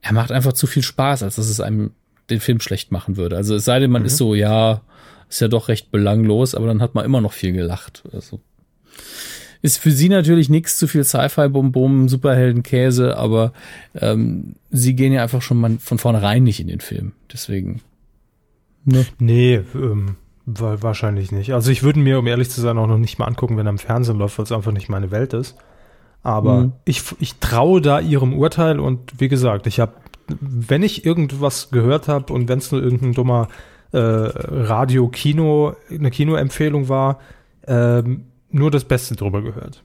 er 0.00 0.14
macht 0.14 0.32
einfach 0.32 0.54
zu 0.54 0.66
viel 0.66 0.82
Spaß, 0.82 1.22
als 1.22 1.36
dass 1.36 1.50
es 1.50 1.60
einem 1.60 1.90
den 2.30 2.40
Film 2.40 2.60
schlecht 2.60 2.92
machen 2.92 3.16
würde. 3.16 3.36
Also 3.36 3.54
es 3.54 3.64
sei 3.64 3.78
denn, 3.80 3.90
man 3.90 4.04
ist 4.04 4.16
so, 4.16 4.34
ja, 4.34 4.80
ist 5.28 5.40
ja 5.40 5.48
doch 5.48 5.68
recht 5.68 5.90
belanglos, 5.90 6.54
aber 6.54 6.66
dann 6.66 6.82
hat 6.82 6.94
man 6.94 7.04
immer 7.04 7.20
noch 7.20 7.32
viel 7.32 7.52
gelacht. 7.52 8.02
Also 8.12 8.40
ist 9.62 9.76
für 9.76 9.90
sie 9.90 10.08
natürlich 10.08 10.48
nichts 10.48 10.78
zu 10.78 10.86
viel 10.88 11.04
Sci-Fi-Bum-Bum, 11.04 12.08
Superhelden-Käse, 12.08 13.16
aber 13.18 13.52
ähm, 13.94 14.54
sie 14.70 14.94
gehen 14.96 15.12
ja 15.12 15.22
einfach 15.22 15.42
schon 15.42 15.58
mal 15.58 15.76
von 15.78 15.98
vornherein 15.98 16.44
nicht 16.44 16.60
in 16.60 16.68
den 16.68 16.80
Film. 16.80 17.12
Deswegen. 17.30 17.82
Ne? 18.86 19.04
Nee, 19.18 19.60
ähm, 19.74 20.16
wa- 20.46 20.78
wahrscheinlich 20.80 21.30
nicht. 21.30 21.52
Also 21.52 21.70
ich 21.70 21.82
würde 21.82 21.98
mir, 22.00 22.18
um 22.18 22.26
ehrlich 22.26 22.48
zu 22.48 22.62
sein, 22.62 22.78
auch 22.78 22.86
noch 22.86 22.96
nicht 22.96 23.18
mal 23.18 23.26
angucken, 23.26 23.58
wenn 23.58 23.66
er 23.66 23.70
im 23.70 23.78
Fernsehen 23.78 24.16
läuft, 24.18 24.38
weil 24.38 24.44
es 24.44 24.52
einfach 24.52 24.72
nicht 24.72 24.88
meine 24.88 25.10
Welt 25.10 25.34
ist. 25.34 25.56
Aber 26.22 26.60
Mhm. 26.60 26.72
ich, 26.84 27.02
ich 27.18 27.36
traue 27.36 27.80
da 27.80 28.00
ihrem 28.00 28.34
Urteil 28.38 28.78
und 28.78 29.18
wie 29.18 29.28
gesagt, 29.28 29.66
ich 29.66 29.80
habe, 29.80 29.92
wenn 30.40 30.82
ich 30.82 31.04
irgendwas 31.06 31.70
gehört 31.70 32.08
habe 32.08 32.32
und 32.32 32.48
wenn 32.48 32.58
es 32.58 32.70
nur 32.72 32.82
irgendein 32.82 33.14
dummer 33.14 33.48
äh, 33.92 33.98
Radio-Kino, 33.98 35.74
eine 35.90 36.10
Kinoempfehlung 36.10 36.88
war, 36.88 37.18
ähm, 37.66 38.26
nur 38.50 38.70
das 38.70 38.84
Beste 38.84 39.16
drüber 39.16 39.42
gehört. 39.42 39.82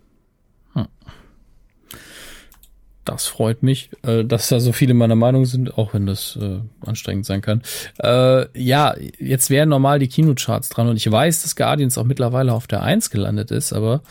Das 3.05 3.27
freut 3.27 3.61
mich, 3.61 3.91
äh, 4.01 4.25
dass 4.25 4.49
da 4.49 4.59
so 4.59 4.71
viele 4.71 4.95
meiner 4.95 5.15
Meinung 5.15 5.45
sind, 5.45 5.77
auch 5.77 5.93
wenn 5.93 6.07
das 6.07 6.37
äh, 6.41 6.59
anstrengend 6.85 7.27
sein 7.27 7.41
kann. 7.41 7.61
Äh, 7.99 8.47
ja, 8.59 8.95
jetzt 9.19 9.51
wären 9.51 9.69
normal 9.69 9.99
die 9.99 10.07
Kinocharts 10.07 10.69
dran 10.69 10.87
und 10.89 10.97
ich 10.97 11.09
weiß, 11.09 11.43
dass 11.43 11.55
Guardians 11.55 11.99
auch 11.99 12.03
mittlerweile 12.03 12.51
auf 12.51 12.65
der 12.65 12.81
1 12.81 13.11
gelandet 13.11 13.51
ist, 13.51 13.73
aber 13.73 14.01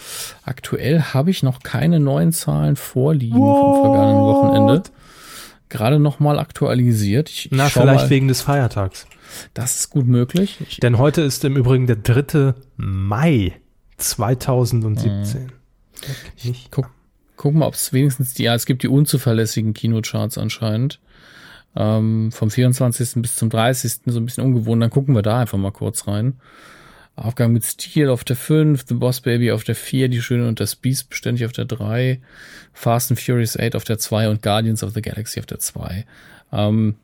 aktuell 0.45 1.03
habe 1.03 1.30
ich 1.30 1.42
noch 1.42 1.61
keine 1.64 1.99
neuen 1.99 2.32
Zahlen 2.32 2.76
vorliegen 2.76 3.36
vom 3.36 3.82
vergangenen 3.82 4.22
Wochenende. 4.22 4.82
Gerade 5.68 5.99
noch 5.99 6.20
mal 6.20 6.38
aktualisiert. 6.38 7.28
Ich, 7.28 7.47
ich 7.47 7.53
Na, 7.53 7.68
vielleicht 7.68 8.05
mal. 8.05 8.11
wegen 8.11 8.28
des 8.28 8.42
Feiertags. 8.42 9.09
Das 9.55 9.74
ist 9.74 9.90
gut 9.90 10.07
möglich. 10.07 10.59
Ich, 10.61 10.78
Denn 10.78 10.99
heute 10.99 11.22
ist 11.22 11.45
im 11.45 11.57
Übrigen 11.57 11.88
der 11.88 11.97
3. 11.97 12.55
Mai 12.76 13.55
2017. 13.97 15.51
Nicht? 16.45 16.70
guck, 16.70 16.90
guck 17.45 17.55
mal, 17.55 17.66
ob 17.66 17.74
es 17.74 17.92
wenigstens 17.92 18.32
die, 18.32 18.45
ja, 18.45 18.55
es 18.55 18.64
gibt 18.64 18.82
die 18.84 18.88
unzuverlässigen 18.88 19.74
Kinocharts 19.74 20.38
anscheinend. 20.38 20.99
Ähm, 21.76 22.32
vom 22.32 22.51
24. 22.51 23.20
bis 23.20 23.36
zum 23.36 23.51
30. 23.51 24.01
so 24.07 24.18
ein 24.18 24.24
bisschen 24.24 24.45
ungewohnt. 24.45 24.82
Dann 24.82 24.88
gucken 24.88 25.14
wir 25.14 25.20
da 25.20 25.40
einfach 25.40 25.59
mal 25.59 25.70
kurz 25.70 26.09
rein. 26.09 26.38
Aufgaben 27.16 27.53
mit 27.53 27.66
Stil 27.66 28.09
auf 28.09 28.24
der 28.24 28.36
5, 28.36 28.86
The 28.88 28.95
Boss 28.95 29.20
Baby 29.20 29.53
auf 29.53 29.62
der 29.62 29.74
4, 29.74 30.09
Die 30.09 30.22
Schöne 30.22 30.49
und 30.49 30.59
das 30.59 30.74
Beast 30.74 31.11
beständig 31.11 31.45
auf 31.45 31.53
der 31.53 31.66
3, 31.66 32.18
Fast 32.72 33.11
and 33.11 33.20
Furious 33.20 33.59
8 33.59 33.76
auf 33.76 33.84
der 33.84 33.99
2 33.99 34.30
und 34.30 34.40
Guardians 34.40 34.82
of 34.82 34.95
the 34.95 35.03
Galaxy 35.03 35.38
auf 35.38 35.47
der 35.47 35.59
2. 35.59 36.07
Ähm, 36.51 36.95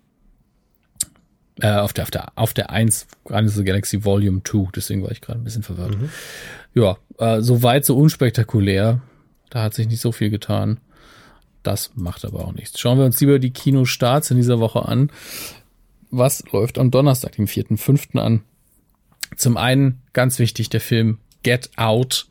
äh, 1.61 1.71
auf 1.71 1.93
der, 1.93 2.05
auf 2.05 2.11
der, 2.11 2.33
auf 2.37 2.55
der 2.55 2.71
1, 2.71 3.09
Guardians 3.25 3.53
of 3.53 3.59
the 3.59 3.65
Galaxy 3.65 4.07
Volume 4.07 4.41
2, 4.43 4.71
deswegen 4.75 5.03
war 5.03 5.11
ich 5.11 5.21
gerade 5.21 5.39
ein 5.39 5.45
bisschen 5.45 5.65
verwirrt. 5.65 5.99
Ja, 6.73 6.97
äh, 7.19 7.43
so 7.43 7.63
weit, 7.63 7.85
so 7.85 7.95
unspektakulär. 7.99 9.03
Da 9.51 9.63
hat 9.63 9.75
sich 9.75 9.89
nicht 9.89 10.01
so 10.01 10.13
viel 10.13 10.31
getan. 10.31 10.79
Das 11.63 11.91
macht 11.95 12.25
aber 12.25 12.47
auch 12.47 12.53
nichts. 12.53 12.81
Schauen 12.81 12.99
wir 12.99 13.05
uns 13.05 13.21
lieber 13.21 13.39
die 13.39 13.51
Kinostarts 13.51 14.31
in 14.31 14.39
dieser 14.39 14.61
Woche 14.61 14.87
an. 14.87 15.11
Was 16.11 16.43
läuft 16.53 16.79
am 16.79 16.91
Donnerstag, 16.91 17.33
dem 17.33 17.47
4.5. 17.47 18.19
an? 18.19 18.43
Zum 19.37 19.57
einen 19.57 20.01
ganz 20.13 20.39
wichtig 20.39 20.71
der 20.71 20.81
Film 20.81 21.19
Get 21.43 21.71
Out, 21.77 22.27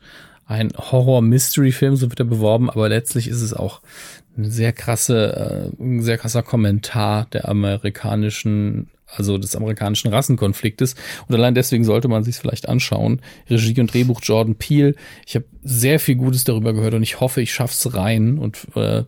ein 0.46 0.72
Horror-Mystery-Film, 0.76 1.96
so 1.96 2.10
wird 2.10 2.20
er 2.20 2.26
beworben, 2.26 2.68
aber 2.70 2.88
letztlich 2.88 3.28
ist 3.28 3.40
es 3.40 3.54
auch 3.54 3.80
ein 4.36 4.50
sehr 4.50 4.72
krasse, 4.72 5.70
äh, 5.78 5.82
ein 5.82 6.02
sehr 6.02 6.18
krasser 6.18 6.42
Kommentar 6.42 7.26
der 7.32 7.48
amerikanischen, 7.48 8.90
also 9.14 9.38
des 9.38 9.56
amerikanischen 9.56 10.12
Rassenkonfliktes. 10.12 10.94
Und 11.28 11.34
allein 11.34 11.54
deswegen 11.54 11.84
sollte 11.84 12.08
man 12.08 12.24
sich 12.24 12.36
vielleicht 12.36 12.68
anschauen. 12.68 13.20
Regie 13.48 13.80
und 13.80 13.92
Drehbuch 13.92 14.20
Jordan 14.22 14.54
Peele. 14.54 14.94
Ich 15.26 15.34
habe 15.34 15.46
sehr 15.62 16.00
viel 16.00 16.16
Gutes 16.16 16.44
darüber 16.44 16.72
gehört 16.72 16.94
und 16.94 17.02
ich 17.02 17.20
hoffe, 17.20 17.40
ich 17.40 17.52
schaff's 17.52 17.94
rein 17.94 18.38
und 18.38 18.66
äh, 18.74 19.04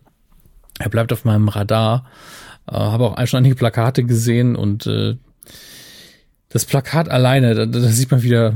er 0.78 0.88
bleibt 0.90 1.12
auf 1.12 1.24
meinem 1.24 1.48
Radar. 1.48 2.06
Äh, 2.66 2.74
habe 2.74 3.04
auch 3.04 3.26
schon 3.26 3.38
einige 3.38 3.54
Plakate 3.54 4.04
gesehen 4.04 4.56
und 4.56 4.86
äh, 4.86 5.16
das 6.48 6.64
Plakat 6.64 7.08
alleine, 7.08 7.54
da, 7.54 7.66
da 7.66 7.80
sieht 7.80 8.10
man 8.10 8.22
wieder, 8.22 8.54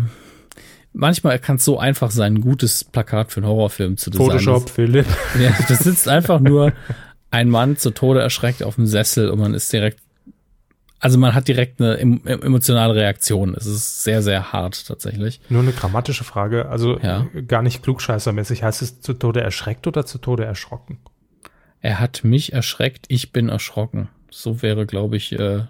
manchmal 0.92 1.38
kann 1.38 1.56
es 1.56 1.64
so 1.64 1.78
einfach 1.78 2.10
sein, 2.10 2.34
ein 2.34 2.40
gutes 2.40 2.84
Plakat 2.84 3.32
für 3.32 3.40
einen 3.40 3.46
Horrorfilm 3.46 3.96
zu 3.96 4.10
designen. 4.10 4.32
Photoshop, 4.32 4.70
Philipp. 4.70 5.06
Ja, 5.40 5.54
das 5.68 5.80
sitzt 5.80 6.08
einfach 6.08 6.40
nur 6.40 6.72
ein 7.30 7.48
Mann 7.48 7.76
zu 7.76 7.90
Tode 7.90 8.20
erschreckt 8.20 8.62
auf 8.62 8.76
dem 8.76 8.86
Sessel 8.86 9.30
und 9.30 9.38
man 9.38 9.54
ist 9.54 9.72
direkt, 9.72 10.00
also 11.00 11.18
man 11.18 11.34
hat 11.34 11.46
direkt 11.48 11.80
eine 11.80 11.96
em 11.98 12.20
emotionale 12.26 12.94
Reaktion. 12.94 13.54
Es 13.54 13.66
ist 13.66 14.02
sehr, 14.04 14.22
sehr 14.22 14.52
hart 14.52 14.86
tatsächlich. 14.86 15.40
Nur 15.48 15.62
eine 15.62 15.72
grammatische 15.72 16.24
Frage, 16.24 16.68
also 16.68 16.98
Ja. 17.00 17.26
gar 17.46 17.62
nicht 17.62 17.82
klugscheißermäßig. 17.82 18.62
Heißt 18.62 18.82
es 18.82 19.00
zu 19.00 19.12
Tode 19.14 19.40
erschreckt 19.42 19.86
oder 19.86 20.06
zu 20.06 20.18
Tode 20.18 20.44
erschrocken? 20.44 20.98
Er 21.80 22.00
hat 22.00 22.24
mich 22.24 22.52
erschreckt, 22.52 23.06
ich 23.08 23.32
bin 23.32 23.48
erschrocken. 23.48 24.08
So 24.30 24.62
wäre, 24.62 24.86
glaube 24.86 25.16
ich, 25.16 25.32
äh, 25.32 25.64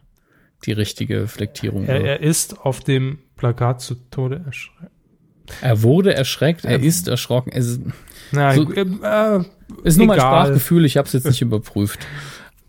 die 0.65 0.73
richtige 0.73 1.29
Flektierung. 1.29 1.85
Er, 1.87 2.01
er 2.03 2.21
ist 2.21 2.61
auf 2.61 2.81
dem 2.81 3.19
Plakat 3.37 3.81
zu 3.83 3.97
Tode 4.11 4.43
erschreckt. 4.47 4.91
Er 5.61 5.83
wurde 5.83 6.15
erschreckt, 6.15 6.65
er 6.65 6.81
ist 6.81 7.07
erschrocken. 7.09 7.53
Es 7.53 7.79
Na, 8.33 8.53
So- 8.55 8.73
äh, 8.73 8.81
äh, 8.81 9.45
ist 9.85 9.97
nur 9.99 10.07
mein. 10.09 10.19
Sprachgefühl, 10.19 10.85
ich 10.85 10.97
habe 10.97 11.07
es 11.07 11.13
jetzt 11.13 11.27
nicht 11.27 11.43
überprüft. 11.43 12.01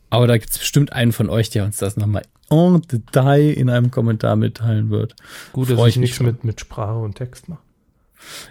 Aber 0.09 0.27
da 0.27 0.37
gibt 0.37 0.51
es 0.51 0.57
bestimmt 0.59 0.93
einen 0.93 1.11
von 1.11 1.29
euch, 1.29 1.49
der 1.49 1.63
uns 1.65 1.77
das 1.77 1.97
nochmal 1.97 2.23
en 2.49 2.81
Detail 2.81 3.51
in 3.51 3.69
einem 3.69 3.91
Kommentar 3.91 4.35
mitteilen 4.35 4.89
wird. 4.89 5.15
gut, 5.53 5.69
dass 5.69 5.77
Freu 5.77 5.87
ich 5.87 5.95
ich 5.95 6.01
nichts 6.01 6.19
mit, 6.19 6.43
mit 6.43 6.59
Sprache 6.59 6.97
und 6.97 7.15
Text 7.15 7.49
mache. 7.49 7.61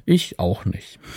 Ich 0.05 0.39
auch 0.39 0.65
nicht. 0.65 0.99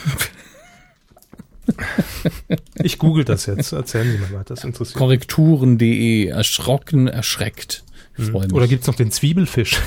Ich 2.82 2.98
google 2.98 3.24
das 3.24 3.46
jetzt. 3.46 3.74
Erzählen 3.74 4.12
Sie 4.12 4.18
mal 4.18 4.32
weiter, 4.40 4.56
das 4.56 4.64
interessiert. 4.64 4.98
Korrekturen.de, 4.98 6.26
erschrocken, 6.26 7.08
erschreckt. 7.08 7.84
Ich 8.18 8.32
mich. 8.32 8.52
Oder 8.52 8.68
gibt's 8.68 8.88
noch 8.88 8.96
den 8.96 9.12
Zwiebelfisch? 9.12 9.80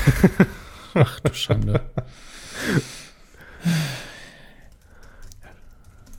Ach 0.95 1.19
du 1.21 1.35
Schande. 1.35 1.81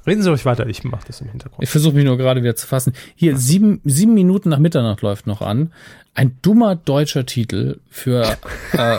Reden 0.06 0.22
Sie 0.22 0.32
euch 0.32 0.46
weiter, 0.46 0.68
ich 0.68 0.84
mache 0.84 1.08
das 1.08 1.22
im 1.22 1.30
Hintergrund. 1.30 1.64
Ich 1.64 1.70
versuche 1.70 1.96
mich 1.96 2.04
nur 2.06 2.18
gerade 2.18 2.42
wieder 2.42 2.56
zu 2.56 2.68
fassen. 2.68 2.94
Hier, 3.16 3.38
sieben, 3.38 3.80
sieben 3.86 4.14
Minuten 4.14 4.50
nach 4.50 4.60
Mitternacht 4.60 5.02
läuft 5.02 5.28
noch 5.28 5.42
an. 5.42 5.72
Ein 6.14 6.38
dummer 6.42 6.76
deutscher 6.76 7.26
Titel 7.26 7.80
für 7.90 8.24
äh, 8.74 8.98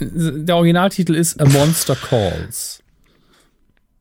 der 0.00 0.56
Originaltitel 0.56 1.14
ist 1.14 1.40
A 1.40 1.44
Monster 1.44 1.96
Calls. 1.96 2.82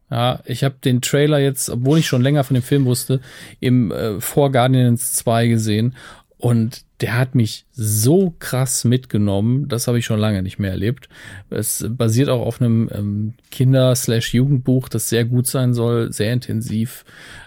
Ja, 0.09 0.41
ich 0.45 0.63
habe 0.63 0.75
den 0.83 1.01
Trailer 1.01 1.39
jetzt, 1.39 1.69
obwohl 1.69 1.99
ich 1.99 2.07
schon 2.07 2.21
länger 2.21 2.43
von 2.43 2.53
dem 2.53 2.63
Film 2.63 2.85
wusste, 2.85 3.21
im 3.59 3.91
äh, 3.91 4.19
vor 4.19 4.51
Guardians 4.51 5.13
2 5.13 5.47
gesehen 5.47 5.95
und 6.37 6.83
der 7.01 7.17
hat 7.17 7.33
mich 7.33 7.65
so 7.71 8.35
krass 8.37 8.83
mitgenommen, 8.83 9.67
das 9.67 9.87
habe 9.87 9.97
ich 9.97 10.05
schon 10.05 10.19
lange 10.19 10.43
nicht 10.43 10.59
mehr 10.59 10.69
erlebt. 10.69 11.09
Es 11.49 11.83
basiert 11.89 12.29
auch 12.29 12.45
auf 12.45 12.61
einem 12.61 12.89
ähm, 12.93 13.33
Kinder-Jugendbuch, 13.49 14.87
das 14.87 15.09
sehr 15.09 15.25
gut 15.25 15.47
sein 15.47 15.73
soll, 15.73 16.13
sehr 16.13 16.31
intensiv, 16.31 17.03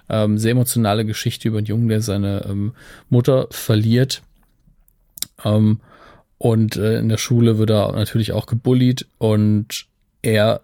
ähm, 0.09 0.39
sehr 0.39 0.53
emotionale 0.53 1.05
Geschichte 1.05 1.49
über 1.49 1.59
einen 1.59 1.69
Jungen, 1.69 1.89
der 1.89 2.01
seine 2.01 2.45
ähm, 2.49 2.73
Mutter 3.09 3.47
verliert. 3.51 4.23
Ähm, 5.45 5.79
und 6.39 6.77
äh, 6.77 6.99
in 6.99 7.09
der 7.09 7.19
Schule 7.19 7.57
wird 7.57 7.71
er 7.71 7.93
natürlich 7.93 8.33
auch 8.33 8.47
gebullied 8.47 9.07
und 9.19 9.87
er, 10.23 10.63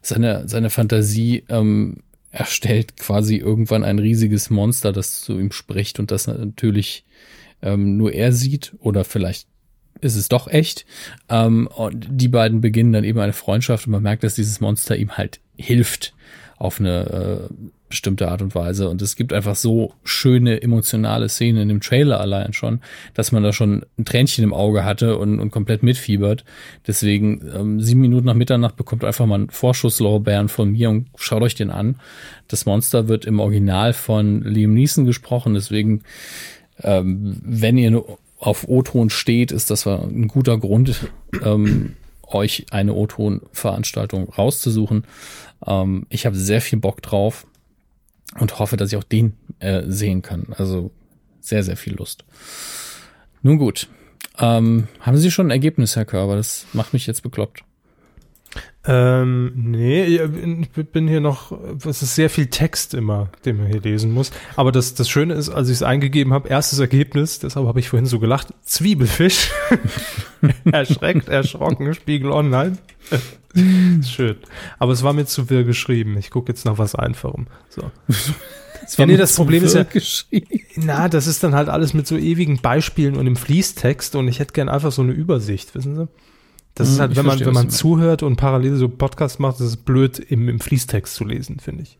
seine, 0.00 0.48
seine 0.48 0.70
Fantasie 0.70 1.44
ähm, 1.50 1.98
erstellt 2.30 2.96
quasi 2.96 3.36
irgendwann 3.36 3.84
ein 3.84 3.98
riesiges 3.98 4.48
Monster, 4.48 4.90
das 4.90 5.20
zu 5.20 5.38
ihm 5.38 5.52
spricht 5.52 6.00
und 6.00 6.10
das 6.10 6.26
natürlich 6.28 7.04
ähm, 7.62 7.96
nur 7.96 8.12
er 8.12 8.32
sieht 8.32 8.74
oder 8.80 9.04
vielleicht 9.04 9.46
ist 10.00 10.16
es 10.16 10.28
doch 10.28 10.48
echt. 10.48 10.84
Ähm, 11.28 11.68
und 11.68 12.06
die 12.10 12.28
beiden 12.28 12.60
beginnen 12.60 12.92
dann 12.92 13.04
eben 13.04 13.20
eine 13.20 13.32
Freundschaft 13.32 13.86
und 13.86 13.92
man 13.92 14.02
merkt, 14.02 14.24
dass 14.24 14.34
dieses 14.34 14.60
Monster 14.60 14.96
ihm 14.96 15.12
halt 15.12 15.40
hilft 15.56 16.14
auf 16.58 16.78
eine 16.78 17.48
äh, 17.50 17.54
bestimmte 17.88 18.28
Art 18.28 18.40
und 18.40 18.54
Weise. 18.54 18.88
Und 18.88 19.02
es 19.02 19.16
gibt 19.16 19.32
einfach 19.32 19.54
so 19.54 19.92
schöne 20.02 20.62
emotionale 20.62 21.28
Szenen 21.28 21.62
in 21.62 21.68
dem 21.68 21.80
Trailer 21.80 22.20
allein 22.20 22.52
schon, 22.52 22.80
dass 23.14 23.32
man 23.32 23.42
da 23.42 23.52
schon 23.52 23.84
ein 23.98 24.04
Tränchen 24.04 24.44
im 24.44 24.54
Auge 24.54 24.84
hatte 24.84 25.18
und, 25.18 25.40
und 25.40 25.50
komplett 25.50 25.82
mitfiebert. 25.82 26.44
Deswegen 26.86 27.42
ähm, 27.54 27.80
sieben 27.80 28.00
Minuten 28.00 28.26
nach 28.26 28.34
Mitternacht 28.34 28.76
bekommt 28.76 29.04
einfach 29.04 29.26
mal 29.26 29.34
einen 29.34 29.50
Vorschusslorbeeren 29.50 30.48
von 30.48 30.72
mir 30.72 30.88
und 30.88 31.08
schaut 31.16 31.42
euch 31.42 31.54
den 31.54 31.70
an. 31.70 31.96
Das 32.48 32.64
Monster 32.64 33.08
wird 33.08 33.24
im 33.24 33.40
Original 33.40 33.92
von 33.92 34.42
Liam 34.42 34.72
Neeson 34.72 35.04
gesprochen, 35.04 35.54
deswegen 35.54 36.02
ähm, 36.80 37.40
wenn 37.44 37.78
ihr 37.78 38.04
auf 38.38 38.66
O-Ton 38.68 39.10
steht, 39.10 39.52
ist 39.52 39.70
das 39.70 39.86
ein 39.86 40.28
guter 40.28 40.58
Grund, 40.58 41.08
ähm, 41.44 41.96
euch 42.26 42.66
eine 42.70 42.94
O-Ton-Veranstaltung 42.94 44.28
rauszusuchen. 44.28 45.04
Ähm, 45.66 46.06
ich 46.08 46.26
habe 46.26 46.36
sehr 46.36 46.60
viel 46.60 46.78
Bock 46.78 47.02
drauf 47.02 47.46
und 48.40 48.58
hoffe, 48.58 48.76
dass 48.76 48.92
ich 48.92 48.98
auch 48.98 49.04
den 49.04 49.34
äh, 49.58 49.82
sehen 49.86 50.22
kann. 50.22 50.46
Also 50.56 50.90
sehr, 51.40 51.62
sehr 51.62 51.76
viel 51.76 51.94
Lust. 51.94 52.24
Nun 53.42 53.58
gut. 53.58 53.88
Ähm, 54.38 54.88
haben 55.00 55.18
Sie 55.18 55.30
schon 55.30 55.48
ein 55.48 55.50
Ergebnis, 55.50 55.96
Herr 55.96 56.04
Körber? 56.04 56.36
Das 56.36 56.66
macht 56.72 56.92
mich 56.92 57.06
jetzt 57.06 57.22
bekloppt. 57.22 57.64
Ähm, 58.84 59.52
nee, 59.54 60.04
ich 60.04 60.70
bin 60.70 61.06
hier 61.06 61.20
noch, 61.20 61.52
es 61.86 62.02
ist 62.02 62.16
sehr 62.16 62.28
viel 62.28 62.46
Text 62.46 62.94
immer, 62.94 63.28
den 63.44 63.58
man 63.58 63.66
hier 63.68 63.80
lesen 63.80 64.10
muss. 64.10 64.32
Aber 64.56 64.72
das, 64.72 64.94
das 64.94 65.08
Schöne 65.08 65.34
ist, 65.34 65.50
als 65.50 65.68
ich 65.68 65.74
es 65.74 65.82
eingegeben 65.84 66.32
habe, 66.32 66.48
erstes 66.48 66.80
Ergebnis, 66.80 67.38
deshalb 67.38 67.66
habe 67.66 67.78
ich 67.78 67.88
vorhin 67.88 68.06
so 68.06 68.18
gelacht, 68.18 68.48
Zwiebelfisch. 68.62 69.50
Erschreckt, 70.72 71.28
erschrocken, 71.28 71.94
Spiegel 71.94 72.32
Online. 72.32 72.76
Schön. 74.04 74.36
Aber 74.78 74.92
es 74.92 75.04
war 75.04 75.12
mir 75.12 75.26
zu 75.26 75.48
wirr 75.48 75.62
geschrieben. 75.62 76.16
Ich 76.18 76.30
gucke 76.30 76.50
jetzt 76.50 76.64
nach 76.64 76.78
was 76.78 76.94
Einfachem. 76.96 77.46
So. 77.68 77.90
Das 78.08 78.32
Ja, 78.96 79.06
nee, 79.06 79.12
mir 79.12 79.18
das 79.18 79.36
Problem 79.36 79.62
ist 79.62 79.74
ja-. 79.74 79.86
Na, 80.76 81.08
das 81.08 81.28
ist 81.28 81.44
dann 81.44 81.54
halt 81.54 81.68
alles 81.68 81.94
mit 81.94 82.06
so 82.06 82.16
ewigen 82.16 82.60
Beispielen 82.60 83.16
und 83.16 83.28
im 83.28 83.36
Fließtext 83.36 84.16
und 84.16 84.26
ich 84.26 84.40
hätte 84.40 84.52
gern 84.54 84.68
einfach 84.68 84.90
so 84.90 85.02
eine 85.02 85.12
Übersicht, 85.12 85.74
wissen 85.76 85.94
Sie? 85.94 86.08
Das 86.74 86.88
ist 86.88 86.94
Hm, 86.94 87.00
halt, 87.00 87.12
ich 87.12 87.18
wenn 87.18 87.26
man, 87.26 87.40
wenn 87.40 87.54
man 87.54 87.70
zuhört 87.70 88.22
und 88.22 88.36
parallel 88.36 88.76
so 88.76 88.88
Podcast 88.88 89.40
macht, 89.40 89.60
das 89.60 89.66
ist 89.68 89.84
blöd, 89.84 90.18
im, 90.18 90.48
im 90.48 90.60
Fließtext 90.60 91.14
zu 91.14 91.24
lesen, 91.24 91.58
finde 91.60 91.82
ich. 91.82 91.98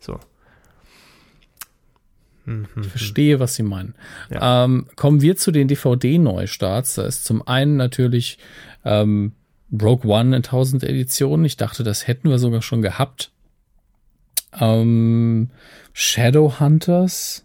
So. 0.00 0.18
Mhm. 2.44 2.66
Ich 2.80 2.88
verstehe, 2.88 3.40
was 3.40 3.54
Sie 3.54 3.62
meinen. 3.62 3.94
Ja. 4.30 4.64
Ähm, 4.64 4.86
kommen 4.96 5.20
wir 5.20 5.36
zu 5.36 5.50
den 5.50 5.68
DVD-Neustarts. 5.68 6.94
Da 6.94 7.06
ist 7.06 7.24
zum 7.24 7.46
einen 7.46 7.76
natürlich 7.76 8.38
ähm, 8.84 9.32
Rogue 9.72 10.10
One 10.10 10.36
in 10.36 10.42
1000 10.44 10.84
Editionen. 10.84 11.44
Ich 11.44 11.56
dachte, 11.56 11.82
das 11.82 12.06
hätten 12.06 12.28
wir 12.28 12.38
sogar 12.38 12.62
schon 12.62 12.82
gehabt. 12.82 13.32
Ähm, 14.60 15.50
Shadowhunters. 15.92 17.44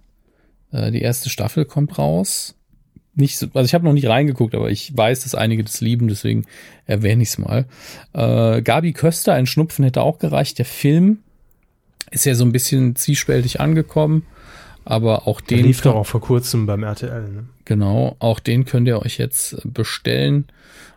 Äh, 0.71 0.91
die 0.91 1.01
erste 1.01 1.29
Staffel 1.29 1.65
kommt 1.65 1.97
raus. 1.97 2.55
Nicht 3.19 3.37
so, 3.37 3.47
also 3.53 3.65
ich 3.65 3.73
habe 3.73 3.85
noch 3.85 3.93
nicht 3.93 4.07
reingeguckt, 4.07 4.55
aber 4.55 4.71
ich 4.71 4.95
weiß, 4.95 5.23
dass 5.23 5.35
einige 5.35 5.63
das 5.63 5.81
lieben, 5.81 6.07
deswegen 6.07 6.45
erwähne 6.85 7.21
ich 7.21 7.29
es 7.29 7.37
mal. 7.37 7.65
Äh, 8.13 8.61
Gabi 8.61 8.93
Köster, 8.93 9.33
ein 9.33 9.45
Schnupfen 9.45 9.83
hätte 9.83 10.01
auch 10.01 10.19
gereicht. 10.19 10.57
Der 10.57 10.65
Film 10.65 11.19
ist 12.11 12.25
ja 12.25 12.33
so 12.33 12.45
ein 12.45 12.51
bisschen 12.51 12.95
zwiespältig 12.95 13.59
angekommen, 13.59 14.25
aber 14.85 15.27
auch 15.27 15.41
Der 15.41 15.57
den 15.57 15.67
lief 15.67 15.81
doch 15.81 15.95
auch 15.95 16.05
vor 16.05 16.21
kurzem 16.21 16.65
beim 16.65 16.83
RTL. 16.83 17.29
Ne? 17.29 17.45
Genau, 17.65 18.15
auch 18.19 18.39
den 18.39 18.65
könnt 18.65 18.87
ihr 18.87 19.01
euch 19.01 19.17
jetzt 19.17 19.57
bestellen 19.65 20.45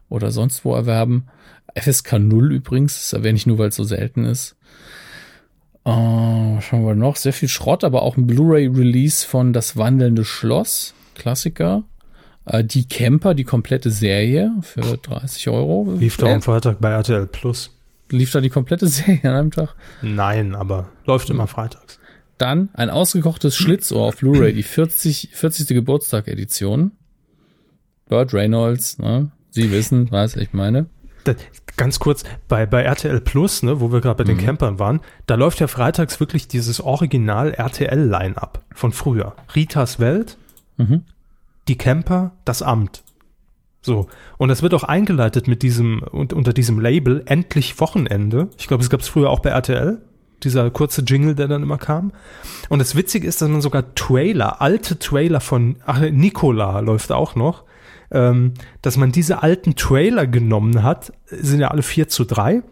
oder 0.08 0.30
sonst 0.30 0.64
wo 0.64 0.74
erwerben. 0.74 1.26
FSK 1.74 2.18
0 2.18 2.52
übrigens, 2.52 2.94
das 2.94 3.12
erwähne 3.14 3.36
ich 3.36 3.46
nur, 3.46 3.58
weil 3.58 3.70
es 3.70 3.76
so 3.76 3.84
selten 3.84 4.24
ist. 4.24 4.56
Äh, 5.84 6.60
schauen 6.60 6.86
wir 6.86 6.94
noch, 6.94 7.16
sehr 7.16 7.32
viel 7.32 7.48
Schrott, 7.48 7.82
aber 7.82 8.02
auch 8.02 8.16
ein 8.16 8.26
Blu-ray-Release 8.26 9.26
von 9.26 9.52
Das 9.52 9.76
wandelnde 9.76 10.24
Schloss, 10.24 10.94
Klassiker. 11.14 11.82
Äh, 12.44 12.64
die 12.64 12.86
Camper, 12.88 13.34
die 13.34 13.44
komplette 13.44 13.90
Serie 13.90 14.50
für 14.62 14.80
30 14.98 15.48
Euro. 15.48 15.92
Lief 15.98 16.16
doch 16.16 16.28
Äh, 16.28 16.32
am 16.34 16.42
Freitag 16.42 16.80
bei 16.80 16.90
RTL 16.90 17.26
Plus. 17.26 17.70
lief 18.10 18.30
da 18.32 18.40
die 18.40 18.50
komplette 18.50 18.86
Serie 18.88 19.20
an 19.24 19.36
einem 19.36 19.50
Tag. 19.50 19.74
Nein, 20.02 20.54
aber 20.54 20.88
läuft 21.06 21.30
immer 21.30 21.46
freitags. 21.46 21.98
Dann 22.38 22.70
ein 22.74 22.90
ausgekochtes 22.90 23.54
Schlitzohr 23.56 24.02
auf 24.08 24.16
Blu-ray, 24.16 24.52
die 24.52 24.64
40, 24.64 25.28
40. 25.32 25.68
Geburtstag-Edition. 25.68 26.92
Burt 28.08 28.34
Reynolds, 28.34 28.98
ne? 28.98 29.30
Sie 29.50 29.70
wissen, 29.70 30.10
was 30.10 30.34
ich 30.36 30.52
meine. 30.52 30.86
Da, 31.24 31.34
ganz 31.76 31.98
kurz, 32.00 32.24
bei, 32.48 32.66
bei 32.66 32.82
RTL 32.82 33.20
Plus, 33.20 33.62
ne, 33.62 33.80
wo 33.80 33.92
wir 33.92 34.00
gerade 34.00 34.16
bei 34.16 34.24
den 34.24 34.38
Mhm. 34.38 34.44
Campern 34.44 34.78
waren, 34.80 35.00
da 35.26 35.36
läuft 35.36 35.60
ja 35.60 35.68
freitags 35.68 36.18
wirklich 36.18 36.48
dieses 36.48 36.80
Original 36.80 37.52
RTL-Line-Up 37.52 38.64
von 38.74 38.92
früher. 38.92 39.36
Ritas 39.54 40.00
Welt, 40.00 40.36
Mhm. 40.78 41.02
Die 41.72 41.78
Camper, 41.78 42.32
das 42.44 42.60
Amt. 42.60 43.02
So. 43.80 44.08
Und 44.36 44.50
das 44.50 44.62
wird 44.62 44.74
auch 44.74 44.84
eingeleitet 44.84 45.48
mit 45.48 45.62
diesem, 45.62 46.02
und, 46.02 46.34
unter 46.34 46.52
diesem 46.52 46.78
Label 46.78 47.22
Endlich 47.24 47.80
Wochenende. 47.80 48.50
Ich 48.58 48.68
glaube, 48.68 48.82
es 48.82 48.90
gab 48.90 49.00
es 49.00 49.08
früher 49.08 49.30
auch 49.30 49.40
bei 49.40 49.50
RTL. 49.50 50.02
Dieser 50.42 50.70
kurze 50.70 51.02
Jingle, 51.02 51.34
der 51.34 51.48
dann 51.48 51.62
immer 51.62 51.78
kam. 51.78 52.12
Und 52.68 52.80
das 52.80 52.94
Witzige 52.94 53.26
ist, 53.26 53.40
dass 53.40 53.48
man 53.48 53.62
sogar 53.62 53.94
Trailer, 53.94 54.60
alte 54.60 54.98
Trailer 54.98 55.40
von, 55.40 55.76
ach, 55.86 56.00
Nicola 56.00 56.80
läuft 56.80 57.10
auch 57.10 57.36
noch, 57.36 57.64
ähm, 58.10 58.52
dass 58.82 58.98
man 58.98 59.12
diese 59.12 59.42
alten 59.42 59.74
Trailer 59.74 60.26
genommen 60.26 60.82
hat, 60.82 61.12
sind 61.26 61.60
ja 61.60 61.68
alle 61.68 61.82
4 61.82 62.08
zu 62.08 62.24
3. 62.24 62.62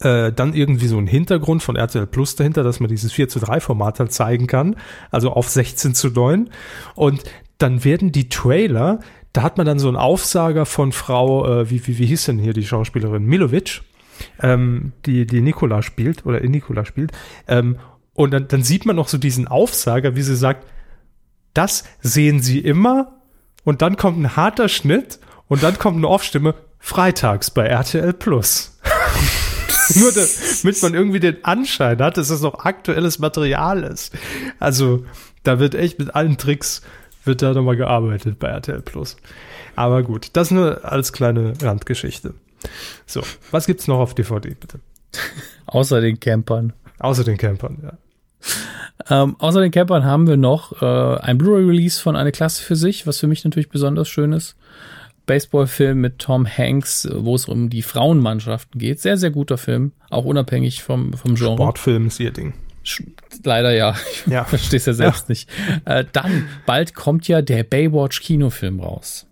Äh, 0.00 0.32
dann 0.32 0.54
irgendwie 0.54 0.88
so 0.88 0.98
ein 0.98 1.06
Hintergrund 1.06 1.62
von 1.62 1.76
RTL 1.76 2.06
Plus 2.06 2.36
dahinter, 2.36 2.62
dass 2.62 2.80
man 2.80 2.88
dieses 2.88 3.12
4 3.12 3.28
zu 3.28 3.40
3 3.40 3.60
Format 3.60 3.98
halt 3.98 4.12
zeigen 4.12 4.46
kann, 4.46 4.76
also 5.10 5.32
auf 5.32 5.48
16 5.48 5.94
zu 5.94 6.08
9. 6.08 6.50
Und 6.94 7.22
dann 7.58 7.84
werden 7.84 8.12
die 8.12 8.28
Trailer, 8.28 9.00
da 9.32 9.42
hat 9.42 9.56
man 9.56 9.66
dann 9.66 9.78
so 9.78 9.88
einen 9.88 9.96
Aufsager 9.96 10.66
von 10.66 10.92
Frau, 10.92 11.46
äh, 11.46 11.70
wie, 11.70 11.86
wie, 11.86 11.98
wie 11.98 12.06
hieß 12.06 12.26
denn 12.26 12.38
hier 12.38 12.52
die 12.52 12.64
Schauspielerin? 12.66 13.24
Milovic, 13.24 13.82
ähm, 14.40 14.92
die, 15.04 15.26
die 15.26 15.40
Nikola 15.40 15.82
spielt 15.82 16.26
oder 16.26 16.40
in 16.40 16.50
Nikola 16.50 16.84
spielt. 16.84 17.12
Ähm, 17.46 17.78
Und 18.14 18.30
dann, 18.30 18.48
dann 18.48 18.62
sieht 18.62 18.86
man 18.86 18.96
noch 18.96 19.08
so 19.08 19.18
diesen 19.18 19.46
Aufsager, 19.46 20.16
wie 20.16 20.22
sie 20.22 20.36
sagt, 20.36 20.66
das 21.52 21.84
sehen 22.00 22.40
sie 22.40 22.60
immer 22.60 23.20
und 23.64 23.82
dann 23.82 23.96
kommt 23.96 24.18
ein 24.18 24.36
harter 24.36 24.68
Schnitt 24.68 25.18
und 25.48 25.62
dann 25.62 25.78
kommt 25.78 25.98
eine 25.98 26.08
Off-Stimme, 26.08 26.54
freitags 26.78 27.50
bei 27.50 27.66
RTL 27.66 28.12
Plus. 28.14 28.78
Nur 29.94 30.12
damit 30.12 30.82
man 30.82 30.94
irgendwie 30.94 31.20
den 31.20 31.44
Anschein 31.44 31.98
hat, 31.98 32.16
dass 32.16 32.30
es 32.30 32.40
noch 32.40 32.64
aktuelles 32.64 33.18
Material 33.18 33.82
ist. 33.84 34.12
Also, 34.58 35.04
da 35.44 35.58
wird 35.58 35.74
echt 35.74 35.98
mit 35.98 36.14
allen 36.14 36.36
Tricks 36.38 36.82
wird 37.26 37.42
da 37.42 37.52
nochmal 37.52 37.76
gearbeitet 37.76 38.38
bei 38.38 38.48
RTL 38.48 38.82
Plus. 38.82 39.16
Aber 39.74 40.02
gut, 40.02 40.30
das 40.34 40.50
nur 40.50 40.84
als 40.84 41.12
kleine 41.12 41.54
Randgeschichte. 41.60 42.34
So, 43.06 43.22
was 43.50 43.66
gibt's 43.66 43.88
noch 43.88 43.98
auf 43.98 44.14
DVD, 44.14 44.54
bitte? 44.58 44.80
Außer 45.66 46.00
den 46.00 46.20
Campern. 46.20 46.72
Außer 46.98 47.24
den 47.24 47.36
Campern, 47.36 47.78
ja. 47.82 47.92
Ähm, 49.08 49.36
außer 49.38 49.60
den 49.60 49.70
Campern 49.70 50.04
haben 50.04 50.26
wir 50.26 50.36
noch 50.36 50.80
äh, 50.80 51.20
ein 51.20 51.38
Blu-ray-Release 51.38 52.00
von 52.00 52.16
Eine 52.16 52.32
Klasse 52.32 52.62
für 52.62 52.76
sich, 52.76 53.06
was 53.06 53.18
für 53.18 53.26
mich 53.26 53.44
natürlich 53.44 53.68
besonders 53.68 54.08
schön 54.08 54.32
ist. 54.32 54.56
Baseballfilm 55.26 56.00
mit 56.00 56.18
Tom 56.20 56.46
Hanks, 56.46 57.08
wo 57.12 57.34
es 57.34 57.46
um 57.46 57.68
die 57.68 57.82
Frauenmannschaften 57.82 58.80
geht. 58.80 59.00
Sehr, 59.00 59.16
sehr 59.16 59.30
guter 59.30 59.58
Film, 59.58 59.92
auch 60.08 60.24
unabhängig 60.24 60.82
vom, 60.82 61.12
vom 61.14 61.34
Genre. 61.34 61.54
Sportfilm 61.54 62.06
ist 62.06 62.20
ihr 62.20 62.30
Ding. 62.30 62.54
Leider 63.44 63.72
ja. 63.74 63.94
Ich 64.12 64.26
Ja. 64.32 64.44
verstehe 64.44 64.78
es 64.78 64.86
ja 64.86 64.92
selbst 64.94 65.28
Ja. 65.28 65.32
nicht. 65.32 65.48
Äh, 65.84 66.04
dann, 66.12 66.48
bald 66.66 66.94
kommt 66.94 67.28
ja 67.28 67.42
der 67.42 67.62
Baywatch-Kinofilm 67.64 68.80
raus. 68.80 69.26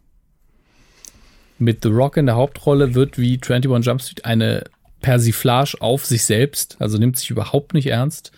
Mit 1.59 1.83
The 1.83 1.89
Rock 1.89 2.17
in 2.17 2.27
der 2.27 2.37
Hauptrolle 2.37 2.95
wird 2.95 3.19
wie 3.19 3.41
21 3.41 3.87
Jump 3.87 4.03
Street 4.03 4.25
eine 4.25 4.65
Persiflage 5.01 5.77
auf 5.81 6.05
sich 6.05 6.25
selbst, 6.25 6.77
also 6.81 6.99
nimmt 6.99 7.17
sich 7.19 7.31
überhaupt 7.31 7.75
nicht 7.75 7.87
ernst. 7.87 8.33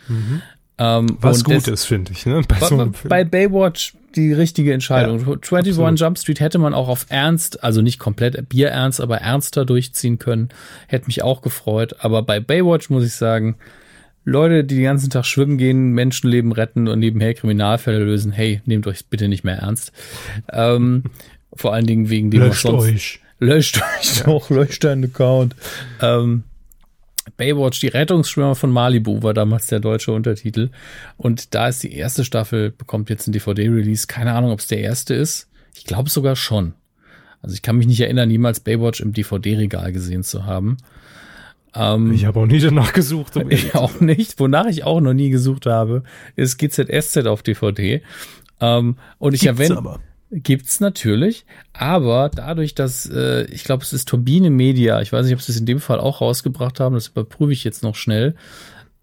Ähm, 0.79 1.17
Was 1.21 1.45
gut 1.45 1.67
ist, 1.69 1.85
finde 1.85 2.13
ich, 2.13 2.27
ne? 2.27 2.43
Bei 2.47 2.59
so 2.59 2.93
bei 3.09 3.25
Baywatch 3.25 3.95
die 4.17 4.33
richtige 4.33 4.75
Entscheidung. 4.75 5.19
Ja, 5.21 5.27
21 5.27 5.73
absolut. 5.73 6.01
Jump 6.01 6.19
Street 6.19 6.41
hätte 6.41 6.59
man 6.59 6.75
auch 6.75 6.89
auf 6.89 7.07
Ernst, 7.09 7.63
also 7.65 7.81
nicht 7.83 7.99
komplett 7.99 8.49
bierernst, 8.49 9.01
aber 9.01 9.19
ernster 9.19 9.65
durchziehen 9.65 10.19
können. 10.19 10.49
Hätte 10.89 11.07
mich 11.07 11.23
auch 11.23 11.41
gefreut. 11.41 11.97
Aber 12.01 12.23
bei 12.23 12.41
Baywatch 12.41 12.91
muss 12.91 13.05
ich 13.05 13.15
sagen, 13.15 13.57
Leute, 14.27 14.65
die 14.65 14.75
den 14.75 14.85
ganzen 14.85 15.09
Tag 15.09 15.25
schwimmen 15.25 15.57
gehen, 15.57 15.93
Menschenleben 15.93 16.51
retten 16.51 16.89
und 16.89 16.99
nebenher 16.99 17.33
Kriminalfälle 17.33 18.05
lösen, 18.05 18.33
hey, 18.33 18.61
nehmt 18.67 18.87
euch 18.89 19.07
bitte 19.07 19.29
nicht 19.29 19.45
mehr 19.45 19.59
ernst. 19.59 19.93
Ähm, 20.53 21.05
vor 21.55 21.73
allen 21.73 21.87
Dingen 21.87 22.11
wegen 22.11 22.33
dem, 22.33 22.41
was 22.41 22.49
Löscht 22.49 22.63
sonst 22.63 22.85
euch. 22.85 23.21
Löscht 23.39 23.81
euch 23.81 24.23
doch, 24.25 24.51
löscht 24.51 24.83
deinen 24.83 25.05
Account. 25.05 25.55
Ähm, 26.03 26.43
Baywatch, 27.37 27.79
die 27.79 27.89
Rettungsschwimmer 27.89 28.57
von 28.57 28.71
Malibu 28.71 29.23
war 29.23 29.33
damals 29.33 29.69
der 29.69 29.79
deutsche 29.79 30.13
Untertitel. 30.13 30.71
Und 31.17 31.55
da 31.55 31.69
ist 31.69 31.85
die 31.85 31.93
erste 31.93 32.25
Staffel, 32.25 32.73
bekommt 32.73 33.11
jetzt 33.11 33.29
ein 33.29 33.33
DVD-Release. 33.33 34.09
Keine 34.09 34.33
Ahnung, 34.33 34.51
ob 34.51 34.59
es 34.59 34.67
der 34.67 34.81
erste 34.81 35.15
ist. 35.15 35.49
Ich 35.77 35.85
glaube 35.85 36.11
sogar 36.11 36.35
schon. 36.35 36.75
Also 37.43 37.55
ich 37.55 37.63
kann 37.63 37.77
mich 37.77 37.87
nicht 37.87 38.01
erinnern, 38.01 38.31
jemals 38.31 38.59
Baywatch 38.59 39.01
im 39.01 39.13
DVD-Regal 39.13 39.93
gesehen 39.93 40.25
zu 40.25 40.47
haben. 40.47 40.79
Ähm, 41.77 42.13
Ich 42.13 42.25
habe 42.25 42.41
auch 42.41 42.47
nie 42.47 42.59
danach 42.59 42.93
gesucht. 42.93 43.37
Um 43.37 43.51
ich 43.51 43.75
auch 43.75 44.01
nicht. 44.01 44.41
Wonach 44.41 44.67
ich 44.67 44.85
auch 44.85 45.01
noch 45.01 45.15
nie 45.15 45.31
gesucht 45.31 45.67
habe, 45.67 46.03
ist 46.35 46.59
GZSZ 46.59 47.27
auf 47.27 47.43
DVD. 47.43 48.03
Ähm, 48.61 48.97
und 49.19 49.35
ich 49.35 49.47
erwähne, 49.47 49.77
aber. 49.77 50.01
Gibt's 50.33 50.81
natürlich, 50.81 51.47
aber 51.73 52.29
dadurch, 52.35 52.75
dass 52.75 53.09
äh, 53.09 53.45
ich 53.45 53.63
glaube, 53.63 53.85
es 53.85 53.93
ist 53.93 54.09
Turbine 54.09 54.51
Media, 54.51 55.01
ich 55.01 55.13
weiß 55.13 55.25
nicht, 55.25 55.37
ob 55.37 55.41
sie 55.41 55.53
es 55.53 55.61
in 55.61 55.67
dem 55.67 55.79
Fall 55.79 56.01
auch 56.01 56.21
rausgebracht 56.21 56.81
haben, 56.81 56.97
das 56.97 57.09
überprüfe 57.09 57.53
ich 57.53 57.63
jetzt 57.63 57.85
noch 57.85 57.95
schnell. 57.95 58.35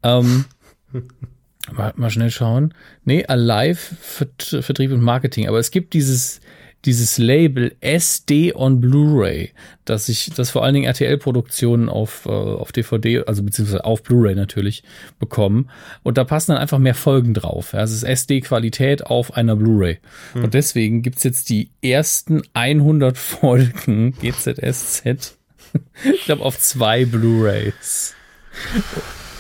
Ähm, 0.04 0.44
mal, 1.72 1.94
mal 1.96 2.10
schnell 2.10 2.30
schauen. 2.30 2.74
Nee, 3.06 3.26
Alive 3.26 3.96
Vert 4.02 4.58
Vertrieb 4.60 4.92
und 4.92 5.02
Marketing, 5.02 5.48
aber 5.48 5.60
es 5.60 5.72
gibt 5.72 5.94
dieses 5.94 6.42
dieses 6.86 7.18
Label 7.18 7.76
SD 7.80 8.54
on 8.54 8.82
Blu-ray, 8.82 9.52
dass 9.86 10.10
ich, 10.10 10.32
das 10.36 10.50
vor 10.50 10.64
allen 10.64 10.74
Dingen 10.74 10.86
RTL-Produktionen 10.86 11.88
auf, 11.88 12.26
äh, 12.26 12.30
auf 12.30 12.72
DVD, 12.72 13.24
also 13.26 13.44
beziehungsweise 13.44 13.86
auf 13.86 14.04
Blu-ray 14.04 14.36
natürlich 14.36 14.84
bekommen. 15.20 15.70
Und 16.04 16.18
da 16.18 16.26
passen 16.26 16.52
dann 16.52 16.62
einfach 16.62 16.80
mehr 16.80 16.96
Folgen 16.96 17.34
drauf. 17.34 17.74
Ja, 17.74 17.82
es 17.82 17.92
ist 17.92 18.04
SD-Qualität 18.04 19.06
auf 19.06 19.36
einer 19.36 19.56
Blu-ray. 19.56 20.00
Und 20.36 20.54
deswegen 20.54 21.02
gibt's 21.02 21.24
jetzt 21.24 21.50
die 21.50 21.70
ersten 21.82 22.42
100 22.54 23.18
Folgen 23.18 24.14
GZSZ, 24.22 25.38
ich 26.14 26.26
glaube, 26.26 26.44
auf 26.44 26.60
zwei 26.60 27.06
Blu-rays. 27.06 28.14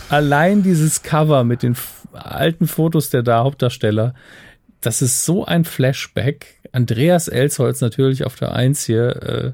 Allein 0.09 0.63
dieses 0.63 1.03
Cover 1.03 1.43
mit 1.43 1.63
den 1.63 1.75
alten 2.13 2.67
Fotos 2.67 3.09
der 3.09 3.23
da 3.23 3.43
Hauptdarsteller, 3.43 4.13
das 4.83 5.01
ist 5.01 5.25
so 5.25 5.45
ein 5.45 5.65
Flashback. 5.65 6.61
Andreas 6.71 7.27
Elsholz 7.27 7.81
natürlich 7.81 8.25
auf 8.25 8.35
der 8.35 8.53
Eins 8.53 8.85
hier. 8.85 9.23
Äh, 9.23 9.51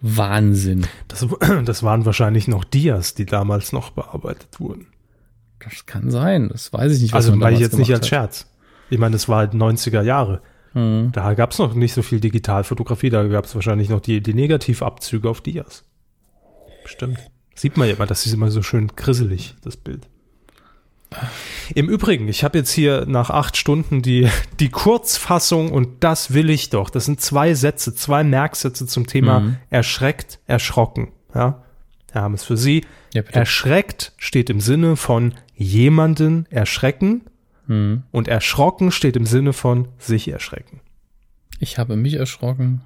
Wahnsinn. 0.00 0.86
Das, 1.08 1.26
das 1.64 1.82
waren 1.82 2.04
wahrscheinlich 2.04 2.48
noch 2.48 2.64
Dias, 2.64 3.14
die 3.14 3.24
damals 3.24 3.72
noch 3.72 3.90
bearbeitet 3.90 4.58
wurden. 4.58 4.88
Das 5.60 5.86
kann 5.86 6.10
sein. 6.10 6.48
Das 6.48 6.72
weiß 6.72 6.92
ich 6.96 7.02
nicht. 7.02 7.14
Also 7.14 7.34
meine 7.36 7.54
ich 7.54 7.62
jetzt 7.62 7.78
nicht 7.78 7.92
als 7.92 8.08
Scherz. 8.08 8.48
Ich 8.90 8.98
meine, 8.98 9.12
das 9.12 9.28
war 9.28 9.38
halt 9.38 9.52
90er 9.52 10.02
Jahre. 10.02 10.42
Mhm. 10.74 11.12
Da 11.12 11.34
gab 11.34 11.52
es 11.52 11.58
noch 11.58 11.74
nicht 11.74 11.94
so 11.94 12.02
viel 12.02 12.18
Digitalfotografie, 12.18 13.10
da 13.10 13.24
gab 13.24 13.44
es 13.44 13.54
wahrscheinlich 13.54 13.88
noch 13.88 14.00
die, 14.00 14.22
die 14.22 14.34
Negativabzüge 14.34 15.28
auf 15.28 15.40
Dias. 15.40 15.84
Bestimmt. 16.82 17.18
Sieht 17.54 17.76
man 17.76 17.88
ja 17.88 17.94
immer, 17.94 18.06
das 18.06 18.26
ist 18.26 18.32
immer 18.32 18.50
so 18.50 18.62
schön 18.62 18.88
grisselig, 18.88 19.54
das 19.62 19.76
Bild. 19.76 20.08
Im 21.74 21.88
Übrigen, 21.88 22.28
ich 22.28 22.44
habe 22.44 22.58
jetzt 22.58 22.70
hier 22.70 23.04
nach 23.06 23.30
acht 23.30 23.56
Stunden 23.56 24.02
die, 24.02 24.28
die 24.60 24.68
Kurzfassung 24.70 25.70
und 25.72 26.02
das 26.04 26.34
will 26.34 26.50
ich 26.50 26.70
doch. 26.70 26.90
Das 26.90 27.04
sind 27.06 27.20
zwei 27.20 27.54
Sätze, 27.54 27.94
zwei 27.94 28.24
Merksätze 28.24 28.86
zum 28.86 29.06
Thema 29.06 29.40
Mhm. 29.40 29.56
erschreckt, 29.70 30.38
erschrocken. 30.46 31.12
Ja, 31.34 31.62
wir 32.12 32.20
haben 32.22 32.34
es 32.34 32.44
für 32.44 32.56
Sie. 32.56 32.84
Ja. 33.14 33.22
Erschreckt 33.30 34.12
steht 34.18 34.50
im 34.50 34.60
Sinne 34.60 34.96
von 34.96 35.34
jemanden 35.54 36.46
erschrecken 36.50 37.22
Mhm. 37.66 38.02
und 38.10 38.28
erschrocken 38.28 38.90
steht 38.90 39.16
im 39.16 39.26
Sinne 39.26 39.52
von 39.52 39.88
sich 39.98 40.28
erschrecken. 40.28 40.80
Ich 41.58 41.78
habe 41.78 41.96
mich 41.96 42.14
erschrocken. 42.14 42.82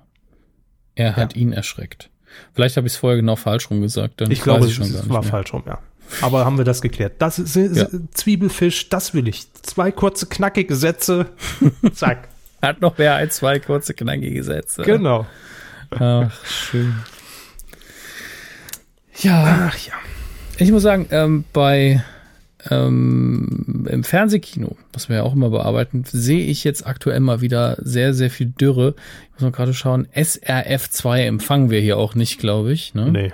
Er 0.94 1.16
hat 1.16 1.34
ihn 1.34 1.52
erschreckt. 1.52 2.10
Vielleicht 2.52 2.76
habe 2.76 2.86
ich 2.86 2.92
es 2.94 2.98
vorher 2.98 3.16
genau 3.18 3.36
falsch 3.36 3.70
rum 3.70 3.80
gesagt. 3.80 4.20
Ich 4.28 4.42
glaube, 4.42 4.66
ich 4.66 4.78
es 4.78 4.90
es 4.90 5.08
war 5.08 5.22
falsch 5.22 5.52
rum, 5.52 5.62
ja. 5.66 5.78
Aber 6.20 6.44
haben 6.44 6.58
wir 6.58 6.64
das 6.64 6.80
geklärt. 6.82 7.14
Das 7.18 7.38
ist, 7.38 7.56
ist 7.56 7.76
Ja. 7.76 7.88
Zwiebelfisch, 8.12 8.88
das 8.88 9.14
will 9.14 9.28
ich. 9.28 9.46
Zwei 9.62 9.90
kurze, 9.90 10.26
knackige 10.26 10.74
Sätze. 10.76 11.26
Zack. 11.92 12.28
Hat 12.62 12.80
noch 12.80 12.96
mehr 12.98 13.14
als 13.14 13.36
zwei 13.36 13.58
kurze, 13.58 13.94
knackige 13.94 14.42
Sätze. 14.42 14.82
genau. 14.82 15.26
Ach, 15.90 16.44
schön. 16.44 16.94
Ja, 19.18 19.68
Ach 19.70 19.78
ja. 19.78 19.92
ich 20.58 20.72
muss 20.72 20.82
sagen, 20.82 21.06
ähm, 21.10 21.44
bei 21.52 22.02
ähm, 22.70 23.86
im 23.88 24.04
Fernsehkino, 24.04 24.76
was 24.92 25.08
wir 25.08 25.16
ja 25.16 25.22
auch 25.22 25.34
immer 25.34 25.50
bearbeiten, 25.50 26.04
sehe 26.04 26.44
ich 26.46 26.64
jetzt 26.64 26.86
aktuell 26.86 27.20
mal 27.20 27.40
wieder 27.40 27.76
sehr, 27.80 28.14
sehr 28.14 28.30
viel 28.30 28.46
Dürre. 28.46 28.94
Ich 29.28 29.32
muss 29.34 29.42
mal 29.42 29.52
gerade 29.52 29.74
schauen. 29.74 30.08
SRF2 30.14 31.18
empfangen 31.20 31.70
wir 31.70 31.80
hier 31.80 31.96
auch 31.98 32.14
nicht, 32.14 32.38
glaube 32.38 32.72
ich. 32.72 32.94
Ne? 32.94 33.10
Nee. 33.12 33.32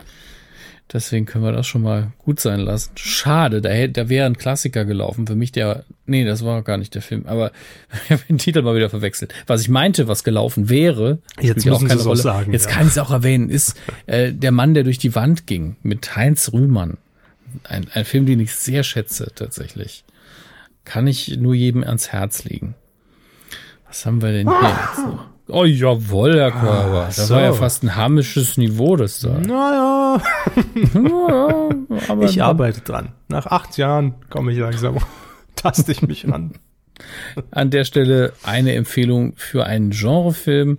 Deswegen 0.93 1.25
können 1.25 1.43
wir 1.45 1.53
das 1.53 1.67
schon 1.67 1.81
mal 1.83 2.13
gut 2.19 2.39
sein 2.39 2.61
lassen. 2.61 2.91
Schade, 2.97 3.63
da, 3.63 3.71
hätte- 3.71 3.93
da 3.95 4.09
wäre 4.11 4.27
ein 4.27 4.37
Klassiker 4.37 4.85
gelaufen. 4.85 5.27
Für 5.27 5.35
mich 5.35 5.51
der, 5.51 5.85
nee, 6.05 6.25
das 6.25 6.45
war 6.45 6.63
gar 6.63 6.77
nicht 6.77 6.95
der 6.95 7.01
Film, 7.01 7.25
aber 7.27 7.51
ich 8.05 8.11
habe 8.11 8.23
den 8.29 8.37
Titel 8.39 8.61
mal 8.63 8.77
wieder 8.77 8.91
verwechselt. 8.91 9.33
Was 9.47 9.63
ich 9.63 9.69
meinte, 9.71 10.07
was 10.07 10.23
gelaufen 10.23 10.69
wäre, 10.69 11.19
Jetzt 11.41 11.65
müssen 11.65 11.89
Sie 11.89 11.95
es 11.97 12.07
auch 12.07 12.15
sagen, 12.15 12.53
Jetzt 12.53 12.67
ja. 12.67 12.73
kann 12.73 12.83
ich 12.87 12.93
es 12.93 12.99
auch 12.99 13.11
erwähnen, 13.11 13.49
ist 13.49 13.75
äh, 14.07 14.33
Der 14.33 14.53
Mann, 14.53 14.75
der 14.75 14.85
durch 14.85 14.99
die 14.99 15.15
Wand 15.15 15.47
ging, 15.47 15.77
mit 15.83 16.15
Heinz 16.15 16.53
Rühmann. 16.53 16.99
Ein, 17.65 17.87
ein 17.95 18.05
Film, 18.05 18.27
den 18.27 18.41
ich 18.41 18.55
sehr 18.55 18.83
schätze, 18.83 19.31
tatsächlich. 19.35 20.05
Kann 20.85 21.07
ich 21.07 21.37
nur 21.39 21.55
jedem 21.55 21.85
ans 21.85 22.09
Herz 22.13 22.45
legen. 22.45 22.75
Was 23.87 24.05
haben 24.05 24.21
wir 24.23 24.33
denn 24.33 24.49
hier 24.49 24.69
jetzt 24.69 24.99
noch? 25.07 25.27
Oh, 25.49 25.65
jawohl, 25.65 26.39
Herr 26.39 26.53
Körber. 26.53 27.07
Das 27.07 27.29
so. 27.29 27.35
war 27.35 27.43
ja 27.43 27.53
fast 27.53 27.83
ein 27.83 27.97
hamisches 27.97 28.57
Niveau, 28.57 28.97
das 28.97 29.21
da. 29.21 29.39
Naja, 29.39 30.23
Ja, 30.95 31.69
aber 32.09 32.25
ich 32.25 32.43
arbeite 32.43 32.81
dran. 32.81 33.13
Nach 33.29 33.47
acht 33.47 33.77
Jahren 33.77 34.15
komme 34.31 34.53
ich 34.53 34.59
langsam, 34.59 34.99
taste 35.57 35.91
ich 35.93 36.03
mich 36.03 36.29
ran. 36.29 36.53
an 37.51 37.71
der 37.71 37.85
Stelle 37.85 38.33
eine 38.45 38.75
Empfehlung 38.75 39.35
für 39.37 39.67
einen 39.67 39.91
Genrefilm. 39.91 40.79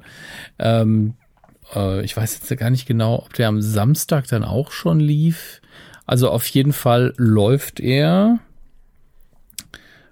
Ähm, 0.59 1.15
äh, 1.75 2.03
ich 2.03 2.15
weiß 2.15 2.33
jetzt 2.39 2.59
gar 2.59 2.69
nicht 2.69 2.85
genau, 2.87 3.17
ob 3.17 3.33
der 3.33 3.49
am 3.49 3.61
Samstag 3.61 4.27
dann 4.27 4.43
auch 4.43 4.71
schon 4.71 4.99
lief. 4.99 5.61
Also 6.05 6.29
auf 6.29 6.45
jeden 6.47 6.73
Fall 6.73 7.13
läuft 7.17 7.79
er 7.79 8.39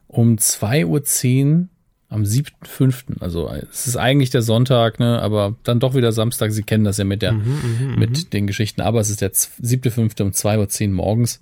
um 0.08 0.36
2.10 0.36 1.56
Uhr 1.56 1.68
am 2.12 2.24
7.5. 2.24 3.22
Also 3.22 3.50
es 3.72 3.88
ist 3.88 3.96
eigentlich 3.96 4.30
der 4.30 4.42
Sonntag, 4.42 5.00
ne, 5.00 5.22
aber 5.22 5.56
dann 5.64 5.80
doch 5.80 5.96
wieder 5.96 6.12
Samstag. 6.12 6.52
Sie 6.52 6.64
kennen 6.64 6.84
das 6.84 6.98
ja 6.98 7.06
mit 7.06 7.22
der, 7.22 7.32
mit 7.96 8.34
den 8.34 8.48
Geschichten. 8.48 8.82
Aber 8.82 9.00
es 9.00 9.10
ist 9.10 9.22
der 9.22 9.32
7.5. 9.32 10.22
um 10.22 10.30
2.10 10.32 10.90
Uhr 10.90 10.94
morgens. 10.94 11.42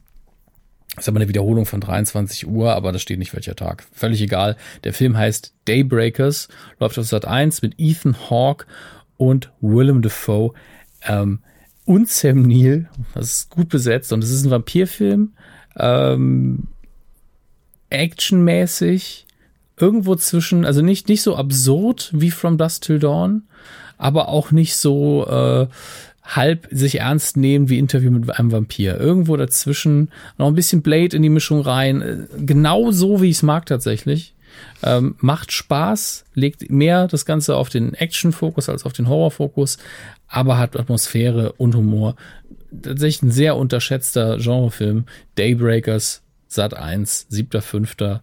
Das 0.96 1.06
ist 1.06 1.10
aber 1.10 1.18
eine 1.18 1.28
Wiederholung 1.28 1.66
von 1.66 1.82
23 1.82 2.48
Uhr, 2.48 2.74
aber 2.74 2.92
da 2.92 3.00
steht 3.00 3.18
nicht 3.20 3.34
welcher 3.34 3.56
Tag. 3.56 3.88
Völlig 3.94 4.22
egal. 4.22 4.58
Der 4.84 4.94
Film 4.94 5.18
heißt 5.18 5.54
Daybreakers, 5.66 6.50
läuft 6.80 7.00
auf 7.00 7.08
Sat 7.08 7.26
1 7.26 7.64
mit 7.64 7.74
Ethan 7.78 8.16
Hawke 8.30 8.66
und 9.18 9.52
Willem 9.62 10.04
Dafoe 10.04 10.54
ähm, 11.04 11.40
und 11.86 12.10
Sam 12.10 12.44
Neill. 12.44 12.90
Das 13.16 13.32
ist 13.32 13.50
gut 13.50 13.70
besetzt 13.70 14.14
und 14.14 14.24
es 14.24 14.30
ist 14.30 14.46
ein 14.46 14.52
Vampirfilm. 14.52 15.34
Ähm, 15.78 16.68
actionmäßig. 17.90 19.26
Irgendwo 19.80 20.16
zwischen, 20.16 20.66
also 20.66 20.82
nicht, 20.82 21.08
nicht 21.08 21.22
so 21.22 21.36
absurd 21.36 22.12
wie 22.14 22.32
From 22.32 22.58
Dusk 22.58 22.84
Till 22.84 23.00
Dawn, 23.00 23.44
aber 23.98 24.30
auch 24.30 24.52
nicht 24.52 24.76
so 24.76 25.26
äh, 25.28 25.68
halb 26.24 26.68
sich 26.72 27.00
ernst 27.00 27.38
nehmen 27.38 27.70
wie 27.70 27.80
Interview 27.80 28.12
mit 28.12 28.30
einem 28.30 28.52
Vampir. 28.52 29.00
Irgendwo 29.00 29.36
dazwischen 29.38 30.10
noch 30.38 30.48
ein 30.48 30.56
bisschen 30.56 30.82
Blade 30.82 31.16
in 31.16 31.24
die 31.24 31.30
Mischung 31.30 31.62
rein. 31.62 32.02
Äh, 32.02 32.18
genau 32.46 32.92
so, 32.92 33.22
wie 33.22 33.30
ich 33.30 33.38
es 33.38 33.44
mag 33.44 33.66
tatsächlich. 33.66 34.36
Ähm, 34.84 35.16
macht 35.20 35.52
Spaß, 35.52 36.26
legt 36.34 36.70
mehr 36.70 37.08
das 37.08 37.26
Ganze 37.26 37.56
auf 37.56 37.70
den 37.70 37.94
Action-Fokus 37.94 38.70
als 38.70 38.86
auf 38.86 38.94
den 38.94 39.08
Horror-Fokus, 39.08 39.78
aber 40.28 40.58
hat 40.58 40.78
Atmosphäre 40.78 41.54
und 41.54 41.76
Humor. 41.76 42.16
Tatsächlich 42.82 43.24
ein 43.24 43.32
sehr 43.32 43.56
unterschätzter 43.58 44.38
Genrefilm. 44.38 45.06
Daybreakers, 45.36 46.22
Sat 46.48 46.74
1, 46.74 47.28
7.5 47.32 48.20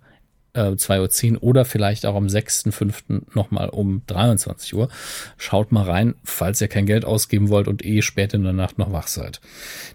äh, 0.56 0.70
2.10 0.72 1.34
Uhr 1.34 1.42
oder 1.42 1.64
vielleicht 1.64 2.06
auch 2.06 2.14
am 2.14 2.26
6.5. 2.26 3.34
nochmal 3.34 3.68
um 3.68 4.02
23 4.06 4.74
Uhr. 4.74 4.88
Schaut 5.36 5.72
mal 5.72 5.84
rein, 5.84 6.14
falls 6.24 6.60
ihr 6.60 6.68
kein 6.68 6.86
Geld 6.86 7.04
ausgeben 7.04 7.48
wollt 7.48 7.68
und 7.68 7.84
eh 7.84 8.02
spät 8.02 8.34
in 8.34 8.42
der 8.42 8.52
Nacht 8.52 8.78
noch 8.78 8.92
wach 8.92 9.06
seid. 9.06 9.40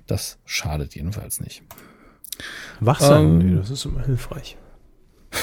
Das 0.07 0.37
schadet 0.45 0.95
jedenfalls 0.95 1.41
nicht. 1.41 1.63
Wach 2.79 2.99
sein, 2.99 3.25
ähm, 3.25 3.37
nee, 3.37 3.55
das 3.55 3.69
ist 3.69 3.85
immer 3.85 4.05
hilfreich. 4.05 4.57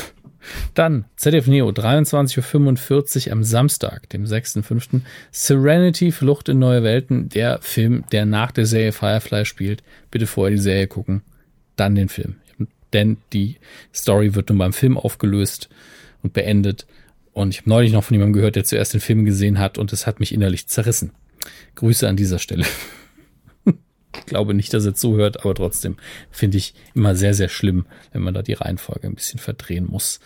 Dann 0.75 1.05
ZDF 1.17 1.47
Neo, 1.47 1.69
23.45 1.69 3.27
Uhr 3.27 3.33
am 3.33 3.45
Samstag, 3.45 4.09
dem 4.11 4.25
6.5. 4.25 5.03
Serenity, 5.31 6.11
Flucht 6.11 6.49
in 6.49 6.59
neue 6.59 6.83
Welten, 6.83 7.29
der 7.29 7.61
Film, 7.61 8.05
der 8.13 8.25
nach 8.27 8.51
der 8.51 8.67
Serie 8.67 8.93
Firefly 8.93 9.45
spielt. 9.45 9.83
Bitte 10.11 10.27
vorher 10.27 10.57
die 10.57 10.63
Serie 10.63 10.87
gucken, 10.87 11.23
dann 11.77 11.95
den 11.95 12.09
Film 12.09 12.37
denn 12.93 13.19
die 13.33 13.57
Story 13.95 14.35
wird 14.35 14.49
nun 14.49 14.59
beim 14.59 14.73
Film 14.73 14.97
aufgelöst 14.97 15.69
und 16.23 16.33
beendet. 16.33 16.87
Und 17.33 17.51
ich 17.51 17.61
habe 17.61 17.71
neulich 17.71 17.93
noch 17.93 18.05
von 18.05 18.15
jemandem 18.15 18.35
gehört, 18.35 18.57
der 18.57 18.65
zuerst 18.65 18.95
den 18.95 19.01
Film 19.01 19.25
gesehen 19.25 19.59
hat 19.59 19.79
und 19.79 19.93
es 19.93 20.07
hat 20.07 20.21
mich 20.21 20.33
innerlich 20.33 20.67
zerrissen. 20.67 21.13
Grüße 21.77 22.09
an 22.09 22.17
dieser 22.17 22.39
Stelle. 22.39 22.67
ich 23.65 24.27
glaube 24.27 24.55
nicht, 24.55 24.75
dass 24.75 24.85
er 24.85 24.95
zuhört, 24.95 25.45
aber 25.45 25.55
trotzdem 25.55 25.97
finde 26.31 26.59
ich 26.59 26.75
immer 26.95 27.15
sehr, 27.15 27.35
sehr 27.35 27.49
schlimm, 27.49 27.87
wenn 28.13 28.23
man 28.23 28.35
da 28.35 28.43
die 28.43 28.55
Reihenfolge 28.55 29.07
ein 29.07 29.15
bisschen 29.15 29.39
verdrehen 29.39 29.87
muss. 29.89 30.21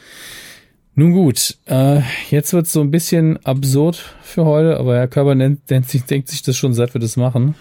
Nun 0.94 1.12
gut, 1.12 1.56
äh, 1.66 2.02
jetzt 2.30 2.52
wird 2.52 2.66
es 2.66 2.72
so 2.72 2.82
ein 2.82 2.90
bisschen 2.90 3.42
absurd 3.46 4.14
für 4.22 4.44
heute, 4.44 4.78
aber 4.78 4.96
Herr 4.96 5.08
Körber 5.08 5.34
nennt, 5.34 5.70
nennt 5.70 5.88
sich, 5.88 6.04
denkt 6.04 6.28
sich 6.28 6.42
das 6.42 6.56
schon, 6.56 6.74
seit 6.74 6.94
wir 6.94 7.00
das 7.00 7.16
machen. 7.16 7.54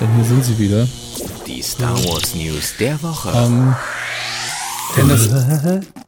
Denn 0.00 0.14
hier 0.14 0.24
sind 0.24 0.44
sie 0.44 0.58
wieder. 0.58 0.88
Die 1.46 1.62
Star 1.62 1.96
Wars 2.04 2.34
News 2.34 2.76
der 2.78 3.02
Woche. 3.02 3.32
Ähm, 3.34 3.74
denn 4.96 5.08
das, 5.08 5.28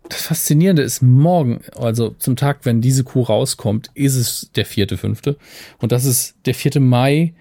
das 0.08 0.22
Faszinierende 0.22 0.82
ist, 0.82 1.02
morgen, 1.02 1.60
also 1.76 2.10
zum 2.10 2.36
Tag, 2.36 2.60
wenn 2.64 2.80
diese 2.80 3.04
Kuh 3.04 3.22
rauskommt, 3.22 3.90
ist 3.94 4.16
es 4.16 4.50
der 4.54 4.66
vierte, 4.66 4.96
fünfte. 4.96 5.36
Und 5.78 5.92
das 5.92 6.04
ist 6.04 6.36
der 6.46 6.54
vierte 6.54 6.80
Mai. 6.80 7.34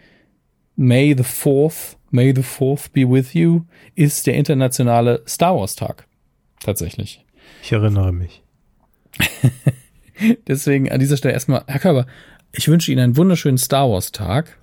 May 0.76 1.16
the 1.18 1.24
4th, 1.24 1.96
May 2.12 2.34
the 2.36 2.42
4th 2.42 2.92
be 2.92 3.10
with 3.10 3.34
you, 3.34 3.62
ist 3.96 4.28
der 4.28 4.36
internationale 4.36 5.24
Star 5.28 5.56
Wars 5.56 5.76
Tag. 5.76 6.06
Tatsächlich. 6.60 7.24
Ich 7.64 7.72
erinnere 7.72 8.12
mich. 8.12 8.44
Deswegen 10.48 10.92
an 10.92 11.00
dieser 11.00 11.18
Stelle 11.18 11.34
erstmal, 11.34 11.64
Herr 11.68 11.80
Körber, 11.80 12.08
ich 12.52 12.68
wünsche 12.68 12.92
Ihnen 12.92 13.02
einen 13.02 13.18
wunderschönen 13.18 13.58
Star 13.58 13.90
Wars 13.90 14.12
Tag. 14.12 14.58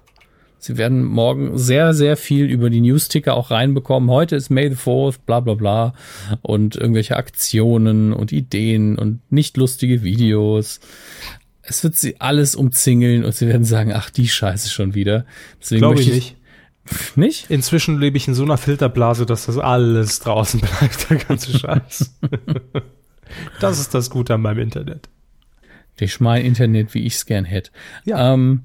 Sie 0.64 0.78
werden 0.78 1.02
morgen 1.02 1.59
sehr, 1.59 1.93
sehr 1.93 2.16
viel 2.16 2.44
über 2.44 2.70
die 2.70 2.80
News-Ticker 2.80 3.34
auch 3.34 3.51
reinbekommen. 3.51 4.09
Heute 4.09 4.36
ist 4.36 4.48
May 4.48 4.70
the 4.70 4.76
4th, 4.76 5.16
bla 5.26 5.40
bla 5.40 5.55
bla. 5.55 5.93
Und 6.40 6.76
irgendwelche 6.76 7.16
Aktionen 7.16 8.12
und 8.12 8.30
Ideen 8.30 8.97
und 8.97 9.20
nicht 9.28 9.56
lustige 9.56 10.05
Videos. 10.05 10.78
Es 11.62 11.82
wird 11.82 11.97
sie 11.97 12.20
alles 12.20 12.55
umzingeln 12.55 13.24
und 13.24 13.34
sie 13.34 13.48
werden 13.48 13.64
sagen, 13.64 13.93
ach, 13.93 14.09
die 14.09 14.28
Scheiße 14.28 14.70
schon 14.70 14.94
wieder. 14.94 15.26
Deswegen 15.60 15.80
Glaube 15.80 16.01
ich 16.01 16.12
nicht. 16.12 16.36
Nicht? 17.16 17.51
Inzwischen 17.51 17.98
lebe 17.98 18.16
ich 18.16 18.28
in 18.28 18.34
so 18.34 18.44
einer 18.44 18.56
Filterblase, 18.56 19.26
dass 19.26 19.47
das 19.47 19.59
alles 19.59 20.20
draußen 20.20 20.60
bleibt, 20.60 21.10
der 21.10 21.16
ganze 21.16 21.59
Scheiß. 21.59 22.14
das 23.60 23.80
ist 23.80 23.94
das 23.94 24.10
Gute 24.10 24.34
an 24.34 24.43
meinem 24.43 24.60
Internet. 24.60 25.09
Ich 25.98 26.20
mein 26.20 26.44
Internet, 26.44 26.94
wie 26.94 27.05
ich 27.05 27.14
es 27.14 27.26
gern 27.26 27.44
hätte. 27.44 27.70
Ja. 28.05 28.32
Ähm, 28.32 28.62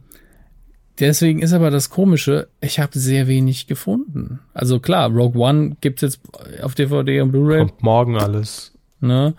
Deswegen 1.00 1.42
ist 1.42 1.54
aber 1.54 1.70
das 1.70 1.90
Komische, 1.90 2.48
ich 2.60 2.80
habe 2.80 2.98
sehr 2.98 3.28
wenig 3.28 3.68
gefunden. 3.68 4.40
Also 4.54 4.80
klar, 4.80 5.10
Rogue 5.10 5.40
One 5.40 5.78
gibt's 5.80 6.02
jetzt 6.02 6.20
auf 6.62 6.74
DVD 6.74 7.22
und 7.22 7.32
Blu-ray. 7.32 7.60
Kommt 7.60 7.84
morgen 7.84 8.18
alles. 8.18 8.74
Ne? 9.00 9.36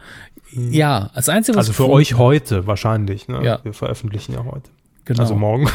Ja, 0.52 1.10
als 1.14 1.28
einzige 1.28 1.58
was 1.58 1.68
Also 1.68 1.84
für 1.84 1.90
euch 1.90 2.16
heute 2.16 2.66
wahrscheinlich, 2.66 3.28
ne? 3.28 3.44
Ja. 3.44 3.60
Wir 3.64 3.72
veröffentlichen 3.72 4.32
ja 4.32 4.44
heute. 4.44 4.70
Genau. 5.04 5.20
Also 5.20 5.34
morgen. 5.34 5.68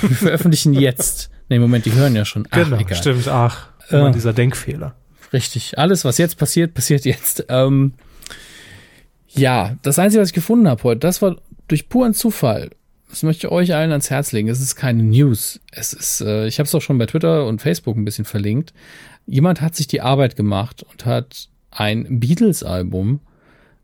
Wir 0.00 0.16
veröffentlichen 0.16 0.72
jetzt. 0.72 1.30
Nee, 1.48 1.58
Moment, 1.58 1.84
die 1.84 1.92
hören 1.92 2.14
ja 2.14 2.24
schon. 2.24 2.46
Ach, 2.50 2.64
genau, 2.64 2.76
egal. 2.78 2.96
stimmt. 2.96 3.28
Ach, 3.28 3.68
immer 3.90 4.08
äh, 4.08 4.12
dieser 4.12 4.32
Denkfehler. 4.32 4.94
Richtig. 5.32 5.78
Alles, 5.78 6.04
was 6.04 6.18
jetzt 6.18 6.38
passiert, 6.38 6.74
passiert 6.74 7.04
jetzt. 7.04 7.44
Ähm, 7.48 7.94
ja, 9.28 9.76
das 9.82 9.98
Einzige, 9.98 10.22
was 10.22 10.30
ich 10.30 10.34
gefunden 10.34 10.68
habe 10.68 10.82
heute, 10.82 11.00
das 11.00 11.20
war 11.20 11.36
durch 11.68 11.88
puren 11.88 12.14
Zufall 12.14 12.70
das 13.10 13.24
möchte 13.24 13.48
ich 13.48 13.52
euch 13.52 13.74
allen 13.74 13.90
ans 13.90 14.08
Herz 14.08 14.32
legen. 14.32 14.48
Es 14.48 14.60
ist 14.60 14.76
keine 14.76 15.02
News. 15.02 15.60
Es 15.72 15.92
ist, 15.92 16.20
äh, 16.20 16.46
ich 16.46 16.58
habe 16.58 16.66
es 16.66 16.74
auch 16.74 16.80
schon 16.80 16.98
bei 16.98 17.06
Twitter 17.06 17.46
und 17.46 17.60
Facebook 17.60 17.96
ein 17.96 18.04
bisschen 18.04 18.24
verlinkt. 18.24 18.72
Jemand 19.26 19.60
hat 19.60 19.74
sich 19.74 19.88
die 19.88 20.00
Arbeit 20.00 20.36
gemacht 20.36 20.84
und 20.84 21.04
hat 21.06 21.48
ein 21.70 22.20
Beatles-Album 22.20 23.20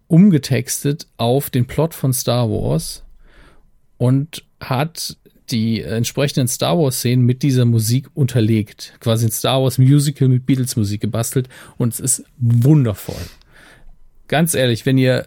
umgetextet 0.06 1.08
auf 1.16 1.50
den 1.50 1.66
Plot 1.66 1.92
von 1.92 2.12
Star 2.12 2.48
Wars 2.48 3.04
und 3.98 4.44
hat 4.60 5.16
die 5.50 5.82
entsprechenden 5.82 6.48
Star 6.48 6.78
Wars 6.78 6.98
Szenen 6.98 7.24
mit 7.24 7.42
dieser 7.42 7.64
Musik 7.64 8.08
unterlegt. 8.14 8.94
Quasi 9.00 9.26
ein 9.26 9.32
Star 9.32 9.62
Wars 9.62 9.78
Musical 9.78 10.28
mit 10.28 10.46
Beatles 10.46 10.76
Musik 10.76 11.00
gebastelt 11.00 11.48
und 11.78 11.92
es 11.92 12.00
ist 12.00 12.24
wundervoll. 12.38 13.14
Ganz 14.28 14.54
ehrlich, 14.54 14.86
wenn 14.86 14.98
ihr 14.98 15.26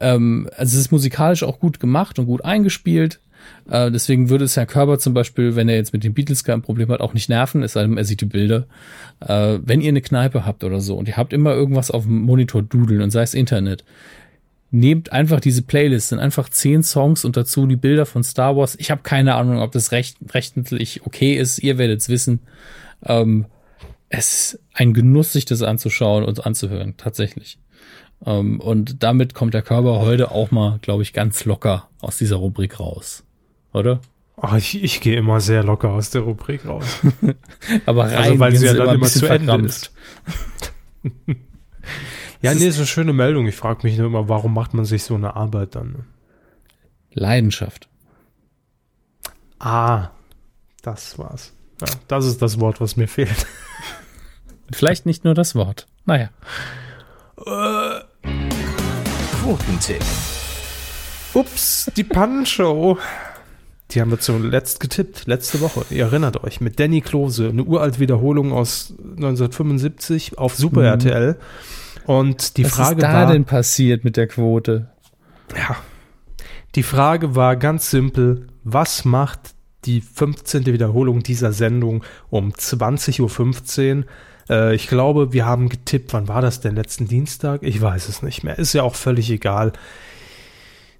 ähm, 0.00 0.48
also 0.56 0.74
es 0.74 0.86
ist 0.86 0.92
musikalisch 0.92 1.42
auch 1.42 1.60
gut 1.60 1.80
gemacht 1.80 2.18
und 2.18 2.26
gut 2.26 2.44
eingespielt. 2.44 3.20
Äh, 3.68 3.90
deswegen 3.90 4.28
würde 4.28 4.44
es 4.44 4.56
Herr 4.56 4.66
Körber 4.66 4.98
zum 4.98 5.14
Beispiel, 5.14 5.56
wenn 5.56 5.68
er 5.68 5.76
jetzt 5.76 5.92
mit 5.92 6.04
den 6.04 6.14
Beatles 6.14 6.44
kein 6.44 6.62
Problem 6.62 6.88
hat, 6.88 7.00
auch 7.00 7.14
nicht 7.14 7.28
nerven, 7.28 7.62
es 7.62 7.72
sei 7.72 7.82
denn, 7.82 7.96
er 7.96 8.04
sieht 8.04 8.20
die 8.20 8.26
Bilder. 8.26 8.66
Äh, 9.20 9.58
wenn 9.62 9.80
ihr 9.80 9.88
eine 9.88 10.02
Kneipe 10.02 10.44
habt 10.44 10.64
oder 10.64 10.80
so 10.80 10.96
und 10.96 11.08
ihr 11.08 11.16
habt 11.16 11.32
immer 11.32 11.54
irgendwas 11.54 11.90
auf 11.90 12.04
dem 12.04 12.22
Monitor 12.22 12.62
dudeln 12.62 13.00
und 13.00 13.10
sei 13.10 13.22
es 13.22 13.34
Internet, 13.34 13.84
nehmt 14.70 15.12
einfach 15.12 15.40
diese 15.40 15.62
Playlist, 15.62 16.08
sind 16.08 16.18
einfach 16.18 16.48
zehn 16.48 16.82
Songs 16.82 17.24
und 17.24 17.36
dazu 17.36 17.66
die 17.66 17.76
Bilder 17.76 18.06
von 18.06 18.24
Star 18.24 18.56
Wars. 18.56 18.76
Ich 18.78 18.90
habe 18.90 19.02
keine 19.02 19.34
Ahnung, 19.36 19.60
ob 19.60 19.72
das 19.72 19.92
recht, 19.92 20.16
rechtlich 20.32 21.06
okay 21.06 21.34
ist. 21.34 21.60
Ihr 21.60 21.78
werdet 21.78 22.00
es 22.00 22.08
wissen. 22.08 22.40
Ähm, 23.04 23.46
es 24.08 24.52
ist 24.52 24.60
ein 24.74 24.92
Genuss, 24.92 25.32
sich 25.32 25.44
das 25.44 25.62
anzuschauen 25.62 26.24
und 26.24 26.44
anzuhören, 26.44 26.94
tatsächlich. 26.96 27.58
Ähm, 28.26 28.60
und 28.60 29.02
damit 29.02 29.34
kommt 29.34 29.54
der 29.54 29.62
Körper 29.62 30.00
heute 30.00 30.30
auch 30.30 30.50
mal, 30.50 30.78
glaube 30.82 31.02
ich, 31.02 31.12
ganz 31.12 31.44
locker 31.44 31.88
aus 32.00 32.18
dieser 32.18 32.36
Rubrik 32.36 32.78
raus 32.80 33.23
oder? 33.74 34.00
Ach, 34.36 34.56
ich, 34.56 34.82
ich 34.82 35.00
gehe 35.00 35.16
immer 35.16 35.40
sehr 35.40 35.62
locker 35.62 35.90
aus 35.90 36.10
der 36.10 36.22
Rubrik 36.22 36.66
raus. 36.66 37.00
Aber 37.86 38.04
rein, 38.04 38.14
also, 38.14 38.38
weil 38.38 38.56
sie 38.56 38.66
ja 38.66 38.74
dann 38.74 38.96
immer 38.96 39.06
zu 39.06 39.26
Ende 39.26 39.56
ist. 39.58 39.92
ja, 42.42 42.54
nee, 42.54 42.66
ist 42.66 42.78
eine 42.78 42.86
schöne 42.86 43.12
Meldung. 43.12 43.46
Ich 43.46 43.56
frage 43.56 43.86
mich 43.86 43.96
nur 43.96 44.06
immer, 44.06 44.28
warum 44.28 44.54
macht 44.54 44.74
man 44.74 44.84
sich 44.84 45.04
so 45.04 45.14
eine 45.14 45.36
Arbeit 45.36 45.76
dann? 45.76 46.06
Leidenschaft. 47.12 47.88
Ah, 49.60 50.10
das 50.82 51.18
war's. 51.18 51.52
Ja, 51.80 51.86
das 52.08 52.26
ist 52.26 52.42
das 52.42 52.60
Wort, 52.60 52.80
was 52.80 52.96
mir 52.96 53.08
fehlt. 53.08 53.46
Vielleicht 54.72 55.06
nicht 55.06 55.24
nur 55.24 55.34
das 55.34 55.54
Wort. 55.54 55.86
Naja. 56.06 56.30
Äh. 57.38 58.00
Quotentipp. 59.42 60.02
Ups, 61.34 61.90
die 61.96 62.04
Pannenshow. 62.04 62.98
Die 63.90 64.00
haben 64.00 64.10
wir 64.10 64.18
zuletzt 64.18 64.80
getippt, 64.80 65.26
letzte 65.26 65.60
Woche. 65.60 65.84
Ihr 65.90 66.04
erinnert 66.04 66.42
euch, 66.42 66.60
mit 66.60 66.80
Danny 66.80 67.00
Klose, 67.00 67.48
eine 67.50 67.62
uralt 67.62 68.00
Wiederholung 68.00 68.52
aus 68.52 68.94
1975 68.98 70.38
auf 70.38 70.54
Super 70.54 70.80
mhm. 70.80 70.86
RTL. 70.86 71.36
Und 72.06 72.56
die 72.56 72.64
Was 72.64 72.72
Frage 72.72 72.96
ist 72.96 73.02
da 73.02 73.12
war, 73.12 73.32
denn 73.32 73.44
passiert 73.44 74.04
mit 74.04 74.16
der 74.16 74.26
Quote? 74.26 74.88
Ja. 75.56 75.76
Die 76.74 76.82
Frage 76.82 77.36
war 77.36 77.56
ganz 77.56 77.90
simpel, 77.90 78.48
was 78.64 79.04
macht 79.04 79.54
die 79.84 80.00
15. 80.00 80.66
Wiederholung 80.66 81.22
dieser 81.22 81.52
Sendung 81.52 82.04
um 82.30 82.52
20.15 82.52 83.98
Uhr 83.98 84.04
Äh, 84.48 84.74
ich 84.74 84.88
glaube, 84.88 85.32
wir 85.32 85.46
haben 85.46 85.68
getippt, 85.68 86.12
wann 86.12 86.28
war 86.28 86.42
das 86.42 86.60
denn? 86.60 86.74
Letzten 86.74 87.06
Dienstag? 87.06 87.62
Ich 87.62 87.80
weiß 87.80 88.08
es 88.08 88.22
nicht 88.22 88.44
mehr. 88.44 88.58
Ist 88.58 88.72
ja 88.72 88.82
auch 88.82 88.94
völlig 88.94 89.30
egal. 89.30 89.72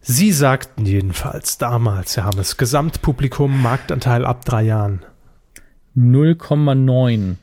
Sie 0.06 0.32
sagten 0.32 0.85
jedenfalls 0.85 1.56
damals, 1.56 2.16
Herr 2.18 2.24
Hammes, 2.24 2.59
Gesamtpublikum, 2.59 3.62
Marktanteil 3.62 4.26
ab 4.26 4.44
drei 4.44 4.62
Jahren. 4.64 5.02
0,9. 5.97 7.36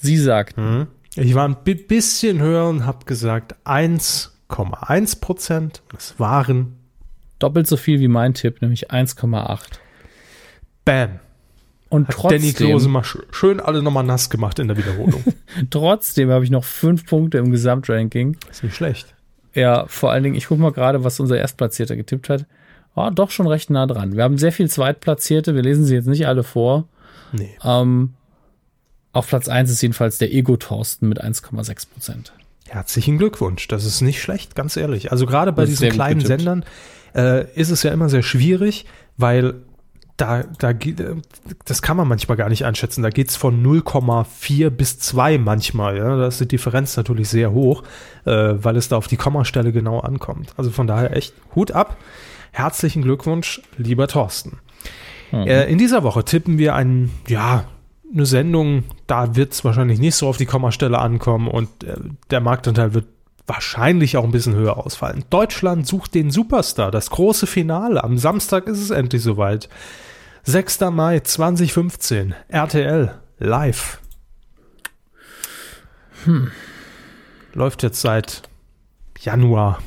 Sie 0.00 0.16
sagten. 0.18 0.62
Hm. 0.62 0.86
Ich 1.24 1.34
war 1.34 1.48
ein 1.48 1.56
bisschen 1.64 2.38
höher 2.40 2.68
und 2.68 2.86
habe 2.86 3.04
gesagt 3.06 3.56
1,1 3.64 5.20
Prozent. 5.20 5.82
Es 5.96 6.20
waren 6.20 6.76
doppelt 7.40 7.66
so 7.66 7.76
viel 7.76 7.98
wie 7.98 8.06
mein 8.06 8.34
Tipp, 8.34 8.62
nämlich 8.62 8.92
1,8. 8.92 9.60
Bam. 10.84 11.18
Und 11.88 12.06
Hat 12.06 12.14
trotzdem, 12.14 12.40
Danny 12.42 12.52
Klose 12.52 12.88
mal 12.88 13.02
sch- 13.02 13.24
schön 13.32 13.58
alle 13.60 13.82
nochmal 13.82 14.04
nass 14.04 14.30
gemacht 14.30 14.60
in 14.60 14.68
der 14.68 14.76
Wiederholung. 14.76 15.24
trotzdem 15.70 16.30
habe 16.30 16.44
ich 16.44 16.50
noch 16.50 16.62
fünf 16.64 17.04
Punkte 17.06 17.38
im 17.38 17.50
Gesamtranking. 17.50 18.36
ist 18.48 18.62
nicht 18.62 18.76
schlecht. 18.76 19.14
Ja, 19.54 19.86
vor 19.86 20.12
allen 20.12 20.22
Dingen, 20.22 20.34
ich 20.34 20.48
gucke 20.48 20.60
mal 20.60 20.72
gerade, 20.72 21.04
was 21.04 21.20
unser 21.20 21.38
Erstplatzierter 21.38 21.96
getippt 21.96 22.28
hat. 22.28 22.46
War 22.94 23.10
doch 23.10 23.30
schon 23.30 23.46
recht 23.46 23.70
nah 23.70 23.86
dran. 23.86 24.16
Wir 24.16 24.24
haben 24.24 24.38
sehr 24.38 24.52
viel 24.52 24.68
Zweitplatzierte. 24.68 25.54
Wir 25.54 25.62
lesen 25.62 25.84
sie 25.84 25.94
jetzt 25.94 26.08
nicht 26.08 26.26
alle 26.26 26.42
vor. 26.42 26.88
Nee. 27.32 27.56
Ähm, 27.62 28.14
auf 29.12 29.28
Platz 29.28 29.48
1 29.48 29.70
ist 29.70 29.82
jedenfalls 29.82 30.18
der 30.18 30.32
Ego-Torsten 30.32 31.08
mit 31.08 31.22
1,6 31.22 31.88
Prozent. 31.88 32.32
Herzlichen 32.66 33.18
Glückwunsch. 33.18 33.66
Das 33.68 33.84
ist 33.84 34.00
nicht 34.00 34.20
schlecht, 34.20 34.54
ganz 34.54 34.76
ehrlich. 34.76 35.10
Also 35.10 35.26
gerade 35.26 35.52
bei 35.52 35.64
diesen 35.64 35.88
kleinen. 35.90 36.20
Sendern 36.20 36.64
äh, 37.14 37.50
ist 37.54 37.70
es 37.70 37.82
ja 37.82 37.92
immer 37.92 38.08
sehr 38.08 38.22
schwierig, 38.22 38.84
weil 39.16 39.54
da, 40.18 40.42
da 40.58 40.72
geht, 40.72 41.02
das 41.64 41.80
kann 41.80 41.96
man 41.96 42.08
manchmal 42.08 42.36
gar 42.36 42.48
nicht 42.48 42.64
einschätzen. 42.66 43.02
Da 43.02 43.10
geht's 43.10 43.36
von 43.36 43.64
0,4 43.64 44.68
bis 44.68 44.98
2 44.98 45.38
manchmal. 45.38 45.96
Ja? 45.96 46.16
Da 46.16 46.26
ist 46.26 46.40
die 46.40 46.48
Differenz 46.48 46.96
natürlich 46.96 47.28
sehr 47.28 47.52
hoch, 47.52 47.84
äh, 48.26 48.54
weil 48.56 48.76
es 48.76 48.88
da 48.88 48.96
auf 48.96 49.08
die 49.08 49.16
Kommastelle 49.16 49.72
genau 49.72 50.00
ankommt. 50.00 50.52
Also 50.56 50.70
von 50.70 50.86
daher 50.86 51.16
echt 51.16 51.34
Hut 51.54 51.72
ab. 51.72 51.96
Herzlichen 52.50 53.02
Glückwunsch, 53.02 53.62
lieber 53.76 54.08
Thorsten. 54.08 54.58
Äh, 55.32 55.70
in 55.70 55.78
dieser 55.78 56.02
Woche 56.02 56.24
tippen 56.24 56.58
wir 56.58 56.74
ein, 56.74 57.10
ja, 57.28 57.64
eine 58.12 58.26
Sendung, 58.26 58.84
da 59.06 59.36
wird 59.36 59.52
es 59.52 59.64
wahrscheinlich 59.64 59.98
nicht 59.98 60.14
so 60.14 60.26
auf 60.28 60.38
die 60.38 60.46
Kommastelle 60.46 60.98
ankommen 60.98 61.46
und 61.48 61.84
äh, 61.84 61.96
der 62.30 62.40
Marktanteil 62.40 62.94
wird 62.94 63.06
wahrscheinlich 63.48 64.16
auch 64.16 64.24
ein 64.24 64.30
bisschen 64.30 64.54
höher 64.54 64.76
ausfallen. 64.76 65.24
Deutschland 65.30 65.86
sucht 65.86 66.14
den 66.14 66.30
Superstar, 66.30 66.90
das 66.90 67.10
große 67.10 67.46
Finale. 67.46 68.04
Am 68.04 68.18
Samstag 68.18 68.66
ist 68.66 68.78
es 68.80 68.90
endlich 68.90 69.22
soweit. 69.22 69.68
6. 70.44 70.80
Mai 70.92 71.20
2015, 71.20 72.34
RTL, 72.48 73.14
live. 73.38 74.00
Läuft 77.54 77.82
jetzt 77.82 78.00
seit 78.00 78.42
Januar. 79.18 79.78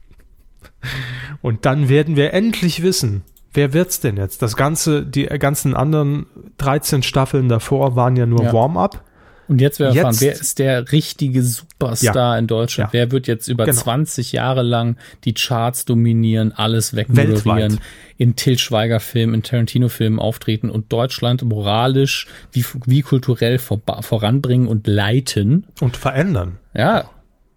Und 1.42 1.66
dann 1.66 1.88
werden 1.88 2.16
wir 2.16 2.32
endlich 2.32 2.82
wissen, 2.82 3.22
wer 3.52 3.72
wird's 3.72 4.00
denn 4.00 4.16
jetzt? 4.16 4.42
Das 4.42 4.56
ganze, 4.56 5.04
die 5.04 5.26
ganzen 5.26 5.74
anderen 5.74 6.26
13 6.58 7.02
Staffeln 7.02 7.48
davor 7.48 7.96
waren 7.96 8.16
ja 8.16 8.26
nur 8.26 8.44
Ja. 8.44 8.52
Warm-up. 8.52 9.04
Und 9.50 9.60
jetzt 9.60 9.80
werden 9.80 9.94
wir 9.94 10.02
erfahren, 10.02 10.12
Jetzt- 10.14 10.20
wer 10.22 10.32
ist 10.40 10.58
der 10.60 10.92
richtige 10.92 11.42
Superstar 11.42 12.38
in 12.38 12.46
Deutschland? 12.46 12.90
Ja. 12.90 13.00
Wer 13.00 13.10
wird 13.10 13.26
jetzt 13.26 13.48
über 13.48 13.64
Genau. 13.64 13.76
20 13.76 14.30
Jahre 14.30 14.62
lang 14.62 14.96
die 15.24 15.34
Charts 15.34 15.84
dominieren, 15.86 16.52
alles 16.52 16.94
wegmoderieren, 16.94 17.80
in 18.16 18.36
Til 18.36 18.58
Schweiger-Filmen, 18.58 19.34
in 19.34 19.42
Tarantino-Filmen 19.42 20.20
auftreten 20.20 20.70
und 20.70 20.92
Deutschland 20.92 21.42
moralisch 21.42 22.28
wie, 22.52 22.64
wie 22.86 23.02
kulturell 23.02 23.58
vor, 23.58 23.80
voranbringen 24.02 24.68
und 24.68 24.86
leiten? 24.86 25.66
Und 25.80 25.96
verändern. 25.96 26.58
Ja, 26.72 27.10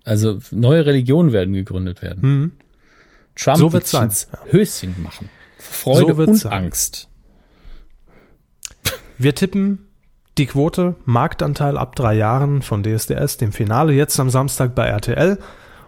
also 0.04 0.40
neue 0.50 0.88
Religionen 0.88 1.32
werden 1.32 1.54
gegründet 1.54 2.02
werden. 2.02 2.54
Trump 3.36 3.58
Hm. 3.58 3.62
So 3.62 3.72
wird 3.72 3.86
sein. 3.86 4.10
Höschen 4.50 4.96
machen. 5.04 5.30
Freude 5.60 6.16
So 6.16 6.24
und 6.24 6.36
sein. 6.38 6.52
Angst. 6.54 7.08
Wir 9.20 9.36
tippen 9.36 9.78
die 10.38 10.46
Quote 10.48 10.96
Marktanteil 11.06 11.78
ab 11.78 11.96
drei 11.96 12.16
Jahren 12.16 12.62
von 12.62 12.84
DSDS, 12.84 13.38
dem 13.38 13.52
Finale 13.52 13.94
jetzt 13.94 14.20
am 14.20 14.30
Samstag 14.30 14.76
bei 14.76 14.88
RTL. 14.88 15.38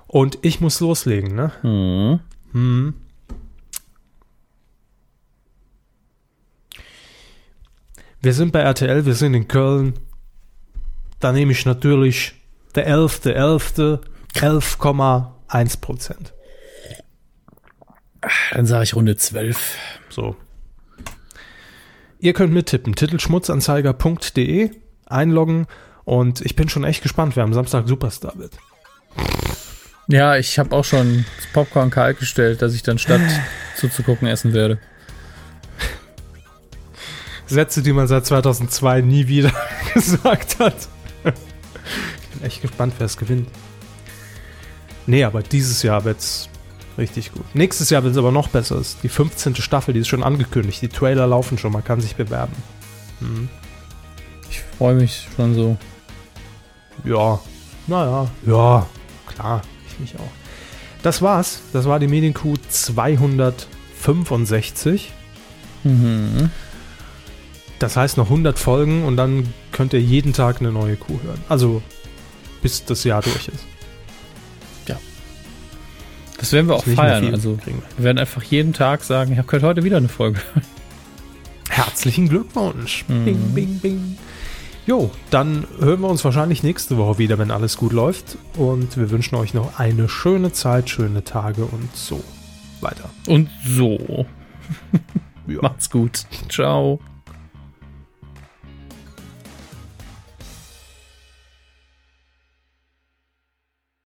Und 0.08 0.40
ich 0.44 0.62
muss 0.62 0.80
loslegen, 0.80 1.36
ne? 1.36 1.52
Hm. 1.62 2.20
Hm. 2.52 2.94
Wir 8.22 8.34
sind 8.34 8.52
bei 8.52 8.62
RTL, 8.62 9.06
wir 9.06 9.16
sind 9.16 9.34
in 9.34 9.48
Köln. 9.48 9.94
Da 11.20 11.32
nehme 11.32 11.52
ich 11.52 11.66
natürlich 11.66 12.34
der 12.76 12.88
11.11. 12.90 14.00
11,1 14.34 15.80
Prozent. 15.80 16.34
Dann 18.52 18.66
sage 18.66 18.84
ich 18.84 18.96
Runde 18.96 19.16
12. 19.16 19.78
So. 20.10 20.36
Ihr 22.26 22.34
könnt 22.34 22.52
mittippen. 22.52 22.96
Titelschmutzanzeiger.de 22.96 24.72
einloggen 25.06 25.68
und 26.06 26.42
ich 26.42 26.56
bin 26.56 26.70
schon 26.70 26.84
echt 26.84 27.04
gespannt, 27.04 27.36
wer 27.36 27.44
am 27.44 27.54
Samstag 27.54 27.88
Superstar 27.88 28.34
wird. 28.40 28.54
Ja, 30.08 30.36
ich 30.36 30.58
habe 30.58 30.76
auch 30.76 30.84
schon 30.84 31.24
das 31.38 31.46
Popcorn 31.54 31.92
kalt 31.92 32.18
gestellt, 32.18 32.64
dass 32.64 32.74
ich 32.74 32.82
dann 32.82 32.98
statt 32.98 33.22
zuzugucken 33.78 34.28
essen 34.28 34.54
werde. 34.54 34.80
Sätze, 37.46 37.84
die 37.84 37.94
man 37.94 38.08
seit 38.08 38.26
2002 38.26 39.02
nie 39.02 39.28
wieder 39.28 39.52
gesagt 39.94 40.58
hat. 40.58 40.88
Ich 41.26 42.30
bin 42.30 42.44
echt 42.44 42.64
gespannt, 42.64 42.96
wer 42.98 43.06
es 43.06 43.18
gewinnt. 43.18 43.50
Nee, 45.06 45.26
aber 45.26 45.44
dieses 45.44 45.84
Jahr 45.84 46.04
wird's 46.06 46.50
richtig 46.98 47.34
gut. 47.34 47.44
Nächstes 47.54 47.90
Jahr 47.90 48.04
wird 48.04 48.14
es 48.14 48.18
aber 48.18 48.32
noch 48.32 48.48
besser. 48.50 48.76
Es 48.76 48.90
ist 48.90 49.04
die 49.04 49.10
15. 49.10 49.56
Staffel, 49.56 49.94
die 49.94 50.02
ist 50.02 50.08
schon 50.08 50.24
angekündigt. 50.24 50.82
Die 50.82 50.90
Trailer 50.90 51.28
laufen 51.28 51.58
schon, 51.58 51.72
man 51.72 51.84
kann 51.84 52.02
sich 52.02 52.16
bewerben. 52.16 52.54
Ich 54.50 54.62
freue 54.78 54.96
mich 54.96 55.28
schon 55.36 55.56
so. 55.56 55.78
Ja, 57.04 57.40
naja, 57.88 58.30
ja, 58.46 58.86
klar, 59.28 59.62
ich 59.88 60.00
mich 60.00 60.16
auch. 60.16 60.32
Das 61.04 61.22
war's. 61.22 61.62
Das 61.72 61.86
war 61.86 62.00
die 62.00 62.08
Medienkuh 62.08 62.56
265. 62.68 65.14
Mhm. 65.84 66.50
Das 67.78 67.98
heißt 67.98 68.18
noch 68.18 68.26
100 68.26 68.58
Folgen 68.58 69.06
und 69.06 69.18
dann 69.18 69.54
könnt 69.72 69.94
ihr 69.94 70.02
jeden 70.02 70.34
Tag 70.34 70.62
eine 70.62 70.72
neue 70.72 70.96
Kuh 70.96 71.20
hören. 71.22 71.44
Also 71.48 71.84
bis 72.62 72.86
das 72.86 73.04
Jahr 73.04 73.22
durch 73.22 73.50
ist. 73.50 73.66
Das 76.38 76.52
werden 76.52 76.68
wir 76.68 76.76
auch 76.76 76.84
feiern. 76.84 77.34
Also 77.34 77.58
wir 77.98 78.04
werden 78.04 78.18
einfach 78.18 78.44
jeden 78.44 78.74
Tag 78.74 79.04
sagen, 79.04 79.32
ich 79.32 79.38
habe 79.38 79.62
heute 79.62 79.84
wieder 79.84 79.98
eine 79.98 80.10
Folge. 80.10 80.42
Herzlichen 81.70 82.30
Glückwunsch. 82.30 83.06
Mhm. 83.08 83.26
Bing, 83.26 83.54
bing, 83.54 83.80
bing. 83.80 84.18
Jo, 84.86 85.10
dann 85.32 85.66
hören 85.80 86.02
wir 86.02 86.10
uns 86.10 86.24
wahrscheinlich 86.24 86.62
nächste 86.62 86.98
Woche 86.98 87.18
wieder, 87.18 87.40
wenn 87.40 87.50
alles 87.50 87.78
gut 87.78 87.92
läuft. 87.92 88.38
Und 88.56 88.98
wir 88.98 89.10
wünschen 89.10 89.36
euch 89.36 89.54
noch 89.54 89.80
eine 89.80 90.08
schöne 90.08 90.52
Zeit, 90.52 90.90
schöne 90.90 91.24
Tage 91.24 91.66
und 91.66 91.96
so 91.96 92.24
weiter. 92.82 93.10
Und 93.28 93.50
so. 93.66 94.26
Ja. 95.48 95.60
Macht's 95.62 95.90
gut. 95.90 96.26
Ciao. 96.50 97.00